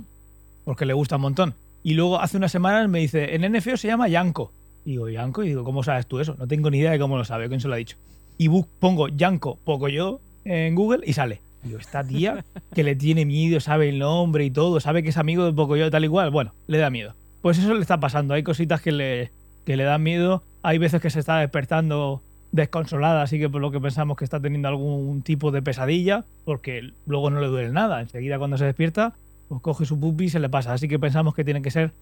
Porque 0.64 0.86
le 0.86 0.92
gusta 0.92 1.16
un 1.16 1.22
montón. 1.22 1.54
Y 1.82 1.94
luego 1.94 2.20
hace 2.20 2.36
unas 2.36 2.50
semanas 2.52 2.88
me 2.88 2.98
dice, 2.98 3.34
el 3.34 3.42
nene 3.42 3.60
feo 3.60 3.76
se 3.76 3.88
llama 3.88 4.08
Yanko. 4.08 4.52
Y 4.84 4.92
digo, 4.92 5.08
Yanko, 5.08 5.44
y 5.44 5.48
digo, 5.48 5.64
¿cómo 5.64 5.82
sabes 5.82 6.06
tú 6.06 6.18
eso? 6.18 6.34
No 6.38 6.46
tengo 6.46 6.70
ni 6.70 6.78
idea 6.78 6.90
de 6.90 6.98
cómo 6.98 7.16
lo 7.16 7.24
sabe, 7.24 7.48
quién 7.48 7.60
se 7.60 7.68
lo 7.68 7.74
ha 7.74 7.78
dicho. 7.78 7.96
Y 8.38 8.48
pongo 8.80 9.08
Yanko, 9.08 9.56
poco 9.64 9.88
yo, 9.88 10.20
en 10.44 10.74
Google 10.74 11.02
y 11.06 11.12
sale. 11.12 11.40
Digo, 11.62 11.78
esta 11.78 12.02
tía 12.02 12.44
que 12.74 12.82
le 12.82 12.96
tiene 12.96 13.26
miedo, 13.26 13.60
sabe 13.60 13.88
el 13.88 13.98
nombre 13.98 14.44
y 14.44 14.50
todo, 14.50 14.80
sabe 14.80 15.02
que 15.02 15.10
es 15.10 15.16
amigo 15.16 15.44
de 15.44 15.52
Pocoyo 15.52 15.90
tal 15.90 16.04
y 16.04 16.08
cual, 16.08 16.30
bueno, 16.30 16.54
le 16.66 16.78
da 16.78 16.90
miedo. 16.90 17.14
Pues 17.42 17.58
eso 17.58 17.74
le 17.74 17.80
está 17.80 18.00
pasando, 18.00 18.34
hay 18.34 18.42
cositas 18.42 18.80
que 18.80 18.92
le, 18.92 19.30
que 19.66 19.76
le 19.76 19.84
dan 19.84 20.02
miedo, 20.02 20.42
hay 20.62 20.78
veces 20.78 21.00
que 21.00 21.10
se 21.10 21.20
está 21.20 21.38
despertando 21.38 22.22
desconsolada, 22.52 23.22
así 23.22 23.38
que 23.38 23.48
por 23.48 23.60
lo 23.60 23.70
que 23.70 23.80
pensamos 23.80 24.16
que 24.16 24.24
está 24.24 24.40
teniendo 24.40 24.68
algún 24.68 25.22
tipo 25.22 25.50
de 25.50 25.62
pesadilla, 25.62 26.24
porque 26.44 26.92
luego 27.06 27.30
no 27.30 27.40
le 27.40 27.46
duele 27.46 27.70
nada, 27.70 28.00
enseguida 28.00 28.38
cuando 28.38 28.58
se 28.58 28.64
despierta, 28.64 29.14
pues 29.48 29.60
coge 29.60 29.84
su 29.84 30.00
pupi 30.00 30.24
y 30.24 30.30
se 30.30 30.40
le 30.40 30.48
pasa, 30.48 30.72
así 30.72 30.88
que 30.88 30.98
pensamos 30.98 31.34
que 31.34 31.44
tiene 31.44 31.62
que 31.62 31.70
ser 31.70 31.92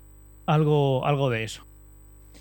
algo, 0.46 1.04
algo 1.04 1.30
de 1.30 1.44
eso. 1.44 1.62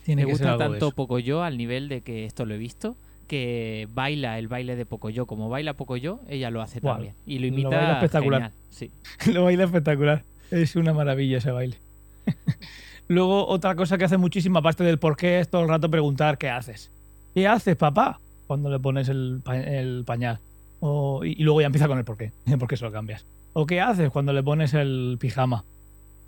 Tiene 0.06 0.24
Me 0.26 0.32
que 0.32 0.38
ser 0.38 0.48
gusta 0.48 0.64
algo 0.64 0.74
tanto. 0.74 0.92
Pocoyo 0.92 1.44
al 1.44 1.58
nivel 1.58 1.90
de 1.90 2.02
que 2.02 2.26
esto 2.26 2.46
lo 2.46 2.54
he 2.54 2.58
visto, 2.58 2.96
que 3.28 3.88
baila 3.94 4.40
el 4.40 4.48
baile 4.48 4.76
de 4.76 4.86
Pocoyo. 4.86 5.26
Como 5.26 5.50
baila 5.50 5.74
Pocoyo, 5.74 6.20
ella 6.30 6.50
lo 6.50 6.62
hace 6.62 6.82
también. 6.82 7.14
Y 7.26 7.36
lo 7.36 7.42
lo 7.42 7.48
imita 7.48 7.70
baila 7.70 7.94
espectacular. 7.94 8.42
genial, 8.42 8.54
Sí. 8.70 8.92
Lo 9.34 9.44
baila 9.44 9.64
espectacular. 9.66 10.24
Es 10.52 10.76
una 10.76 10.94
maravilla 10.94 11.38
ese 11.40 11.52
baile. 11.52 11.78
Luego, 13.08 13.48
otra 13.48 13.76
cosa 13.76 13.98
que 13.98 14.06
hace 14.06 14.18
muchísimo, 14.18 14.60
aparte 14.60 14.84
del 14.84 15.00
por 15.00 15.16
qué, 15.16 15.40
es 15.40 15.50
todo 15.50 15.62
el 15.64 15.70
rato 15.70 15.90
preguntar 15.90 16.38
qué 16.38 16.50
haces. 16.50 16.92
¿Qué 17.34 17.48
haces, 17.48 17.76
papá? 17.76 18.20
Cuando 18.48 18.70
le 18.70 18.80
pones 18.80 19.08
el, 19.10 19.42
pa- 19.44 19.58
el 19.58 20.04
pañal. 20.06 20.40
O- 20.80 21.24
y, 21.24 21.32
y 21.40 21.44
luego 21.44 21.62
ya 21.62 21.68
empieza 21.68 21.88
con 21.88 21.98
el 21.98 22.04
por 22.06 22.18
qué. 22.18 22.32
¿Por 22.60 22.68
qué 22.68 22.76
se 22.78 22.86
lo 22.86 22.92
cambias? 22.92 23.26
¿O 23.54 23.66
qué 23.66 23.82
haces 23.82 24.10
cuando 24.12 24.34
le 24.34 24.44
pones 24.44 24.74
el 24.74 25.18
pijama? 25.20 25.64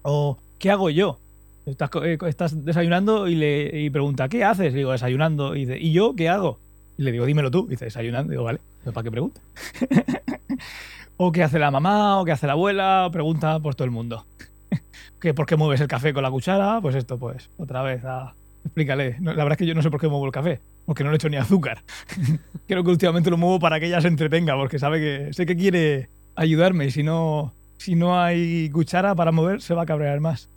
¿O 0.03 0.37
qué 0.57 0.71
hago 0.71 0.89
yo? 0.89 1.19
Estás, 1.65 1.89
eh, 2.03 2.17
estás 2.27 2.65
desayunando 2.65 3.27
y 3.27 3.35
le 3.35 3.81
y 3.81 3.89
pregunta, 3.89 4.27
¿qué 4.29 4.43
haces? 4.43 4.73
Y 4.73 4.77
digo, 4.77 4.91
desayunando. 4.93 5.55
Y 5.55 5.61
dice, 5.65 5.77
¿y 5.79 5.91
yo 5.91 6.15
qué 6.15 6.29
hago? 6.29 6.59
Y 6.99 7.03
le 7.03 7.13
digo, 7.13 7.25
dímelo 7.25 7.49
tú. 7.49 7.65
Y 7.67 7.71
dice, 7.71 7.85
desayunando. 7.85 8.33
Y 8.33 8.35
digo, 8.35 8.43
vale, 8.43 8.59
¿pero 8.83 8.93
¿para 8.93 9.03
qué 9.05 9.11
pregunta? 9.11 9.39
o 11.17 11.31
qué 11.31 11.43
hace 11.43 11.57
la 11.57 11.71
mamá, 11.71 12.19
o 12.19 12.25
qué 12.25 12.33
hace 12.33 12.45
la 12.45 12.53
abuela, 12.53 13.05
o 13.07 13.11
pregunta 13.11 13.57
por 13.61 13.73
todo 13.73 13.85
el 13.85 13.91
mundo. 13.91 14.25
que 15.21 15.33
¿Por 15.33 15.45
qué 15.45 15.55
mueves 15.55 15.79
el 15.79 15.87
café 15.87 16.13
con 16.13 16.23
la 16.23 16.29
cuchara? 16.29 16.81
Pues 16.81 16.95
esto, 16.95 17.17
pues, 17.17 17.49
otra 17.57 17.83
vez, 17.83 18.03
a- 18.03 18.33
explícale. 18.65 19.15
La 19.21 19.31
verdad 19.31 19.53
es 19.53 19.57
que 19.59 19.65
yo 19.65 19.75
no 19.75 19.81
sé 19.81 19.89
por 19.89 20.01
qué 20.01 20.09
muevo 20.09 20.25
el 20.25 20.33
café, 20.33 20.59
porque 20.85 21.05
no 21.05 21.09
le 21.11 21.15
echo 21.15 21.29
ni 21.29 21.37
azúcar. 21.37 21.83
Creo 22.67 22.83
que 22.83 22.89
últimamente 22.89 23.29
lo 23.29 23.37
muevo 23.37 23.59
para 23.59 23.79
que 23.79 23.85
ella 23.85 24.01
se 24.01 24.09
entretenga, 24.09 24.57
porque 24.57 24.77
sabe 24.77 24.99
que 24.99 25.33
sé 25.33 25.45
que 25.45 25.55
quiere 25.55 26.09
ayudarme 26.35 26.87
y 26.87 26.91
si 26.91 27.01
no, 27.03 27.53
si 27.77 27.95
no 27.95 28.21
hay 28.21 28.69
cuchara 28.71 29.15
para 29.15 29.31
mover, 29.31 29.61
se 29.61 29.73
va 29.73 29.83
a 29.83 29.85
cabrear 29.85 30.19
más. 30.19 30.49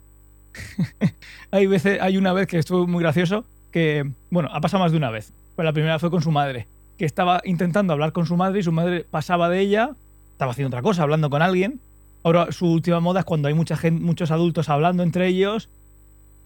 hay 1.53 1.66
veces, 1.68 2.01
hay 2.01 2.16
una 2.16 2.32
vez 2.32 2.49
que 2.49 2.59
estuvo 2.59 2.84
muy 2.88 3.01
gracioso, 3.03 3.45
que, 3.70 4.11
bueno, 4.30 4.49
ha 4.53 4.61
pasado 4.61 4.82
más 4.82 4.90
de 4.90 4.99
una 4.99 5.11
vez, 5.11 5.32
pero 5.57 5.64
la 5.64 5.72
primera 5.72 5.98
fue 5.98 6.11
con 6.11 6.22
su 6.22 6.30
madre, 6.30 6.66
que 6.98 7.05
estaba 7.05 7.40
intentando 7.44 7.92
hablar 7.92 8.12
con 8.12 8.26
su 8.26 8.36
madre 8.36 8.61
y 8.61 8.62
su 8.62 8.72
madre 8.72 9.05
pasaba 9.11 9.48
de 9.48 9.61
ella, 9.61 9.90
estaba 10.32 10.53
haciendo 10.53 10.68
otra 10.68 10.82
cosa, 10.82 11.03
hablando 11.03 11.30
con 11.30 11.42
alguien. 11.42 11.80
Ahora 12.24 12.53
su 12.53 12.66
última 12.66 13.00
moda 13.00 13.20
es 13.20 13.26
cuando 13.26 13.48
hay 13.48 13.55
mucha 13.55 13.78
muchos 13.90 14.30
adultos 14.30 14.68
hablando 14.68 15.03
entre 15.03 15.26
ellos, 15.26 15.68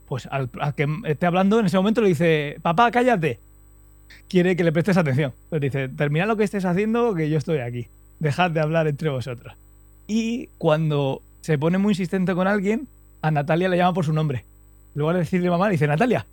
pues 0.06 0.26
al, 0.30 0.48
que 0.74 0.86
esté 1.04 1.26
hablando 1.26 1.60
en 1.60 1.66
ese 1.66 1.76
momento 1.76 2.00
le 2.00 2.08
dice, 2.08 2.56
papá, 2.62 2.90
cállate. 2.90 3.40
Quiere 4.28 4.56
que 4.56 4.64
le 4.64 4.72
prestes 4.72 4.96
atención. 4.96 5.32
Pues 5.50 5.60
dice, 5.60 5.88
termina 5.88 6.26
lo 6.26 6.36
que 6.36 6.44
estés 6.44 6.64
haciendo, 6.64 7.14
que 7.14 7.28
yo 7.28 7.38
estoy 7.38 7.58
aquí. 7.58 7.88
Dejad 8.20 8.50
de 8.50 8.60
hablar 8.60 8.86
entre 8.86 9.10
vosotros. 9.10 9.54
Y 10.06 10.48
cuando 10.58 11.22
se 11.40 11.58
pone 11.58 11.78
muy 11.78 11.92
insistente 11.92 12.34
con 12.34 12.46
alguien, 12.46 12.88
a 13.22 13.30
Natalia 13.30 13.68
le 13.68 13.76
llama 13.76 13.94
por 13.94 14.04
su 14.04 14.12
nombre. 14.12 14.44
Luego 14.94 15.12
de 15.12 15.20
decirle 15.20 15.50
mamá, 15.50 15.66
le 15.66 15.72
dice 15.72 15.86
Natalia. 15.86 16.26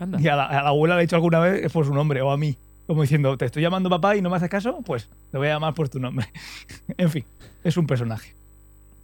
Anda. 0.00 0.20
Y 0.20 0.26
a 0.26 0.34
la, 0.34 0.46
a 0.46 0.62
la 0.62 0.68
abuela 0.70 0.96
le 0.96 1.00
ha 1.00 1.02
dicho 1.02 1.14
alguna 1.14 1.38
vez 1.38 1.72
por 1.72 1.86
su 1.86 1.94
nombre, 1.94 2.20
o 2.22 2.30
a 2.32 2.36
mí. 2.36 2.56
Como 2.88 3.02
diciendo, 3.02 3.36
te 3.36 3.44
estoy 3.44 3.62
llamando 3.62 3.88
papá 3.88 4.16
y 4.16 4.22
no 4.22 4.30
me 4.30 4.36
haces 4.36 4.50
caso, 4.50 4.80
pues 4.84 5.08
te 5.30 5.38
voy 5.38 5.46
a 5.46 5.50
llamar 5.50 5.74
por 5.74 5.88
tu 5.88 6.00
nombre. 6.00 6.26
en 6.98 7.08
fin, 7.08 7.24
es 7.62 7.76
un 7.76 7.86
personaje. 7.86 8.34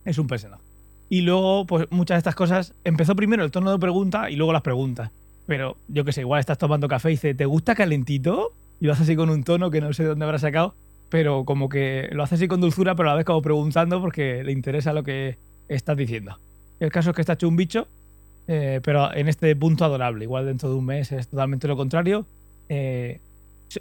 Es 0.04 0.18
un 0.18 0.26
personaje. 0.26 0.62
Y 1.08 1.20
luego, 1.20 1.66
pues 1.66 1.86
muchas 1.90 2.16
de 2.16 2.18
estas 2.18 2.34
cosas, 2.34 2.74
empezó 2.82 3.14
primero 3.14 3.44
el 3.44 3.52
tono 3.52 3.70
de 3.70 3.78
pregunta 3.78 4.28
y 4.28 4.34
luego 4.34 4.52
las 4.52 4.62
preguntas. 4.62 5.10
Pero 5.46 5.76
yo 5.86 6.04
qué 6.04 6.12
sé, 6.12 6.22
igual 6.22 6.40
estás 6.40 6.58
tomando 6.58 6.88
café 6.88 7.10
y 7.10 7.12
dice, 7.12 7.34
¿te 7.34 7.44
gusta 7.44 7.76
calentito? 7.76 8.52
Y 8.80 8.86
lo 8.86 8.92
hace 8.92 9.04
así 9.04 9.14
con 9.14 9.30
un 9.30 9.44
tono 9.44 9.70
que 9.70 9.80
no 9.80 9.92
sé 9.92 10.02
de 10.02 10.08
dónde 10.10 10.24
habrá 10.24 10.38
sacado, 10.38 10.74
pero 11.08 11.44
como 11.44 11.68
que 11.68 12.08
lo 12.10 12.24
hace 12.24 12.34
así 12.34 12.48
con 12.48 12.60
dulzura, 12.60 12.96
pero 12.96 13.08
a 13.08 13.12
la 13.12 13.16
vez 13.16 13.24
como 13.24 13.40
preguntando 13.40 14.00
porque 14.00 14.42
le 14.42 14.52
interesa 14.52 14.92
lo 14.92 15.04
que 15.04 15.38
estás 15.68 15.96
diciendo. 15.96 16.38
El 16.80 16.90
caso 16.90 17.10
es 17.10 17.16
que 17.16 17.22
está 17.22 17.34
hecho 17.34 17.48
un 17.48 17.56
bicho, 17.56 17.86
eh, 18.48 18.80
pero 18.82 19.12
en 19.14 19.28
este 19.28 19.54
punto 19.56 19.84
adorable. 19.84 20.24
Igual 20.24 20.46
dentro 20.46 20.68
de 20.68 20.76
un 20.76 20.86
mes 20.86 21.12
es 21.12 21.28
totalmente 21.28 21.68
lo 21.68 21.76
contrario. 21.76 22.26
Eh, 22.68 23.20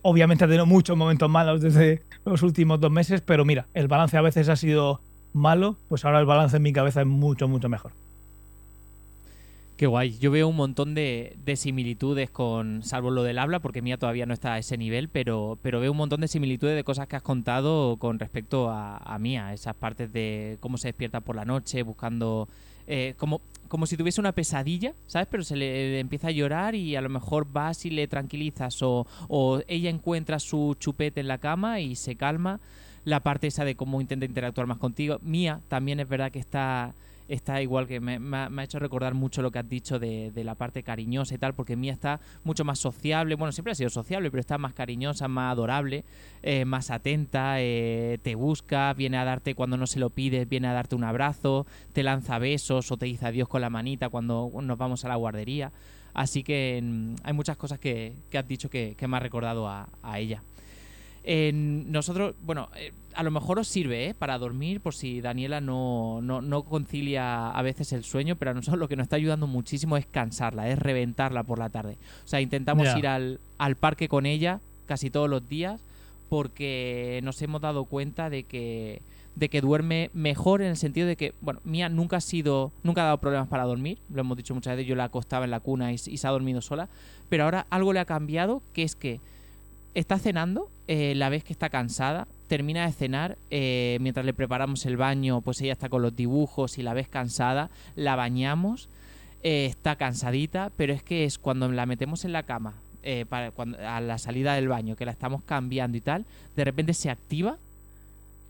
obviamente 0.01 0.43
ha 0.43 0.47
tenido 0.47 0.66
muchos 0.66 0.97
momentos 0.97 1.30
malos 1.30 1.61
desde 1.61 2.01
los 2.26 2.41
últimos 2.43 2.80
dos 2.80 2.91
meses, 2.91 3.22
pero 3.22 3.45
mira, 3.45 3.68
el 3.74 3.88
balance 3.88 4.18
a 4.18 4.22
veces 4.22 4.49
ha 4.49 4.55
sido 4.55 5.01
malo, 5.34 5.78
pues 5.89 6.05
ahora 6.05 6.20
el 6.20 6.26
balance 6.26 6.57
en 6.57 6.63
mi 6.63 6.74
cabeza 6.74 7.01
es 7.01 7.07
mucho, 7.07 7.47
mucho 7.47 7.70
mejor. 7.70 7.91
Qué 9.78 9.88
guay. 9.88 10.18
Yo 10.20 10.32
veo 10.32 10.47
un 10.47 10.55
montón 10.55 10.95
de, 10.95 11.36
de 11.43 11.57
similitudes 11.57 12.30
con, 12.30 12.82
salvo 12.82 13.11
lo 13.11 13.24
del 13.24 13.38
habla, 13.38 13.59
porque 13.59 13.82
Mía 13.82 13.97
todavía 13.97 14.26
no 14.26 14.34
está 14.34 14.53
a 14.53 14.57
ese 14.57 14.78
nivel, 14.78 15.09
pero, 15.09 15.59
pero 15.61 15.82
veo 15.82 15.91
un 15.91 15.97
montón 15.97 16.22
de 16.22 16.30
similitudes 16.30 16.78
de 16.78 16.86
cosas 16.86 17.07
que 17.07 17.18
has 17.18 17.22
contado 17.22 17.97
con 17.97 18.18
respecto 18.18 18.70
a 18.70 19.18
Mía. 19.20 19.53
Esas 19.53 19.76
partes 19.76 20.13
de 20.13 20.57
cómo 20.61 20.78
se 20.78 20.88
despierta 20.88 21.20
por 21.20 21.36
la 21.36 21.45
noche, 21.45 21.84
buscando... 21.84 22.47
eh, 22.88 23.14
como, 23.18 23.42
como 23.68 23.86
si 23.86 23.98
tuviese 23.98 24.22
una 24.22 24.32
pesadilla, 24.32 24.94
¿sabes? 25.08 25.28
Pero 25.30 25.44
se 25.44 25.56
le, 25.56 26.00
empieza 26.00 26.28
a 26.28 26.32
llorar 26.32 26.76
y 26.76 26.96
a 26.96 27.02
lo 27.02 27.10
mejor 27.10 27.48
vas 27.52 27.86
y 27.86 27.90
le 27.90 28.08
tranquilizas 28.08 28.82
o, 28.82 29.08
o 29.28 29.62
ella 29.68 29.90
encuentra 29.90 30.40
su 30.40 30.76
chupete 30.80 31.22
en 31.22 31.28
la 31.28 31.38
cama 31.38 31.80
y 31.80 31.96
se 31.96 32.16
calma. 32.16 32.60
La 33.04 33.20
parte 33.20 33.48
esa 33.48 33.66
de 33.66 33.76
cómo 33.76 34.02
intenta 34.02 34.26
interactuar 34.26 34.66
más 34.66 34.80
contigo. 34.80 35.20
Mía 35.22 35.62
también 35.68 36.00
es 36.00 36.10
verdad 36.10 36.32
que 36.32 36.40
está 36.40 36.96
está 37.28 37.62
igual 37.62 37.88
que 37.88 38.00
me, 38.00 38.20
ha- 38.38 38.64
hecho 38.64 38.80
recordar 38.80 39.14
mucho 39.14 39.42
lo 39.42 39.52
que 39.52 39.60
has 39.60 39.70
dicho 39.70 40.00
de, 40.00 40.32
la 40.36 40.56
parte 40.56 40.84
cariñosa 40.84 41.36
y 41.36 41.38
tal, 41.38 41.54
porque 41.54 41.76
Mía 41.76 41.94
está 41.94 42.20
mucho 42.44 42.64
más 42.64 42.80
sociable, 42.80 43.36
bueno, 43.36 43.52
siempre 43.52 43.72
ha 43.72 43.76
sido 43.76 43.90
sociable, 43.90 44.30
pero 44.32 44.42
está 44.42 44.58
más 44.58 44.74
cariñosa, 44.74 45.28
más 45.28 45.52
adorable, 45.52 46.06
eh, 46.44 46.66
más 46.66 46.92
atenta, 46.92 47.56
eh, 47.60 48.20
te 48.22 48.36
busca, 48.36 48.94
viene 48.94 49.18
a 49.18 49.26
darte 49.26 49.56
cuando 49.56 49.78
no 49.78 49.88
se 49.88 50.00
lo 50.00 50.10
pides, 50.10 50.48
viene 50.48 50.68
a 50.68 50.74
darte 50.74 50.96
un 50.96 51.04
abrazo, 51.04 51.66
te 51.94 52.04
lanza 52.04 52.40
besos 52.40 52.92
o 52.92 52.98
te 52.98 53.06
dice 53.06 53.26
adiós 53.26 53.48
con 53.48 53.62
la 53.62 53.70
manita 53.70 54.10
cuando 54.10 54.52
nos 54.62 54.78
vamos 54.78 55.06
a 55.06 55.10
la 55.10 55.16
guardería. 55.16 55.72
Así 56.14 56.44
que 56.44 56.80
mm, 56.82 57.16
hay 57.24 57.34
muchas 57.34 57.58
cosas 57.58 57.78
que, 57.80 58.16
has 58.34 58.48
dicho 58.48 58.70
que, 58.70 58.96
me 59.08 59.18
ha 59.18 59.20
recordado 59.20 59.68
a 59.68 60.20
ella. 60.20 60.42
En 61.28 61.92
nosotros, 61.92 62.36
bueno, 62.44 62.70
eh, 62.76 62.94
a 63.16 63.24
lo 63.24 63.32
mejor 63.32 63.58
os 63.58 63.68
sirve 63.68 64.10
¿eh? 64.10 64.14
para 64.14 64.38
dormir 64.38 64.80
por 64.80 64.94
si 64.94 65.22
Daniela 65.22 65.60
no, 65.60 66.22
no, 66.22 66.40
no 66.40 66.64
concilia 66.64 67.50
a 67.50 67.62
veces 67.64 67.94
el 67.94 68.04
sueño, 68.04 68.36
pero 68.36 68.52
a 68.52 68.54
nosotros 68.54 68.80
lo 68.80 68.88
que 68.88 68.96
nos 68.96 69.06
está 69.06 69.16
ayudando 69.16 69.48
muchísimo 69.48 69.98
es 69.98 70.06
cansarla, 70.06 70.70
es 70.70 70.78
reventarla 70.78 71.42
por 71.42 71.58
la 71.58 71.70
tarde. 71.70 71.98
O 72.24 72.28
sea, 72.28 72.42
intentamos 72.42 72.88
ir 72.96 73.08
al, 73.08 73.40
al 73.58 73.76
parque 73.76 74.08
con 74.08 74.28
ella 74.28 74.60
casi 74.86 75.10
todos 75.10 75.28
los 75.28 75.50
días 75.50 75.82
porque 76.30 77.22
nos 77.24 77.42
hemos 77.42 77.60
dado 77.60 77.86
cuenta 77.86 78.30
de 78.30 78.44
que 78.44 79.02
de 79.36 79.50
que 79.50 79.62
duerme 79.62 80.12
mejor 80.14 80.62
en 80.62 80.70
el 80.70 80.78
sentido 80.78 81.08
de 81.08 81.18
que, 81.18 81.34
bueno, 81.42 81.60
Mía 81.66 81.90
nunca 81.90 82.18
ha 82.18 82.22
sido, 82.22 82.72
nunca 82.84 83.02
ha 83.02 83.06
dado 83.06 83.18
problemas 83.18 83.50
para 83.50 83.66
dormir, 83.66 83.98
lo 84.10 84.22
hemos 84.22 84.38
dicho 84.38 84.56
muchas 84.56 84.78
veces, 84.78 84.88
yo 84.88 84.96
la 84.96 85.06
acostaba 85.06 85.44
en 85.44 85.52
la 85.52 85.60
cuna 85.60 85.92
y, 85.92 85.96
y 85.96 86.18
se 86.18 86.26
ha 86.28 86.32
dormido 86.32 86.62
sola, 86.62 86.88
pero 87.28 87.44
ahora 87.44 87.68
algo 87.70 87.92
le 87.92 88.00
ha 88.00 88.06
cambiado, 88.06 88.62
que 88.74 88.84
es 88.84 88.96
que 88.96 89.20
está 89.94 90.20
cenando, 90.20 90.70
eh, 90.88 91.14
la 91.16 91.30
vez 91.30 91.44
que 91.44 91.54
está 91.54 91.70
cansada, 91.70 92.28
termina 92.48 92.86
de 92.86 92.92
cenar, 92.92 93.38
eh, 93.50 93.98
mientras 94.02 94.26
le 94.26 94.34
preparamos 94.34 94.86
el 94.86 94.98
baño, 94.98 95.42
pues 95.42 95.62
ella 95.62 95.74
está 95.74 95.90
con 95.90 96.02
los 96.02 96.16
dibujos 96.16 96.78
y 96.78 96.84
la 96.84 96.94
ves 96.94 97.08
cansada, 97.08 97.70
la 97.96 98.16
bañamos, 98.16 98.90
eh, 99.44 99.66
está 99.66 99.96
cansadita, 99.96 100.72
pero 100.78 100.94
es 100.94 101.04
que 101.04 101.26
es 101.26 101.38
cuando 101.38 101.72
la 101.72 101.86
metemos 101.86 102.26
en 102.26 102.34
la 102.34 102.44
cama, 102.44 102.74
para, 103.30 103.52
cuando, 103.52 103.78
a 103.88 104.02
la 104.02 104.18
salida 104.18 104.56
del 104.56 104.68
baño, 104.68 104.96
que 104.96 105.06
la 105.06 105.12
estamos 105.12 105.44
cambiando 105.44 105.96
y 105.96 106.02
tal, 106.02 106.26
de 106.56 106.64
repente 106.64 106.96
se 106.96 107.12
activa 107.12 107.60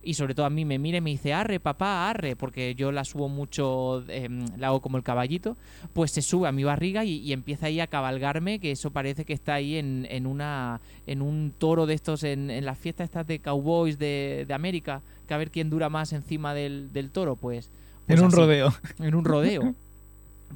y 0.06 0.14
sobre 0.14 0.36
todo 0.36 0.46
a 0.46 0.50
mí 0.50 0.64
me 0.64 0.80
mira 0.80 1.00
y 1.00 1.02
me 1.02 1.10
dice, 1.10 1.34
arre, 1.34 1.60
papá, 1.60 2.10
arre, 2.10 2.36
porque 2.36 2.76
yo 2.76 2.92
la 2.92 3.04
subo 3.04 3.28
mucho, 3.28 4.04
eh, 4.08 4.30
la 4.58 4.68
hago 4.68 4.82
como 4.82 4.98
el 4.98 5.04
caballito, 5.04 5.58
pues 5.94 6.12
se 6.12 6.22
sube 6.22 6.48
a 6.48 6.52
mi 6.52 6.64
barriga 6.64 7.04
y, 7.04 7.18
y 7.18 7.34
empieza 7.34 7.66
ahí 7.66 7.80
a 7.80 7.88
cabalgarme, 7.88 8.60
que 8.60 8.72
eso 8.72 8.92
parece 8.92 9.26
que 9.26 9.34
está 9.34 9.56
ahí 9.56 9.78
en, 9.78 10.08
en 10.10 10.28
una 10.28 10.80
en 11.08 11.22
un 11.22 11.54
toro 11.58 11.86
de 11.86 11.96
estos, 11.96 12.24
en, 12.24 12.50
en 12.50 12.66
las 12.66 12.78
fiestas 12.78 13.06
estas 13.06 13.28
de 13.28 13.40
cowboys 13.40 13.98
de, 13.98 14.46
de 14.48 14.54
América, 14.54 15.02
que 15.28 15.34
a 15.34 15.38
ver 15.38 15.52
quién 15.52 15.70
dura 15.70 15.90
más 15.90 16.14
encima 16.14 16.54
del, 16.54 16.94
del 16.94 17.10
toro, 17.12 17.36
pues... 17.36 17.70
pues 18.06 18.20
en 18.20 18.26
un 18.26 18.32
rodeo. 18.32 18.74
En 19.00 19.16
un 19.16 19.26
rodeo. 19.26 19.76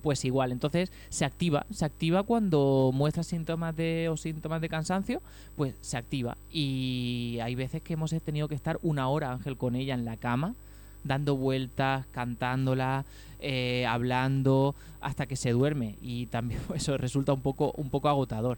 Pues 0.02 0.24
igual, 0.26 0.52
entonces 0.52 0.92
se 1.10 1.26
activa, 1.26 1.66
se 1.72 1.86
activa 1.86 2.24
cuando 2.24 2.92
muestra 2.94 3.24
síntomas 3.24 3.76
de 3.76 4.10
o 4.10 4.18
síntomas 4.18 4.62
de 4.62 4.70
cansancio, 4.70 5.22
pues 5.56 5.76
se 5.82 5.98
activa. 5.98 6.38
Y 6.52 7.40
hay 7.42 7.56
veces 7.56 7.82
que 7.82 7.94
hemos 7.94 8.12
tenido 8.24 8.48
que 8.48 8.56
estar 8.56 8.80
una 8.82 9.08
hora, 9.10 9.32
Ángel, 9.32 9.58
con 9.58 9.76
ella 9.76 9.94
en 9.94 10.06
la 10.06 10.18
cama, 10.18 10.56
dando 11.04 11.36
vueltas, 11.36 12.06
cantándola, 12.12 13.06
eh, 13.40 13.86
hablando, 13.88 14.76
hasta 15.02 15.26
que 15.26 15.36
se 15.36 15.52
duerme. 15.52 15.96
Y 16.02 16.28
también 16.28 16.62
eso 16.76 16.98
resulta 16.98 17.34
un 17.34 17.42
poco, 17.42 17.74
un 17.78 17.90
poco 17.90 18.10
agotador. 18.10 18.58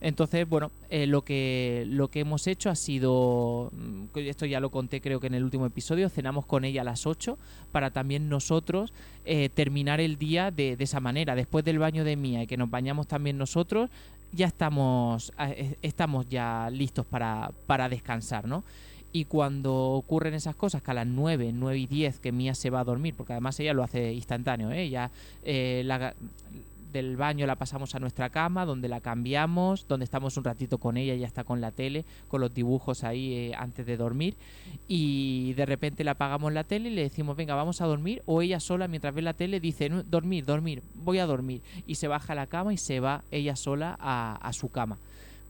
Entonces, 0.00 0.48
bueno, 0.48 0.70
eh, 0.90 1.06
lo, 1.06 1.22
que, 1.22 1.84
lo 1.88 2.08
que 2.08 2.20
hemos 2.20 2.46
hecho 2.46 2.70
ha 2.70 2.76
sido, 2.76 3.70
mm, 3.72 4.18
esto 4.18 4.46
ya 4.46 4.60
lo 4.60 4.70
conté 4.70 5.00
creo 5.00 5.18
que 5.18 5.26
en 5.26 5.34
el 5.34 5.44
último 5.44 5.66
episodio, 5.66 6.08
cenamos 6.08 6.46
con 6.46 6.64
ella 6.64 6.82
a 6.82 6.84
las 6.84 7.06
8 7.06 7.36
para 7.72 7.90
también 7.90 8.28
nosotros 8.28 8.92
eh, 9.24 9.48
terminar 9.48 10.00
el 10.00 10.16
día 10.16 10.50
de, 10.50 10.76
esa 10.78 11.00
manera. 11.00 11.34
Después 11.34 11.64
del 11.64 11.78
baño 11.78 12.04
de 12.04 12.16
Mía 12.16 12.42
y 12.42 12.46
que 12.46 12.56
nos 12.56 12.70
bañamos 12.70 13.08
también 13.08 13.38
nosotros, 13.38 13.90
ya 14.32 14.46
estamos, 14.46 15.32
eh, 15.40 15.76
estamos 15.82 16.28
ya 16.28 16.70
listos 16.70 17.04
para, 17.04 17.50
para 17.66 17.88
descansar, 17.88 18.46
¿no? 18.46 18.62
Y 19.10 19.24
cuando 19.24 19.74
ocurren 19.74 20.34
esas 20.34 20.54
cosas, 20.54 20.82
que 20.82 20.90
a 20.90 20.94
las 20.94 21.06
9, 21.06 21.52
9 21.54 21.78
y 21.78 21.86
10 21.86 22.20
que 22.20 22.30
Mía 22.30 22.54
se 22.54 22.68
va 22.68 22.80
a 22.80 22.84
dormir, 22.84 23.14
porque 23.16 23.32
además 23.32 23.58
ella 23.58 23.72
lo 23.72 23.82
hace 23.82 24.12
instantáneo, 24.12 24.70
¿eh? 24.70 24.90
Ya 24.90 25.10
eh, 25.44 25.82
la, 25.84 26.14
del 26.92 27.16
baño 27.16 27.46
la 27.46 27.56
pasamos 27.56 27.94
a 27.94 27.98
nuestra 27.98 28.30
cama, 28.30 28.64
donde 28.64 28.88
la 28.88 29.00
cambiamos, 29.00 29.86
donde 29.88 30.04
estamos 30.04 30.36
un 30.36 30.44
ratito 30.44 30.78
con 30.78 30.96
ella, 30.96 31.14
ya 31.14 31.26
está 31.26 31.44
con 31.44 31.60
la 31.60 31.72
tele, 31.72 32.04
con 32.28 32.40
los 32.40 32.52
dibujos 32.52 33.04
ahí 33.04 33.34
eh, 33.34 33.54
antes 33.56 33.86
de 33.86 33.96
dormir, 33.96 34.36
y 34.86 35.52
de 35.54 35.66
repente 35.66 36.04
le 36.04 36.10
apagamos 36.10 36.52
la 36.52 36.64
tele 36.64 36.90
y 36.90 36.94
le 36.94 37.02
decimos, 37.02 37.36
venga, 37.36 37.54
vamos 37.54 37.80
a 37.80 37.86
dormir, 37.86 38.22
o 38.26 38.42
ella 38.42 38.60
sola 38.60 38.88
mientras 38.88 39.14
ve 39.14 39.22
la 39.22 39.34
tele 39.34 39.60
dice, 39.60 39.88
"No, 39.88 40.02
dormir, 40.02 40.44
dormir, 40.44 40.82
voy 40.94 41.18
a 41.18 41.26
dormir, 41.26 41.62
y 41.86 41.96
se 41.96 42.08
baja 42.08 42.32
a 42.32 42.36
la 42.36 42.46
cama 42.46 42.72
y 42.72 42.78
se 42.78 43.00
va 43.00 43.24
ella 43.30 43.56
sola 43.56 43.96
a 44.00 44.52
su 44.52 44.70
cama 44.70 44.98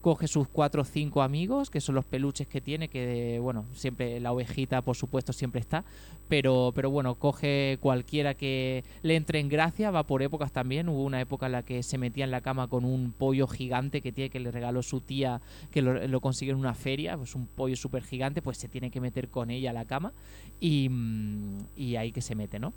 coge 0.01 0.29
sus 0.29 0.49
cuatro 0.49 0.83
o 0.83 0.85
cinco 0.85 1.23
amigos, 1.23 1.71
que 1.71 1.81
son 1.81 1.95
los 1.95 2.05
peluches 2.05 2.47
que 2.47 2.61
tiene, 2.61 2.89
que 2.89 3.39
bueno, 3.41 3.65
siempre 3.75 4.21
la 4.21 4.33
ovejita 4.33 4.83
por 4.83 4.97
supuesto 4.97 5.33
siempre 5.33 5.61
está, 5.61 5.85
pero, 6.29 6.73
pero 6.75 6.91
bueno, 6.91 7.17
coge 7.17 7.79
cualquiera 7.81 8.35
que 8.35 8.85
le 9.03 9.17
entre 9.17 9.41
en 9.41 9.49
gracia, 9.49 9.91
va 9.91 10.05
por 10.05 10.23
épocas 10.23 10.53
también, 10.53 10.89
hubo 10.89 11.03
una 11.05 11.21
época 11.21 11.47
en 11.47 11.53
la 11.53 11.63
que 11.63 11.83
se 11.83 11.99
metía 11.99 12.25
en 12.25 12.31
la 12.31 12.41
cama 12.41 12.69
con 12.69 12.85
un 12.85 13.13
pollo 13.13 13.47
gigante 13.47 14.01
que 14.01 14.13
tiene 14.13 14.31
que 14.31 14.41
le 14.41 14.51
regaló 14.51 14.83
su 14.83 15.01
tía, 15.01 15.41
que 15.71 15.83
lo, 15.83 16.07
lo 16.07 16.21
consiguió 16.21 16.55
en 16.55 16.61
una 16.61 16.75
feria, 16.75 17.17
pues 17.17 17.35
un 17.35 17.47
pollo 17.47 17.77
súper 17.77 18.03
gigante, 18.03 18.43
pues 18.43 18.59
se 18.59 18.69
tiene 18.69 18.91
que 18.91 19.01
meter 19.01 19.29
con 19.29 19.51
ella 19.51 19.71
a 19.71 19.75
la 19.75 19.85
cama 19.85 20.13
y, 20.61 20.89
mm, 20.89 21.59
y 21.77 21.97
ahí 21.97 22.13
que 22.13 22.21
se 22.21 22.35
mete, 22.35 22.59
¿no? 22.59 22.73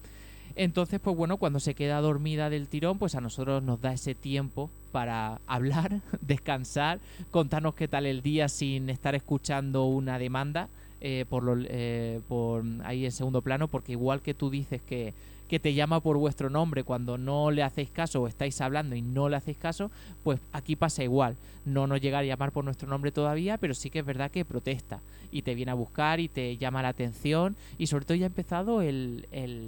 Entonces, 0.56 1.00
pues 1.00 1.16
bueno, 1.16 1.38
cuando 1.38 1.60
se 1.60 1.76
queda 1.76 2.02
dormida 2.02 2.50
del 2.50 2.68
tirón, 2.68 2.98
pues 2.98 3.16
a 3.16 3.22
nosotros 3.22 3.64
nos 3.64 3.82
da 3.82 3.94
ese 3.94 4.16
tiempo 4.16 4.70
para 4.92 5.42
hablar, 5.48 6.02
descansar, 6.22 7.00
contarnos 7.32 7.76
qué 7.76 7.88
tal 7.88 8.06
el 8.06 8.22
día 8.22 8.50
sin 8.50 8.90
estar 8.90 9.16
escuchando 9.16 9.86
una 9.86 10.20
demanda 10.20 10.70
eh, 11.00 11.26
por, 11.28 11.44
lo, 11.44 11.56
eh, 11.58 12.20
por 12.28 12.64
ahí 12.84 13.06
en 13.06 13.12
segundo 13.12 13.42
plano, 13.42 13.68
porque 13.68 13.94
igual 13.94 14.22
que 14.22 14.34
tú 14.34 14.50
dices 14.50 14.82
que, 14.82 15.14
que 15.52 15.60
te 15.60 15.74
llama 15.74 16.00
por 16.00 16.16
vuestro 16.16 16.50
nombre 16.50 16.86
cuando 16.86 17.18
no 17.18 17.52
le 17.52 17.62
hacéis 17.62 17.90
caso 17.90 18.22
o 18.22 18.28
estáis 18.30 18.62
hablando 18.62 18.96
y 18.96 19.02
no 19.02 19.28
le 19.28 19.36
hacéis 19.36 19.58
caso, 19.58 19.92
pues 20.24 20.40
aquí 20.54 20.78
pasa 20.78 21.04
igual. 21.04 21.36
No 21.66 21.88
nos 21.88 22.00
llega 22.00 22.20
a 22.20 22.24
llamar 22.24 22.54
por 22.54 22.64
nuestro 22.64 22.88
nombre 22.88 23.12
todavía, 23.12 23.58
pero 23.58 23.74
sí 23.74 23.90
que 23.90 24.00
es 24.00 24.06
verdad 24.06 24.32
que 24.32 24.46
protesta 24.46 25.02
y 25.30 25.42
te 25.42 25.54
viene 25.54 25.72
a 25.72 25.74
buscar 25.76 26.22
y 26.22 26.30
te 26.30 26.56
llama 26.56 26.82
la 26.82 26.88
atención 26.88 27.58
y 27.78 27.88
sobre 27.88 28.06
todo 28.06 28.16
ya 28.16 28.26
ha 28.26 28.28
empezado 28.28 28.82
el, 28.82 29.28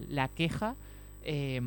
la 0.10 0.30
queja. 0.30 0.76
eh, 1.26 1.60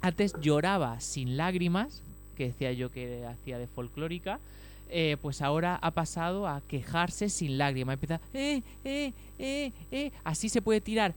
antes 0.00 0.32
lloraba 0.40 0.98
sin 1.00 1.36
lágrimas, 1.36 2.00
que 2.34 2.46
decía 2.46 2.72
yo 2.72 2.90
que 2.90 3.26
hacía 3.26 3.58
de 3.58 3.66
folclórica, 3.66 4.40
eh, 4.88 5.18
pues 5.20 5.42
ahora 5.42 5.78
ha 5.82 5.90
pasado 5.90 6.48
a 6.48 6.62
quejarse 6.66 7.28
sin 7.28 7.58
lágrimas. 7.58 7.92
Empieza, 7.92 8.20
eh, 8.32 8.62
eh, 8.84 9.12
eh, 9.38 9.72
eh. 9.92 10.12
Así 10.24 10.48
se 10.48 10.62
puede 10.62 10.80
tirar, 10.80 11.12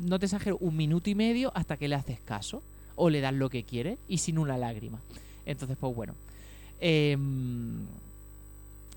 no 0.00 0.18
te 0.18 0.26
exagero, 0.26 0.56
un 0.58 0.76
minuto 0.76 1.10
y 1.10 1.14
medio 1.14 1.52
hasta 1.54 1.76
que 1.76 1.88
le 1.88 1.94
haces 1.94 2.20
caso 2.20 2.62
o 2.96 3.10
le 3.10 3.20
das 3.20 3.34
lo 3.34 3.48
que 3.50 3.64
quiere 3.64 3.98
y 4.08 4.18
sin 4.18 4.38
una 4.38 4.58
lágrima. 4.58 5.00
Entonces, 5.46 5.76
pues 5.78 5.94
bueno. 5.94 6.14
em, 6.80 7.86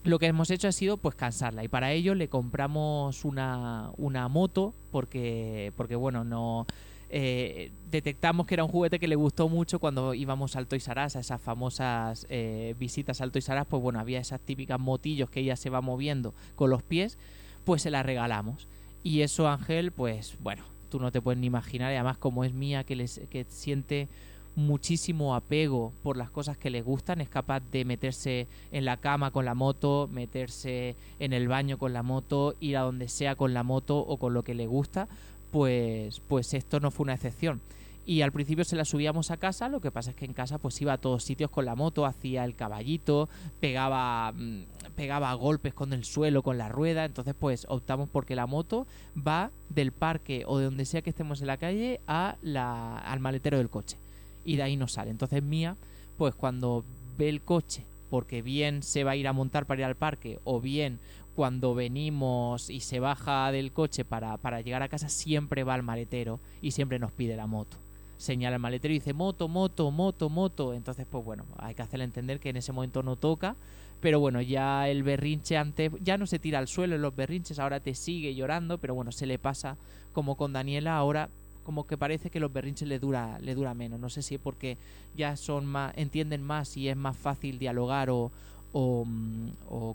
lo 0.03 0.17
que 0.17 0.25
hemos 0.25 0.49
hecho 0.49 0.67
ha 0.67 0.71
sido 0.71 0.97
pues 0.97 1.15
cansarla 1.15 1.63
y 1.63 1.67
para 1.67 1.91
ello 1.91 2.15
le 2.15 2.27
compramos 2.27 3.23
una, 3.23 3.91
una 3.97 4.27
moto 4.29 4.73
porque 4.91 5.71
porque 5.77 5.95
bueno 5.95 6.23
no 6.23 6.65
eh, 7.13 7.71
detectamos 7.91 8.47
que 8.47 8.55
era 8.55 8.63
un 8.63 8.71
juguete 8.71 8.97
que 8.97 9.07
le 9.07 9.15
gustó 9.15 9.49
mucho 9.49 9.79
cuando 9.79 10.13
íbamos 10.13 10.55
al 10.55 10.65
Toys 10.65 10.87
R 10.87 11.05
Us, 11.05 11.17
a 11.17 11.19
esas 11.19 11.41
famosas 11.41 12.25
eh, 12.29 12.73
visitas 12.79 13.19
al 13.19 13.33
Toys 13.33 13.49
R 13.49 13.59
Us, 13.59 13.67
pues 13.69 13.83
bueno, 13.83 13.99
había 13.99 14.19
esas 14.19 14.39
típicas 14.39 14.79
motillos 14.79 15.29
que 15.29 15.41
ella 15.41 15.57
se 15.57 15.69
va 15.69 15.81
moviendo 15.81 16.33
con 16.55 16.69
los 16.69 16.83
pies, 16.83 17.17
pues 17.65 17.81
se 17.81 17.91
las 17.91 18.05
regalamos. 18.05 18.69
Y 19.03 19.21
eso, 19.21 19.49
Ángel, 19.49 19.91
pues 19.91 20.37
bueno, 20.39 20.63
tú 20.91 20.99
no 20.99 21.11
te 21.11 21.21
puedes 21.21 21.39
ni 21.39 21.47
imaginar, 21.47 21.91
y 21.91 21.95
además 21.95 22.19
como 22.19 22.43
es 22.43 22.53
mía, 22.53 22.83
que, 22.83 22.95
les, 22.95 23.21
que 23.31 23.45
siente 23.45 24.09
muchísimo 24.55 25.33
apego 25.33 25.93
por 26.03 26.17
las 26.17 26.29
cosas 26.29 26.57
que 26.57 26.69
le 26.69 26.81
gustan, 26.81 27.21
es 27.21 27.29
capaz 27.29 27.61
de 27.71 27.85
meterse 27.85 28.47
en 28.71 28.85
la 28.85 28.97
cama 28.97 29.31
con 29.31 29.45
la 29.45 29.55
moto, 29.55 30.09
meterse 30.11 30.95
en 31.19 31.33
el 31.33 31.47
baño 31.47 31.77
con 31.77 31.93
la 31.93 32.03
moto, 32.03 32.55
ir 32.59 32.77
a 32.77 32.81
donde 32.81 33.07
sea 33.07 33.35
con 33.35 33.53
la 33.53 33.63
moto 33.63 33.97
o 33.97 34.17
con 34.17 34.33
lo 34.33 34.43
que 34.43 34.53
le 34.53 34.67
gusta, 34.67 35.07
pues, 35.51 36.21
pues 36.27 36.53
esto 36.53 36.79
no 36.79 36.91
fue 36.91 37.05
una 37.05 37.13
excepción. 37.13 37.61
Y 38.05 38.21
al 38.21 38.31
principio 38.31 38.63
se 38.63 38.75
la 38.75 38.83
subíamos 38.83 39.29
a 39.29 39.37
casa, 39.37 39.69
lo 39.69 39.79
que 39.79 39.91
pasa 39.91 40.09
es 40.09 40.15
que 40.15 40.25
en 40.25 40.33
casa 40.33 40.57
pues 40.57 40.81
iba 40.81 40.93
a 40.93 40.97
todos 40.97 41.23
sitios 41.23 41.51
con 41.51 41.65
la 41.65 41.75
moto, 41.75 42.05
hacía 42.05 42.43
el 42.45 42.55
caballito, 42.55 43.29
pegaba, 43.59 44.31
mm, 44.31 44.63
pegaba 44.95 45.31
golpes 45.35 45.75
con 45.75 45.93
el 45.93 46.03
suelo, 46.03 46.41
con 46.41 46.57
la 46.57 46.67
rueda, 46.67 47.05
entonces 47.05 47.35
pues 47.39 47.65
optamos 47.69 48.09
porque 48.09 48.35
la 48.35 48.47
moto 48.47 48.87
va 49.15 49.51
del 49.69 49.91
parque 49.91 50.43
o 50.47 50.57
de 50.57 50.65
donde 50.65 50.85
sea 50.85 51.03
que 51.03 51.11
estemos 51.11 51.41
en 51.41 51.47
la 51.47 51.57
calle 51.57 52.01
a 52.07 52.37
la, 52.41 52.97
al 52.97 53.19
maletero 53.19 53.59
del 53.59 53.69
coche. 53.69 53.97
Y 54.43 54.55
de 54.55 54.63
ahí 54.63 54.77
no 54.77 54.87
sale. 54.87 55.11
Entonces 55.11 55.43
Mía, 55.43 55.77
pues 56.17 56.33
cuando 56.33 56.83
ve 57.19 57.29
el 57.29 57.41
coche, 57.41 57.85
porque 58.09 58.41
bien 58.41 58.81
se 58.81 59.03
va 59.03 59.11
a 59.11 59.15
ir 59.15 59.27
a 59.27 59.33
montar 59.33 59.67
para 59.67 59.81
ir 59.81 59.85
al 59.85 59.95
parque, 59.95 60.39
o 60.43 60.59
bien 60.59 60.99
cuando 61.35 61.75
venimos 61.75 62.71
y 62.71 62.79
se 62.79 62.99
baja 62.99 63.51
del 63.51 63.71
coche 63.71 64.03
para, 64.03 64.37
para 64.37 64.61
llegar 64.61 64.81
a 64.81 64.89
casa, 64.89 65.07
siempre 65.07 65.63
va 65.63 65.75
al 65.75 65.83
maletero 65.83 66.39
y 66.63 66.71
siempre 66.71 66.97
nos 66.97 67.11
pide 67.11 67.37
la 67.37 67.45
moto 67.45 67.77
señala 68.21 68.57
el 68.57 68.61
maletero 68.61 68.93
y 68.93 68.99
dice 68.99 69.13
moto, 69.13 69.47
moto, 69.47 69.89
moto, 69.89 70.29
moto. 70.29 70.73
Entonces, 70.73 71.07
pues 71.09 71.25
bueno, 71.25 71.45
hay 71.57 71.73
que 71.73 71.81
hacerle 71.81 72.05
entender 72.05 72.39
que 72.39 72.49
en 72.49 72.57
ese 72.57 72.71
momento 72.71 73.01
no 73.01 73.15
toca. 73.15 73.55
Pero 73.99 74.19
bueno, 74.19 74.41
ya 74.41 74.87
el 74.89 75.03
berrinche 75.03 75.57
antes, 75.57 75.91
ya 76.01 76.17
no 76.17 76.25
se 76.25 76.39
tira 76.39 76.59
al 76.59 76.67
suelo 76.67 76.95
en 76.95 77.01
los 77.01 77.15
berrinches, 77.15 77.59
ahora 77.59 77.79
te 77.79 77.93
sigue 77.93 78.33
llorando, 78.33 78.79
pero 78.79 78.95
bueno, 78.95 79.11
se 79.11 79.27
le 79.27 79.37
pasa 79.37 79.77
como 80.11 80.35
con 80.35 80.53
Daniela, 80.53 80.97
ahora 80.97 81.29
como 81.63 81.85
que 81.85 81.97
parece 81.97 82.31
que 82.31 82.39
los 82.39 82.51
berrinches 82.51 82.87
le 82.87 82.97
dura, 82.97 83.37
le 83.39 83.53
dura 83.53 83.73
menos. 83.73 83.99
No 83.99 84.09
sé 84.09 84.21
si 84.21 84.35
es 84.35 84.41
porque 84.41 84.77
ya 85.15 85.35
son 85.35 85.65
más, 85.65 85.93
entienden 85.97 86.41
más 86.41 86.77
y 86.77 86.89
es 86.89 86.97
más 86.97 87.17
fácil 87.17 87.59
dialogar 87.59 88.09
o, 88.09 88.31
o, 88.71 89.05
mm, 89.05 89.49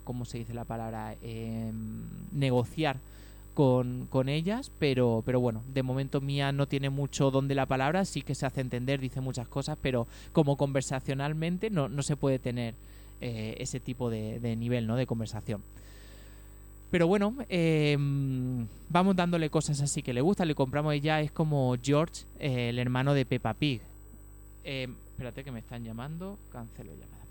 ¿cómo 0.05 0.25
se 0.25 0.39
dice 0.39 0.55
la 0.55 0.65
palabra? 0.65 1.17
Em, 1.23 2.05
negociar 2.33 2.99
con, 3.57 4.07
con, 4.11 4.29
ellas, 4.29 4.71
pero, 4.79 5.23
pero 5.25 5.41
bueno, 5.41 5.63
de 5.73 5.83
momento 5.83 6.21
Mía 6.21 6.53
no 6.53 6.69
tiene 6.69 6.91
mucho 6.91 7.31
don 7.31 7.49
de 7.49 7.55
la 7.55 7.65
palabra, 7.65 8.05
sí 8.05 8.21
que 8.21 8.35
se 8.35 8.45
hace 8.45 8.61
entender, 8.61 9.01
dice 9.01 9.23
muchas 9.23 9.49
cosas, 9.49 9.79
pero 9.81 10.07
como 10.33 10.59
conversacionalmente 10.59 11.71
no, 11.71 11.89
no 11.89 12.03
se 12.03 12.17
puede 12.17 12.39
tener 12.39 12.75
eh, 13.23 13.57
ese 13.59 13.81
tipo 13.81 14.11
de, 14.11 14.57
nivel 14.57 14.87
¿no? 14.87 14.95
de 14.95 15.07
conversación. 15.07 15.63
Pero 16.91 17.09
bueno, 17.09 17.35
eh, 17.49 17.97
vamos 18.91 19.17
dándole 19.17 19.49
cosas 19.49 19.81
así 19.81 20.03
que 20.03 20.13
le 20.13 20.21
gusta, 20.21 20.45
le 20.45 20.55
compramos 20.55 20.93
ella, 20.93 21.23
es 21.23 21.33
como 21.33 21.75
George, 21.83 22.25
el 22.39 22.79
hermano 22.79 23.15
de 23.15 23.25
Peppa 23.25 23.55
Pig. 23.55 23.81
Eh, 24.65 24.87
espérate 25.13 25.45
que 25.45 25.51
me 25.51 25.61
están 25.61 25.83
llamando, 25.83 26.39
cancelo 26.53 26.93
llamada. 26.93 27.26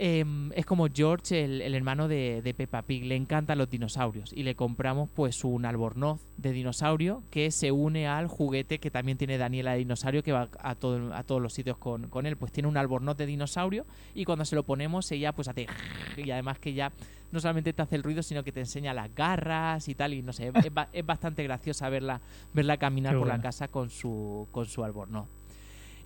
Eh, 0.00 0.24
es 0.54 0.64
como 0.64 0.86
George, 0.94 1.44
el, 1.44 1.60
el 1.60 1.74
hermano 1.74 2.06
de, 2.06 2.40
de, 2.40 2.54
Peppa 2.54 2.82
Pig, 2.82 3.04
le 3.04 3.16
encantan 3.16 3.58
los 3.58 3.68
dinosaurios 3.68 4.32
y 4.32 4.44
le 4.44 4.54
compramos 4.54 5.10
pues 5.12 5.42
un 5.42 5.64
albornoz 5.64 6.20
de 6.36 6.52
dinosaurio 6.52 7.24
que 7.32 7.50
se 7.50 7.72
une 7.72 8.06
al 8.06 8.28
juguete 8.28 8.78
que 8.78 8.92
también 8.92 9.18
tiene 9.18 9.38
Daniela 9.38 9.72
de 9.72 9.78
dinosaurio 9.78 10.22
que 10.22 10.30
va 10.30 10.50
a, 10.60 10.76
todo, 10.76 11.12
a 11.12 11.24
todos 11.24 11.42
los 11.42 11.52
sitios 11.52 11.78
con, 11.78 12.06
con, 12.10 12.26
él. 12.26 12.36
Pues 12.36 12.52
tiene 12.52 12.68
un 12.68 12.76
albornoz 12.76 13.16
de 13.16 13.26
dinosaurio 13.26 13.86
y 14.14 14.24
cuando 14.24 14.44
se 14.44 14.54
lo 14.54 14.62
ponemos 14.62 15.10
ella 15.10 15.32
pues 15.32 15.48
hace 15.48 15.66
y 16.16 16.30
además 16.30 16.60
que 16.60 16.74
ya 16.74 16.92
no 17.32 17.40
solamente 17.40 17.72
te 17.72 17.82
hace 17.82 17.96
el 17.96 18.04
ruido 18.04 18.22
sino 18.22 18.44
que 18.44 18.52
te 18.52 18.60
enseña 18.60 18.94
las 18.94 19.12
garras 19.12 19.88
y 19.88 19.96
tal 19.96 20.14
y 20.14 20.22
no 20.22 20.32
sé, 20.32 20.52
es, 20.54 20.70
es 20.92 21.06
bastante 21.06 21.42
graciosa 21.42 21.88
verla, 21.88 22.20
verla 22.54 22.76
caminar 22.76 23.14
Qué 23.14 23.18
por 23.18 23.26
bueno. 23.26 23.38
la 23.38 23.42
casa 23.42 23.66
con 23.66 23.90
su, 23.90 24.46
con 24.52 24.66
su 24.66 24.84
albornoz. 24.84 25.37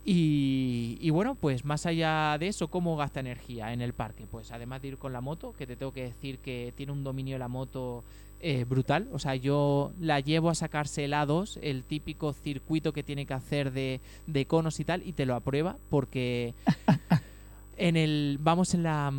Y, 0.05 0.99
y, 1.01 1.11
bueno, 1.11 1.37
pues 1.37 1.65
más 1.65 1.87
allá 1.87 2.37
de 2.39 2.49
eso, 2.49 2.69
¿cómo 2.69 2.97
gasta 2.97 3.21
energía 3.21 3.73
en 3.73 3.81
el 3.81 3.93
parque? 3.93 4.27
Pues 4.27 4.51
además 4.51 4.83
de 4.83 4.89
ir 4.89 4.99
con 4.99 5.13
la 5.13 5.21
moto, 5.21 5.53
que 5.53 5.67
te 5.67 5.77
tengo 5.77 5.93
que 5.93 6.03
decir 6.03 6.39
que 6.39 6.73
tiene 6.77 6.91
un 6.91 7.05
dominio 7.05 7.37
de 7.37 7.39
la 7.39 7.49
moto 7.49 8.03
eh, 8.41 8.65
brutal. 8.65 9.09
O 9.13 9.21
sea, 9.21 9.37
yo 9.37 9.93
la 10.01 10.19
llevo 10.19 10.51
a 10.51 10.57
sacarse 10.57 11.05
helados, 11.05 11.61
el 11.63 11.85
típico 11.85 12.33
circuito 12.33 12.93
que 12.93 13.05
tiene 13.05 13.25
que 13.25 13.35
hacer 13.35 13.71
de, 13.71 14.01
de 14.27 14.47
conos 14.47 14.81
y 14.81 14.85
tal, 14.85 15.07
y 15.07 15.13
te 15.13 15.27
lo 15.27 15.37
aprueba 15.37 15.77
porque 15.89 16.55
en 17.77 17.97
el. 17.97 18.39
Vamos 18.41 18.75
en 18.75 18.83
la. 18.83 19.13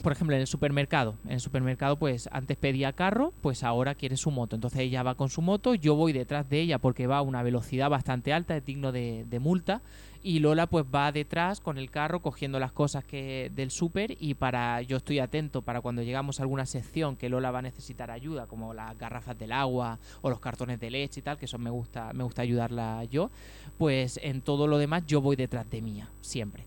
Por 0.00 0.12
ejemplo, 0.12 0.34
en 0.34 0.40
el 0.40 0.46
supermercado. 0.46 1.16
En 1.24 1.32
el 1.32 1.40
supermercado, 1.40 1.96
pues 1.96 2.28
antes 2.32 2.56
pedía 2.56 2.92
carro, 2.92 3.32
pues 3.40 3.62
ahora 3.62 3.94
quiere 3.94 4.16
su 4.16 4.30
moto. 4.30 4.56
Entonces 4.56 4.80
ella 4.80 5.02
va 5.02 5.14
con 5.14 5.28
su 5.28 5.42
moto, 5.42 5.74
yo 5.74 5.94
voy 5.94 6.12
detrás 6.12 6.48
de 6.48 6.60
ella 6.60 6.78
porque 6.78 7.06
va 7.06 7.18
a 7.18 7.22
una 7.22 7.42
velocidad 7.42 7.90
bastante 7.90 8.32
alta, 8.32 8.56
es 8.56 8.64
digno 8.64 8.90
de, 8.90 9.24
de 9.28 9.38
multa. 9.38 9.82
Y 10.24 10.38
Lola 10.38 10.68
pues 10.68 10.84
va 10.84 11.10
detrás 11.10 11.60
con 11.60 11.78
el 11.78 11.90
carro 11.90 12.20
cogiendo 12.20 12.60
las 12.60 12.70
cosas 12.70 13.04
que 13.04 13.50
del 13.54 13.72
súper 13.72 14.16
y 14.20 14.34
para 14.34 14.80
yo 14.80 14.98
estoy 14.98 15.18
atento 15.18 15.62
para 15.62 15.80
cuando 15.80 16.02
llegamos 16.02 16.38
a 16.38 16.44
alguna 16.44 16.64
sección 16.64 17.16
que 17.16 17.28
Lola 17.28 17.50
va 17.50 17.58
a 17.58 17.62
necesitar 17.62 18.10
ayuda, 18.10 18.46
como 18.46 18.72
las 18.72 18.96
garrafas 18.96 19.36
del 19.36 19.50
agua 19.50 19.98
o 20.20 20.30
los 20.30 20.38
cartones 20.38 20.78
de 20.78 20.90
leche 20.90 21.18
y 21.20 21.22
tal, 21.24 21.38
que 21.38 21.46
eso 21.46 21.58
me 21.58 21.70
gusta, 21.70 22.12
me 22.12 22.22
gusta 22.22 22.42
ayudarla 22.42 23.02
yo, 23.04 23.32
pues 23.78 24.20
en 24.22 24.42
todo 24.42 24.68
lo 24.68 24.78
demás 24.78 25.04
yo 25.06 25.20
voy 25.20 25.34
detrás 25.34 25.68
de 25.68 25.82
mía, 25.82 26.08
siempre. 26.20 26.66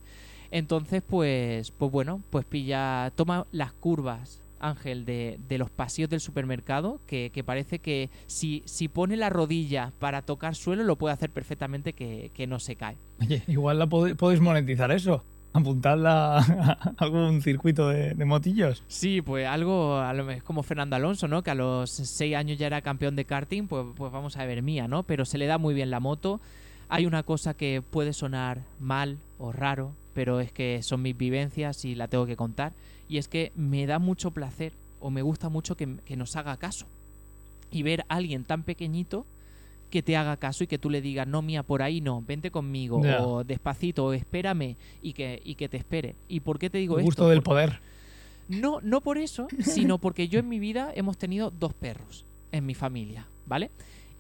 Entonces, 0.56 1.04
pues, 1.06 1.72
pues 1.72 1.92
bueno, 1.92 2.22
pues 2.30 2.46
pilla, 2.46 3.12
toma 3.18 3.46
las 3.52 3.74
curvas, 3.74 4.40
Ángel, 4.62 5.04
de, 5.04 5.38
de 5.50 5.58
los 5.58 5.70
pasillos 5.70 6.10
del 6.10 6.22
supermercado, 6.22 7.02
que, 7.08 7.30
que, 7.34 7.44
parece 7.44 7.80
que 7.80 8.10
si, 8.26 8.64
si 8.64 8.88
pone 8.88 9.18
la 9.18 9.30
rodilla 9.30 9.92
para 10.00 10.22
tocar 10.22 10.56
suelo, 10.56 10.86
lo 10.86 10.96
puede 10.96 11.14
hacer 11.14 11.30
perfectamente 11.30 11.92
que, 11.92 12.32
que 12.34 12.48
no 12.48 12.60
se 12.60 12.78
cae. 12.78 12.96
Oye, 13.20 13.44
igual 13.48 13.80
la 13.80 13.88
pod 13.88 14.16
podéis 14.16 14.40
monetizar 14.40 14.94
eso. 14.94 15.26
Apuntarla 15.52 16.38
a 16.38 16.94
algún 17.00 17.42
circuito 17.42 17.90
de, 17.90 18.14
de, 18.14 18.24
motillos. 18.24 18.82
Sí, 18.88 19.22
pues 19.22 19.46
algo, 19.46 20.02
es 20.32 20.42
como 20.42 20.64
Fernando 20.64 20.96
Alonso, 20.96 21.28
¿no? 21.28 21.44
Que 21.44 21.52
a 21.52 21.56
los 21.56 21.90
6 21.90 22.34
años 22.34 22.58
ya 22.58 22.68
era 22.68 22.80
campeón 22.80 23.18
de 23.18 23.26
karting, 23.26 23.68
pues, 23.68 23.88
pues 23.94 24.10
vamos 24.10 24.38
a 24.38 24.46
ver 24.46 24.62
mía, 24.62 24.88
¿no? 24.88 25.04
Pero 25.04 25.26
se 25.26 25.38
le 25.38 25.48
da 25.48 25.58
muy 25.58 25.74
bien 25.74 25.92
la 25.92 26.00
moto. 26.00 26.40
Hay 26.88 27.06
una 27.06 27.24
cosa 27.24 27.56
que 27.56 27.82
puede 27.82 28.14
sonar 28.14 28.62
mal 28.80 29.18
o 29.38 29.52
raro, 29.52 29.92
pero 30.16 30.40
es 30.40 30.52
que 30.52 30.82
son 30.82 31.02
mis 31.02 31.16
vivencias 31.16 31.86
y 31.86 31.94
la 31.94 32.08
tengo 32.08 32.26
que 32.26 32.38
contar. 32.38 32.74
Y 33.08 33.18
es 33.18 33.28
que 33.28 33.52
me 33.56 33.86
da 33.86 34.00
mucho 34.00 34.32
placer 34.32 34.72
o 35.00 35.12
me 35.12 35.22
gusta 35.22 35.50
mucho 35.50 35.76
que, 35.76 35.98
que, 36.06 36.16
nos 36.16 36.36
haga 36.38 36.58
caso. 36.58 36.88
Y 37.70 37.84
ver 37.84 38.06
a 38.08 38.16
alguien 38.16 38.46
tan 38.46 38.64
pequeñito 38.64 39.26
que 39.92 40.02
te 40.02 40.16
haga 40.16 40.38
caso 40.38 40.64
y 40.64 40.68
que 40.68 40.80
tú 40.80 40.90
le 40.90 41.02
digas, 41.02 41.28
no, 41.28 41.42
mía, 41.42 41.64
por 41.64 41.82
ahí 41.82 42.00
no, 42.00 42.24
vente 42.26 42.50
conmigo, 42.50 43.04
yeah. 43.04 43.22
o 43.22 43.44
despacito, 43.44 44.06
o 44.06 44.14
espérame 44.14 44.78
y 45.02 45.14
que, 45.14 45.42
y 45.44 45.56
que 45.56 45.68
te 45.68 45.78
espere. 45.78 46.16
¿Y 46.30 46.40
por 46.40 46.60
qué 46.60 46.70
te 46.70 46.78
digo 46.78 46.98
El 46.98 47.04
gusto 47.04 47.24
gusto 47.24 47.30
del 47.30 47.44
poder. 47.44 47.82
No, 48.48 48.80
no 48.82 49.02
por 49.02 49.18
eso, 49.18 49.48
sino 49.60 49.98
porque 49.98 50.30
yo 50.30 50.40
en 50.40 50.48
mi 50.48 50.60
vida 50.60 50.92
hemos 50.96 51.18
tenido 51.18 51.52
dos 51.52 51.74
perros 51.74 52.26
en 52.54 52.66
mi 52.66 52.74
familia, 52.74 53.28
¿vale? 53.46 53.70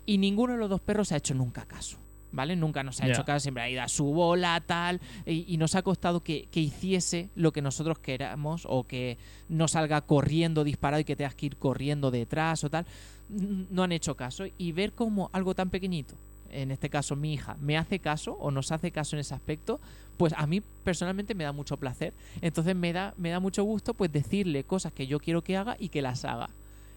Y 0.06 0.18
ninguno 0.18 0.54
de 0.54 0.60
los 0.60 0.70
dos 0.70 0.82
perros 0.82 1.08
se 1.08 1.16
ha 1.16 1.18
hecho 1.18 1.34
nunca 1.34 1.66
caso. 1.66 1.98
¿Vale? 2.36 2.55
Nunca 2.55 2.83
nos 2.83 2.99
ha 3.01 3.05
yeah. 3.05 3.13
hecho 3.13 3.25
caso, 3.25 3.39
siempre 3.39 3.63
ha 3.63 3.69
ido 3.69 3.81
a 3.81 3.88
su 3.88 4.05
bola, 4.05 4.61
tal, 4.65 5.01
y, 5.25 5.45
y 5.47 5.57
nos 5.57 5.75
ha 5.75 5.81
costado 5.81 6.21
que, 6.21 6.47
que, 6.51 6.59
hiciese 6.59 7.29
lo 7.36 7.51
que 7.51 7.61
nosotros 7.61 7.99
queramos 7.99 8.65
o 8.69 8.86
que 8.86 9.17
no 9.49 9.67
salga 9.67 10.01
corriendo 10.01 10.63
disparado 10.63 11.01
y 11.01 11.05
que 11.05 11.15
tengas 11.15 11.36
que 11.36 11.47
ir 11.47 11.57
corriendo 11.57 12.11
detrás 12.11 12.63
o 12.63 12.69
tal. 12.69 12.86
No 13.29 13.83
han 13.83 13.91
hecho 13.91 14.15
caso 14.15 14.45
y 14.57 14.71
ver 14.71 14.93
como 14.93 15.29
algo 15.33 15.55
tan 15.55 15.69
pequeñito, 15.69 16.15
en 16.49 16.71
este 16.71 16.89
caso 16.89 17.15
mi 17.15 17.33
hija, 17.33 17.57
me 17.59 17.77
hace 17.77 17.99
caso 17.99 18.33
o 18.33 18.51
nos 18.51 18.71
hace 18.71 18.91
caso 18.91 19.15
en 19.15 19.21
ese 19.21 19.33
aspecto, 19.33 19.79
pues 20.17 20.33
a 20.38 20.47
mí 20.47 20.61
personalmente 20.83 21.36
me 21.36 21.43
da 21.43 21.51
mucho 21.51 21.77
placer. 21.77 22.13
Entonces 22.41 22.75
me 22.75 22.93
da, 22.93 23.13
me 23.17 23.29
da 23.29 23.39
mucho 23.39 23.63
gusto 23.63 23.93
pues 23.93 24.11
decirle 24.11 24.63
cosas 24.63 24.93
que 24.93 25.07
yo 25.07 25.19
quiero 25.19 25.43
que 25.43 25.57
haga 25.57 25.75
y 25.79 25.89
que 25.89 26.01
las 26.01 26.25
haga. 26.25 26.49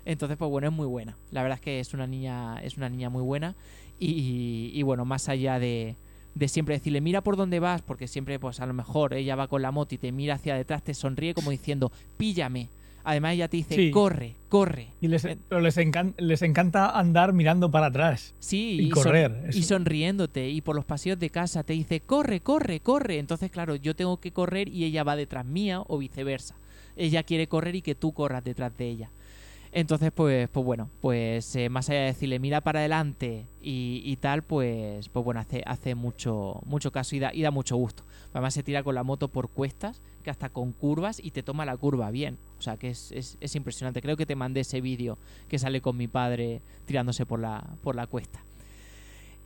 Entonces, 0.05 0.39
pues 0.39 0.51
bueno, 0.51 0.69
es 0.69 0.73
muy 0.73 0.87
buena. 0.87 1.19
La 1.31 1.43
verdad 1.43 1.59
es 1.59 1.63
que 1.63 1.81
es 1.81 1.93
una 1.93 2.07
niña, 2.07 2.59
es 2.63 2.79
una 2.79 2.89
niña 2.89 3.11
muy 3.11 3.23
buena. 3.23 3.57
Y, 3.99 4.71
y 4.75 4.83
bueno, 4.83 5.05
más 5.05 5.29
allá 5.29 5.59
de, 5.59 5.97
de, 6.35 6.49
siempre 6.49 6.77
decirle, 6.77 7.01
mira 7.01 7.21
por 7.21 7.37
dónde 7.37 7.61
vas, 7.61 7.83
porque 7.83 8.07
siempre, 8.07 8.39
pues 8.39 8.61
a 8.61 8.67
lo 8.67 8.75
mejor 8.75 9.15
ella 9.15 9.37
va 9.37 9.49
con 9.49 9.63
la 9.63 9.71
moto 9.71 9.95
y 9.95 9.99
te 9.99 10.13
mira 10.13 10.35
hacia 10.35 10.55
detrás, 10.55 10.83
te 10.83 10.95
sonríe 10.95 11.35
como 11.35 11.51
diciendo, 11.51 11.91
píllame. 12.17 12.69
Además, 13.05 13.33
ella 13.33 13.49
te 13.49 13.57
dice, 13.57 13.75
sí. 13.75 13.91
corre, 13.91 14.35
corre. 14.51 14.89
Y 15.01 15.09
les, 15.09 15.27
pero 15.49 15.63
les, 15.63 15.79
encan 15.79 16.15
les, 16.19 16.43
encanta 16.43 16.91
andar 16.91 17.33
mirando 17.33 17.71
para 17.71 17.87
atrás. 17.87 18.35
Sí, 18.39 18.77
y, 18.81 18.87
y 18.87 18.91
correr. 18.91 19.31
Son 19.51 19.59
y 19.59 19.63
sonriéndote. 19.63 20.51
Y 20.51 20.61
por 20.61 20.77
los 20.77 20.85
pasillos 20.85 21.19
de 21.19 21.31
casa 21.31 21.63
te 21.63 21.73
dice, 21.73 22.01
corre, 22.01 22.41
corre, 22.41 22.81
corre. 22.81 23.19
Entonces, 23.19 23.51
claro, 23.51 23.77
yo 23.77 23.97
tengo 23.97 24.19
que 24.19 24.33
correr 24.33 24.69
y 24.69 24.85
ella 24.85 25.05
va 25.05 25.17
detrás 25.17 25.47
mía 25.47 25.81
o 25.87 25.97
viceversa. 25.97 26.57
Ella 26.97 27.23
quiere 27.23 27.47
correr 27.47 27.77
y 27.77 27.83
que 27.83 27.95
tú 27.95 28.13
corras 28.13 28.45
detrás 28.45 28.77
de 28.77 28.89
ella. 28.89 29.11
Entonces, 29.73 30.11
pues, 30.15 30.49
pues 30.49 30.65
bueno, 30.65 30.89
pues 31.01 31.55
eh, 31.57 31.69
más 31.69 31.89
allá 31.91 32.01
de 32.01 32.07
decirle 32.07 32.39
mira 32.39 32.61
para 32.63 32.81
adelante 32.81 33.47
y, 33.63 34.01
y 34.05 34.17
tal, 34.17 34.43
pues, 34.43 35.09
pues 35.11 35.25
bueno, 35.25 35.41
hace, 35.41 35.63
hace 35.67 35.95
mucho, 35.95 36.61
mucho 36.65 36.91
caso 36.91 37.15
y 37.17 37.19
da, 37.19 37.35
y 37.35 37.43
da 37.43 37.51
mucho 37.51 37.77
gusto. 37.77 38.03
Además 38.33 38.55
se 38.55 38.63
tira 38.63 38.83
con 38.83 38.95
la 38.95 39.03
moto 39.03 39.29
por 39.29 39.51
cuestas, 39.51 40.01
que 40.25 40.31
hasta 40.31 40.49
con 40.49 40.73
curvas 40.73 41.21
y 41.23 41.33
te 41.33 41.43
toma 41.43 41.67
la 41.67 41.77
curva 41.77 42.11
bien. 42.11 42.39
O 42.59 42.63
sea 42.63 42.77
que 42.77 42.89
es, 42.91 43.13
es- 43.13 43.37
es 43.41 43.55
impresionante. 43.57 44.01
Creo 44.01 44.17
que 44.17 44.27
te 44.27 44.37
mandé 44.37 44.61
ese 44.61 44.81
vídeo 44.81 45.19
que 45.49 45.59
sale 45.59 45.81
con 45.83 45.97
mi 45.97 46.09
padre 46.09 46.63
tirándose 46.87 47.27
por 47.27 47.39
la, 47.41 47.63
por 47.83 47.95
la 47.95 48.07
cuesta. 48.07 48.41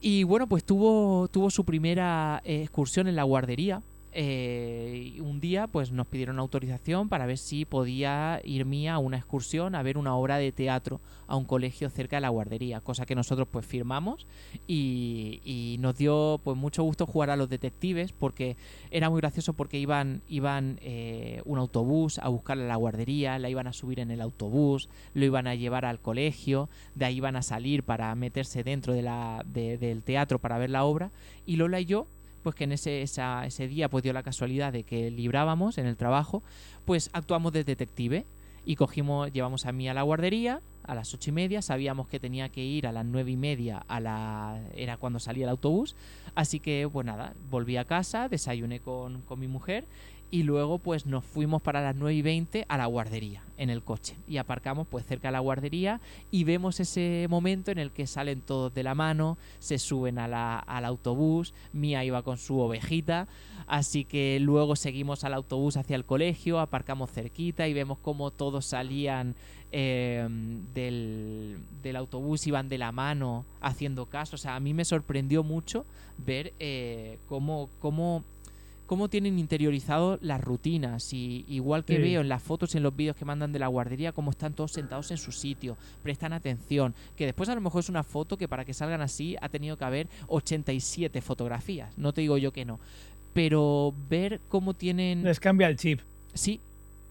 Y 0.00 0.24
bueno, 0.24 0.46
pues 0.48 0.64
tuvo, 0.64 1.28
tuvo 1.28 1.50
su 1.50 1.64
primera 1.64 2.42
eh, 2.44 2.62
excursión 2.62 3.06
en 3.08 3.16
la 3.16 3.22
guardería. 3.22 3.82
Eh, 4.14 5.18
un 5.22 5.40
día 5.40 5.66
pues 5.68 5.90
nos 5.90 6.06
pidieron 6.06 6.38
autorización 6.38 7.08
para 7.08 7.24
ver 7.24 7.38
si 7.38 7.64
podía 7.64 8.42
ir 8.44 8.66
Mía 8.66 8.94
a 8.94 8.98
una 8.98 9.16
excursión 9.16 9.74
a 9.74 9.82
ver 9.82 9.96
una 9.96 10.14
obra 10.14 10.36
de 10.36 10.52
teatro 10.52 11.00
a 11.26 11.36
un 11.36 11.46
colegio 11.46 11.88
cerca 11.88 12.16
de 12.16 12.20
la 12.20 12.28
guardería, 12.28 12.80
cosa 12.82 13.06
que 13.06 13.14
nosotros 13.14 13.48
pues 13.50 13.64
firmamos 13.64 14.26
y, 14.66 15.40
y 15.44 15.76
nos 15.80 15.96
dio 15.96 16.40
pues 16.44 16.58
mucho 16.58 16.82
gusto 16.82 17.06
jugar 17.06 17.30
a 17.30 17.36
los 17.36 17.48
detectives 17.48 18.12
porque 18.12 18.56
era 18.90 19.08
muy 19.08 19.20
gracioso 19.20 19.54
porque 19.54 19.78
iban, 19.78 20.20
iban 20.28 20.78
eh, 20.82 21.40
un 21.46 21.58
autobús 21.58 22.18
a 22.18 22.28
buscarla 22.28 22.64
a 22.64 22.68
la 22.68 22.76
guardería, 22.76 23.38
la 23.38 23.48
iban 23.48 23.66
a 23.66 23.72
subir 23.72 23.98
en 23.98 24.10
el 24.10 24.20
autobús, 24.20 24.90
lo 25.14 25.24
iban 25.24 25.46
a 25.46 25.54
llevar 25.54 25.86
al 25.86 26.00
colegio, 26.00 26.68
de 26.94 27.06
ahí 27.06 27.16
iban 27.16 27.36
a 27.36 27.42
salir 27.42 27.82
para 27.82 28.14
meterse 28.14 28.62
dentro 28.62 28.92
de 28.92 29.00
la, 29.02 29.42
de- 29.46 29.78
del 29.78 30.02
teatro 30.02 30.38
para 30.38 30.58
ver 30.58 30.68
la 30.68 30.84
obra 30.84 31.10
y 31.46 31.56
Lola 31.56 31.80
y 31.80 31.86
yo 31.86 32.06
pues 32.42 32.54
que 32.54 32.64
en 32.64 32.72
ese, 32.72 33.02
ese 33.02 33.68
día 33.68 33.88
pues 33.88 34.02
dio 34.02 34.12
la 34.12 34.22
casualidad 34.22 34.72
de 34.72 34.82
que 34.82 35.10
librábamos 35.10 35.78
en 35.78 35.86
el 35.86 35.96
trabajo, 35.96 36.42
pues 36.84 37.10
actuamos 37.12 37.52
de 37.52 37.64
detective 37.64 38.26
y 38.64 38.76
cogimos, 38.76 39.32
llevamos 39.32 39.66
a 39.66 39.72
mí 39.72 39.88
a 39.88 39.94
la 39.94 40.02
guardería 40.02 40.60
a 40.84 40.94
las 40.94 41.14
ocho 41.14 41.30
y 41.30 41.32
media, 41.32 41.62
sabíamos 41.62 42.08
que 42.08 42.18
tenía 42.18 42.48
que 42.48 42.64
ir 42.64 42.86
a 42.86 42.92
las 42.92 43.04
nueve 43.04 43.30
y 43.30 43.36
media 43.36 43.84
a 43.86 44.00
la 44.00 44.60
era 44.74 44.96
cuando 44.96 45.20
salía 45.20 45.44
el 45.44 45.50
autobús, 45.50 45.94
así 46.34 46.58
que 46.58 46.88
pues 46.92 47.06
nada, 47.06 47.34
volví 47.50 47.76
a 47.76 47.84
casa, 47.84 48.28
desayuné 48.28 48.80
con, 48.80 49.22
con 49.22 49.38
mi 49.38 49.46
mujer 49.46 49.84
y 50.32 50.44
luego 50.44 50.78
pues 50.78 51.04
nos 51.04 51.26
fuimos 51.26 51.60
para 51.60 51.82
las 51.82 51.94
9 51.94 52.14
y 52.14 52.22
20 52.22 52.64
a 52.66 52.78
la 52.78 52.86
guardería 52.86 53.44
en 53.58 53.68
el 53.68 53.82
coche. 53.82 54.16
Y 54.26 54.38
aparcamos 54.38 54.88
pues 54.88 55.04
cerca 55.04 55.28
de 55.28 55.32
la 55.32 55.40
guardería 55.40 56.00
y 56.30 56.44
vemos 56.44 56.80
ese 56.80 57.26
momento 57.28 57.70
en 57.70 57.78
el 57.78 57.90
que 57.92 58.06
salen 58.06 58.40
todos 58.40 58.72
de 58.72 58.82
la 58.82 58.94
mano, 58.94 59.36
se 59.58 59.78
suben 59.78 60.18
al 60.18 60.84
autobús, 60.86 61.52
Mía 61.74 62.02
iba 62.02 62.22
con 62.22 62.38
su 62.38 62.58
ovejita, 62.58 63.28
así 63.66 64.06
que 64.06 64.38
luego 64.40 64.74
seguimos 64.74 65.22
al 65.24 65.34
autobús 65.34 65.76
hacia 65.76 65.96
el 65.96 66.06
colegio, 66.06 66.60
aparcamos 66.60 67.10
cerquita 67.10 67.68
y 67.68 67.74
vemos 67.74 67.98
cómo 67.98 68.30
todos 68.30 68.64
salían 68.64 69.36
eh, 69.70 70.26
del, 70.72 71.58
del 71.82 71.96
autobús, 71.96 72.46
iban 72.46 72.70
de 72.70 72.78
la 72.78 72.90
mano 72.90 73.44
haciendo 73.60 74.06
caso, 74.06 74.36
o 74.36 74.38
sea, 74.38 74.56
a 74.56 74.60
mí 74.60 74.72
me 74.72 74.86
sorprendió 74.86 75.42
mucho 75.42 75.84
ver 76.16 76.54
eh, 76.58 77.18
cómo... 77.28 77.68
cómo 77.80 78.24
cómo 78.92 79.08
tienen 79.08 79.38
interiorizado 79.38 80.18
las 80.20 80.38
rutinas 80.38 81.14
y 81.14 81.46
igual 81.48 81.82
que 81.82 81.96
Sí. 81.96 82.02
veo 82.02 82.20
en 82.20 82.28
las 82.28 82.42
fotos 82.42 82.74
y 82.74 82.76
en 82.76 82.82
los 82.82 82.94
vídeos 82.94 83.16
que 83.16 83.24
mandan 83.24 83.50
de 83.50 83.58
la 83.58 83.66
guardería 83.68 84.12
cómo 84.12 84.30
están 84.32 84.52
todos 84.52 84.72
sentados 84.72 85.10
en 85.10 85.16
su 85.16 85.32
sitio, 85.32 85.78
prestan 86.02 86.34
atención, 86.34 86.94
que 87.16 87.24
después 87.24 87.48
a 87.48 87.54
lo 87.54 87.62
mejor 87.62 87.80
es 87.80 87.88
una 87.88 88.02
foto 88.02 88.36
que 88.36 88.48
para 88.48 88.66
que 88.66 88.74
salgan 88.74 89.00
así 89.00 89.34
ha 89.40 89.48
tenido 89.48 89.78
que 89.78 89.84
haber 89.86 90.08
87 90.28 91.22
fotografías, 91.22 91.96
no 91.96 92.12
te 92.12 92.20
digo 92.20 92.36
yo 92.36 92.52
que 92.52 92.66
no, 92.66 92.80
pero 93.32 93.94
ver 94.10 94.42
cómo 94.50 94.74
tienen 94.74 95.22
Les 95.24 95.40
cambia 95.40 95.68
el 95.68 95.76
chip. 95.78 96.00
Sí, 96.34 96.60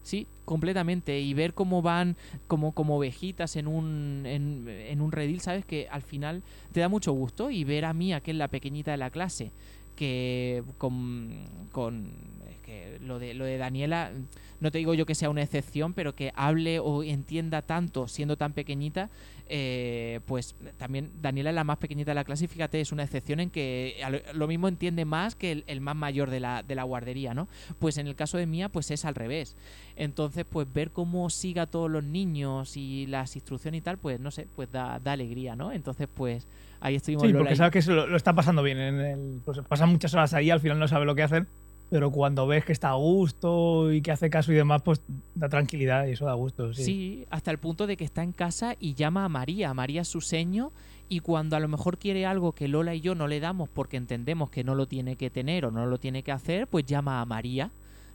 sí, 0.04 0.28
completamente. 0.44 1.18
Y 1.20 1.34
ver 1.34 1.52
cómo 1.52 1.82
van 1.82 2.14
como, 2.46 2.70
como 2.70 2.96
ovejitas 2.96 3.56
en 3.56 3.66
un, 3.66 4.22
en, 4.24 4.68
en 4.68 5.00
un 5.00 5.10
redil, 5.10 5.40
¿sabes? 5.40 5.64
Que 5.64 5.88
al 5.90 6.02
final 6.02 6.44
te 6.70 6.78
da 6.78 6.88
mucho 6.88 7.10
gusto. 7.12 7.50
Y 7.50 7.64
ver 7.64 7.84
a 7.86 7.92
Mía, 7.92 8.20
que 8.20 8.30
es 8.30 8.36
la 8.36 8.46
pequeñita 8.46 8.92
de 8.92 8.98
la 8.98 9.10
clase, 9.10 9.50
que 9.94 10.62
con, 10.78 11.44
con 11.70 12.12
es 12.50 12.58
que 12.58 12.98
lo 13.00 13.18
de, 13.18 13.34
lo 13.34 13.44
de 13.44 13.58
Daniela, 13.58 14.12
no 14.60 14.70
te 14.70 14.78
digo 14.78 14.94
yo 14.94 15.06
que 15.06 15.14
sea 15.14 15.30
una 15.30 15.42
excepción, 15.42 15.92
pero 15.94 16.14
que 16.14 16.32
hable 16.34 16.78
o 16.78 17.02
entienda 17.02 17.62
tanto 17.62 18.08
siendo 18.08 18.36
tan 18.36 18.52
pequeñita, 18.52 19.10
eh, 19.54 20.20
pues 20.24 20.56
también 20.78 21.10
Daniela 21.20 21.50
es 21.50 21.54
la 21.54 21.62
más 21.62 21.76
pequeñita 21.76 22.12
de 22.12 22.14
la 22.14 22.24
clase 22.24 22.46
y 22.46 22.48
fíjate, 22.48 22.80
es 22.80 22.90
una 22.90 23.02
excepción 23.02 23.38
en 23.38 23.50
que 23.50 24.02
lo, 24.32 24.46
mismo 24.48 24.66
entiende 24.66 25.04
más 25.04 25.34
que 25.34 25.52
el, 25.52 25.64
el 25.66 25.82
más 25.82 25.94
mayor 25.94 26.30
de 26.30 26.40
la, 26.40 26.62
de 26.62 26.74
la 26.74 26.84
guardería, 26.84 27.34
¿no? 27.34 27.48
Pues 27.78 27.98
en 27.98 28.06
el 28.06 28.14
caso 28.14 28.38
de 28.38 28.46
Mía, 28.46 28.70
pues 28.70 28.90
es 28.90 29.04
al 29.04 29.14
revés. 29.14 29.54
Entonces, 29.94 30.46
pues 30.48 30.72
ver 30.72 30.90
cómo 30.90 31.28
siga 31.28 31.64
a 31.64 31.66
todos 31.66 31.90
los 31.90 32.02
niños 32.02 32.78
y 32.78 33.06
las 33.08 33.36
instrucciones 33.36 33.80
y 33.80 33.82
tal, 33.82 33.98
pues 33.98 34.18
no 34.18 34.30
sé, 34.30 34.48
pues 34.56 34.72
da, 34.72 34.98
da 35.00 35.12
alegría, 35.12 35.54
¿no? 35.54 35.70
Entonces, 35.70 36.08
pues 36.14 36.48
ahí 36.80 36.94
estuvimos 36.94 37.24
Sí, 37.26 37.34
porque 37.34 37.52
y- 37.52 37.56
sabes 37.56 37.84
que 37.84 37.92
lo, 37.92 38.06
lo 38.06 38.16
está 38.16 38.32
pasando 38.32 38.62
bien. 38.62 38.78
En 38.78 39.00
el, 39.00 39.40
pues 39.44 39.60
pasan 39.68 39.90
muchas 39.90 40.14
horas 40.14 40.32
ahí, 40.32 40.48
al 40.48 40.60
final 40.60 40.78
no 40.78 40.88
sabe 40.88 41.04
lo 41.04 41.14
que 41.14 41.24
hacen. 41.24 41.46
Pero 41.92 42.10
cuando 42.10 42.46
ves 42.46 42.64
que 42.64 42.72
está 42.72 42.88
a 42.88 42.94
gusto 42.94 43.92
y 43.92 44.00
que 44.00 44.12
hace 44.12 44.30
caso 44.30 44.50
y 44.50 44.54
demás, 44.54 44.80
pues 44.82 45.02
da 45.34 45.50
tranquilidad 45.50 46.06
y 46.06 46.12
eso 46.12 46.24
da 46.24 46.32
gusto. 46.32 46.72
Sí. 46.72 46.84
Sí, 46.84 47.26
hasta 47.28 47.50
el 47.50 47.58
punto 47.58 47.86
de 47.86 47.98
que 47.98 48.04
está 48.04 48.22
en 48.22 48.32
casa 48.32 48.76
y 48.80 48.94
llama 48.94 49.26
a 49.26 49.28
María. 49.28 49.74
María 49.74 50.00
es 50.00 50.08
su 50.08 50.22
seño 50.22 50.72
y 51.10 51.20
cuando 51.20 51.54
a 51.54 51.60
lo 51.60 51.68
mejor 51.68 51.98
quiere 51.98 52.24
algo 52.24 52.52
que 52.52 52.66
Lola 52.66 52.94
y 52.94 53.02
yo 53.02 53.14
no 53.14 53.28
le 53.28 53.40
damos 53.40 53.68
porque 53.68 53.98
entendemos 53.98 54.48
que 54.48 54.64
no 54.64 54.74
lo 54.74 54.88
tiene 54.88 55.16
que 55.16 55.28
tener 55.28 55.66
o 55.66 55.70
no 55.70 55.84
lo 55.84 55.98
tiene 55.98 56.22
que 56.22 56.32
hacer, 56.32 56.66
pues 56.66 56.86
llama 56.86 57.20
a 57.20 57.26
María, 57.26 57.70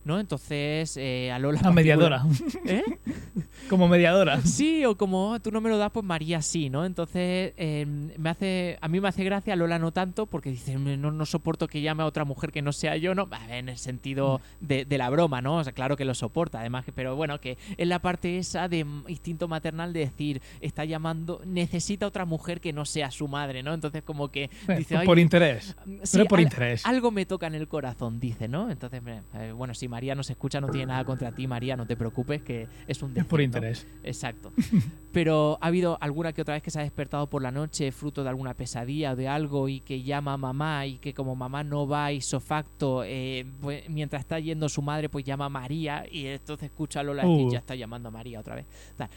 ¿no? 0.07 0.19
Entonces 0.19 0.97
eh, 0.97 1.31
a 1.31 1.37
Lola... 1.39 1.61
Mediadora. 1.71 2.23
¿Eh? 2.65 2.83
Como 3.69 3.87
mediadora. 3.87 4.41
Sí, 4.41 4.85
o 4.85 4.95
como 4.97 5.31
"Oh, 5.31 5.39
tú 5.39 5.51
no 5.51 5.59
me 5.61 5.69
lo 5.69 5.77
das, 5.77 5.91
pues 5.91 6.05
María 6.05 6.41
sí, 6.41 6.69
¿no? 6.69 6.85
Entonces, 6.85 7.53
eh, 7.57 7.85
me 8.17 8.29
hace, 8.29 8.77
a 8.79 8.87
mí 8.87 9.01
me 9.01 9.09
hace 9.09 9.23
gracia, 9.25 9.55
Lola 9.57 9.77
no 9.77 9.91
tanto, 9.91 10.25
porque 10.25 10.49
dice, 10.49 10.75
no, 10.77 11.11
no 11.11 11.25
soporto 11.25 11.67
que 11.67 11.81
llame 11.81 12.03
a 12.03 12.05
otra 12.05 12.23
mujer 12.23 12.51
que 12.53 12.61
no 12.61 12.71
sea 12.71 12.95
yo, 12.95 13.13
¿no? 13.13 13.27
A 13.31 13.57
En 13.57 13.67
el 13.67 13.77
sentido 13.77 14.39
de, 14.61 14.85
de 14.85 14.97
la 14.97 15.09
broma, 15.09 15.41
¿no? 15.41 15.57
O 15.57 15.63
sea, 15.63 15.73
claro 15.73 15.97
que 15.97 16.05
lo 16.05 16.13
soporta, 16.13 16.59
además, 16.61 16.85
pero 16.95 17.15
bueno, 17.17 17.41
que 17.41 17.57
es 17.75 17.87
la 17.87 17.99
parte 17.99 18.37
esa 18.37 18.69
de 18.69 18.85
instinto 19.07 19.47
maternal 19.49 19.91
de 19.91 19.99
decir, 20.01 20.41
está 20.61 20.85
llamando, 20.85 21.41
necesita 21.45 22.07
otra 22.07 22.23
mujer 22.25 22.61
que 22.61 22.71
no 22.71 22.85
sea 22.85 23.11
su 23.11 23.27
madre, 23.27 23.63
¿no? 23.63 23.73
Entonces, 23.73 24.01
como 24.03 24.29
que 24.29 24.43
Eh, 24.67 24.75
dice, 24.77 24.93
por- 24.95 25.01
"Ay, 25.01 25.05
por 25.07 25.19
interés. 25.19 25.75
Sí, 26.03 26.09
Pero 26.13 26.25
por 26.25 26.39
al- 26.39 26.43
interés. 26.45 26.85
Algo 26.85 27.11
me 27.11 27.25
toca 27.25 27.47
en 27.47 27.55
el 27.55 27.67
corazón, 27.67 28.19
dice, 28.21 28.47
¿no? 28.47 28.71
Entonces, 28.71 29.01
eh, 29.33 29.51
bueno, 29.53 29.73
si 29.73 29.87
María 29.89 29.96
nos 30.15 30.29
escucha, 30.29 30.59
no 30.61 30.67
tiene 30.69 30.87
nada 30.87 31.03
contra 31.05 31.31
ti, 31.31 31.47
María, 31.47 31.75
no 31.75 31.85
te 31.85 31.95
preocupes, 31.97 32.41
que 32.41 32.67
es 32.87 33.01
un 33.01 33.11
Es 33.17 33.25
por 33.25 33.39
defecto. 33.39 33.57
interés. 33.57 33.87
Exacto. 34.03 34.51
Pero 35.11 35.57
ha 35.61 35.67
habido 35.67 35.97
alguna 36.01 36.33
que 36.33 36.41
otra 36.41 36.53
vez 36.53 36.63
que 36.63 36.69
se 36.71 36.79
ha 36.79 36.83
despertado 36.83 37.27
por 37.27 37.41
la 37.41 37.51
noche 37.51 37.91
fruto 37.91 38.23
de 38.23 38.29
alguna 38.29 38.53
pesadilla 38.53 39.13
o 39.13 39.15
de 39.15 39.27
algo 39.27 39.67
y 39.69 39.79
que 39.79 40.03
llama 40.03 40.33
a 40.33 40.37
mamá 40.37 40.85
y 40.85 40.97
que 40.99 41.13
como 41.13 41.35
mamá 41.35 41.63
no 41.63 41.87
va 41.87 42.11
ipso 42.11 42.39
facto, 42.39 43.03
eh, 43.03 43.45
pues, 43.61 43.89
mientras 43.89 44.19
está 44.21 44.39
yendo 44.39 44.69
su 44.69 44.81
madre, 44.81 45.09
pues 45.09 45.25
llama 45.25 45.45
a 45.45 45.49
María 45.49 46.05
y 46.11 46.25
entonces 46.27 46.69
escucha 46.69 46.99
a 46.99 47.03
Lola 47.03 47.23
decir, 47.23 47.47
Uh. 47.47 47.51
ya 47.51 47.57
está 47.59 47.75
llamando 47.75 48.09
a 48.09 48.11
María 48.11 48.39
otra 48.39 48.55
vez. 48.55 48.65
Tal. 48.95 49.09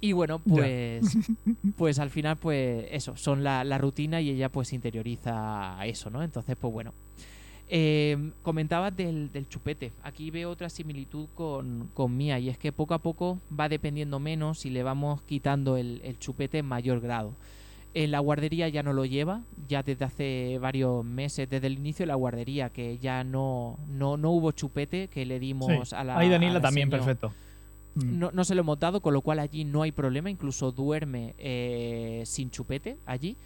Y 0.00 0.12
bueno, 0.12 0.38
pues, 0.38 1.02
pues 1.76 1.98
al 1.98 2.10
final, 2.10 2.36
pues 2.36 2.86
eso, 2.92 3.16
son 3.16 3.42
la, 3.42 3.64
la 3.64 3.78
rutina 3.78 4.20
y 4.20 4.30
ella 4.30 4.48
pues 4.48 4.72
interioriza 4.72 5.76
eso, 5.84 6.08
¿no? 6.10 6.22
Entonces, 6.22 6.56
pues 6.60 6.72
bueno. 6.72 6.92
Eh, 7.70 8.30
comentabas 8.42 8.96
del, 8.96 9.30
del 9.30 9.48
chupete. 9.48 9.92
Aquí 10.02 10.30
veo 10.30 10.50
otra 10.50 10.68
similitud 10.70 11.28
con, 11.34 11.90
con 11.92 12.16
Mía 12.16 12.38
y 12.38 12.48
es 12.48 12.56
que 12.58 12.72
poco 12.72 12.94
a 12.94 12.98
poco 13.00 13.38
va 13.58 13.68
dependiendo 13.68 14.18
menos 14.18 14.64
y 14.64 14.70
le 14.70 14.82
vamos 14.82 15.20
quitando 15.22 15.76
el, 15.76 16.00
el 16.02 16.18
chupete 16.18 16.58
en 16.58 16.66
mayor 16.66 17.00
grado. 17.00 17.34
En 17.94 18.10
la 18.10 18.20
guardería 18.20 18.68
ya 18.68 18.82
no 18.82 18.92
lo 18.92 19.04
lleva, 19.04 19.42
ya 19.66 19.82
desde 19.82 20.04
hace 20.04 20.58
varios 20.60 21.04
meses, 21.04 21.48
desde 21.48 21.66
el 21.66 21.74
inicio 21.74 22.04
de 22.04 22.08
la 22.08 22.14
guardería, 22.14 22.70
que 22.70 22.98
ya 22.98 23.24
no, 23.24 23.78
no, 23.88 24.16
no 24.16 24.30
hubo 24.30 24.52
chupete 24.52 25.08
que 25.08 25.26
le 25.26 25.38
dimos 25.38 25.88
Sí. 25.88 25.94
a 25.94 26.04
la. 26.04 26.18
Ahí 26.18 26.28
a 26.28 26.32
Daniela 26.32 26.54
la 26.54 26.60
también, 26.60 26.90
perfecto. 26.90 27.32
Mm. 27.94 28.18
No, 28.18 28.30
no 28.32 28.44
se 28.44 28.54
lo 28.54 28.60
hemos 28.60 28.78
dado, 28.78 29.00
con 29.00 29.14
lo 29.14 29.22
cual 29.22 29.38
allí 29.40 29.64
no 29.64 29.82
hay 29.82 29.92
problema, 29.92 30.30
incluso 30.30 30.70
duerme 30.70 31.34
eh, 31.38 32.22
sin 32.26 32.50
chupete 32.50 32.98
allí. 33.06 33.36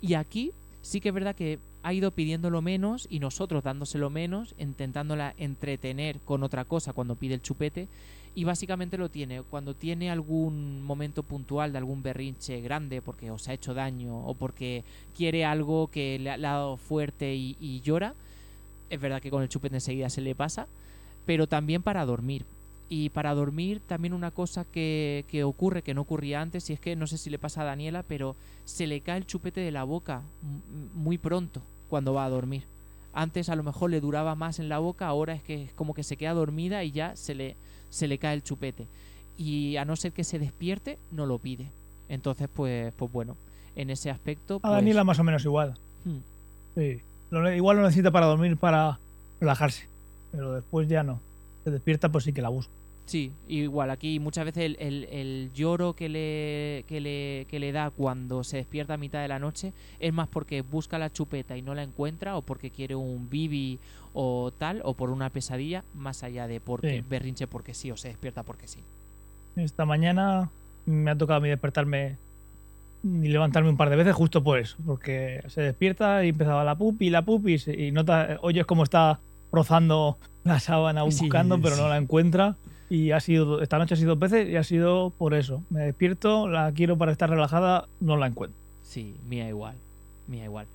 Y 0.00 0.14
aquí 0.14 0.52
sí 0.80 1.00
que 1.00 1.10
es 1.10 1.14
verdad 1.14 1.36
que 1.36 1.58
ha 1.82 1.92
ido 1.92 2.10
pidiéndolo 2.10 2.62
menos 2.62 3.06
y 3.10 3.20
nosotros 3.20 3.64
dándoselo 3.64 4.10
menos, 4.10 4.54
intentándola 4.58 5.34
entretener 5.38 6.20
con 6.20 6.42
otra 6.42 6.64
cosa 6.64 6.92
cuando 6.92 7.16
pide 7.16 7.34
el 7.34 7.42
chupete. 7.42 7.88
Y 8.34 8.44
básicamente 8.44 8.96
lo 8.96 9.08
tiene 9.08 9.42
cuando 9.42 9.74
tiene 9.74 10.10
algún 10.10 10.82
momento 10.82 11.24
puntual 11.24 11.72
de 11.72 11.78
algún 11.78 12.02
berrinche 12.02 12.60
grande 12.60 13.02
porque 13.02 13.30
os 13.30 13.48
ha 13.48 13.54
hecho 13.54 13.74
daño 13.74 14.24
o 14.24 14.34
porque 14.34 14.84
quiere 15.16 15.44
algo 15.44 15.88
que 15.88 16.18
le 16.20 16.30
ha, 16.30 16.38
dado 16.38 16.76
fuerte 16.76 17.34
y 17.34 17.80
llora. 17.82 18.14
Es 18.88 19.00
verdad 19.00 19.20
que 19.20 19.30
con 19.30 19.42
el 19.42 19.48
chupete 19.48 19.76
enseguida 19.76 20.10
se 20.10 20.20
le 20.20 20.34
pasa, 20.34 20.68
pero 21.26 21.46
también 21.46 21.82
para 21.82 22.04
dormir. 22.04 22.44
Y 22.92 23.08
para 23.10 23.34
dormir 23.34 23.80
también 23.86 24.12
una 24.12 24.32
cosa 24.32 24.64
que, 24.64 25.24
que 25.28 25.44
ocurre, 25.44 25.82
que 25.82 25.94
no 25.94 26.00
ocurría 26.02 26.40
antes, 26.42 26.68
y 26.68 26.72
es 26.72 26.80
que 26.80 26.96
no 26.96 27.06
sé 27.06 27.16
si 27.18 27.30
le 27.30 27.38
pasa 27.38 27.62
a 27.62 27.64
Daniela, 27.64 28.02
pero 28.02 28.34
se 28.64 28.86
le 28.88 29.00
cae 29.00 29.16
el 29.18 29.26
chupete 29.26 29.60
de 29.60 29.70
la 29.70 29.84
boca 29.84 30.22
muy 30.94 31.16
pronto 31.16 31.62
cuando 31.88 32.12
va 32.14 32.24
a 32.24 32.30
dormir. 32.30 32.64
Antes 33.12 33.48
a 33.48 33.54
lo 33.56 33.62
mejor 33.62 33.90
le 33.90 34.00
duraba 34.00 34.34
más 34.34 34.58
en 34.58 34.68
la 34.68 34.78
boca, 34.80 35.06
ahora 35.06 35.34
es 35.34 35.42
que 35.42 35.64
es 35.64 35.72
como 35.72 35.94
que 35.94 36.02
se 36.02 36.16
queda 36.16 36.32
dormida 36.34 36.82
y 36.84 36.90
ya 36.90 37.14
se 37.16 37.34
le, 37.34 37.54
se 37.90 38.08
le 38.08 38.18
cae 38.18 38.34
el 38.34 38.42
chupete. 38.42 38.86
y 39.38 39.76
a 39.76 39.84
no 39.86 39.96
ser 39.96 40.12
que 40.12 40.22
se 40.24 40.38
despierte, 40.38 40.98
no 41.12 41.24
lo 41.26 41.38
pide. 41.38 41.70
Entonces, 42.08 42.48
pues, 42.52 42.92
pues 42.96 43.10
bueno, 43.12 43.36
en 43.76 43.88
ese 43.90 44.10
aspecto... 44.10 44.56
A 44.56 44.60
Pues, 44.60 44.72
Daniela 44.72 45.02
más 45.04 45.18
o 45.20 45.24
menos 45.24 45.44
igual. 45.44 45.78
hmm, 46.04 46.18
Sí. 46.74 47.00
Lo 47.30 47.50
igual 47.54 47.76
lo 47.76 47.82
necesita 47.84 48.10
para 48.10 48.26
dormir, 48.26 48.56
para 48.56 48.98
relajarse. 49.40 49.88
Pero 50.32 50.52
después 50.54 50.88
ya 50.88 51.04
no. 51.04 51.20
Se 51.64 51.70
despierta, 51.70 52.08
pues 52.10 52.24
sí 52.24 52.32
que 52.32 52.42
la 52.42 52.48
busca. 52.48 52.72
Sí, 53.10 53.32
igual 53.48 53.90
aquí 53.90 54.20
muchas 54.20 54.44
veces 54.44 54.66
el, 54.66 54.76
el- 54.78 55.04
el 55.10 55.50
lloro 55.52 55.94
que 55.94 56.08
le, 56.08 56.84
que, 56.86 57.00
le, 57.00 57.44
que 57.50 57.58
le 57.58 57.72
da 57.72 57.90
cuando 57.90 58.44
se 58.44 58.58
despierta 58.58 58.94
a 58.94 58.98
mitad 58.98 59.20
de 59.20 59.26
la 59.26 59.40
noche 59.40 59.72
es 59.98 60.12
más 60.12 60.28
porque 60.28 60.62
busca 60.62 60.96
la 60.96 61.12
chupeta 61.12 61.56
y 61.56 61.62
no 61.62 61.74
la 61.74 61.82
encuentra 61.82 62.36
o 62.36 62.42
porque 62.42 62.70
quiere 62.70 62.94
un 62.94 63.28
bibi 63.28 63.80
o 64.14 64.52
tal 64.56 64.80
o 64.84 64.94
por 64.94 65.10
una 65.10 65.28
pesadilla 65.28 65.82
más 65.96 66.22
allá 66.22 66.46
de 66.46 66.60
porque 66.60 67.00
Sí. 67.00 67.04
berrinche 67.10 67.48
porque 67.48 67.74
sí 67.74 67.90
o 67.90 67.96
se 67.96 68.08
despierta 68.08 68.44
porque 68.44 68.68
sí. 68.68 68.78
Esta 69.56 69.84
mañana 69.84 70.48
me 70.86 71.10
ha 71.10 71.16
tocado 71.18 71.38
a 71.38 71.40
mí 71.42 71.48
despertarme 71.48 72.14
y 73.02 73.26
levantarme 73.26 73.70
un 73.70 73.76
par 73.76 73.90
de 73.90 73.96
veces 73.96 74.14
justo 74.14 74.44
por 74.44 74.60
eso. 74.60 74.76
Porque 74.86 75.42
se 75.48 75.62
despierta 75.62 76.24
y 76.24 76.28
empezaba 76.28 76.62
la 76.62 76.76
pupi, 76.76 77.10
la 77.10 77.22
pupi 77.22 77.56
y, 77.76 77.90
nota, 77.90 78.38
oyes 78.42 78.66
cómo 78.66 78.84
está 78.84 79.18
rozando 79.50 80.16
la 80.44 80.60
sábana 80.60 81.02
Sí, 81.10 81.22
buscando, 81.24 81.60
pero 81.60 81.74
sí. 81.74 81.82
no 81.82 81.88
la 81.88 81.96
encuentra. 81.96 82.54
Y 82.90 83.12
ha 83.12 83.20
sido, 83.20 83.62
esta 83.62 83.78
noche 83.78 83.94
ha 83.94 83.96
sido 83.96 84.10
dos 84.16 84.18
veces 84.18 84.48
y 84.50 84.56
ha 84.56 84.64
sido 84.64 85.10
por 85.16 85.32
eso. 85.32 85.62
Me 85.70 85.80
despierto, 85.82 86.48
la 86.48 86.70
quiero 86.72 86.98
para 86.98 87.12
estar 87.12 87.30
relajada, 87.30 87.88
no 88.00 88.16
la 88.16 88.26
encuentro. 88.26 88.58
Sí, 88.82 89.14
mía 89.28 89.48
igual, 89.48 89.76
mía 90.26 90.44
igual. 90.44 90.66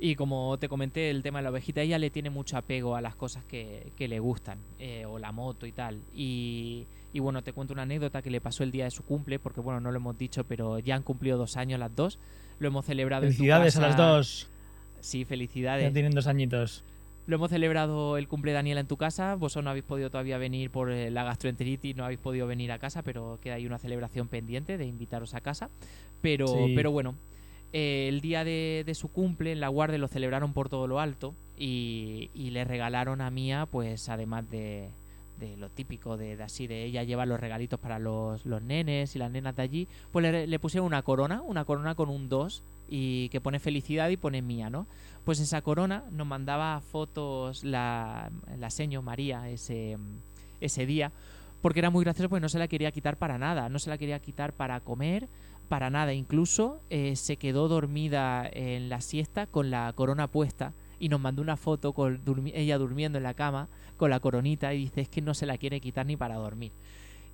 Y 0.00 0.14
como 0.14 0.56
te 0.58 0.68
comenté, 0.68 1.10
el 1.10 1.24
tema 1.24 1.40
de 1.40 1.42
la 1.42 1.50
ovejita, 1.50 1.80
ella 1.82 1.98
le 1.98 2.10
tiene 2.10 2.30
mucho 2.30 2.56
apego 2.56 2.94
a 2.94 3.00
las 3.00 3.16
cosas 3.16 3.42
que, 3.44 3.90
que 3.96 4.06
le 4.06 4.20
gustan, 4.20 4.58
eh, 4.78 5.04
o 5.06 5.18
la 5.18 5.32
moto 5.32 5.66
y 5.66 5.72
tal. 5.72 5.98
Y, 6.14 6.86
y 7.12 7.18
bueno, 7.18 7.42
te 7.42 7.52
cuento 7.52 7.72
una 7.74 7.82
anécdota 7.82 8.22
que 8.22 8.30
le 8.30 8.40
pasó 8.40 8.62
el 8.62 8.70
día 8.70 8.84
de 8.84 8.92
su 8.92 9.02
cumple, 9.02 9.40
porque 9.40 9.60
bueno, 9.60 9.80
no 9.80 9.90
lo 9.90 9.96
hemos 9.96 10.16
dicho, 10.16 10.44
pero 10.44 10.78
ya 10.78 10.94
han 10.94 11.02
cumplido 11.02 11.36
dos 11.36 11.56
años 11.56 11.80
las 11.80 11.94
dos. 11.96 12.20
Lo 12.60 12.68
hemos 12.68 12.86
celebrado 12.86 13.24
en 13.24 13.30
tu 13.32 13.38
Felicidades 13.38 13.76
a 13.76 13.80
las 13.80 13.96
dos. 13.96 14.48
Sí, 15.00 15.20
Ya 15.22 15.26
felicidades. 15.26 15.92
tienen 15.92 16.12
dos 16.12 16.28
añitos. 16.28 16.84
Lo 17.28 17.36
hemos 17.36 17.50
celebrado 17.50 18.16
el 18.16 18.26
cumple 18.26 18.52
de 18.52 18.54
Daniela 18.54 18.80
en 18.80 18.86
tu 18.86 18.96
casa. 18.96 19.34
Vosotros 19.34 19.62
no 19.64 19.68
habéis 19.68 19.84
podido 19.84 20.08
todavía 20.10 20.38
venir 20.38 20.70
por 20.70 20.90
eh, 20.90 21.10
la 21.10 21.24
gastroenteritis, 21.24 21.94
no 21.94 22.04
habéis 22.04 22.18
podido 22.18 22.46
venir 22.46 22.72
a 22.72 22.78
casa, 22.78 23.02
pero 23.02 23.38
queda 23.42 23.56
ahí 23.56 23.66
una 23.66 23.78
celebración 23.78 24.28
pendiente 24.28 24.78
de 24.78 24.86
invitaros 24.86 25.34
a 25.34 25.42
casa. 25.42 25.68
Pero, 26.22 26.46
Sí. 26.46 26.72
pero 26.74 26.90
bueno, 26.90 27.16
eh, 27.74 28.06
el 28.08 28.22
día 28.22 28.44
de, 28.44 28.82
de 28.86 28.94
su 28.94 29.08
cumple 29.08 29.52
en 29.52 29.60
la 29.60 29.68
guardia 29.68 29.98
lo 29.98 30.08
celebraron 30.08 30.54
por 30.54 30.70
todo 30.70 30.86
lo 30.86 31.00
alto 31.00 31.34
y, 31.54 32.30
y 32.32 32.48
le 32.48 32.64
regalaron 32.64 33.20
a 33.20 33.30
Mía, 33.30 33.66
pues 33.70 34.08
además 34.08 34.48
de, 34.48 34.88
de 35.38 35.56
lo 35.56 35.70
típico 35.70 36.16
de, 36.16 36.42
así, 36.42 36.66
de 36.66 36.84
ella 36.84 37.02
lleva 37.02 37.26
los 37.26 37.40
regalitos 37.40 37.78
para 37.78 37.98
los, 37.98 38.44
los 38.44 38.62
nenes 38.62 39.14
y 39.16 39.18
las 39.18 39.30
nenas 39.30 39.56
de 39.56 39.62
allí, 39.62 39.88
pues 40.10 40.22
le, 40.22 40.46
le 40.46 40.58
pusieron 40.58 40.86
una 40.86 41.02
corona, 41.02 41.42
una 41.42 41.64
corona 41.64 41.94
con 41.94 42.08
un 42.08 42.28
2 42.28 42.62
y 42.88 43.28
que 43.28 43.40
pone 43.40 43.58
felicidad 43.58 44.08
y 44.08 44.16
pone 44.16 44.42
Mía, 44.42 44.70
¿no? 44.70 44.86
Pues 45.24 45.40
esa 45.40 45.62
corona 45.62 46.04
nos 46.10 46.26
mandaba 46.26 46.80
fotos 46.80 47.64
la, 47.64 48.30
la 48.56 48.70
seño 48.70 49.02
María 49.02 49.48
ese, 49.48 49.98
ese 50.60 50.86
día, 50.86 51.12
porque 51.60 51.80
era 51.80 51.90
muy 51.90 52.04
gracioso 52.04 52.28
porque 52.28 52.40
no 52.40 52.48
se 52.48 52.58
la 52.58 52.68
quería 52.68 52.92
quitar 52.92 53.16
para 53.16 53.38
nada, 53.38 53.68
no 53.68 53.78
se 53.78 53.90
la 53.90 53.98
quería 53.98 54.18
quitar 54.20 54.52
para 54.52 54.80
comer, 54.80 55.28
para 55.68 55.90
nada, 55.90 56.14
incluso 56.14 56.80
eh, 56.88 57.14
se 57.14 57.36
quedó 57.36 57.68
dormida 57.68 58.48
en 58.50 58.88
la 58.88 59.00
siesta 59.00 59.46
con 59.46 59.70
la 59.70 59.92
corona 59.94 60.28
puesta 60.28 60.72
y 60.98 61.08
nos 61.10 61.20
mandó 61.20 61.42
una 61.42 61.56
foto 61.56 61.92
con 61.92 62.20
ella 62.54 62.78
durmiendo 62.78 63.18
en 63.18 63.24
la 63.24 63.34
cama 63.34 63.68
con 63.98 64.08
la 64.08 64.20
coronita 64.20 64.72
y 64.72 64.78
dice 64.78 65.02
es 65.02 65.08
que 65.10 65.20
no 65.20 65.34
se 65.34 65.44
la 65.44 65.58
quiere 65.58 65.80
quitar 65.80 66.06
ni 66.06 66.16
para 66.16 66.36
dormir. 66.36 66.72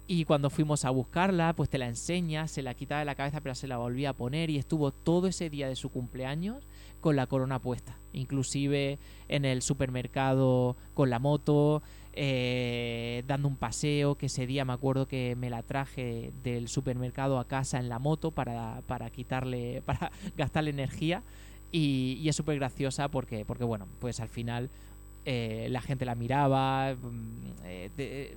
Y 0.07 0.27
cuando 0.27 0.51
fuimos 0.51 0.85
a 0.85 0.91
buscarla, 0.91 1.55
pues 1.55 1.71
te 1.71 1.79
la 1.79 1.87
enseña, 1.87 2.47
se 2.47 2.63
la 2.63 2.75
quitaba 2.75 2.99
de 2.99 3.07
la 3.07 3.15
cabeza 3.15 3.41
pero 3.41 3.55
se 3.55 3.67
la 3.67 3.79
volvía 3.79 4.11
a 4.11 4.13
poner 4.13 4.51
y 4.51 4.59
estuvo 4.59 4.91
todo 4.91 5.29
ese 5.29 5.49
día 5.49 5.67
de 5.67 5.77
su 5.77 5.89
cumpleaños 5.89 6.67
con 7.01 7.17
la 7.17 7.27
corona 7.27 7.59
puesta. 7.59 7.99
Inclusive 8.13 8.99
en 9.29 9.47
el 9.47 9.63
supermercado 9.63 10.77
con 10.93 11.09
la 11.09 11.19
moto, 11.19 11.83
eh, 12.13 13.25
dando 13.27 13.49
un 13.49 13.57
paseo, 13.57 14.17
que 14.17 14.27
ese 14.27 14.47
día 14.47 14.67
me 14.67 14.75
acuerdo 14.75 15.09
que 15.09 15.37
me 15.37 15.49
la 15.49 15.63
traje 15.63 16.33
del 16.43 16.69
supermercado 16.69 17.39
a 17.39 17.49
casa 17.49 17.79
en 17.79 17.89
la 17.89 17.99
moto 17.99 18.31
para, 18.31 18.83
para 18.87 19.09
quitarle, 19.09 19.81
para 19.87 20.13
gastarle 20.37 20.71
energía. 20.71 21.23
Y, 21.73 22.19
y 22.21 22.29
es 22.29 22.37
súper 22.37 22.57
graciosa 22.57 23.09
porque, 23.09 23.45
porque, 23.47 23.65
bueno, 23.65 23.89
pues 23.99 24.21
al 24.21 24.29
final 24.29 24.71
eh, 25.25 25.69
la 25.71 25.81
gente 25.81 26.05
la 26.05 26.15
miraba. 26.15 26.95
mm, 26.95 27.53
eh, 27.65 27.91
de- 27.97 28.37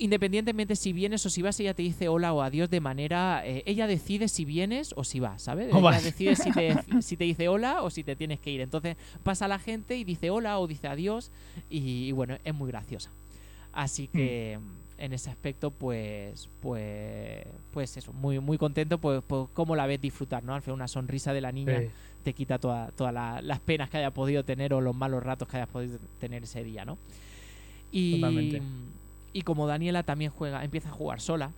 independientemente 0.00 0.76
si 0.76 0.92
vienes 0.92 1.26
o 1.26 1.30
si 1.30 1.42
vas, 1.42 1.58
ella 1.58 1.74
te 1.74 1.82
dice 1.82 2.06
hola 2.08 2.32
o 2.32 2.40
adiós 2.42 2.70
de 2.70 2.80
manera. 2.80 3.42
eh, 3.44 3.64
ella 3.66 3.86
decide 3.88 4.28
si 4.28 4.44
vienes 4.44 4.92
o 4.96 5.02
si 5.02 5.18
vas, 5.18 5.42
¿sabes? 5.42 5.72
O 5.72 5.78
ella 5.78 5.90
vas. 5.90 6.04
decide 6.04 6.36
si 6.36 6.52
te, 6.52 6.76
si 7.02 7.16
te 7.16 7.24
dice 7.24 7.48
hola 7.48 7.82
o 7.82 7.90
si 7.90 8.04
te 8.04 8.14
tienes 8.14 8.38
que 8.38 8.50
ir. 8.52 8.60
Entonces 8.60 8.96
pasa 9.24 9.48
la 9.48 9.58
gente 9.58 9.96
y 9.96 10.04
dice 10.04 10.30
hola 10.30 10.58
o 10.60 10.66
dice 10.68 10.86
adiós. 10.86 11.32
Y, 11.68 12.04
y 12.06 12.12
bueno, 12.12 12.36
es 12.44 12.54
muy 12.54 12.68
graciosa. 12.70 13.10
Así 13.72 14.06
que 14.08 14.58
en 14.98 15.12
ese 15.12 15.30
aspecto, 15.30 15.70
pues, 15.70 16.48
pues, 16.60 17.44
pues 17.72 17.96
eso, 17.96 18.12
muy, 18.12 18.40
muy 18.40 18.56
contento, 18.58 18.98
pues, 18.98 19.22
pues 19.26 19.48
cómo 19.52 19.76
la 19.76 19.86
ves 19.86 20.00
disfrutar, 20.00 20.42
¿no? 20.42 20.54
Al 20.54 20.62
final 20.62 20.74
una 20.76 20.88
sonrisa 20.88 21.32
de 21.32 21.40
la 21.40 21.52
niña 21.52 21.80
Sí. 21.80 21.88
Te 22.22 22.32
quita 22.34 22.58
toda- 22.58 22.90
todas 22.92 23.12
la- 23.14 23.40
las 23.42 23.60
penas 23.60 23.88
que 23.90 23.98
haya 23.98 24.10
podido 24.10 24.44
tener 24.44 24.74
o 24.74 24.80
los 24.80 24.94
malos 24.94 25.22
ratos 25.22 25.48
que 25.48 25.56
hayas 25.56 25.68
podido 25.68 25.98
tener 26.18 26.42
ese 26.42 26.62
día, 26.64 26.84
¿no? 26.84 26.98
Y, 27.90 28.16
Totalmente. 28.20 28.62
y 29.32 29.42
como 29.42 29.66
Daniela 29.66 30.02
también 30.02 30.30
juega, 30.30 30.62
empieza 30.64 30.88
a 30.90 30.92
jugar 30.92 31.20
sola, 31.20 31.52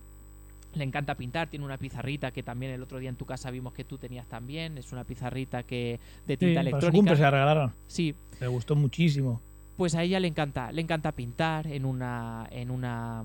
le 0.73 0.85
encanta 0.85 1.15
pintar, 1.15 1.49
tiene 1.49 1.65
una 1.65 1.77
pizarrita 1.77 2.31
que 2.31 2.43
también 2.43 2.71
el 2.71 2.81
otro 2.81 2.99
día 2.99 3.09
en 3.09 3.17
tu 3.17 3.25
casa 3.25 3.51
vimos 3.51 3.73
que 3.73 3.83
tú 3.83 3.97
tenías 3.97 4.27
también, 4.27 4.77
es 4.77 4.93
una 4.93 5.03
pizarrita 5.03 5.63
que 5.63 5.99
de 6.25 6.35
Sí, 6.35 6.37
tinta 6.37 6.61
para 6.61 6.63
su 6.63 6.69
electrónica. 6.69 6.97
cumple 6.97 7.15
se 7.17 7.21
la 7.23 7.31
regalaron. 7.31 7.73
Sí, 7.87 8.15
Le 8.39 8.47
gustó 8.47 8.75
muchísimo. 8.75 9.41
pues 9.75 9.95
a 9.95 10.03
ella 10.03 10.19
le 10.21 10.27
encanta, 10.29 10.71
le 10.71 10.81
encanta 10.81 11.11
pintar 11.11 11.67
en 11.67 11.83
una, 11.85 12.47
en 12.51 12.71
una, 12.71 13.23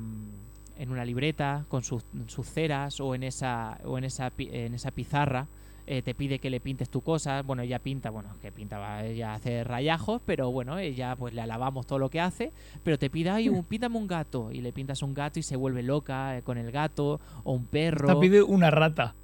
en 0.78 0.90
una 0.90 1.04
libreta 1.04 1.64
con 1.68 1.84
sus, 1.84 2.04
sus 2.26 2.46
ceras 2.48 2.98
o 2.98 3.14
en 3.14 3.22
esa, 3.22 3.78
o 3.84 3.96
en 3.98 4.04
esa, 4.04 4.32
en 4.38 4.74
esa 4.74 4.90
pizarra. 4.90 5.46
Eh, 5.86 6.02
te 6.02 6.14
pide 6.14 6.38
que 6.38 6.50
le 6.50 6.60
pintes 6.60 6.88
tu 6.90 7.00
cosa. 7.00 7.42
Bueno, 7.42 7.62
ella 7.62 7.78
pinta, 7.78 8.10
bueno, 8.10 8.30
que 8.42 8.50
pinta, 8.52 8.78
va, 8.78 9.04
ella 9.04 9.34
hace 9.34 9.62
rayajos, 9.64 10.20
pero 10.26 10.50
bueno, 10.50 10.78
ella 10.78 11.14
pues 11.16 11.32
le 11.34 11.40
alabamos 11.40 11.86
todo 11.86 11.98
lo 11.98 12.08
que 12.10 12.20
hace. 12.20 12.52
Pero 12.82 12.98
te 12.98 13.08
pide, 13.10 13.30
ay, 13.30 13.48
un, 13.48 13.64
píntame 13.68 13.96
un 13.96 14.06
gato. 14.06 14.50
Y 14.52 14.60
le 14.60 14.72
pintas 14.72 15.02
un 15.02 15.14
gato 15.14 15.38
y 15.38 15.42
se 15.42 15.56
vuelve 15.56 15.82
loca 15.82 16.38
eh, 16.38 16.42
con 16.42 16.58
el 16.58 16.70
gato 16.72 17.20
o 17.44 17.52
un 17.52 17.66
perro. 17.66 18.08
Esta 18.08 18.20
pide 18.20 18.42
una 18.42 18.70
rata. 18.70 19.14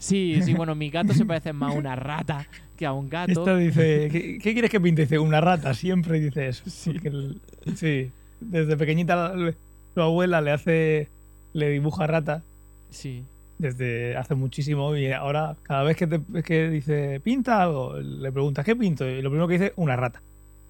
Sí, 0.00 0.40
sí, 0.42 0.54
bueno, 0.54 0.76
mi 0.76 0.90
gato 0.90 1.12
se 1.12 1.24
parece 1.24 1.52
más 1.52 1.74
a 1.74 1.78
una 1.78 1.96
rata 1.96 2.46
que 2.76 2.86
a 2.86 2.92
un 2.92 3.08
gato. 3.08 3.32
Esta 3.32 3.56
dice, 3.56 4.08
¿qué, 4.12 4.38
qué 4.40 4.52
quieres 4.52 4.70
que 4.70 4.80
pinte? 4.80 5.02
Dice, 5.02 5.18
una 5.18 5.40
rata. 5.40 5.74
Siempre 5.74 6.20
dice 6.20 6.48
eso. 6.48 6.64
El- 7.02 7.40
sí. 7.74 8.10
Desde 8.40 8.76
pequeñita 8.76 9.34
su 9.94 10.00
abuela 10.00 10.40
le 10.40 10.52
hace, 10.52 11.08
le 11.52 11.70
dibuja 11.70 12.06
rata 12.06 12.44
Sí. 12.90 13.24
Desde 13.58 14.16
hace 14.16 14.34
muchísimo 14.34 14.96
y 14.96 15.10
ahora 15.12 15.56
cada 15.62 15.82
vez 15.82 15.96
que, 15.96 16.06
te- 16.06 16.42
que 16.42 16.68
dice, 16.70 17.20
pinta 17.20 17.62
algo, 17.62 17.96
le 17.98 18.30
preguntas, 18.32 18.64
¿qué 18.64 18.76
pinto? 18.76 19.08
Y 19.08 19.20
lo 19.22 19.30
primero 19.30 19.48
que 19.48 19.54
dice, 19.58 19.72
una 19.76 19.96
rata. 19.96 20.22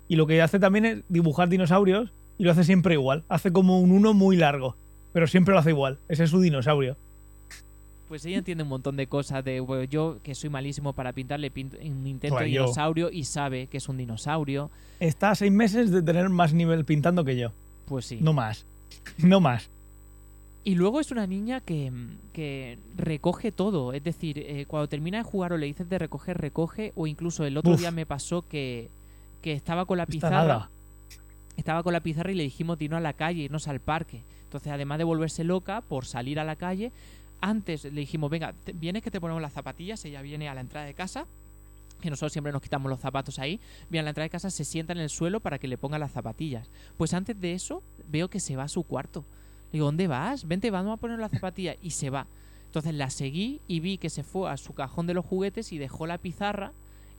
Y 0.09 0.17
lo 0.17 0.27
que 0.27 0.41
hace 0.41 0.59
también 0.59 0.87
es 0.87 0.99
dibujar 1.09 1.49
dinosaurios 1.49 2.11
y 2.39 2.45
lo 2.45 2.51
hace 2.53 2.65
siempre 2.65 2.95
igual. 2.95 3.25
Hace 3.29 3.53
como 3.53 3.79
un 3.81 3.91
uno 3.93 4.15
muy 4.15 4.37
largo, 4.37 4.75
pero 5.13 5.27
siempre 5.27 5.53
lo 5.53 5.61
hace 5.61 5.71
igual. 5.71 5.99
Ese 6.09 6.25
es 6.25 6.31
su 6.31 6.41
dinosaurio. 6.41 6.97
Pues 8.09 8.25
ella 8.25 8.39
entiende 8.39 8.63
un 8.65 8.71
montón 8.71 8.97
de 8.97 9.07
cosas. 9.07 9.45
De 9.45 9.61
bueno, 9.61 9.85
yo, 9.85 10.17
que 10.23 10.35
soy 10.35 10.49
malísimo 10.49 10.95
para 10.95 11.13
pintar, 11.13 11.41
le 11.41 11.51
pinto 11.51 11.77
un 11.79 12.07
intento 12.07 12.39
yo. 12.41 12.63
dinosaurio 12.63 13.11
y 13.11 13.25
sabe 13.25 13.67
que 13.67 13.77
es 13.77 13.89
un 13.91 13.99
dinosaurio. 13.99 14.71
Está 14.99 15.33
a 15.33 15.35
seis 15.35 15.53
meses 15.53 15.91
de 15.91 16.01
tener 16.01 16.31
más 16.31 16.55
nivel 16.55 16.87
pintando 16.87 17.23
que 17.23 17.37
yo. 17.37 17.53
Pues 17.87 18.07
sí. 18.07 18.19
No 18.23 18.33
más. 18.33 18.65
No 19.19 19.41
más. 19.41 19.69
Y 20.65 20.75
luego 20.75 21.01
es 21.01 21.11
una 21.11 21.27
niña 21.27 21.61
que, 21.61 21.91
que 22.33 22.79
recoge 22.97 23.53
todo. 23.53 23.93
Es 23.93 24.05
decir, 24.05 24.39
eh, 24.39 24.67
cuando 24.67 24.89
termina 24.89 25.19
de 25.19 25.25
jugar 25.25 25.53
o 25.53 25.57
le 25.57 25.67
dices 25.67 25.89
de 25.89 25.99
recoger, 25.99 26.37
recoge. 26.39 26.93
O 26.95 27.07
incluso 27.07 27.45
el 27.45 27.57
otro 27.57 27.73
Uf. 27.73 27.79
día 27.81 27.91
me 27.91 28.05
pasó 28.07 28.43
que, 28.43 28.91
que 29.41 29.53
estaba 29.53 29.87
con 29.87 29.97
la 29.99 30.05
pizarra. 30.07 30.71
Estaba 31.57 31.83
con 31.83 31.93
la 31.93 32.01
pizarra 32.01 32.31
y 32.33 32.35
le 32.35 32.43
dijimos 32.45 32.79
de 32.79 32.85
irnos 32.85 32.99
a 32.99 33.01
la 33.01 33.15
calle, 33.15 33.43
irnos 33.43 33.67
al 33.67 33.81
parque. 33.81 34.23
Entonces, 34.45 34.71
además 34.73 34.99
de 34.99 35.05
volverse 35.05 35.43
loca 35.43 35.81
por 35.81 36.05
salir 36.07 36.39
a 36.39 36.45
la 36.45 36.57
calle, 36.57 36.93
antes 37.41 37.85
le 37.85 38.01
dijimos, 38.01 38.31
venga, 38.31 38.53
te- 38.65 38.73
vienes 38.73 39.03
que 39.03 39.11
te 39.11 39.21
ponemos 39.21 39.41
las 39.43 39.53
zapatillas. 39.55 40.05
Ella 40.05 40.23
viene 40.23 40.49
a 40.49 40.55
la 40.55 40.61
entrada 40.61 40.87
de 40.87 40.95
casa, 40.95 41.27
que 42.01 42.11
nosotros 42.11 42.33
siempre 42.33 42.53
nos 42.53 42.63
quitamos 42.63 42.91
los 42.91 43.01
zapatos 43.01 43.39
ahí. 43.39 43.59
Viene 43.91 44.01
a 44.01 44.05
la 44.05 44.11
entrada 44.11 44.25
de 44.27 44.31
casa, 44.31 44.51
se 44.51 44.65
sienta 44.65 44.93
en 44.93 44.99
el 44.99 45.09
suelo 45.09 45.41
para 45.41 45.59
que 45.59 45.67
le 45.67 45.79
ponga 45.79 45.99
las 45.99 46.13
zapatillas. 46.13 46.69
Pues 46.97 47.15
antes 47.15 47.41
de 47.41 47.55
eso, 47.55 47.83
veo 48.09 48.29
que 48.29 48.39
se 48.41 48.55
va 48.55 48.65
a 48.65 48.69
su 48.69 48.83
cuarto. 48.85 49.25
Digo, 49.73 49.87
¿dónde 49.87 50.07
vas? 50.07 50.47
Vente, 50.49 50.71
vamos 50.71 50.95
a 50.95 50.97
poner 50.97 51.19
las 51.19 51.31
zapatillas. 51.31 51.77
Y 51.83 51.91
se 51.91 52.11
va. 52.11 52.27
Entonces 52.67 52.95
la 52.95 53.11
seguí 53.11 53.61
y 53.67 53.81
vi 53.81 53.99
que 53.99 54.11
se 54.11 54.23
fue 54.23 54.51
a 54.51 54.57
su 54.57 54.75
cajón 54.75 55.07
de 55.07 55.15
los 55.15 55.25
juguetes 55.25 55.73
y 55.73 55.79
dejó 55.79 56.07
la 56.07 56.19
pizarra 56.19 56.73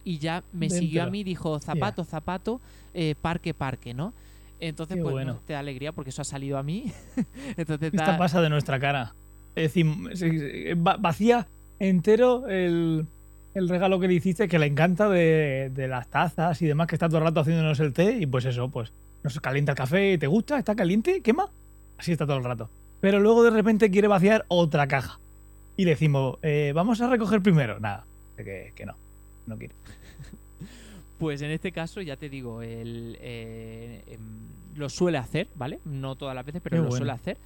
y 0.03 0.19
ya 0.19 0.43
me 0.53 0.69
siguió 0.69 1.03
a 1.03 1.09
mí, 1.09 1.23
dijo 1.23 1.59
zapato, 1.59 2.03
zapato, 2.05 2.61
eh, 2.93 3.15
parque, 3.21 3.53
parque, 3.53 3.93
¿no? 3.93 4.13
Entonces, 4.59 4.97
Qué 4.97 5.01
pues 5.03 5.13
bueno. 5.13 5.33
no, 5.33 5.39
te 5.39 5.53
da 5.53 5.59
alegría 5.59 5.91
porque 5.91 6.09
eso 6.11 6.21
ha 6.21 6.25
salido 6.25 6.57
a 6.57 6.63
mí. 6.63 6.91
Entonces, 7.57 7.93
Esta 7.93 8.11
da- 8.11 8.17
pasa 8.17 8.41
de 8.41 8.49
nuestra 8.49 8.79
cara. 8.79 9.13
Es 9.55 9.73
decir, 9.73 9.85
va- 10.85 10.97
vacía 10.97 11.47
entero 11.79 12.47
el, 12.47 13.05
el 13.53 13.69
regalo 13.69 13.99
que 13.99 14.07
le 14.07 14.13
hiciste, 14.15 14.47
que 14.47 14.59
le 14.59 14.65
encanta 14.67 15.09
de, 15.09 15.71
de 15.73 15.87
las 15.87 16.07
tazas 16.09 16.61
y 16.61 16.65
demás, 16.67 16.87
que 16.87 16.95
está 16.95 17.07
todo 17.07 17.17
el 17.19 17.23
rato 17.25 17.39
haciéndonos 17.39 17.79
el 17.79 17.93
té. 17.93 18.17
Y 18.21 18.25
pues 18.25 18.45
eso, 18.45 18.69
pues 18.69 18.93
nos 19.23 19.39
calienta 19.39 19.71
el 19.71 19.77
café. 19.77 20.17
¿Te 20.17 20.27
gusta? 20.27 20.57
¿Está 20.59 20.75
caliente? 20.75 21.21
¿Quema? 21.21 21.49
Así 21.99 22.11
está 22.13 22.25
todo 22.25 22.37
el 22.37 22.43
rato. 22.43 22.69
Pero 23.01 23.19
luego 23.19 23.43
de 23.43 23.49
repente 23.51 23.91
quiere 23.91 24.07
vaciar 24.07 24.45
otra 24.47 24.87
caja. 24.87 25.19
Y 25.77 25.83
le 25.85 25.91
decimos, 25.91 26.37
eh, 26.41 26.71
vamos 26.73 26.99
a 27.01 27.09
recoger 27.09 27.41
primero. 27.41 27.79
Nada, 27.79 28.05
que, 28.37 28.71
que 28.75 28.85
no. 28.85 28.95
No 29.45 29.57
quiere. 29.57 29.75
Pues 31.19 31.41
en 31.41 31.51
este 31.51 31.73
caso, 31.73 31.99
ya 31.99 32.15
te 32.15 32.29
digo, 32.29 32.61
el, 32.61 33.17
eh, 33.19 34.03
em, 34.07 34.77
lo 34.77 34.87
suele 34.87 35.17
hacer, 35.17 35.49
¿vale? 35.55 35.81
No 35.83 36.15
todas 36.15 36.33
las 36.33 36.45
veces, 36.45 36.61
pero 36.63 36.75
Qué 36.77 36.77
lo 36.77 36.83
bueno. 36.83 36.95
suele 36.95 37.11
hacer. 37.11 37.37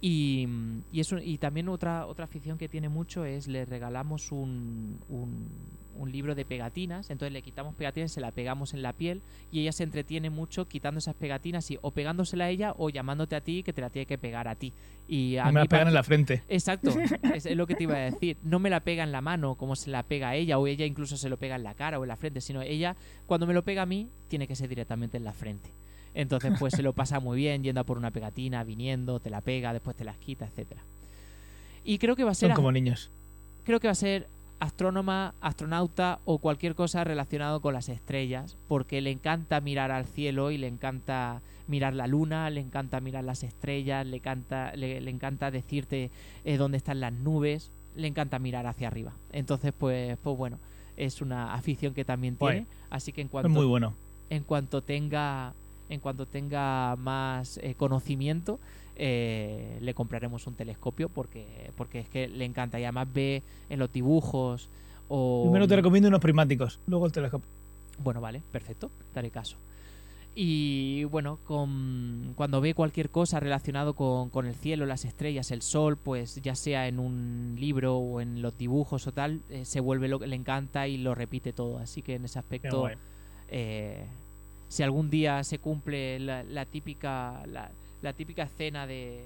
Y, 0.00 0.46
mm, 0.46 0.82
y, 0.92 1.00
eso, 1.00 1.18
y 1.18 1.38
también 1.38 1.68
otra, 1.68 2.06
otra 2.06 2.24
afición 2.24 2.58
que 2.58 2.68
tiene 2.68 2.88
mucho 2.88 3.24
es 3.24 3.48
le 3.48 3.64
regalamos 3.64 4.30
un, 4.30 5.00
un, 5.08 5.48
un 5.98 6.12
libro 6.12 6.34
de 6.34 6.44
pegatinas. 6.44 7.10
Entonces 7.10 7.32
le 7.32 7.42
quitamos 7.42 7.74
pegatinas, 7.74 8.12
se 8.12 8.20
la 8.20 8.30
pegamos 8.30 8.74
en 8.74 8.82
la 8.82 8.92
piel 8.92 9.22
y 9.50 9.60
ella 9.60 9.72
se 9.72 9.82
entretiene 9.82 10.30
mucho 10.30 10.68
quitando 10.68 10.98
esas 10.98 11.14
pegatinas 11.14 11.70
y 11.70 11.78
o 11.82 11.90
pegándosela 11.90 12.44
a 12.44 12.50
ella 12.50 12.74
o 12.76 12.90
llamándote 12.90 13.36
a 13.36 13.40
ti 13.40 13.62
que 13.62 13.72
te 13.72 13.80
la 13.80 13.90
tiene 13.90 14.06
que 14.06 14.18
pegar 14.18 14.48
a 14.48 14.54
ti. 14.54 14.72
Y 15.08 15.36
a 15.36 15.42
Y 15.42 15.46
me 15.46 15.52
mí 15.52 15.58
la 15.58 15.64
pegan 15.66 15.88
en 15.88 15.94
la 15.94 16.02
frente. 16.02 16.44
Exacto, 16.48 16.90
es, 17.34 17.46
es 17.46 17.56
lo 17.56 17.66
que 17.66 17.74
te 17.74 17.82
iba 17.82 17.96
a 17.96 18.10
decir. 18.10 18.36
No 18.42 18.58
me 18.58 18.70
la 18.70 18.80
pega 18.80 19.02
en 19.02 19.12
la 19.12 19.20
mano 19.20 19.56
como 19.56 19.74
se 19.74 19.90
la 19.90 20.04
pega 20.04 20.30
a 20.30 20.36
ella, 20.36 20.58
o 20.58 20.66
ella 20.66 20.86
incluso 20.86 21.16
se 21.16 21.28
lo 21.28 21.38
pega 21.38 21.56
en 21.56 21.64
la 21.64 21.74
cara 21.74 21.98
o 21.98 22.04
en 22.04 22.08
la 22.08 22.16
frente, 22.16 22.40
sino 22.40 22.62
ella, 22.62 22.96
cuando 23.26 23.46
me 23.46 23.54
lo 23.54 23.64
pega 23.64 23.82
a 23.82 23.86
mí, 23.86 24.08
tiene 24.28 24.46
que 24.46 24.54
ser 24.54 24.68
directamente 24.68 25.16
en 25.16 25.24
la 25.24 25.32
frente. 25.32 25.72
Entonces, 26.18 26.52
pues 26.58 26.74
se 26.74 26.82
lo 26.82 26.92
pasa 26.92 27.20
muy 27.26 27.36
bien, 27.36 27.62
yendo 27.62 27.80
a 27.80 27.84
por 27.84 27.96
una 27.96 28.10
pegatina, 28.10 28.64
viniendo, 28.64 29.20
te 29.20 29.30
la 29.30 29.40
pega, 29.40 29.72
después 29.72 29.94
te 29.96 30.04
las 30.04 30.18
quita, 30.18 30.46
etcétera. 30.46 30.82
Y 31.84 31.98
creo 31.98 32.16
que 32.16 32.24
va 32.24 32.32
a 32.32 32.34
ser 32.34 32.50
Son 32.50 32.56
como 32.56 32.72
niños. 32.72 33.10
creo 33.64 33.78
que 33.80 33.86
va 33.86 33.92
a 33.92 33.94
ser 33.94 34.26
astrónoma, 34.60 35.34
astronauta 35.40 36.18
o 36.24 36.38
cualquier 36.38 36.74
cosa 36.74 37.04
relacionado 37.04 37.60
con 37.60 37.72
las 37.72 37.88
estrellas, 37.88 38.56
porque 38.66 39.00
le 39.00 39.12
encanta 39.12 39.60
mirar 39.60 39.92
al 39.92 40.06
cielo 40.06 40.50
y 40.50 40.58
le 40.58 40.66
encanta 40.66 41.40
mirar 41.68 41.94
la 41.94 42.08
luna, 42.08 42.50
le 42.50 42.60
encanta 42.60 43.00
mirar 43.00 43.22
las 43.22 43.44
estrellas, 43.44 44.04
le 44.04 44.16
encanta, 44.16 44.74
le, 44.74 45.00
le 45.00 45.10
encanta 45.12 45.52
decirte 45.52 46.10
eh, 46.44 46.56
dónde 46.56 46.78
están 46.78 46.98
las 46.98 47.12
nubes, 47.12 47.70
le 47.94 48.08
encanta 48.08 48.40
mirar 48.40 48.66
hacia 48.66 48.88
arriba. 48.88 49.12
Entonces, 49.32 49.72
pues, 49.78 50.18
pues 50.22 50.36
bueno, 50.36 50.58
es 50.96 51.22
una 51.22 51.54
afición 51.54 51.94
que 51.94 52.04
también 52.04 52.34
tiene, 52.36 52.66
así 52.90 53.12
que 53.12 53.20
en 53.20 53.26
Es 53.28 53.30
cuanto 53.30 53.50
muy 53.50 53.66
bueno. 53.66 53.94
en 54.28 54.42
cuanto 54.42 54.82
tenga 54.82 55.54
en 55.88 56.00
cuanto 56.00 56.26
tenga 56.26 56.96
más 56.96 57.58
eh, 57.58 57.74
conocimiento 57.74 58.60
eh, 58.96 59.78
le 59.80 59.94
compraremos 59.94 60.46
un 60.46 60.54
telescopio 60.54 61.08
porque 61.08 61.70
porque 61.76 62.00
es 62.00 62.08
que 62.08 62.28
le 62.28 62.44
encanta 62.44 62.80
y 62.80 62.84
además 62.84 63.08
ve 63.12 63.42
en 63.68 63.78
los 63.78 63.92
dibujos 63.92 64.70
o 65.08 65.44
Primero 65.44 65.68
te 65.68 65.76
recomiendo 65.76 66.08
unos 66.08 66.20
prismáticos, 66.20 66.80
luego 66.86 67.06
el 67.06 67.12
telescopio. 67.12 67.48
bueno 68.02 68.20
vale 68.20 68.42
perfecto 68.50 68.90
daré 69.14 69.30
caso. 69.30 69.56
Y 70.34 71.04
bueno 71.04 71.38
con, 71.44 72.32
cuando 72.36 72.60
ve 72.60 72.74
cualquier 72.74 73.10
cosa 73.10 73.40
relacionado 73.40 73.94
con, 73.94 74.30
con 74.30 74.46
el 74.46 74.54
cielo 74.54 74.86
las 74.86 75.04
estrellas 75.04 75.50
el 75.50 75.62
sol 75.62 75.96
pues 75.96 76.40
ya 76.42 76.54
sea 76.54 76.86
en 76.86 77.00
un 77.00 77.56
libro 77.58 77.96
o 77.96 78.20
en 78.20 78.42
los 78.42 78.56
dibujos 78.56 79.06
o 79.06 79.12
tal 79.12 79.40
eh, 79.48 79.64
se 79.64 79.80
vuelve 79.80 80.06
lo 80.06 80.18
que 80.18 80.26
le 80.26 80.36
encanta 80.36 80.86
y 80.86 80.98
lo 80.98 81.14
repite 81.14 81.52
todo. 81.52 81.78
Así 81.78 82.02
que 82.02 82.16
en 82.16 82.24
ese 82.24 82.38
aspecto 82.38 82.88
eh, 83.48 84.06
si 84.68 84.82
algún 84.82 85.10
día 85.10 85.42
se 85.44 85.58
cumple 85.58 86.18
la, 86.20 86.42
la 86.44 86.64
típica 86.66 87.42
la, 87.46 87.70
la 88.02 88.12
típica 88.12 88.44
escena 88.44 88.86
de, 88.86 89.24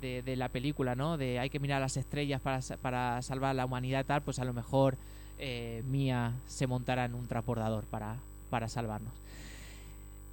de, 0.00 0.22
de 0.22 0.36
la 0.36 0.48
película, 0.48 0.94
¿no? 0.94 1.16
De 1.16 1.38
hay 1.38 1.50
que 1.50 1.58
mirar 1.58 1.80
las 1.80 1.96
estrellas 1.96 2.40
para, 2.40 2.60
para 2.80 3.20
salvar 3.22 3.50
a 3.50 3.54
la 3.54 3.64
humanidad 3.66 4.04
tal, 4.06 4.22
pues 4.22 4.38
a 4.38 4.44
lo 4.44 4.52
mejor 4.52 4.96
eh, 5.38 5.82
Mía 5.88 6.34
se 6.46 6.66
montará 6.66 7.04
en 7.04 7.14
un 7.14 7.26
transbordador 7.26 7.84
para, 7.84 8.18
para 8.50 8.68
salvarnos. 8.68 9.14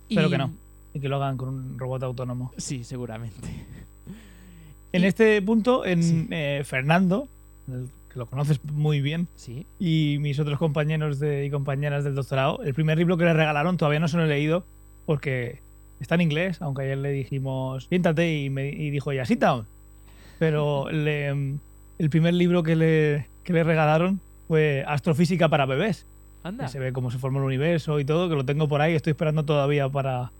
Espero 0.09 0.27
Y- 0.27 0.31
que 0.31 0.37
no. 0.37 0.53
Y 0.93 0.99
que 0.99 1.07
lo 1.07 1.17
hagan 1.17 1.37
con 1.37 1.49
un 1.49 1.77
robot 1.79 2.01
autónomo. 2.03 2.51
Sí, 2.57 2.83
seguramente. 2.83 3.47
En 4.91 5.03
Y- 5.03 5.05
este 5.05 5.41
punto, 5.41 5.85
en 5.85 6.03
Sí. 6.03 6.27
eh, 6.31 6.63
Fernando, 6.65 7.27
el 7.67 7.89
que 8.11 8.19
lo 8.19 8.25
conoces 8.25 8.59
muy 8.65 9.01
bien, 9.01 9.27
Sí. 9.35 9.65
y 9.79 10.17
mis 10.19 10.39
otros 10.39 10.57
compañeros 10.57 11.19
de- 11.19 11.45
y 11.45 11.49
compañeras 11.51 12.03
del 12.03 12.15
doctorado, 12.15 12.61
el 12.63 12.73
primer 12.73 12.97
libro 12.97 13.17
que 13.17 13.25
le 13.25 13.33
regalaron 13.33 13.77
todavía 13.77 13.99
no 13.99 14.07
se 14.07 14.17
lo 14.17 14.23
he 14.25 14.27
leído 14.27 14.65
porque 15.05 15.61
está 15.99 16.15
en 16.15 16.21
inglés, 16.21 16.61
aunque 16.61 16.83
ayer 16.83 16.97
le 16.97 17.11
dijimos 17.11 17.85
siéntate 17.85 18.39
y, 18.41 18.49
me, 18.49 18.69
y 18.69 18.89
dijo 18.89 19.11
ella 19.11 19.25
sit 19.25 19.39
down. 19.39 19.65
Pero 20.39 20.89
le- 20.91 21.27
el 21.99 22.09
primer 22.09 22.33
libro 22.33 22.63
que 22.63 22.75
le, 22.75 23.27
que 23.43 23.53
le 23.53 23.63
regalaron 23.63 24.19
fue 24.47 24.83
Astrofísica 24.87 25.49
para 25.49 25.65
bebés. 25.65 26.05
Anda. 26.41 26.65
que 26.65 26.71
se 26.71 26.79
ve 26.79 26.93
cómo 26.93 27.11
se 27.11 27.17
forma 27.19 27.39
el 27.39 27.43
universo 27.45 27.99
y 27.99 28.05
todo, 28.05 28.29
que 28.29 28.35
lo 28.35 28.45
tengo 28.45 28.69
por 28.69 28.79
ahí, 28.79 28.95
estoy 28.95 29.11
esperando 29.11 29.43
todavía 29.43 29.89
para, 29.89 30.31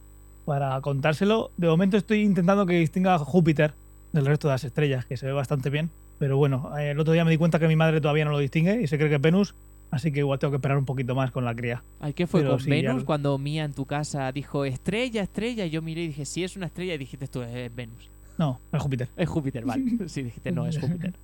para 0.46 0.80
contárselo. 0.80 1.52
De 1.58 1.68
momento 1.68 1.98
estoy 1.98 2.22
intentando 2.22 2.66
que 2.66 2.80
distinga 2.80 3.16
a 3.16 3.20
Júpiter 3.20 3.74
del 4.14 4.26
resto 4.26 4.48
de 4.48 4.54
las 4.54 4.64
estrellas, 4.64 5.06
que 5.06 5.18
se 5.18 5.26
ve 5.26 5.34
bastante 5.34 5.70
bien. 5.70 5.90
Pero 6.20 6.38
bueno, 6.38 6.78
eh, 6.78 6.92
el 6.92 7.00
otro 7.00 7.14
día 7.14 7.24
me 7.26 7.32
di 7.32 7.38
cuenta 7.38 7.60
que 7.60 7.68
mi 7.68 7.76
madre 7.76 8.02
todavía 8.02 8.26
no 8.26 8.32
lo 8.32 8.40
distingue 8.40 8.82
y 8.82 8.88
se 8.88 8.98
cree 8.98 9.10
que 9.10 9.16
es 9.16 9.22
Venus, 9.22 9.56
así 9.90 10.12
que 10.12 10.20
igual 10.20 10.38
tengo 10.38 10.52
que 10.52 10.58
esperar 10.58 10.78
un 10.78 10.86
poquito 10.86 11.16
más 11.16 11.32
con 11.32 11.46
la 11.46 11.56
cría. 11.56 11.82
Ay, 12.00 12.14
¿qué 12.14 12.28
fue 12.28 12.42
Pero 12.42 12.52
con 12.52 12.60
sí, 12.60 12.70
ya 12.70 12.90
Venus? 12.90 13.06
Cuando 13.06 13.38
Mía 13.38 13.64
en 13.64 13.74
tu 13.74 13.86
casa 13.86 14.32
dijo 14.32 14.66
estrella, 14.66 15.24
estrella, 15.24 15.66
y 15.66 15.70
yo 15.70 15.82
miré 15.82 16.04
y 16.04 16.08
dije, 16.08 16.26
sí, 16.26 16.44
es 16.44 16.58
una 16.58 16.66
estrella, 16.66 16.94
y 16.94 16.98
dijiste 16.98 17.28
tú, 17.28 17.42
es 17.42 17.74
Venus. 17.74 18.10
No, 18.38 18.60
es 18.72 18.82
Júpiter. 18.82 19.10
Es 19.18 19.28
Júpiter, 19.28 19.66
vale. 19.66 19.84
Sí, 20.08 20.24
dijiste, 20.24 20.52
no, 20.52 20.68
es 20.68 20.78
Júpiter. 20.78 21.14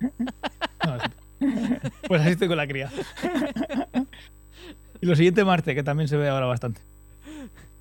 No, 0.86 0.94
es 0.96 1.02
Júpiter. 1.02 1.92
pues 2.06 2.20
así 2.20 2.30
estoy 2.30 2.48
con 2.48 2.56
la 2.56 2.66
cría. 2.66 2.90
y 5.00 5.06
lo 5.06 5.16
siguiente 5.16 5.44
Marte, 5.44 5.74
que 5.74 5.82
también 5.82 6.08
se 6.08 6.16
ve 6.16 6.28
ahora 6.28 6.46
bastante. 6.46 6.80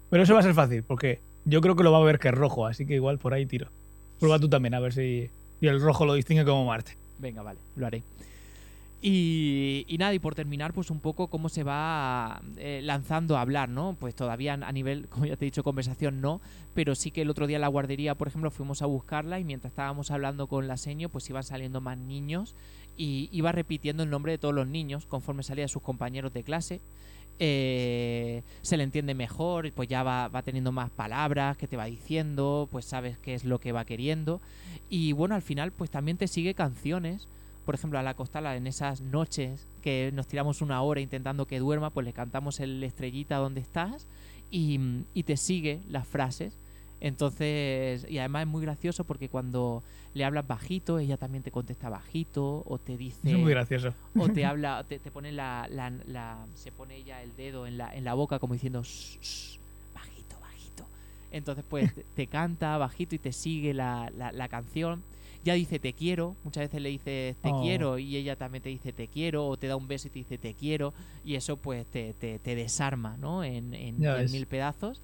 Pero 0.10 0.24
eso 0.24 0.34
va 0.34 0.40
a 0.40 0.44
ser 0.44 0.54
fácil, 0.54 0.84
porque 0.84 1.20
yo 1.46 1.62
creo 1.62 1.76
que 1.76 1.84
lo 1.84 1.92
va 1.92 2.00
a 2.00 2.04
ver 2.04 2.20
que 2.20 2.30
es 2.30 2.34
rojo, 2.34 2.66
así 2.66 2.86
que 2.86 2.96
igual 2.96 3.20
por 3.20 3.34
ahí 3.34 3.46
tiro. 3.46 3.70
Prueba 4.20 4.40
tú 4.40 4.50
también, 4.50 4.74
a 4.74 4.80
ver 4.80 4.94
si, 4.94 5.30
si 5.60 5.68
el 5.68 5.82
rojo 5.82 6.06
lo 6.06 6.14
distingue 6.14 6.46
como 6.46 6.66
Marte. 6.66 6.98
Venga, 7.20 7.42
vale, 7.42 7.60
lo 7.76 7.86
haré. 7.86 8.04
Y, 9.08 9.86
y 9.88 10.00
nada, 10.00 10.16
y 10.16 10.20
por 10.20 10.34
terminar, 10.34 10.74
pues 10.74 10.90
un 10.90 11.00
poco 11.00 11.28
cómo 11.28 11.48
se 11.48 11.64
va 11.64 12.42
eh, 12.58 12.82
lanzando 12.84 13.38
a 13.38 13.42
hablar, 13.42 13.70
¿no? 13.70 13.96
Pues 14.00 14.16
todavía 14.16 14.54
a 14.54 14.72
nivel, 14.72 15.08
como 15.10 15.28
ya 15.28 15.36
te 15.36 15.46
he 15.46 15.48
dicho, 15.48 15.64
conversación 15.64 16.22
no, 16.22 16.42
pero 16.74 16.96
sí 16.96 17.12
que 17.12 17.22
el 17.22 17.30
otro 17.30 17.46
día 17.46 17.58
en 17.58 17.62
la 17.62 17.68
guardería, 17.68 18.16
por 18.16 18.30
ejemplo, 18.30 18.50
fuimos 18.50 18.82
a 18.82 18.88
buscarla 18.88 19.40
y 19.40 19.44
mientras 19.44 19.74
estábamos 19.74 20.10
hablando 20.10 20.48
con 20.48 20.68
la 20.68 20.78
seño, 20.78 21.10
pues 21.10 21.30
iban 21.30 21.44
saliendo 21.44 21.82
más 21.82 22.00
niños 22.00 22.56
y 22.98 23.30
iba 23.32 23.52
repitiendo 23.52 24.02
el 24.02 24.10
nombre 24.10 24.32
de 24.32 24.38
todos 24.40 24.56
los 24.56 24.68
niños 24.68 25.06
conforme 25.06 25.44
salía 25.44 25.68
sus 25.68 25.84
compañeros 25.84 26.34
de 26.34 26.44
clase. 26.44 26.82
Eh, 27.40 28.44
se 28.62 28.78
le 28.78 28.84
entiende 28.84 29.14
mejor, 29.14 29.72
pues 29.74 29.90
ya 29.90 30.04
va, 30.04 30.28
va 30.30 30.42
teniendo 30.42 30.72
más 30.72 30.90
palabras 30.90 31.58
que 31.58 31.68
te 31.68 31.78
va 31.78 31.86
diciendo, 31.86 32.68
pues 32.72 32.86
sabes 32.86 33.18
qué 33.18 33.34
es 33.34 33.44
lo 33.44 33.60
que 33.60 33.72
va 33.72 33.86
queriendo. 33.86 34.42
Y 34.90 35.12
bueno, 35.12 35.36
al 35.36 35.42
final, 35.42 35.72
pues 35.72 35.90
también 35.90 36.18
te 36.18 36.28
sigue 36.28 36.54
canciones 36.54 37.28
por 37.66 37.74
ejemplo, 37.74 37.98
al 37.98 38.08
acostarla 38.08 38.56
en 38.56 38.68
esas 38.68 39.02
noches 39.02 39.68
que 39.82 40.12
nos 40.14 40.28
tiramos 40.28 40.62
una 40.62 40.82
hora 40.84 41.02
intentando 41.02 41.48
que 41.48 41.60
duerma, 41.60 41.90
pues 41.90 42.06
le 42.06 42.14
cantamos 42.14 42.60
el 42.60 42.82
estrellita 42.84 43.38
donde 43.38 43.60
estás 43.60 44.08
y, 44.52 44.80
y 45.16 45.24
te 45.24 45.36
sigue 45.36 45.82
las 45.90 46.08
frases. 46.08 46.60
Entonces, 47.02 48.06
y 48.10 48.18
además 48.20 48.42
es 48.44 48.48
muy 48.48 48.62
gracioso 48.62 49.04
porque 49.04 49.30
cuando 49.30 49.84
le 50.14 50.24
hablas 50.26 50.48
bajito, 50.48 51.00
ella 51.00 51.18
también 51.18 51.44
te 51.44 51.52
contesta 51.52 51.90
bajito 51.90 52.64
o 52.66 52.78
te 52.78 52.98
dice 52.98 53.32
Es 53.32 53.38
muy 53.38 53.52
gracioso. 53.52 53.94
o 54.18 54.30
te 54.30 54.46
habla, 54.46 54.84
te, 54.88 55.00
te 55.00 55.12
pone 55.12 55.32
la, 55.32 55.68
la- 55.70 55.92
la- 56.08 56.46
se 56.56 56.72
pone 56.72 56.96
ella 56.98 57.22
el 57.22 57.36
dedo 57.36 57.68
en 57.68 57.78
la, 57.78 57.96
en 57.96 58.04
la 58.04 58.14
boca 58.14 58.40
como 58.40 58.54
diciendo 58.54 58.82
"Shh, 58.84 59.20
shh, 59.22 59.60
bajito, 59.94 60.40
bajito. 60.40 60.86
Entonces 61.32 61.64
pues 61.70 61.94
te, 61.94 62.04
te 62.16 62.28
canta 62.28 62.78
bajito 62.78 63.16
y 63.16 63.20
te 63.20 63.32
sigue 63.34 63.74
la, 63.74 64.12
la- 64.18 64.32
la 64.32 64.48
canción. 64.48 65.04
Ya 65.44 65.54
dice 65.54 65.78
te 65.78 65.94
quiero, 65.94 66.36
muchas 66.44 66.64
veces 66.64 66.82
le 66.82 66.90
dices 66.90 67.36
te 67.38 67.50
Oh. 67.52 67.62
quiero 67.62 68.00
y 68.00 68.16
ella 68.16 68.36
también 68.36 68.64
te 68.64 68.70
dice 68.70 68.94
te 68.94 69.08
quiero 69.08 69.46
o 69.48 69.58
te 69.58 69.68
da 69.68 69.76
un 69.76 69.88
beso 69.88 70.08
y 70.08 70.12
te 70.12 70.20
dice 70.20 70.38
te 70.40 70.56
quiero 70.56 70.92
y 71.24 71.36
eso 71.36 71.58
pues 71.58 71.86
te, 71.86 72.14
te- 72.16 72.40
te 72.40 72.56
desarma, 72.56 73.16
¿no? 73.18 73.44
En, 73.44 73.74
en- 73.76 74.04
en 74.04 74.32
mil 74.32 74.48
pedazos. 74.48 75.02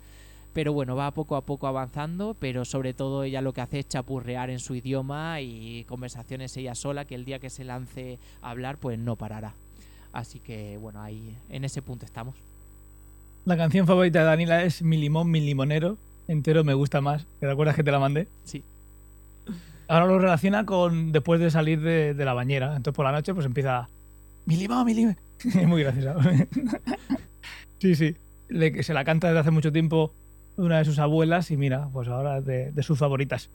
Pero 0.54 0.74
bueno, 0.74 0.96
va 0.98 1.12
poco 1.12 1.36
a 1.38 1.46
poco 1.46 1.68
avanzando, 1.68 2.36
pero 2.38 2.66
sobre 2.66 2.94
todo 2.94 3.24
ella 3.24 3.42
lo 3.42 3.54
que 3.54 3.62
hace 3.62 3.80
es 3.80 3.88
chapurrear 3.88 4.50
en 4.50 4.60
su 4.60 4.76
idioma 4.76 5.40
y 5.40 5.86
conversaciones 5.86 6.56
ella 6.58 6.76
sola, 6.76 7.06
que 7.06 7.16
el 7.16 7.24
día 7.24 7.40
que 7.40 7.50
se 7.50 7.64
lance 7.64 8.20
a 8.42 8.50
hablar, 8.50 8.78
pues 8.78 9.00
no 9.00 9.16
parará. 9.16 9.54
Así 10.12 10.40
que 10.40 10.76
bueno, 10.78 11.02
ahí 11.02 11.38
en 11.50 11.64
ese 11.64 11.82
punto 11.82 12.06
estamos. 12.06 12.36
La 13.46 13.56
canción 13.56 13.88
favorita 13.88 14.20
de 14.20 14.26
Daniela 14.26 14.64
es 14.64 14.82
Mi 14.82 14.98
limón, 14.98 15.32
mi 15.32 15.40
limonero. 15.40 15.98
Entero 16.28 16.64
me 16.66 16.74
gusta 16.74 17.00
más. 17.02 17.26
¿Te 17.40 17.50
acuerdas 17.50 17.76
que 17.76 17.84
te 17.84 17.92
la 17.92 18.00
mandé? 18.00 18.28
Sí. 18.44 18.64
Ahora 19.88 20.06
lo 20.06 20.20
relaciona 20.20 20.66
con 20.66 21.12
después 21.12 21.40
de 21.40 21.50
salir 21.50 21.82
de, 21.82 22.14
de 22.14 22.26
la 22.26 22.34
bañera. 22.34 22.76
Entonces 22.76 22.96
por 22.96 23.06
la 23.06 23.12
noche 23.14 23.34
pues 23.34 23.46
empieza 23.46 23.88
Mi 24.46 24.58
limón, 24.58 24.86
mi 24.86 24.94
limón. 24.94 25.18
Es 25.46 25.68
muy 25.68 25.82
gracioso. 25.84 26.20
sí, 27.80 27.96
sí. 27.96 28.16
Le- 28.50 28.84
se 28.84 28.94
la 28.94 29.04
canta 29.06 29.28
desde 29.28 29.40
hace 29.40 29.52
mucho 29.52 29.72
tiempo 29.72 30.14
una 30.58 30.78
de 30.80 30.86
sus 30.86 31.00
abuelas 31.00 31.52
y 31.52 31.58
mira, 31.58 31.88
pues 31.94 32.08
ahora 32.08 32.42
de, 32.42 32.72
de 32.72 32.84
sus 32.84 32.98
favoritas. 33.00 33.50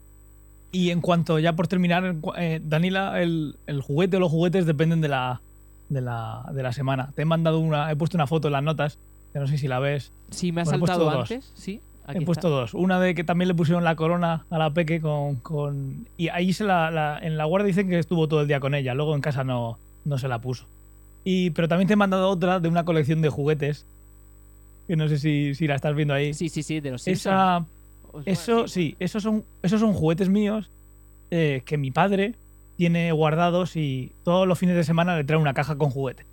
Y 0.71 0.89
en 0.89 0.99
cuanto, 1.01 1.39
ya 1.39 1.53
por 1.53 1.67
terminar, 1.67 2.15
eh, 2.37 2.59
Danila, 2.63 3.21
el, 3.21 3.55
el 3.67 3.81
juguete 3.81 4.17
o 4.17 4.19
los 4.19 4.31
juguetes 4.31 4.65
dependen 4.65 4.99
de 5.01 5.07
la, 5.07 5.41
de, 5.89 6.01
la, 6.01 6.45
de 6.53 6.61
la 6.63 6.73
semana. 6.73 7.11
Te 7.15 7.21
he 7.21 7.25
mandado 7.25 7.59
una, 7.59 7.89
he 7.91 7.95
puesto 7.95 8.17
una 8.17 8.27
foto 8.27 8.47
en 8.49 8.53
las 8.53 8.63
notas, 8.63 8.99
que 9.31 9.39
no 9.39 9.47
sé 9.47 9.57
si 9.57 9.67
la 9.67 9.79
ves. 9.79 10.11
Sí, 10.29 10.51
me 10.51 10.61
ha 10.61 10.63
Bueno, 10.65 10.77
he 10.77 10.79
puesto 10.79 10.99
saltado 10.99 11.19
dos. 11.19 11.51
sí. 11.55 11.81
he 12.07 12.11
aquí 12.11 12.25
puesto 12.25 12.47
está. 12.47 12.59
dos. 12.59 12.73
Una 12.73 12.99
de 12.99 13.15
que 13.15 13.23
también 13.23 13.47
le 13.47 13.53
pusieron 13.55 13.83
la 13.85 13.95
corona 13.95 14.45
a 14.49 14.57
la 14.57 14.71
peque 14.71 14.99
con... 14.99 15.35
con 15.37 16.07
y 16.17 16.27
ahí 16.29 16.51
se 16.51 16.65
la, 16.65 16.91
la- 16.91 17.17
en 17.21 17.37
la 17.37 17.45
guardia 17.45 17.67
dicen 17.67 17.87
que 17.89 17.97
estuvo 17.99 18.27
todo 18.27 18.41
el 18.41 18.47
día 18.49 18.59
con 18.59 18.75
ella, 18.75 18.93
luego 18.93 19.15
en 19.15 19.21
casa 19.21 19.45
no, 19.45 19.79
no 20.03 20.17
se 20.17 20.27
la 20.27 20.39
puso. 20.39 20.65
Y, 21.23 21.51
pero 21.51 21.67
también 21.69 21.87
te 21.87 21.93
he 21.93 21.97
mandado 21.97 22.29
otra 22.29 22.59
de 22.59 22.67
una 22.67 22.83
colección 22.83 23.21
de 23.21 23.29
juguetes, 23.29 23.85
que 24.87 24.95
no 24.95 25.07
sé 25.07 25.19
si, 25.19 25.53
si 25.53 25.67
la 25.67 25.75
estás 25.75 25.95
viendo 25.95 26.13
ahí. 26.13 26.33
Sí, 26.33 26.49
sí, 26.49 26.63
sí, 26.63 26.79
de 26.79 26.91
los 26.91 27.01
Simpsons. 27.01 27.25
Esa, 27.25 27.65
eso, 28.25 28.67
sí, 28.67 28.95
esos 28.99 29.21
son, 29.23 29.43
esos 29.61 29.79
son 29.79 29.93
juguetes 29.93 30.29
míos 30.29 30.71
eh, 31.29 31.61
que 31.65 31.77
mi 31.77 31.91
padre 31.91 32.35
tiene 32.77 33.11
guardados 33.11 33.75
y 33.75 34.13
todos 34.23 34.47
los 34.47 34.57
fines 34.57 34.75
de 34.75 34.83
semana 34.83 35.17
le 35.17 35.23
trae 35.23 35.39
una 35.39 35.53
caja 35.53 35.75
con 35.75 35.89
juguetes. 35.89 36.25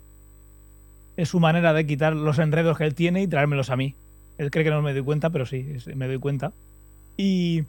Es 1.17 1.29
su 1.29 1.41
manera 1.41 1.73
de 1.73 1.87
quitar 1.87 2.15
los 2.15 2.39
enredos 2.39 2.79
que 2.79 2.85
él 2.85 2.95
tiene 2.95 3.23
y 3.23 3.27
traérmelos 3.27 3.71
a 3.71 3.77
mí. 3.77 3.95
Él 4.39 4.51
cree 4.51 4.65
que 4.65 4.71
no 4.71 4.83
me 4.83 4.93
doy 4.93 5.03
cuenta, 5.03 5.31
pero 5.31 5.47
sí, 5.47 5.77
me 5.95 6.07
doy 6.07 6.19
cuenta. 6.19 6.53
Y 7.17 7.65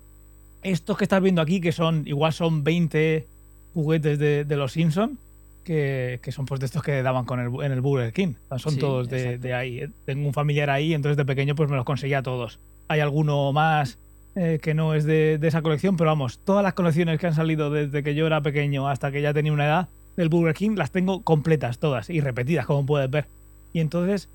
estos 0.63 0.97
que 0.97 1.05
estás 1.05 1.21
viendo 1.21 1.41
aquí, 1.41 1.61
que 1.61 1.71
son, 1.71 2.07
igual 2.07 2.33
son 2.33 2.63
20 2.63 3.27
juguetes 3.73 4.17
de, 4.19 4.45
de 4.45 4.55
los 4.57 4.71
Simpsons, 4.71 5.17
que, 5.65 6.19
que 6.23 6.31
son 6.31 6.45
pues 6.45 6.61
de 6.61 6.67
estos 6.67 6.81
que 6.81 7.01
daban 7.03 7.25
con 7.25 7.41
el, 7.41 7.65
en 7.65 7.73
el 7.73 7.81
Burger 7.81 8.13
King. 8.13 8.35
Son 8.57 8.73
Sí, 8.73 8.79
todos 8.79 9.09
de, 9.09 9.53
ahí. 9.53 9.81
Tengo 10.05 10.25
un 10.25 10.33
familiar 10.33 10.69
ahí, 10.69 10.93
entonces 10.93 11.17
de 11.17 11.25
pequeño 11.25 11.55
pues 11.55 11.69
me 11.69 11.75
los 11.75 11.83
conseguía 11.83 12.23
todos. 12.23 12.59
Hay 12.87 13.01
alguno 13.01 13.51
más 13.51 13.97
eh, 14.35 14.59
que 14.61 14.73
no 14.73 14.93
es 14.93 15.03
de, 15.03 15.37
de 15.37 15.47
esa 15.47 15.61
colección, 15.61 15.97
pero 15.97 16.11
vamos, 16.11 16.39
todas 16.39 16.63
las 16.63 16.73
colecciones 16.73 17.19
que 17.19 17.27
han 17.27 17.33
salido 17.33 17.69
desde 17.69 18.03
que 18.03 18.15
yo 18.15 18.27
era 18.27 18.39
pequeño 18.39 18.87
hasta 18.87 19.11
que 19.11 19.21
ya 19.21 19.33
tenía 19.33 19.51
una 19.51 19.65
edad 19.65 19.89
del 20.15 20.29
Burger 20.29 20.53
King 20.53 20.75
las 20.77 20.91
tengo 20.91 21.23
completas 21.23 21.79
todas 21.79 22.09
y 22.09 22.21
repetidas, 22.21 22.65
como 22.65 22.85
puedes 22.85 23.09
ver. 23.09 23.27
Y 23.73 23.81
entonces 23.81 24.29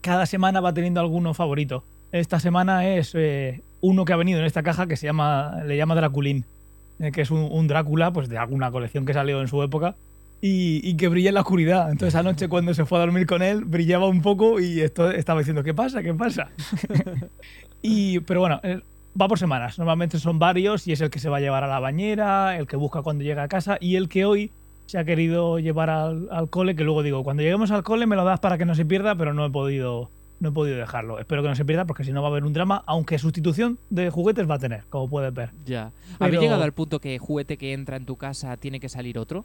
cada 0.00 0.24
semana 0.24 0.60
va 0.60 0.72
teniendo 0.72 1.00
alguno 1.00 1.34
favorito. 1.34 1.84
Esta 2.12 2.40
semana 2.40 2.88
es 2.88 3.12
eh, 3.14 3.62
uno 3.80 4.04
que 4.04 4.12
ha 4.12 4.16
venido 4.16 4.38
en 4.38 4.46
esta 4.46 4.62
caja 4.62 4.86
que 4.86 4.96
se 4.96 5.06
llama, 5.06 5.62
le 5.66 5.76
llama 5.76 5.94
Draculín, 5.94 6.44
eh, 6.98 7.12
que 7.12 7.22
es 7.22 7.30
un, 7.30 7.48
un 7.50 7.66
Drácula 7.68 8.12
pues 8.12 8.28
de 8.28 8.38
alguna 8.38 8.70
colección 8.70 9.04
que 9.04 9.12
salió 9.12 9.40
en 9.40 9.48
su 9.48 9.62
época 9.62 9.96
y, 10.44 10.80
y 10.86 10.96
que 10.96 11.08
brilla 11.08 11.28
en 11.30 11.34
la 11.36 11.40
oscuridad. 11.42 11.90
Entonces 11.90 12.14
anoche 12.16 12.48
cuando 12.48 12.74
se 12.74 12.84
fue 12.84 12.98
a 12.98 13.02
dormir 13.02 13.26
con 13.26 13.40
él 13.42 13.64
brillaba 13.64 14.08
un 14.08 14.20
poco 14.20 14.60
y 14.60 14.80
esto 14.80 15.10
estaba 15.10 15.38
diciendo 15.40 15.62
¿qué 15.62 15.72
pasa? 15.72 16.02
¿qué 16.02 16.12
pasa? 16.12 16.50
y 17.82 18.20
pero 18.20 18.40
bueno, 18.40 18.60
eh, 18.62 18.80
va 19.20 19.28
por 19.28 19.38
semanas. 19.38 19.78
Normalmente 19.78 20.18
son 20.18 20.38
varios 20.38 20.86
y 20.86 20.92
es 20.92 21.00
el 21.00 21.10
que 21.10 21.18
se 21.18 21.28
va 21.28 21.38
a 21.38 21.40
llevar 21.40 21.64
a 21.64 21.68
la 21.68 21.80
bañera, 21.80 22.58
el 22.58 22.66
que 22.66 22.76
busca 22.76 23.02
cuando 23.02 23.24
llega 23.24 23.42
a 23.42 23.48
casa 23.48 23.78
y 23.80 23.96
el 23.96 24.08
que 24.08 24.24
hoy 24.24 24.50
se 24.86 24.98
ha 24.98 25.04
querido 25.04 25.58
llevar 25.58 25.90
al, 25.90 26.28
al 26.30 26.50
cole, 26.50 26.74
que 26.74 26.84
luego 26.84 27.02
digo, 27.02 27.22
cuando 27.24 27.42
lleguemos 27.42 27.70
al 27.70 27.82
cole 27.82 28.06
me 28.06 28.16
lo 28.16 28.24
das 28.24 28.40
para 28.40 28.58
que 28.58 28.64
no 28.64 28.74
se 28.74 28.84
pierda, 28.84 29.14
pero 29.14 29.32
no 29.32 29.46
he 29.46 29.50
podido 29.50 30.10
no 30.40 30.48
he 30.48 30.52
podido 30.52 30.76
dejarlo. 30.76 31.20
Espero 31.20 31.40
que 31.42 31.48
no 31.48 31.54
se 31.54 31.64
pierda 31.64 31.84
porque 31.84 32.02
si 32.02 32.10
no 32.12 32.20
va 32.20 32.26
a 32.26 32.30
haber 32.32 32.42
un 32.44 32.52
drama, 32.52 32.82
aunque 32.86 33.16
sustitución 33.16 33.78
de 33.90 34.10
juguetes 34.10 34.50
va 34.50 34.56
a 34.56 34.58
tener, 34.58 34.82
como 34.90 35.08
puedes 35.08 35.32
ver. 35.32 35.50
Ya. 35.64 35.92
Pero- 36.18 36.24
¿Habéis 36.26 36.40
llegado 36.40 36.64
al 36.64 36.72
punto 36.72 36.98
que 36.98 37.16
juguete 37.20 37.56
que 37.56 37.72
entra 37.72 37.96
en 37.96 38.06
tu 38.06 38.16
casa 38.16 38.56
tiene 38.56 38.80
que 38.80 38.88
salir 38.88 39.18
otro? 39.18 39.44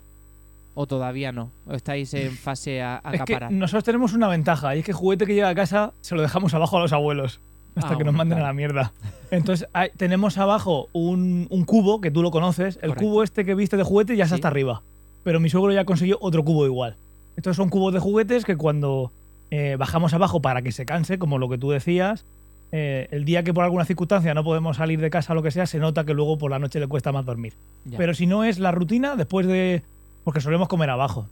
¿O 0.79 0.85
todavía 0.85 1.31
no? 1.31 1.51
¿O 1.65 1.73
estáis 1.73 2.13
en 2.13 2.31
fase 2.37 2.81
a 2.83 3.01
Es 3.11 3.23
que 3.23 3.39
nosotros 3.49 3.83
tenemos 3.83 4.13
una 4.13 4.27
ventaja 4.27 4.75
y 4.75 4.79
es 4.79 4.85
que 4.85 4.93
juguete 4.93 5.25
que 5.25 5.33
llega 5.33 5.49
a 5.49 5.55
casa 5.55 5.93
se 6.01 6.13
lo 6.15 6.21
dejamos 6.21 6.53
abajo 6.53 6.77
a 6.77 6.81
los 6.81 6.93
abuelos 6.93 7.39
hasta 7.75 7.93
Ah, 7.93 7.97
que 7.97 8.03
nos 8.03 8.13
manden 8.13 8.37
a 8.39 8.43
la 8.43 8.53
mierda. 8.53 8.91
Entonces 9.31 9.67
hay- 9.73 9.89
tenemos 9.97 10.37
abajo 10.37 10.87
un, 10.93 11.47
un 11.49 11.63
cubo 11.65 11.99
que 12.01 12.09
tú 12.11 12.21
lo 12.23 12.31
conoces. 12.31 12.75
El 12.77 12.89
Correcto. 12.89 13.03
cubo 13.05 13.23
este 13.23 13.43
que 13.45 13.53
viste 13.55 13.75
de 13.77 13.83
juguete 13.83 14.15
ya 14.15 14.23
está 14.25 14.35
Sí. 14.35 14.39
hasta 14.39 14.47
arriba. 14.49 14.81
Pero 15.23 15.39
mi 15.39 15.49
suegro 15.49 15.71
ya 15.71 15.83
consiguió 15.85 16.17
otro 16.21 16.43
cubo 16.43 16.65
igual. 16.65 16.95
Estos 17.35 17.55
son 17.55 17.69
cubos 17.69 17.93
de 17.93 17.99
juguetes 17.99 18.45
que 18.45 18.55
cuando 18.55 19.11
eh, 19.51 19.77
bajamos 19.79 20.13
abajo 20.13 20.41
para 20.41 20.61
que 20.61 20.71
se 20.71 20.85
canse, 20.85 21.17
como 21.19 21.37
lo 21.39 21.49
que 21.49 21.57
tú 21.57 21.69
decías, 21.71 22.25
eh, 22.71 23.07
el 23.11 23.25
día 23.25 23.43
que 23.43 23.53
por 23.53 23.63
alguna 23.63 23.85
circunstancia 23.85 24.33
no 24.33 24.43
podemos 24.43 24.77
salir 24.77 24.99
de 24.99 25.09
casa 25.09 25.33
o 25.33 25.35
lo 25.35 25.41
que 25.43 25.51
sea, 25.51 25.65
se 25.67 25.79
nota 25.79 26.03
que 26.03 26.13
luego 26.13 26.37
por 26.37 26.51
la 26.51 26.59
noche 26.59 26.79
le 26.79 26.87
cuesta 26.87 27.11
más 27.11 27.25
dormir. 27.25 27.53
Ya. 27.85 27.97
Pero 27.97 28.13
si 28.13 28.25
no 28.27 28.43
es 28.43 28.59
la 28.59 28.71
rutina, 28.71 29.15
después 29.15 29.45
de. 29.47 29.83
Porque 30.27 30.41
solemos 30.41 30.67
comer 30.67 30.89
abajo. 30.89 31.29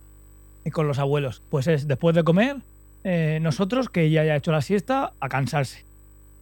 Y 0.64 0.72
con 0.72 0.88
los 0.88 1.00
abuelos. 1.00 1.42
Pues 1.50 1.68
es 1.68 1.86
después 1.86 2.16
de 2.16 2.24
comer, 2.24 2.62
eh, 3.04 3.40
nosotros, 3.42 3.90
que 3.90 4.10
ya 4.10 4.22
haya 4.22 4.38
hecho 4.38 4.54
la 4.54 4.62
siesta, 4.62 5.12
a 5.20 5.28
cansarse. 5.28 5.84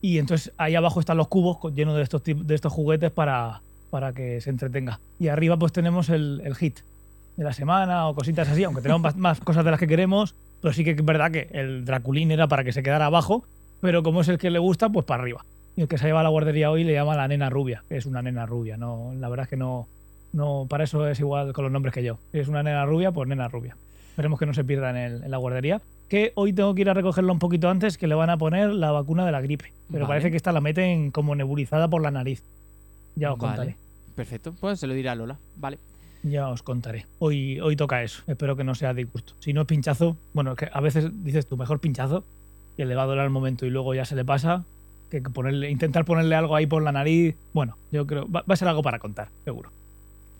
Y 0.03 0.19
entonces 0.19 0.53
ahí 0.59 0.75
abajo 0.75 0.99
están 0.99 1.17
los 1.17 1.29
cubos 1.29 1.57
llenos 1.73 1.95
de 1.95 2.03
estos, 2.03 2.21
de 2.23 2.53
estos 2.53 2.71
juguetes 2.71 3.09
para, 3.09 3.61
para 3.89 4.13
que 4.13 4.39
se 4.39 4.51
entretenga. 4.51 4.99
Y 5.19 5.29
arriba 5.29 5.57
pues 5.57 5.71
tenemos 5.71 6.09
el, 6.09 6.43
el 6.45 6.53
hit 6.53 6.81
de 7.37 7.43
la 7.43 7.53
semana 7.53 8.07
o 8.07 8.13
cositas 8.13 8.47
así, 8.47 8.63
aunque 8.63 8.83
tenemos 8.83 9.01
más, 9.01 9.17
más 9.17 9.39
cosas 9.39 9.65
de 9.65 9.71
las 9.71 9.79
que 9.79 9.87
queremos. 9.87 10.35
Pero 10.61 10.75
sí 10.75 10.83
que 10.83 10.91
es 10.91 11.03
verdad 11.03 11.31
que 11.31 11.49
el 11.53 11.85
Draculín 11.85 12.29
era 12.29 12.47
para 12.47 12.63
que 12.63 12.71
se 12.71 12.83
quedara 12.83 13.07
abajo, 13.07 13.45
pero 13.81 14.03
como 14.03 14.21
es 14.21 14.27
el 14.27 14.37
que 14.37 14.51
le 14.51 14.59
gusta, 14.59 14.89
pues 14.89 15.07
para 15.07 15.23
arriba. 15.23 15.43
Y 15.75 15.81
el 15.81 15.87
que 15.87 15.97
se 15.97 16.05
lleva 16.05 16.19
a 16.19 16.23
la 16.23 16.29
guardería 16.29 16.69
hoy 16.69 16.83
le 16.83 16.93
llama 16.93 17.15
la 17.15 17.27
nena 17.27 17.49
rubia, 17.49 17.83
que 17.89 17.97
es 17.97 18.05
una 18.05 18.21
nena 18.21 18.45
rubia. 18.45 18.77
No, 18.77 19.11
la 19.15 19.27
verdad 19.27 19.45
es 19.45 19.49
que 19.49 19.57
no, 19.57 19.87
no, 20.33 20.65
para 20.69 20.83
eso 20.83 21.07
es 21.07 21.19
igual 21.19 21.53
con 21.53 21.63
los 21.63 21.71
nombres 21.71 21.93
que 21.93 22.03
yo. 22.03 22.17
Si 22.31 22.39
es 22.39 22.47
una 22.47 22.63
nena 22.63 22.85
rubia, 22.85 23.11
pues 23.11 23.27
nena 23.29 23.47
rubia. 23.47 23.77
Esperemos 24.09 24.37
que 24.39 24.45
no 24.45 24.53
se 24.53 24.63
pierda 24.63 24.89
en, 24.89 24.97
el- 24.97 25.23
en 25.23 25.31
la 25.31 25.37
guardería. 25.37 25.81
Que 26.09 26.31
hoy 26.35 26.53
tengo 26.53 26.75
que 26.75 26.81
ir 26.81 26.89
a 26.89 26.93
recogerlo 26.93 27.31
un 27.33 27.39
poquito 27.39 27.69
antes, 27.69 27.97
que 27.97 28.07
le 28.07 28.13
van 28.15 28.29
a 28.29 28.37
poner 28.37 28.69
la 28.71 28.91
vacuna 28.91 29.25
de 29.25 29.31
la 29.31 29.41
gripe. 29.41 29.73
Pero 29.91 30.03
Vale. 30.05 30.07
parece 30.07 30.31
que 30.31 30.37
esta 30.37 30.51
la 30.51 30.61
meten 30.61 31.09
como 31.11 31.33
nebulizada 31.33 31.87
por 31.87 32.01
la 32.01 32.11
nariz. 32.11 32.43
Ya 33.15 33.31
os 33.33 33.39
Vale. 33.39 33.55
contaré. 33.55 33.75
Perfecto. 34.15 34.53
Pues 34.59 34.79
se 34.79 34.85
lo 34.87 34.93
diré 34.93 35.09
a 35.09 35.15
Lola. 35.15 35.37
Vale. 35.57 35.79
Ya 36.23 36.49
os 36.49 36.61
contaré. 36.61 37.05
Hoy, 37.19 37.59
hoy 37.59 37.75
toca 37.75 38.03
eso. 38.03 38.21
Espero 38.27 38.55
que 38.55 38.63
no 38.63 38.75
sea 38.75 38.93
disgusto. 38.93 39.33
Si 39.39 39.53
no 39.53 39.61
es 39.61 39.67
pinchazo, 39.67 40.15
bueno, 40.33 40.51
es 40.51 40.57
que 40.57 40.69
a 40.71 40.79
veces 40.81 41.23
dices 41.23 41.47
tú, 41.47 41.57
mejor 41.57 41.79
pinchazo, 41.79 42.23
que 42.77 42.85
le 42.85 42.95
va 42.95 43.03
a 43.03 43.05
doler 43.07 43.23
al 43.23 43.29
momento 43.29 43.65
y 43.65 43.69
luego 43.71 43.93
ya 43.95 44.05
se 44.05 44.15
le 44.15 44.23
pasa, 44.23 44.63
que 45.09 45.21
ponerle, 45.21 45.69
intentar 45.71 46.05
ponerle 46.05 46.35
algo 46.35 46.55
ahí 46.55 46.65
por 46.67 46.81
la 46.83 46.91
nariz. 46.91 47.35
Bueno, 47.53 47.77
yo 47.91 48.05
creo, 48.07 48.29
va, 48.31 48.43
va 48.49 48.53
a 48.53 48.57
ser 48.57 48.67
algo 48.67 48.83
para 48.83 48.99
contar, 48.99 49.29
seguro. 49.43 49.69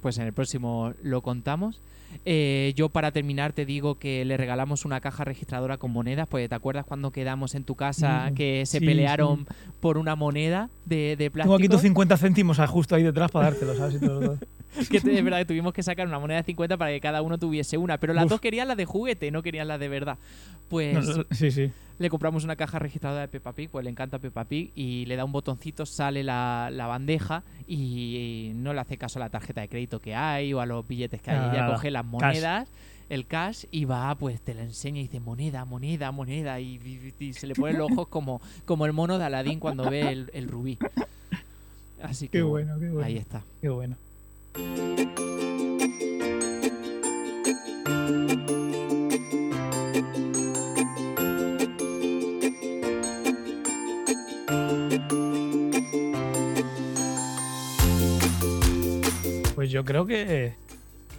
Pues 0.04 0.20
en 0.20 0.28
el 0.28 0.34
próximo 0.34 0.94
lo 1.02 1.22
contamos. 1.24 1.82
Eh, 2.26 2.74
yo 2.76 2.90
para 2.90 3.12
terminar 3.12 3.54
te 3.54 3.66
digo 3.66 3.96
que 3.96 4.24
le 4.24 4.38
regalamos 4.38 4.86
una 4.86 5.02
caja 5.02 5.24
registradora 5.24 5.78
con 5.78 5.90
monedas, 5.92 6.28
pues 6.30 6.48
te 6.48 6.54
acuerdas 6.54 6.86
cuando 6.86 7.10
quedamos 7.12 7.56
en 7.56 7.64
tu 7.64 7.74
casa 7.76 8.30
Mm, 8.30 8.36
que 8.36 8.66
se 8.68 8.80
sí, 8.80 8.86
pelearon 8.86 9.48
por 9.80 9.98
una 9.98 10.16
moneda 10.16 10.70
de, 10.86 11.16
de 11.18 11.32
plástico. 11.32 11.56
Tengo 11.56 11.64
aquí 11.66 11.70
tus 11.70 11.82
50 11.82 12.18
céntimos 12.18 12.60
ah, 12.60 12.68
justo 12.68 12.94
ahí 12.96 13.02
detrás 13.02 13.32
para 13.32 13.50
dártelo, 13.50 13.76
¿sabes? 13.76 13.96
Y 13.96 14.00
todo- 14.06 14.20
todo. 14.20 14.38
que 14.90 14.98
es 14.98 15.04
verdad 15.24 15.40
que 15.40 15.46
tuvimos 15.46 15.74
que 15.74 15.84
sacar 15.84 16.08
una 16.08 16.20
moneda 16.20 16.38
de 16.38 16.44
50 16.44 16.78
para 16.78 16.92
que 16.92 17.00
cada 17.02 17.22
uno 17.22 17.38
tuviese 17.38 17.78
una, 17.78 17.98
pero 17.98 18.14
las 18.14 18.26
Uf. 18.26 18.30
dos 18.32 18.42
querían 18.42 18.68
la 18.68 18.76
de 18.76 18.86
juguete, 18.86 19.32
no 19.32 19.42
querían 19.44 19.68
la 19.68 19.78
de 19.78 19.88
verdad. 19.90 20.18
Pues 20.70 20.94
No, 21.08 21.18
no, 21.18 21.26
sí, 21.32 21.52
sí. 21.52 21.72
le 22.00 22.10
compramos 22.10 22.44
una 22.44 22.56
caja 22.56 22.80
registradora 22.80 23.22
de 23.22 23.28
Peppa 23.28 23.54
Pig, 23.54 23.70
pues 23.70 23.84
le 23.84 23.92
encanta 23.92 24.18
Peppa 24.20 24.46
Pig 24.46 24.72
y 24.76 25.06
le 25.06 25.16
da 25.16 25.26
un 25.26 25.32
botoncito, 25.32 25.86
sale 25.86 26.24
la, 26.24 26.70
la 26.72 26.88
bandeja 26.88 27.44
y 27.68 28.52
no 28.56 28.74
le 28.74 28.80
hace 28.82 28.98
caso 28.98 29.20
a 29.20 29.22
la 29.22 29.30
tarjeta 29.30 29.62
de 29.62 29.68
crédito 29.68 30.00
que 30.00 30.16
hay 30.16 30.54
o 30.54 30.60
a 30.62 30.66
los 30.66 30.88
billetes 30.88 31.22
que 31.22 31.32
hay. 31.32 31.38
Nada, 31.38 31.54
Ella 31.54 31.68
coge 31.68 31.92
las 31.92 32.06
monedas, 32.06 32.70
el 33.10 33.28
cash 33.28 33.66
y 33.70 33.86
va, 33.86 34.16
pues 34.16 34.42
te 34.42 34.56
la 34.56 34.64
enseña 34.64 35.00
y 35.00 35.04
dice 35.04 35.20
moneda, 35.20 35.66
moneda, 35.66 36.12
moneda 36.12 36.60
y, 36.60 36.76
y- 37.20 37.26
y 37.26 37.34
se 37.34 37.46
le 37.46 37.54
ponen 37.54 37.78
los 37.78 37.92
ojos 37.92 38.08
como, 38.08 38.42
como 38.66 38.86
el 38.88 38.94
mono 38.94 39.20
de 39.20 39.26
Aladín 39.26 39.60
cuando 39.60 39.88
ve 39.90 40.10
el, 40.10 40.32
el 40.34 40.48
rubí. 40.48 40.80
Así 42.02 42.28
que 42.28 42.40
Qué 42.40 42.42
bueno, 42.44 42.80
qué 42.80 42.90
bueno. 42.90 43.06
ahí 43.06 43.18
está. 43.18 43.44
Qué 43.62 43.70
bueno. 43.70 43.96
Pues 59.56 59.72
yo 59.72 59.86
creo 59.86 60.06
que, 60.06 60.56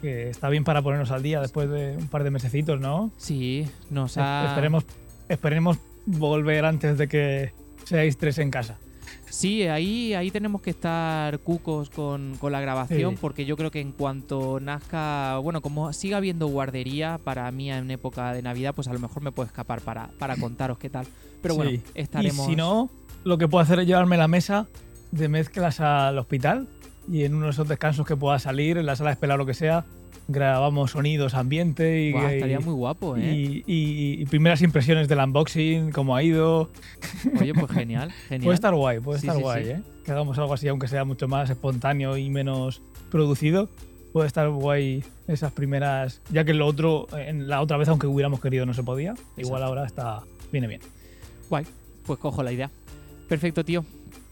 que 0.01 0.29
está 0.29 0.49
bien 0.49 0.63
para 0.63 0.81
ponernos 0.81 1.09
al 1.11 1.23
día 1.23 1.41
después 1.41 1.69
de 1.69 1.97
un 1.97 2.07
par 2.07 2.23
de 2.23 2.29
mesecitos, 2.29 2.79
¿no? 2.79 3.11
Sí, 3.17 3.67
nos 3.89 4.17
ha... 4.17 4.49
Esperemos, 4.49 4.85
esperemos 5.29 5.77
volver 6.05 6.65
antes 6.65 6.97
de 6.97 7.07
que 7.07 7.53
seáis 7.85 8.17
tres 8.17 8.37
en 8.37 8.51
casa. 8.51 8.77
Sí, 9.29 9.63
ahí, 9.63 10.13
ahí 10.13 10.31
tenemos 10.31 10.61
que 10.61 10.69
estar 10.69 11.39
cucos 11.39 11.89
con, 11.89 12.35
con 12.39 12.51
la 12.51 12.61
grabación 12.61 13.11
Sí. 13.13 13.17
porque 13.19 13.45
yo 13.45 13.57
creo 13.57 13.71
que 13.71 13.81
en 13.81 13.91
cuanto 13.91 14.59
nazca, 14.59 15.37
bueno, 15.39 15.61
como 15.61 15.91
siga 15.93 16.17
habiendo 16.17 16.47
guardería 16.47 17.19
para 17.23 17.49
mí 17.51 17.71
en 17.71 17.91
época 17.91 18.33
de 18.33 18.41
Navidad, 18.41 18.73
pues 18.73 18.87
a 18.87 18.93
lo 18.93 18.99
mejor 18.99 19.21
me 19.23 19.31
puedo 19.31 19.47
escapar 19.47 19.81
para, 19.81 20.09
para 20.19 20.37
contaros 20.37 20.77
qué 20.77 20.89
tal. 20.89 21.05
Pero 21.41 21.55
bueno, 21.55 21.71
Sí. 21.71 21.81
estaremos... 21.95 22.47
Y 22.47 22.51
si 22.51 22.55
no, 22.55 22.89
lo 23.23 23.37
que 23.37 23.47
puedo 23.47 23.61
hacer 23.61 23.79
es 23.79 23.87
llevarme 23.87 24.15
la 24.17 24.27
mesa 24.27 24.67
de 25.11 25.27
mezclas 25.27 25.79
al 25.79 26.17
hospital 26.17 26.67
y 27.11 27.23
en 27.23 27.35
uno 27.35 27.45
de 27.45 27.51
esos 27.51 27.67
descansos 27.67 28.05
que 28.07 28.15
pueda 28.15 28.39
salir, 28.39 28.77
en 28.77 28.85
la 28.85 28.95
sala 28.95 29.09
de 29.09 29.13
espera 29.15 29.35
o 29.35 29.37
lo 29.37 29.45
que 29.45 29.53
sea, 29.53 29.85
grabamos 30.27 30.91
sonidos, 30.91 31.33
ambiente 31.35 32.01
y, 32.09 32.15
estaría 32.15 32.59
muy 32.59 32.73
guapo, 32.73 33.15
¿eh? 33.17 33.33
y- 33.35 33.63
y- 33.67 34.21
y 34.21 34.25
primeras 34.25 34.61
impresiones 34.61 35.07
del 35.07 35.19
unboxing, 35.19 35.91
cómo 35.91 36.15
ha 36.15 36.23
ido. 36.23 36.69
Oye, 37.39 37.53
pues 37.53 37.71
genial, 37.71 38.11
genial. 38.29 38.43
Puede 38.45 38.55
estar 38.55 38.73
guay, 38.73 38.99
puede 38.99 39.19
Sí, 39.19 39.27
estar 39.27 39.37
sí, 39.37 39.41
guay, 39.43 39.63
sí. 39.65 39.69
¿eh? 39.71 39.81
Que 40.03 40.11
hagamos 40.11 40.37
algo 40.39 40.53
así, 40.53 40.67
aunque 40.67 40.87
sea 40.87 41.05
mucho 41.05 41.27
más 41.27 41.49
espontáneo 41.49 42.17
y 42.17 42.29
menos 42.29 42.81
producido. 43.11 43.69
Puede 44.13 44.27
estar 44.27 44.49
guay 44.49 45.03
esas 45.27 45.51
primeras. 45.51 46.21
Ya 46.31 46.45
que 46.45 46.53
lo 46.53 46.65
otro, 46.67 47.07
en 47.17 47.47
la 47.47 47.61
otra 47.61 47.75
vez, 47.77 47.89
aunque 47.89 48.07
hubiéramos 48.07 48.39
querido, 48.39 48.65
no 48.65 48.73
se 48.73 48.81
podía. 48.83 49.13
Igual 49.37 49.61
Exacto. 49.61 49.65
ahora 49.65 49.85
está. 49.85 50.21
Viene 50.51 50.67
bien. 50.67 50.81
Guay, 51.49 51.65
pues 52.05 52.17
cojo 52.19 52.41
la 52.41 52.51
idea. 52.53 52.69
Perfecto, 53.27 53.65
tío. 53.65 53.83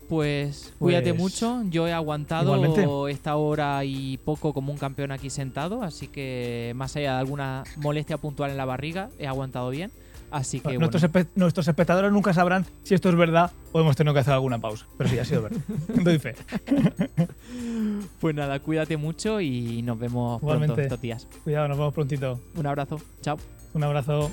Pues 0.10 0.74
cuídate 0.80 1.14
Pues, 1.14 1.20
mucho. 1.22 1.62
Yo 1.70 1.88
he 1.88 1.94
aguantado 1.94 2.56
igualmente. 2.56 2.88
esta 3.12 3.36
hora 3.36 3.84
y 3.86 4.18
poco 4.18 4.54
como 4.54 4.72
un 4.72 4.78
campeón 4.78 5.12
aquí 5.12 5.30
sentado, 5.30 5.82
así 5.84 6.08
que 6.08 6.74
más 6.76 6.96
allá 6.96 7.14
de 7.14 7.20
alguna 7.20 7.64
molestia 7.78 8.18
puntual 8.18 8.52
en 8.52 8.58
la 8.58 8.66
barriga, 8.66 9.10
he 9.18 9.28
aguantado 9.28 9.70
bien. 9.70 9.92
Así 10.30 10.60
que 10.60 10.64
bueno, 10.70 10.80
nuestros, 10.80 11.04
espe- 11.04 11.28
nuestros 11.36 11.68
espectadores 11.68 12.12
nunca 12.12 12.34
sabrán 12.34 12.66
si 12.82 12.96
esto 12.96 13.08
es 13.10 13.16
verdad 13.16 13.52
o 13.72 13.80
hemos 13.80 13.96
tenido 13.96 14.16
que 14.16 14.22
hacer 14.22 14.34
alguna 14.34 14.60
pausa. 14.60 14.88
Pero 14.98 15.10
sí, 15.10 15.20
ha 15.20 15.26
sido 15.26 15.44
verdad. 15.44 15.60
Doy 16.04 16.18
fe. 16.18 16.34
pues 18.20 18.34
nada, 18.36 18.60
cuídate 18.60 18.98
mucho 18.98 19.40
y 19.42 19.84
nos 19.84 20.00
vemos 20.00 20.40
pronto 20.42 20.56
Igualmente. 20.56 20.82
estos 20.84 21.02
días. 21.02 21.28
Cuidado, 21.44 21.68
nos 21.68 21.78
vemos 21.78 21.94
prontito. 21.94 22.40
Un 22.56 22.66
abrazo, 22.66 23.00
chao. 23.22 23.38
Un 23.76 23.84
abrazo. 23.84 24.32